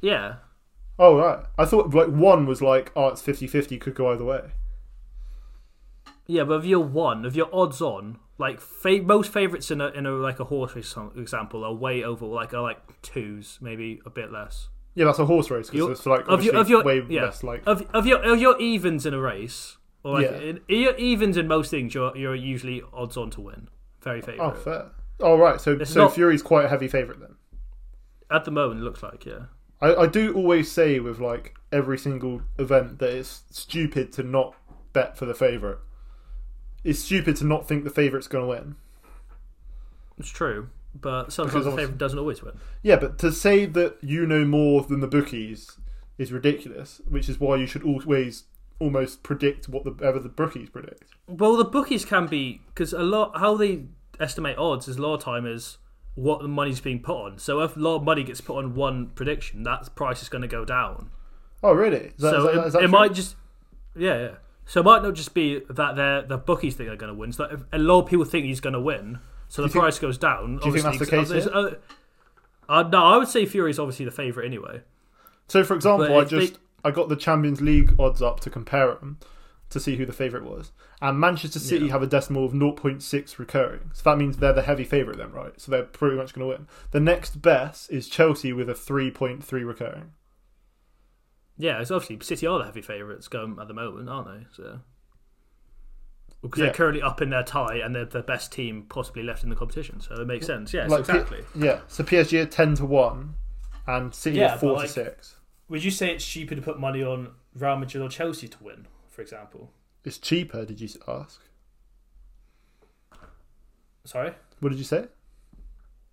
Yeah. 0.01 0.35
Oh 0.97 1.17
right, 1.17 1.45
I 1.57 1.65
thought 1.65 1.93
like 1.93 2.07
one 2.07 2.45
was 2.45 2.61
like 2.61 2.91
oh 2.95 3.09
it's 3.09 3.21
50-50, 3.21 3.79
could 3.81 3.95
go 3.95 4.11
either 4.11 4.23
way. 4.23 4.51
Yeah, 6.25 6.45
but 6.45 6.59
if 6.59 6.65
you're 6.65 6.79
one, 6.79 7.25
if 7.25 7.35
you're 7.35 7.53
odds 7.53 7.81
on, 7.81 8.17
like 8.37 8.59
fa- 8.59 9.01
most 9.03 9.31
favorites 9.31 9.69
in 9.69 9.81
a 9.81 9.87
in 9.89 10.05
a 10.05 10.11
like 10.11 10.39
a 10.39 10.45
horse 10.45 10.75
race 10.75 10.95
example 11.15 11.63
are 11.63 11.73
way 11.73 12.03
over 12.03 12.25
like 12.25 12.53
are 12.53 12.61
like 12.61 13.01
twos, 13.01 13.59
maybe 13.61 14.01
a 14.05 14.09
bit 14.09 14.31
less. 14.31 14.69
Yeah, 14.95 15.05
that's 15.05 15.19
a 15.19 15.25
horse 15.25 15.51
race 15.51 15.69
because 15.69 15.89
it's 15.91 16.05
like 16.05 16.27
of 16.27 16.43
your- 16.43 16.55
of 16.55 16.69
your- 16.69 16.83
way 16.83 17.03
yeah. 17.09 17.25
less 17.25 17.43
like. 17.43 17.63
Of 17.67 17.85
of 17.93 18.05
your 18.07 18.23
of 18.23 18.39
your 18.39 18.57
evens 18.59 19.05
in 19.05 19.13
a 19.13 19.19
race, 19.19 19.77
or 20.03 20.13
like 20.21 20.31
Yeah. 20.31 20.37
in, 20.37 20.61
your 20.67 20.95
evens 20.95 21.35
in 21.37 21.47
most 21.47 21.69
things, 21.69 21.93
you're 21.93 22.15
you're 22.15 22.35
usually 22.35 22.81
odds 22.93 23.17
on 23.17 23.29
to 23.31 23.41
win. 23.41 23.67
Very 24.01 24.21
oh, 24.21 24.25
favorite. 24.25 24.45
Oh 24.45 24.51
fair. 24.53 24.85
Oh 25.19 25.37
right, 25.37 25.59
so 25.59 25.73
It's 25.73 25.91
so 25.91 26.03
not- 26.05 26.13
Fury's 26.15 26.41
quite 26.41 26.65
a 26.65 26.69
heavy 26.69 26.87
favourite 26.87 27.19
then. 27.19 27.35
At 28.31 28.45
the 28.45 28.51
moment, 28.51 28.81
it 28.81 28.83
looks 28.83 29.03
like 29.03 29.25
yeah. 29.25 29.45
I, 29.81 29.93
I 29.95 30.07
do 30.07 30.33
always 30.33 30.71
say 30.71 30.99
with 30.99 31.19
like 31.19 31.55
every 31.71 31.97
single 31.97 32.41
event 32.57 32.99
that 32.99 33.09
it's 33.11 33.43
stupid 33.51 34.13
to 34.13 34.23
not 34.23 34.55
bet 34.93 35.17
for 35.17 35.25
the 35.25 35.33
favourite. 35.35 35.77
It's 36.85 36.99
stupid 36.99 37.35
to 37.37 37.45
not 37.45 37.67
think 37.67 37.83
the 37.83 37.89
favorite's 37.89 38.27
going 38.27 38.43
to 38.43 38.47
win. 38.49 38.75
It's 40.17 40.29
true, 40.29 40.69
but 40.99 41.31
sometimes 41.33 41.65
the 41.65 41.71
favorite 41.71 41.97
doesn't 41.97 42.19
always 42.19 42.41
win. 42.41 42.57
Yeah, 42.83 42.95
but 42.95 43.17
to 43.19 43.31
say 43.31 43.65
that 43.65 43.97
you 44.01 44.25
know 44.25 44.45
more 44.45 44.83
than 44.83 44.99
the 45.01 45.07
bookies 45.07 45.77
is 46.17 46.31
ridiculous, 46.31 47.01
which 47.07 47.27
is 47.29 47.39
why 47.39 47.57
you 47.57 47.65
should 47.65 47.83
always 47.83 48.45
almost 48.79 49.23
predict 49.23 49.69
what 49.69 49.83
the 49.83 49.91
whatever 49.91 50.19
the 50.19 50.29
bookies 50.29 50.69
predict. 50.69 51.03
Well, 51.27 51.55
the 51.55 51.65
bookies 51.65 52.05
can 52.05 52.27
be 52.27 52.61
because 52.67 52.93
a 52.93 53.03
lot 53.03 53.37
how 53.37 53.55
they 53.55 53.83
estimate 54.19 54.57
odds 54.57 54.87
is 54.87 54.97
a 54.97 55.01
lot 55.01 55.15
of 55.15 55.21
time 55.21 55.45
is 55.45 55.77
what 56.15 56.41
the 56.41 56.47
money's 56.47 56.79
being 56.79 57.01
put 57.01 57.17
on. 57.17 57.37
So 57.37 57.59
if 57.61 57.75
a 57.75 57.79
lot 57.79 57.97
of 57.97 58.03
money 58.03 58.23
gets 58.23 58.39
put 58.41 58.57
on 58.57 58.73
one 58.75 59.07
prediction, 59.09 59.63
that 59.63 59.93
price 59.95 60.21
is 60.21 60.29
going 60.29 60.43
to 60.43 60.47
go 60.47 60.63
down. 60.63 61.09
Oh, 61.61 61.73
really? 61.73 62.13
Is 62.15 62.21
that, 62.21 62.31
so 62.31 62.43
that- 62.69 62.79
it, 62.79 62.85
it 62.85 62.87
might 62.89 63.13
just 63.13 63.35
yeah 63.95 64.17
yeah. 64.19 64.31
So 64.67 64.79
it 64.79 64.83
might 64.83 65.03
not 65.03 65.13
just 65.13 65.33
be 65.33 65.61
that 65.69 65.95
they're 65.95 66.23
the 66.23 66.37
bookies 66.37 66.75
think 66.75 66.87
they're 66.89 66.97
going 66.97 67.13
to 67.13 67.19
win. 67.19 67.31
So 67.33 67.43
if 67.45 67.61
a 67.71 67.77
lot 67.77 68.01
of 68.03 68.09
people 68.09 68.25
think 68.25 68.45
he's 68.45 68.59
going 68.61 68.73
to 68.73 68.79
win, 68.81 69.19
so 69.55 69.61
the 69.61 69.67
you 69.67 69.73
think- 69.73 69.81
price 69.83 69.99
goes 69.99 70.17
down. 70.17 70.57
do 70.57 70.65
you 70.67 70.71
think 70.73 70.83
that's 70.83 70.99
the 70.99 71.05
case 71.05 71.29
obviously, 71.29 71.51
here? 71.51 71.79
uh, 72.69 72.73
uh, 72.73 72.83
no, 72.83 73.03
I 73.05 73.17
would 73.17 73.27
say 73.27 73.45
Fury's 73.45 73.79
obviously 73.79 74.05
the 74.05 74.11
favorite 74.11 74.45
anyway. 74.45 74.81
So, 75.47 75.63
for 75.63 75.75
example, 75.75 76.05
I 76.17 76.21
if 76.21 76.29
they- 76.29 76.39
just 76.47 76.59
I 76.83 76.91
got 76.91 77.09
the 77.09 77.15
Champions 77.15 77.61
League 77.61 77.95
odds 77.99 78.21
up 78.21 78.39
to 78.41 78.49
compare 78.49 78.93
them 78.95 79.17
to 79.69 79.79
see 79.79 79.95
who 79.95 80.05
the 80.05 80.13
favourite 80.13 80.45
was, 80.45 80.71
and 81.01 81.19
Manchester 81.19 81.57
City 81.59 81.85
Yeah. 81.87 81.91
have 81.93 82.03
a 82.03 82.07
decimal 82.07 82.45
of 82.45 82.53
0.6 82.53 83.39
recurring. 83.39 83.89
So 83.93 84.03
that 84.09 84.17
means 84.17 84.37
they're 84.37 84.53
the 84.53 84.61
heavy 84.61 84.83
favourite 84.83 85.17
then, 85.17 85.31
right? 85.31 85.59
So 85.59 85.71
they're 85.71 85.83
pretty 85.83 86.15
much 86.15 86.33
going 86.35 86.47
to 86.47 86.55
win. 86.55 86.67
The 86.91 86.99
next 86.99 87.41
best 87.41 87.91
is 87.91 88.07
Chelsea 88.07 88.53
with 88.53 88.69
a 88.69 88.75
3.3 88.75 89.63
recurring. 89.63 90.11
Yeah, 91.57 91.81
it's 91.81 91.89
obviously 91.91 92.19
City 92.21 92.45
are 92.45 92.59
the 92.59 92.65
heavy 92.65 92.81
favourites 92.81 93.27
going 93.27 93.57
at 93.59 93.67
the 93.67 93.73
moment, 93.73 94.09
aren't 94.09 94.27
they? 94.27 94.45
So 94.51 94.79
because 96.49 96.59
Yeah. 96.59 96.65
they're 96.67 96.73
currently 96.75 97.01
up 97.01 97.21
in 97.21 97.29
their 97.29 97.43
tie 97.43 97.75
and 97.77 97.95
they're 97.95 98.05
the 98.05 98.21
best 98.21 98.51
team 98.51 98.83
possibly 98.89 99.23
left 99.23 99.43
in 99.43 99.49
the 99.49 99.55
competition, 99.55 99.99
so 99.99 100.15
it 100.15 100.25
makes 100.27 100.45
sense. 100.45 100.73
Yes, 100.73 100.89
Like 100.89 101.05
P- 101.07 101.11
exactly. 101.13 101.43
yeah. 101.55 101.81
So 101.87 102.03
PSG 102.03 102.39
are 102.41 102.45
10 102.45 102.75
to 102.75 102.85
one, 102.85 103.35
and 103.87 104.13
City 104.13 104.37
Yeah, 104.37 104.57
four 104.57 104.71
to 104.71 104.75
like- 104.81 104.89
six. 104.89 105.37
Would 105.69 105.83
you 105.83 105.91
say 105.91 106.13
it's 106.13 106.25
cheaper 106.25 106.53
to 106.55 106.61
put 106.61 106.79
money 106.79 107.01
on 107.03 107.33
Real 107.55 107.75
Madrid 107.77 108.03
or 108.03 108.09
Chelsea 108.09 108.47
to 108.47 108.63
win, 108.63 108.87
for 109.09 109.21
example? 109.21 109.71
It's 110.03 110.19
cheaper. 110.19 110.65
Did 110.65 110.79
you 110.79 110.89
ask? 111.07 111.41
Sorry, 114.03 114.33
What 114.59 114.69
did 114.69 114.77
you 114.77 114.83
say? 114.83 115.07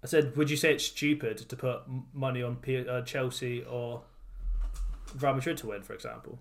I 0.03 0.07
said, 0.07 0.35
would 0.37 0.51
you 0.51 0.57
say 0.57 0.73
it's 0.73 0.85
stupid 0.87 1.37
to 1.49 1.57
put 1.57 1.83
money 2.13 2.43
on 2.43 2.57
P- 2.57 2.89
uh, 2.89 3.03
Chelsea 3.03 3.63
or 3.63 4.03
Real 5.21 5.35
Madrid 5.35 5.59
to 5.59 5.67
win, 5.69 5.83
for 5.83 5.93
example, 5.93 6.41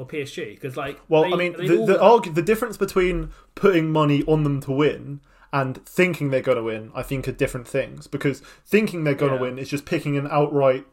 or 0.00 0.06
PSG? 0.06 0.54
Because 0.54 0.76
like, 0.76 0.98
Well, 1.08 1.22
they- 1.24 1.32
I 1.32 1.36
mean, 1.36 1.52
the 1.66 2.00
all- 2.00 2.20
the, 2.20 2.30
the 2.30 2.42
difference 2.42 2.76
between 2.76 3.30
putting 3.54 3.90
money 3.92 4.24
on 4.26 4.44
them 4.44 4.60
to 4.62 4.72
win 4.72 5.20
and 5.52 5.84
thinking 5.86 6.30
they're 6.30 6.40
going 6.40 6.56
to 6.58 6.62
win, 6.62 6.90
I 6.94 7.02
think, 7.02 7.26
are 7.28 7.32
different 7.32 7.66
things. 7.68 8.06
Because 8.06 8.40
thinking 8.64 9.04
they're 9.04 9.14
going 9.14 9.32
to 9.32 9.36
Yeah. 9.36 9.42
win 9.42 9.58
is 9.58 9.68
just 9.68 9.84
picking 9.84 10.16
an 10.16 10.28
outright 10.30 10.86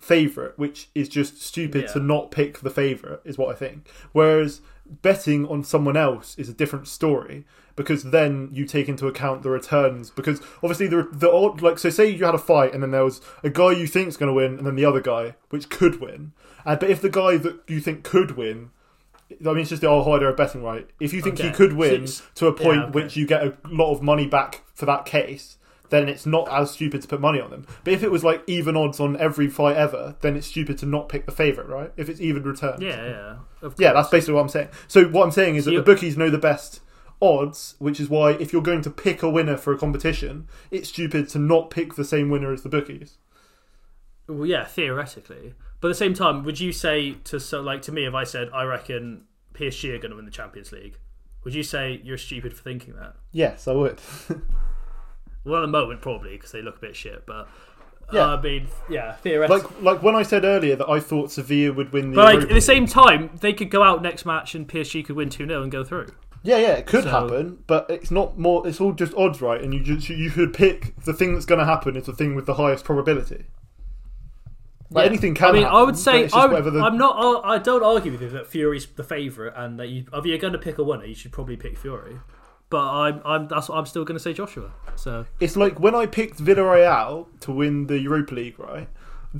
favourite, 0.00 0.58
which 0.58 0.88
is 0.94 1.08
just 1.08 1.40
stupid 1.42 1.82
Yeah. 1.82 1.92
to 1.94 2.00
not 2.00 2.30
pick 2.30 2.58
the 2.60 2.70
favourite, 2.70 3.20
is 3.24 3.38
what 3.38 3.48
I 3.54 3.58
think. 3.58 3.88
Whereas 4.12 4.60
betting 5.02 5.46
on 5.46 5.64
someone 5.64 5.96
else 5.96 6.36
is 6.38 6.48
a 6.48 6.54
different 6.54 6.88
story 6.88 7.44
because 7.74 8.04
then 8.04 8.48
you 8.52 8.64
take 8.64 8.88
into 8.88 9.06
account 9.06 9.42
the 9.42 9.50
returns. 9.50 10.10
Because 10.10 10.40
obviously, 10.62 10.86
the 10.86 11.08
the 11.12 11.30
odd 11.30 11.62
like 11.62 11.78
so, 11.78 11.90
say 11.90 12.08
you 12.08 12.24
had 12.24 12.34
a 12.34 12.38
fight 12.38 12.72
and 12.74 12.82
then 12.82 12.90
there 12.90 13.04
was 13.04 13.20
a 13.42 13.50
guy 13.50 13.72
you 13.72 13.86
think 13.86 14.08
is 14.08 14.16
going 14.16 14.28
to 14.28 14.34
win 14.34 14.58
and 14.58 14.66
then 14.66 14.76
the 14.76 14.84
other 14.84 15.00
guy 15.00 15.34
which 15.50 15.68
could 15.68 16.00
win. 16.00 16.32
Uh, 16.64 16.76
but 16.76 16.90
if 16.90 17.00
the 17.00 17.10
guy 17.10 17.36
that 17.36 17.60
you 17.68 17.80
think 17.80 18.02
could 18.02 18.32
win 18.32 18.70
I 19.30 19.48
mean, 19.48 19.58
it's 19.58 19.70
just 19.70 19.82
the 19.82 19.88
whole 19.88 20.14
idea 20.14 20.28
of 20.28 20.36
betting, 20.36 20.62
right? 20.62 20.88
If 21.00 21.12
you 21.12 21.20
think 21.20 21.38
he 21.38 21.50
could 21.50 21.72
win 21.72 22.06
to 22.36 22.46
a 22.46 22.52
point 22.52 22.76
yeah, 22.76 22.82
okay. 22.84 22.90
which 22.92 23.16
you 23.16 23.26
get 23.26 23.42
a 23.42 23.56
lot 23.68 23.92
of 23.92 24.02
money 24.02 24.26
back 24.26 24.62
for 24.72 24.86
that 24.86 25.04
case, 25.04 25.58
then 25.90 26.08
it's 26.08 26.26
not 26.26 26.48
as 26.50 26.70
stupid 26.70 27.02
to 27.02 27.08
put 27.08 27.20
money 27.20 27.40
on 27.40 27.50
them. 27.50 27.66
But 27.84 27.92
if 27.92 28.02
it 28.02 28.10
was 28.10 28.24
like 28.24 28.42
even 28.46 28.76
odds 28.76 29.00
on 29.00 29.16
every 29.18 29.48
fight 29.48 29.76
ever, 29.76 30.16
then 30.20 30.36
it's 30.36 30.46
stupid 30.46 30.78
to 30.78 30.86
not 30.86 31.08
pick 31.08 31.26
the 31.26 31.32
favourite, 31.32 31.68
right? 31.68 31.92
If 31.96 32.08
it's 32.08 32.20
even 32.20 32.42
return. 32.42 32.80
yeah, 32.80 33.36
yeah, 33.62 33.70
Yeah, 33.78 33.92
that's 33.92 34.08
basically 34.08 34.34
what 34.34 34.42
I'm 34.42 34.48
saying. 34.48 34.68
So 34.88 35.04
what 35.04 35.24
I'm 35.24 35.32
saying 35.32 35.56
is 35.56 35.64
that 35.64 35.72
the 35.72 35.82
bookies 35.82 36.16
know 36.16 36.30
the 36.30 36.38
best 36.38 36.80
odds, 37.20 37.74
which 37.78 38.00
is 38.00 38.08
why 38.08 38.32
if 38.32 38.52
you're 38.52 38.62
going 38.62 38.82
to 38.82 38.90
pick 38.90 39.22
a 39.22 39.30
winner 39.30 39.56
for 39.56 39.72
a 39.72 39.78
competition, 39.78 40.48
it's 40.70 40.88
stupid 40.88 41.28
to 41.30 41.38
not 41.38 41.70
pick 41.70 41.94
the 41.94 42.04
same 42.04 42.30
winner 42.30 42.52
as 42.52 42.62
the 42.62 42.68
bookies. 42.68 43.18
Well, 44.28 44.46
yeah, 44.46 44.64
theoretically. 44.64 45.54
But 45.80 45.88
at 45.88 45.90
the 45.90 45.94
same 45.94 46.14
time, 46.14 46.42
would 46.44 46.58
you 46.58 46.72
say 46.72 47.12
to 47.24 47.38
so 47.38 47.60
like 47.60 47.82
to 47.82 47.92
me 47.92 48.06
if 48.06 48.14
I 48.14 48.24
said 48.24 48.48
I 48.52 48.64
reckon 48.64 49.24
PSG 49.54 49.94
are 49.94 49.98
going 49.98 50.10
to 50.10 50.16
win 50.16 50.24
the 50.24 50.30
Champions 50.30 50.72
League, 50.72 50.98
would 51.44 51.54
you 51.54 51.62
say 51.62 52.00
you're 52.02 52.18
stupid 52.18 52.54
for 52.54 52.62
thinking 52.62 52.96
that? 52.96 53.14
Yes, 53.32 53.68
I 53.68 53.72
would. 53.72 54.00
Well, 55.46 55.58
at 55.58 55.62
the 55.62 55.68
moment 55.68 56.00
probably 56.02 56.32
because 56.32 56.52
they 56.52 56.60
look 56.62 56.76
a 56.76 56.80
bit 56.80 56.96
shit, 56.96 57.24
but 57.26 57.48
Yeah. 58.12 58.32
uh, 58.32 58.36
I 58.36 58.40
mean, 58.42 58.68
yeah, 58.90 59.12
theoretically. 59.14 59.62
like 59.62 59.82
like 59.82 60.02
when 60.02 60.14
I 60.16 60.22
said 60.22 60.44
earlier 60.44 60.76
that 60.76 60.88
I 60.88 61.00
thought 61.00 61.30
Sevilla 61.32 61.72
would 61.72 61.92
win 61.92 62.10
the 62.10 62.16
but 62.16 62.34
like 62.34 62.42
at 62.44 62.48
the 62.54 62.60
same 62.60 62.86
time, 62.86 63.30
they 63.40 63.52
could 63.52 63.70
go 63.70 63.82
out 63.82 64.02
next 64.02 64.24
match 64.26 64.54
and 64.54 64.68
PSG 64.68 65.04
could 65.04 65.16
win 65.16 65.30
two 65.30 65.46
0 65.46 65.62
and 65.62 65.72
go 65.72 65.82
through. 65.84 66.08
Yeah, 66.42 66.58
yeah, 66.58 66.72
it 66.74 66.86
could 66.86 67.02
So- 67.04 67.10
happen, 67.10 67.58
but 67.66 67.86
it's 67.90 68.10
not 68.12 68.38
more. 68.38 68.66
It's 68.68 68.80
all 68.80 68.92
just 68.92 69.12
odds, 69.14 69.40
right? 69.42 69.60
And 69.60 69.74
you 69.74 69.80
just 69.82 70.08
you 70.08 70.28
should 70.28 70.52
pick 70.54 70.94
the 71.04 71.12
thing 71.12 71.32
that's 71.34 71.46
going 71.46 71.58
to 71.58 71.64
happen 71.64 71.96
is 71.96 72.06
the 72.06 72.12
thing 72.12 72.34
with 72.36 72.46
the 72.46 72.54
highest 72.54 72.84
probability. 72.84 73.46
Like 74.90 75.02
Yeah. 75.04 75.10
anything 75.10 75.34
can. 75.34 75.48
I 75.48 75.52
mean, 75.52 75.62
happen, 75.62 75.76
I 75.78 75.82
would 75.82 75.98
say 75.98 76.28
I 76.32 76.46
would, 76.46 76.64
the- 76.72 76.80
I'm 76.80 76.96
not. 76.96 77.44
I 77.44 77.58
don't 77.58 77.82
argue 77.82 78.12
with 78.12 78.22
you 78.22 78.28
that 78.28 78.46
Fury's 78.46 78.86
the 78.86 79.02
favourite 79.02 79.54
and 79.56 79.80
that 79.80 79.88
you, 79.88 80.04
if 80.12 80.24
you're 80.24 80.38
going 80.38 80.52
to 80.52 80.58
pick 80.60 80.78
a 80.78 80.84
winner, 80.84 81.04
you 81.06 81.14
should 81.16 81.32
probably 81.32 81.56
pick 81.56 81.76
Fury. 81.76 82.18
But 82.68 82.88
I'm, 82.90 83.22
I'm 83.24 83.48
that's 83.48 83.68
what 83.68 83.78
I'm 83.78 83.86
still 83.86 84.04
going 84.04 84.16
to 84.16 84.22
say 84.22 84.32
Joshua. 84.32 84.72
So 84.96 85.26
It's 85.40 85.56
like 85.56 85.78
when 85.78 85.94
I 85.94 86.06
picked 86.06 86.38
Villarreal 86.38 87.26
to 87.40 87.52
win 87.52 87.86
the 87.86 87.98
Europa 87.98 88.34
League, 88.34 88.58
right? 88.58 88.88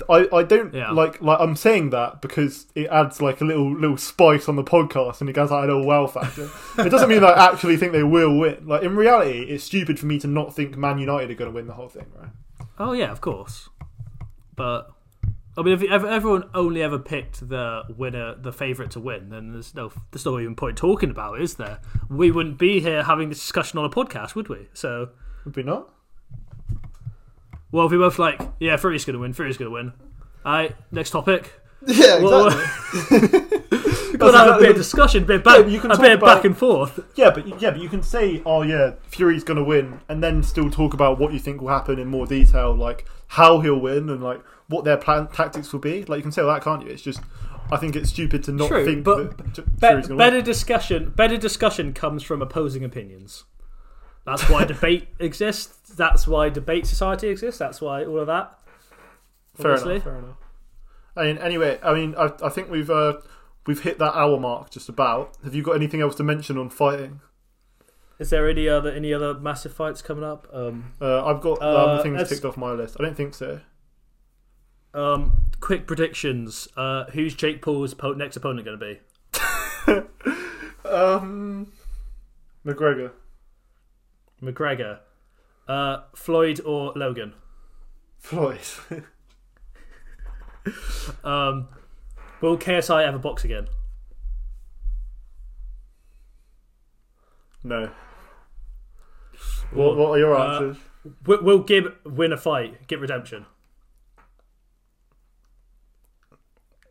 I, 0.09 0.27
I 0.31 0.43
don't 0.43 0.73
Yeah. 0.73 0.91
like 0.91 1.21
like 1.23 1.39
I'm 1.39 1.55
saying 1.55 1.89
that 1.89 2.21
because 2.21 2.67
it 2.75 2.87
adds 2.87 3.19
like 3.21 3.41
a 3.41 3.45
little 3.45 3.73
little 3.73 3.97
spice 3.97 4.47
on 4.47 4.55
the 4.55 4.63
podcast 4.63 5.21
and 5.21 5.29
it 5.29 5.33
gets 5.33 5.49
like 5.49 5.63
a 5.63 5.67
little 5.67 5.85
wow 5.87 6.05
factor. 6.05 6.49
it 6.77 6.89
doesn't 6.89 7.09
mean 7.09 7.21
that 7.21 7.37
I 7.37 7.51
actually 7.51 7.77
think 7.77 7.93
they 7.93 8.03
will 8.03 8.37
win. 8.37 8.67
Like 8.67 8.83
in 8.83 8.95
reality, 8.95 9.39
it's 9.49 9.63
stupid 9.63 9.99
for 9.99 10.05
me 10.05 10.19
to 10.19 10.27
not 10.27 10.53
think 10.55 10.77
Man 10.77 10.99
United 10.99 11.31
are 11.31 11.35
going 11.35 11.51
to 11.51 11.55
win 11.55 11.65
the 11.67 11.73
whole 11.73 11.89
thing, 11.89 12.05
right? 12.15 12.29
Oh 12.77 12.91
yeah, 12.93 13.11
of 13.11 13.21
course. 13.21 13.69
But 14.55 14.91
I 15.57 15.63
mean, 15.63 15.73
if, 15.73 15.81
if 15.81 16.03
everyone 16.03 16.49
only 16.53 16.83
ever 16.83 16.99
picked 16.99 17.49
the 17.49 17.81
winner, 17.97 18.35
the 18.35 18.51
favourite 18.53 18.91
to 18.91 18.99
win, 18.99 19.29
then 19.29 19.53
there's 19.53 19.73
no 19.73 19.91
there's 20.11 20.23
no 20.23 20.39
even 20.39 20.55
point 20.55 20.77
talking 20.77 21.09
about, 21.09 21.39
it, 21.39 21.41
is 21.41 21.55
there? 21.55 21.79
We 22.09 22.29
wouldn't 22.29 22.59
be 22.59 22.79
here 22.79 23.03
having 23.03 23.29
this 23.29 23.39
discussion 23.39 23.79
on 23.79 23.85
a 23.85 23.89
podcast, 23.89 24.35
would 24.35 24.49
we? 24.49 24.69
So, 24.73 25.09
Would 25.45 25.55
we 25.55 25.63
not? 25.63 25.89
well, 27.71 27.87
if 27.87 27.91
we 27.91 27.97
both 27.97 28.19
like, 28.19 28.39
yeah, 28.59 28.77
Fury's 28.77 29.03
going 29.03 29.15
to 29.15 29.19
win. 29.19 29.33
Fury's 29.33 29.57
going 29.57 29.69
to 29.71 29.73
win. 29.73 29.93
All 30.45 30.53
right, 30.53 30.75
next 30.91 31.09
topic. 31.09 31.51
Yeah, 31.85 32.19
Well, 32.19 32.45
We've 33.11 34.19
got 34.19 34.31
to 34.31 34.37
have 34.37 34.55
a 34.57 34.59
bit 34.59 34.69
of 34.71 34.75
discussion, 34.77 35.23
a 35.23 35.25
bit, 35.27 35.43
back, 35.43 35.59
Yeah, 35.59 35.65
you 35.67 35.79
can 35.79 35.91
a 35.91 35.99
bit 35.99 36.13
of 36.13 36.19
back 36.21 36.43
and 36.43 36.57
forth. 36.57 36.99
Yeah, 37.15 37.29
but 37.29 37.61
yeah, 37.61 37.71
but 37.71 37.79
you 37.79 37.87
can 37.87 38.01
say, 38.01 38.41
"Oh 38.45 38.63
yeah, 38.63 38.93
Fury's 39.09 39.43
going 39.43 39.57
to 39.57 39.63
win," 39.63 39.99
and 40.09 40.23
then 40.23 40.41
still 40.41 40.71
talk 40.71 40.95
about 40.95 41.19
what 41.19 41.33
you 41.33 41.39
think 41.39 41.61
will 41.61 41.69
happen 41.69 41.99
in 41.99 42.07
more 42.07 42.25
detail, 42.25 42.73
like 42.75 43.05
how 43.27 43.59
he'll 43.59 43.79
win 43.79 44.09
and 44.09 44.23
like 44.23 44.41
what 44.69 44.83
their 44.85 44.97
plan 44.97 45.27
tactics 45.27 45.71
will 45.71 45.79
be. 45.79 46.03
Like 46.05 46.17
you 46.17 46.23
can 46.23 46.31
say 46.31 46.41
all 46.41 46.47
that, 46.53 46.63
can't 46.63 46.83
you? 46.83 46.89
It's 46.89 47.01
just, 47.01 47.21
I 47.71 47.77
think 47.77 47.95
it's 47.95 48.09
stupid 48.09 48.43
to 48.45 48.51
not 48.51 48.67
True, 48.69 48.85
think 48.85 49.03
but 49.03 49.37
that 49.37 49.55
Be- 49.55 49.61
Fury's 49.79 50.07
going 50.07 50.07
to 50.07 50.15
better 50.15 50.41
discussion. 50.41 51.09
Better 51.15 51.37
discussion 51.37 51.93
comes 51.93 52.23
from 52.23 52.41
opposing 52.41 52.83
opinions. 52.83 53.45
That's 54.25 54.49
why 54.49 54.65
debate 54.73 55.07
exists. 55.19 55.93
That's 55.95 56.27
why 56.27 56.49
debate 56.49 56.85
society 56.85 57.29
exists. 57.29 57.59
That's 57.59 57.79
why 57.81 58.03
all 58.05 58.19
of 58.19 58.27
that. 58.27 58.59
Fair 59.55 59.71
obviously. 59.71 59.93
enough. 59.95 60.03
Fair 60.03 60.15
enough. 60.17 60.37
I 61.15 61.23
mean, 61.23 61.37
anyway, 61.39 61.79
I 61.81 61.93
mean, 61.93 62.13
I, 62.17 62.31
I 62.43 62.49
think 62.49 62.69
we've 62.69 62.89
uh, 62.91 63.13
we've 63.65 63.81
hit 63.81 63.97
that 63.99 64.13
hour 64.15 64.39
mark 64.39 64.69
just 64.69 64.87
about. 64.89 65.33
Have 65.43 65.55
you 65.55 65.63
got 65.63 65.71
anything 65.75 66.01
else 66.01 66.13
to 66.15 66.23
mention 66.23 66.57
on 66.57 66.69
fighting? 66.69 67.21
Is 68.19 68.29
there 68.31 68.47
any 68.49 68.67
other 68.67 68.91
any 68.91 69.13
other 69.13 69.33
massive 69.35 69.73
fights 69.73 70.01
coming 70.01 70.23
up? 70.23 70.47
Um, 70.53 70.93
Uh, 71.01 71.25
I've 71.25 71.39
got 71.41 71.61
Uh, 71.61 71.65
other 71.65 72.03
things 72.03 72.27
ticked 72.29 72.45
off 72.45 72.57
my 72.57 72.71
list. 72.71 72.97
I 72.99 73.03
don't 73.03 73.15
think 73.15 73.33
so. 73.33 73.61
Um, 74.97 75.37
quick 75.59 75.87
predictions. 75.87 76.67
Uh, 76.75 77.05
who's 77.11 77.33
Jake 77.35 77.61
Paul's 77.61 77.93
po- 77.93 78.13
next 78.13 78.35
opponent 78.35 78.65
going 78.65 78.79
to 78.79 78.85
be? 78.85 78.99
Um, 80.85 81.67
McGregor. 82.65 83.11
McGregor, 84.41 84.99
uh, 85.67 86.03
Floyd, 86.15 86.61
or 86.63 86.93
Logan? 86.95 87.33
Floyd. 88.19 88.59
Um, 91.23 91.69
will 92.41 92.57
KSI 92.57 93.05
ever 93.05 93.17
box 93.17 93.43
again? 93.45 93.67
no. 97.63 97.89
What, 99.71 99.95
what 99.97 100.09
are 100.11 100.17
your 100.19 100.35
Uh, 100.35 100.53
answers? 100.53 100.77
Will, 101.25 101.41
will 101.43 101.59
Gib 101.59 101.93
win 102.05 102.31
a 102.33 102.37
fight? 102.37 102.87
Get 102.87 102.99
redemption. 102.99 103.45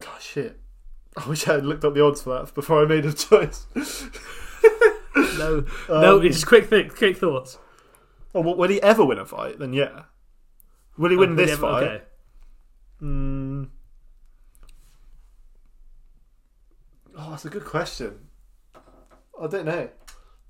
Oh 0.07 0.17
shit. 0.21 0.61
I 1.17 1.29
wish 1.29 1.49
I 1.49 1.55
had 1.55 1.65
looked 1.65 1.85
up 1.85 1.95
the 1.95 2.05
odds 2.05 2.23
for 2.23 2.39
that 2.39 2.55
before 2.55 2.83
I 2.83 2.87
made 2.87 3.07
a 3.07 3.13
choice. 3.13 3.67
No, 5.17 5.65
no. 5.89 6.19
Um, 6.19 6.27
It's 6.27 6.37
just 6.37 6.47
quick, 6.47 6.69
th- 6.71 6.95
quick 6.95 7.17
thoughts. 7.17 7.59
Oh, 8.35 8.41
well, 8.43 8.55
will 8.55 8.69
he 8.69 8.83
ever 8.83 9.03
win 9.05 9.19
a 9.19 9.25
fight? 9.25 9.59
Then 9.59 9.73
yeah. 9.73 10.03
Will 10.99 11.11
he 11.11 11.17
win 11.17 11.33
Uh, 11.33 11.37
this 11.37 11.51
yeah, 11.51 11.57
fight? 11.57 11.83
Okay. 11.85 12.03
Mm. 13.03 13.69
Oh, 17.19 17.31
that's 17.31 17.45
a 17.47 17.51
good 17.51 17.65
question. 17.65 18.29
I 19.41 19.47
don't 19.47 19.65
know. 19.65 19.89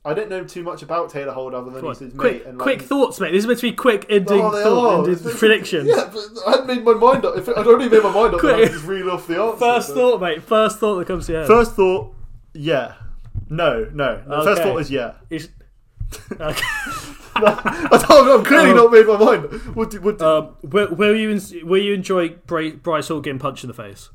I 0.06 0.14
don't 0.14 0.30
know 0.30 0.44
too 0.44 0.62
much 0.62 0.82
about 0.82 1.10
Taylor 1.10 1.32
Holder 1.32 1.56
other 1.56 1.70
than 1.70 1.84
he's 1.84 1.98
his 1.98 2.14
Quick, 2.14 2.44
mate. 2.44 2.46
And 2.46 2.58
quick 2.60 2.82
thoughts, 2.82 3.18
mate. 3.18 3.32
This 3.32 3.40
is 3.40 3.46
meant 3.48 3.58
to 3.58 3.70
be 3.70 3.76
quick 3.76 4.06
ending, 4.08 4.40
Oh, 4.40 4.50
thought, 4.62 5.08
ending 5.08 5.36
predictions. 5.36 5.88
Yeah, 5.88 6.08
but 6.12 6.22
I 6.46 6.50
hadn't 6.52 6.66
made 6.68 6.84
my 6.84 6.94
mind 6.94 7.24
up. 7.24 7.36
If 7.36 7.48
I'd 7.48 7.66
already 7.66 7.88
made 7.88 8.04
my 8.04 8.12
mind 8.12 8.34
up, 8.34 8.40
Quick. 8.40 8.54
I'd 8.54 8.70
just 8.72 8.84
reel 8.84 9.10
off 9.10 9.26
the 9.26 9.42
answer. 9.42 9.58
First 9.58 9.88
but- 9.88 9.94
thought, 9.94 10.20
mate. 10.20 10.42
First 10.44 10.78
thought 10.78 10.96
that 10.96 11.08
comes 11.08 11.26
to 11.26 11.32
your 11.32 11.40
head. 11.42 11.48
First 11.48 11.72
thought, 11.74 12.14
yeah. 12.54 12.94
No, 13.50 13.88
no. 13.92 14.22
The 14.26 14.44
First 14.44 14.62
thought 14.62 14.78
is 14.78 14.90
yeah. 14.90 15.14
Is- 15.28 15.50
okay. 16.32 16.64
I 17.38 18.04
don't, 18.08 18.40
I've 18.40 18.46
clearly 18.46 18.70
Um, 18.70 18.76
not 18.76 18.92
made 18.92 19.06
my 19.06 19.16
mind. 19.18 19.44
What 19.74 19.90
do, 19.90 20.00
what 20.00 20.18
do, 20.18 20.24
um, 20.24 20.56
you 20.62 21.66
will 21.66 21.82
you 21.82 21.94
enjoy 21.94 22.28
Bryce 22.46 23.08
Hall 23.08 23.20
getting 23.20 23.38
punched 23.38 23.64
in 23.64 23.68
the 23.68 23.74
face? 23.74 24.10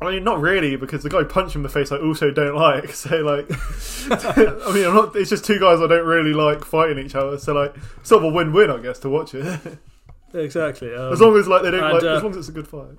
I 0.00 0.12
mean, 0.12 0.22
not 0.22 0.40
really, 0.40 0.76
because 0.76 1.02
the 1.02 1.10
guy 1.10 1.24
punched 1.24 1.56
him 1.56 1.60
in 1.60 1.62
the 1.64 1.68
face 1.68 1.90
I 1.90 1.96
also 1.98 2.30
don't 2.30 2.54
like. 2.54 2.90
So, 2.94 3.16
like, 3.16 3.50
I 4.10 4.72
mean, 4.72 4.86
I'm 4.86 4.94
not. 4.94 5.16
It's 5.16 5.28
just 5.30 5.44
two 5.44 5.58
guys 5.58 5.80
I 5.80 5.88
don't 5.88 6.06
really 6.06 6.32
like 6.32 6.64
fighting 6.64 7.04
each 7.04 7.14
other. 7.16 7.36
So, 7.38 7.52
like, 7.52 7.74
sort 8.04 8.24
of 8.24 8.32
a 8.32 8.34
win-win, 8.34 8.70
I 8.70 8.78
guess, 8.78 8.98
to 9.00 9.08
watch 9.10 9.34
it. 9.34 9.60
Exactly. 10.34 10.94
Um, 10.94 11.10
as 11.10 11.22
long 11.22 11.34
as 11.38 11.48
like 11.48 11.62
they 11.62 11.70
don't 11.70 11.82
and, 11.82 11.94
like, 11.94 12.02
uh, 12.02 12.16
as 12.16 12.22
long 12.22 12.32
as 12.32 12.36
it's 12.36 12.48
a 12.50 12.52
good 12.52 12.68
fight. 12.68 12.98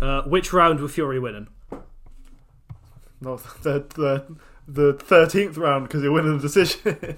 uh, 0.00 0.22
which 0.22 0.52
round 0.52 0.78
will 0.78 0.86
Fury 0.86 1.18
winning? 1.18 1.48
Not 3.20 3.42
the 3.64 3.84
the 3.96 4.36
the 4.68 4.92
thirteenth 4.92 5.56
round 5.56 5.88
because 5.88 6.04
you're 6.04 6.12
winning 6.12 6.36
the 6.38 6.42
decision. 6.42 7.16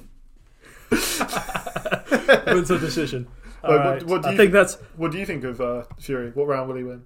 Wins 0.90 2.68
the 2.68 2.78
decision. 2.80 3.28
What- 3.60 3.76
right. 3.76 4.02
what 4.04 4.22
do 4.22 4.28
I 4.28 4.30
you 4.32 4.36
think 4.38 4.52
that's 4.52 4.76
What 4.96 5.12
do 5.12 5.18
you 5.18 5.26
think 5.26 5.44
of 5.44 5.60
uh, 5.60 5.82
Fury? 5.98 6.30
What 6.30 6.46
round 6.46 6.68
will 6.68 6.76
he 6.76 6.84
win? 6.84 7.04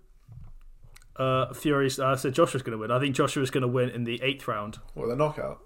Uh, 1.20 1.52
Fury's. 1.52 2.00
I 2.00 2.14
said 2.16 2.32
Joshua's 2.32 2.62
going 2.62 2.72
to 2.72 2.78
win. 2.78 2.90
I 2.90 2.98
think 2.98 3.14
Joshua's 3.14 3.50
going 3.50 3.62
to 3.62 3.68
win 3.68 3.90
in 3.90 4.04
the 4.04 4.20
eighth 4.22 4.48
round. 4.48 4.78
What 4.94 5.08
the 5.08 5.16
knockout? 5.16 5.60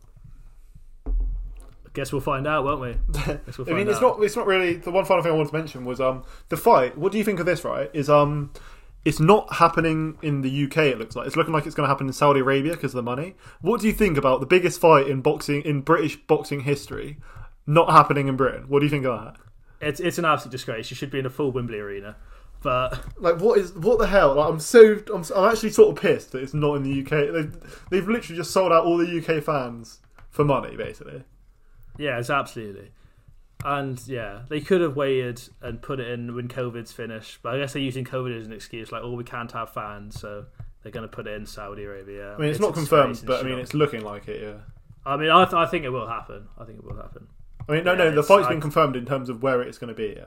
I 1.07 1.91
guess 1.93 2.13
we'll 2.13 2.21
find 2.21 2.47
out, 2.47 2.65
won't 2.65 2.81
we? 2.81 2.97
Guess 3.47 3.57
we'll 3.57 3.71
I 3.71 3.75
mean, 3.75 3.87
it's 3.89 3.99
out. 3.99 4.19
not. 4.19 4.23
It's 4.25 4.35
not 4.35 4.47
really. 4.49 4.75
The 4.75 4.91
one 4.91 5.05
final 5.05 5.23
thing 5.23 5.31
I 5.31 5.35
wanted 5.37 5.53
to 5.53 5.57
mention 5.57 5.85
was 5.85 6.01
um 6.01 6.25
the 6.49 6.57
fight. 6.57 6.99
What 6.99 7.13
do 7.13 7.19
you 7.19 7.25
think 7.25 7.39
of 7.39 7.47
this? 7.47 7.65
Right? 7.65 7.89
Is 7.93 8.11
um. 8.11 8.53
It's 9.05 9.21
not 9.21 9.53
happening 9.53 10.17
in 10.23 10.41
the 10.41 10.65
UK. 10.65 10.79
It 10.79 10.99
looks 10.99 11.15
like 11.15 11.27
it's 11.27 11.37
looking 11.37 11.53
like 11.53 11.67
it's 11.67 11.75
going 11.75 11.87
to 11.87 11.89
happen 11.89 12.07
in 12.07 12.15
Saudi 12.15 12.41
Arabia 12.41 12.73
because 12.73 12.93
of 12.93 12.97
the 12.97 13.03
money. 13.03 13.37
What 13.61 13.83
do 13.83 13.87
you 13.87 13.93
think 13.93 14.17
about 14.17 14.41
the 14.41 14.47
biggest 14.47 14.81
fight 14.81 15.07
in 15.09 15.21
boxing 15.21 15.61
in 15.61 15.83
British 15.83 16.17
boxing 16.17 16.61
history 16.61 17.19
not 17.67 17.91
happening 17.91 18.29
in 18.29 18.37
Britain? 18.37 18.65
What 18.67 18.81
do 18.81 18.87
you 18.87 18.91
think 18.91 19.05
of 19.05 19.23
that? 19.23 19.37
It's 19.81 20.01
it's 20.01 20.19
an 20.19 20.25
absolute 20.25 20.53
disgrace. 20.53 20.91
You 20.91 20.97
should 20.97 21.11
be 21.11 21.19
in 21.19 21.27
a 21.27 21.31
full 21.31 21.53
Wembley 21.53 21.79
arena. 21.79 22.17
But 22.65 23.01
Like 23.21 23.39
what 23.41 23.59
is 23.59 23.73
what 23.75 23.99
the 24.01 24.07
hell? 24.09 24.35
Like, 24.35 24.49
I'm 24.51 24.59
so 24.59 24.99
I'm, 25.15 25.23
I'm 25.37 25.53
actually 25.53 25.71
sort 25.71 25.97
of 25.97 26.03
pissed 26.03 26.33
that 26.33 26.43
it's 26.43 26.55
not 26.55 26.75
in 26.75 26.83
the 26.83 27.03
UK. 27.03 27.33
They've, 27.33 27.87
they've 27.91 28.09
literally 28.09 28.37
just 28.37 28.51
sold 28.51 28.73
out 28.73 28.85
all 28.85 28.97
the 28.99 29.19
UK 29.25 29.41
fans 29.45 30.01
for 30.31 30.45
money, 30.45 30.75
basically. 30.77 31.23
yeah, 31.99 32.19
it's 32.19 32.31
absolutely. 32.31 32.91
And 33.65 34.01
yeah, 34.09 34.41
they 34.49 34.61
could 34.61 34.81
have 34.83 34.95
waited 34.97 35.41
and 35.63 35.81
put 35.81 35.99
it 36.01 36.09
in 36.09 36.35
when 36.35 36.49
COVID's 36.49 36.93
finished. 36.93 37.39
But 37.43 37.55
I 37.55 37.59
guess 37.61 37.73
they're 37.73 37.81
using 37.83 38.05
COVID 38.05 38.39
as 38.41 38.47
an 38.47 38.53
excuse, 38.53 38.91
like, 38.93 39.03
oh, 39.03 39.13
we 39.15 39.25
can't 39.25 39.51
have 39.53 39.71
fans, 39.73 40.21
so 40.21 40.47
they're 40.83 40.93
going 40.93 41.09
to 41.09 41.15
put 41.15 41.27
it 41.27 41.33
in 41.35 41.47
Saudi 41.47 41.85
Arabia. 41.85 42.35
I 42.35 42.39
mean, 42.39 42.51
it's, 42.51 42.61
not 42.61 42.75
confirmed, 42.75 43.23
but 43.25 43.41
I 43.41 43.49
mean, 43.49 43.59
it's 43.59 43.73
looking 43.73 44.03
like 44.03 44.29
it. 44.29 44.43
Yeah. 44.43 44.61
I 45.07 45.17
mean, 45.17 45.31
I, 45.31 45.45
th- 45.45 45.55
I 45.55 45.65
think 45.67 45.85
it 45.85 45.91
will 45.91 46.07
happen. 46.09 46.47
I 46.59 46.65
think 46.65 46.79
it 46.81 46.85
will 46.85 46.97
happen. 46.97 47.27
I 47.69 47.73
mean, 47.73 47.85
no, 47.85 47.93
Yeah, 47.93 47.99
no, 47.99 48.05
the 48.07 48.11
it's- 48.19 48.29
fight's 48.29 48.47
I- 48.47 48.51
been 48.51 48.61
confirmed 48.61 48.97
in 48.97 49.07
terms 49.07 49.29
of 49.31 49.43
where 49.43 49.63
it's 49.63 49.79
going 49.79 49.89
to 49.89 49.95
be. 49.95 50.15
Yeah. 50.17 50.27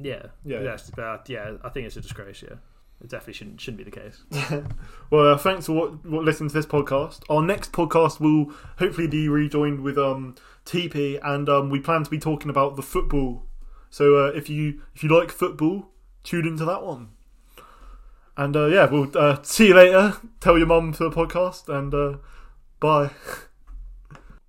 Yeah, 0.00 0.26
Yeah. 0.44 0.62
Yes, 0.62 0.90
but 0.94 1.28
yeah, 1.28 1.56
I 1.62 1.68
think 1.68 1.86
it's 1.86 1.96
a 1.96 2.00
disgrace. 2.00 2.42
Yeah, 2.42 2.56
it 3.00 3.10
definitely 3.10 3.34
shouldn't 3.34 3.60
shouldn't 3.60 3.78
be 3.78 3.84
the 3.84 3.90
case. 3.90 4.24
Well, 5.10 5.34
uh, 5.34 5.36
thanks 5.36 5.66
for 5.66 5.72
what, 5.72 6.06
what 6.06 6.24
listening 6.24 6.48
to 6.50 6.54
this 6.54 6.66
podcast. 6.66 7.22
Our 7.28 7.42
next 7.42 7.72
podcast 7.72 8.20
will 8.20 8.52
hopefully 8.78 9.08
be 9.08 9.28
rejoined 9.28 9.80
with 9.80 9.98
um 9.98 10.36
TP, 10.64 11.18
and 11.22 11.48
um 11.48 11.70
we 11.70 11.80
plan 11.80 12.04
to 12.04 12.10
be 12.10 12.18
talking 12.18 12.50
about 12.50 12.76
the 12.76 12.82
football. 12.82 13.46
So 13.90 14.16
uh, 14.16 14.28
if 14.28 14.48
you 14.48 14.82
if 14.94 15.02
you 15.02 15.10
like 15.16 15.30
football, 15.32 15.90
tune 16.22 16.46
into 16.46 16.64
that 16.64 16.84
one. 16.84 17.10
And 18.36 18.56
uh, 18.56 18.66
yeah, 18.66 18.88
we'll 18.88 19.10
uh, 19.18 19.42
see 19.42 19.68
you 19.68 19.74
later. 19.74 20.16
Tell 20.38 20.56
your 20.56 20.68
mum 20.68 20.92
for 20.92 21.04
the 21.04 21.10
podcast, 21.10 21.68
and 21.68 21.92
uh, 21.92 22.18
bye. 22.78 23.10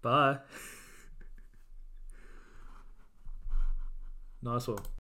Bye. 0.02 0.38
nice 4.44 4.68
one. 4.68 4.78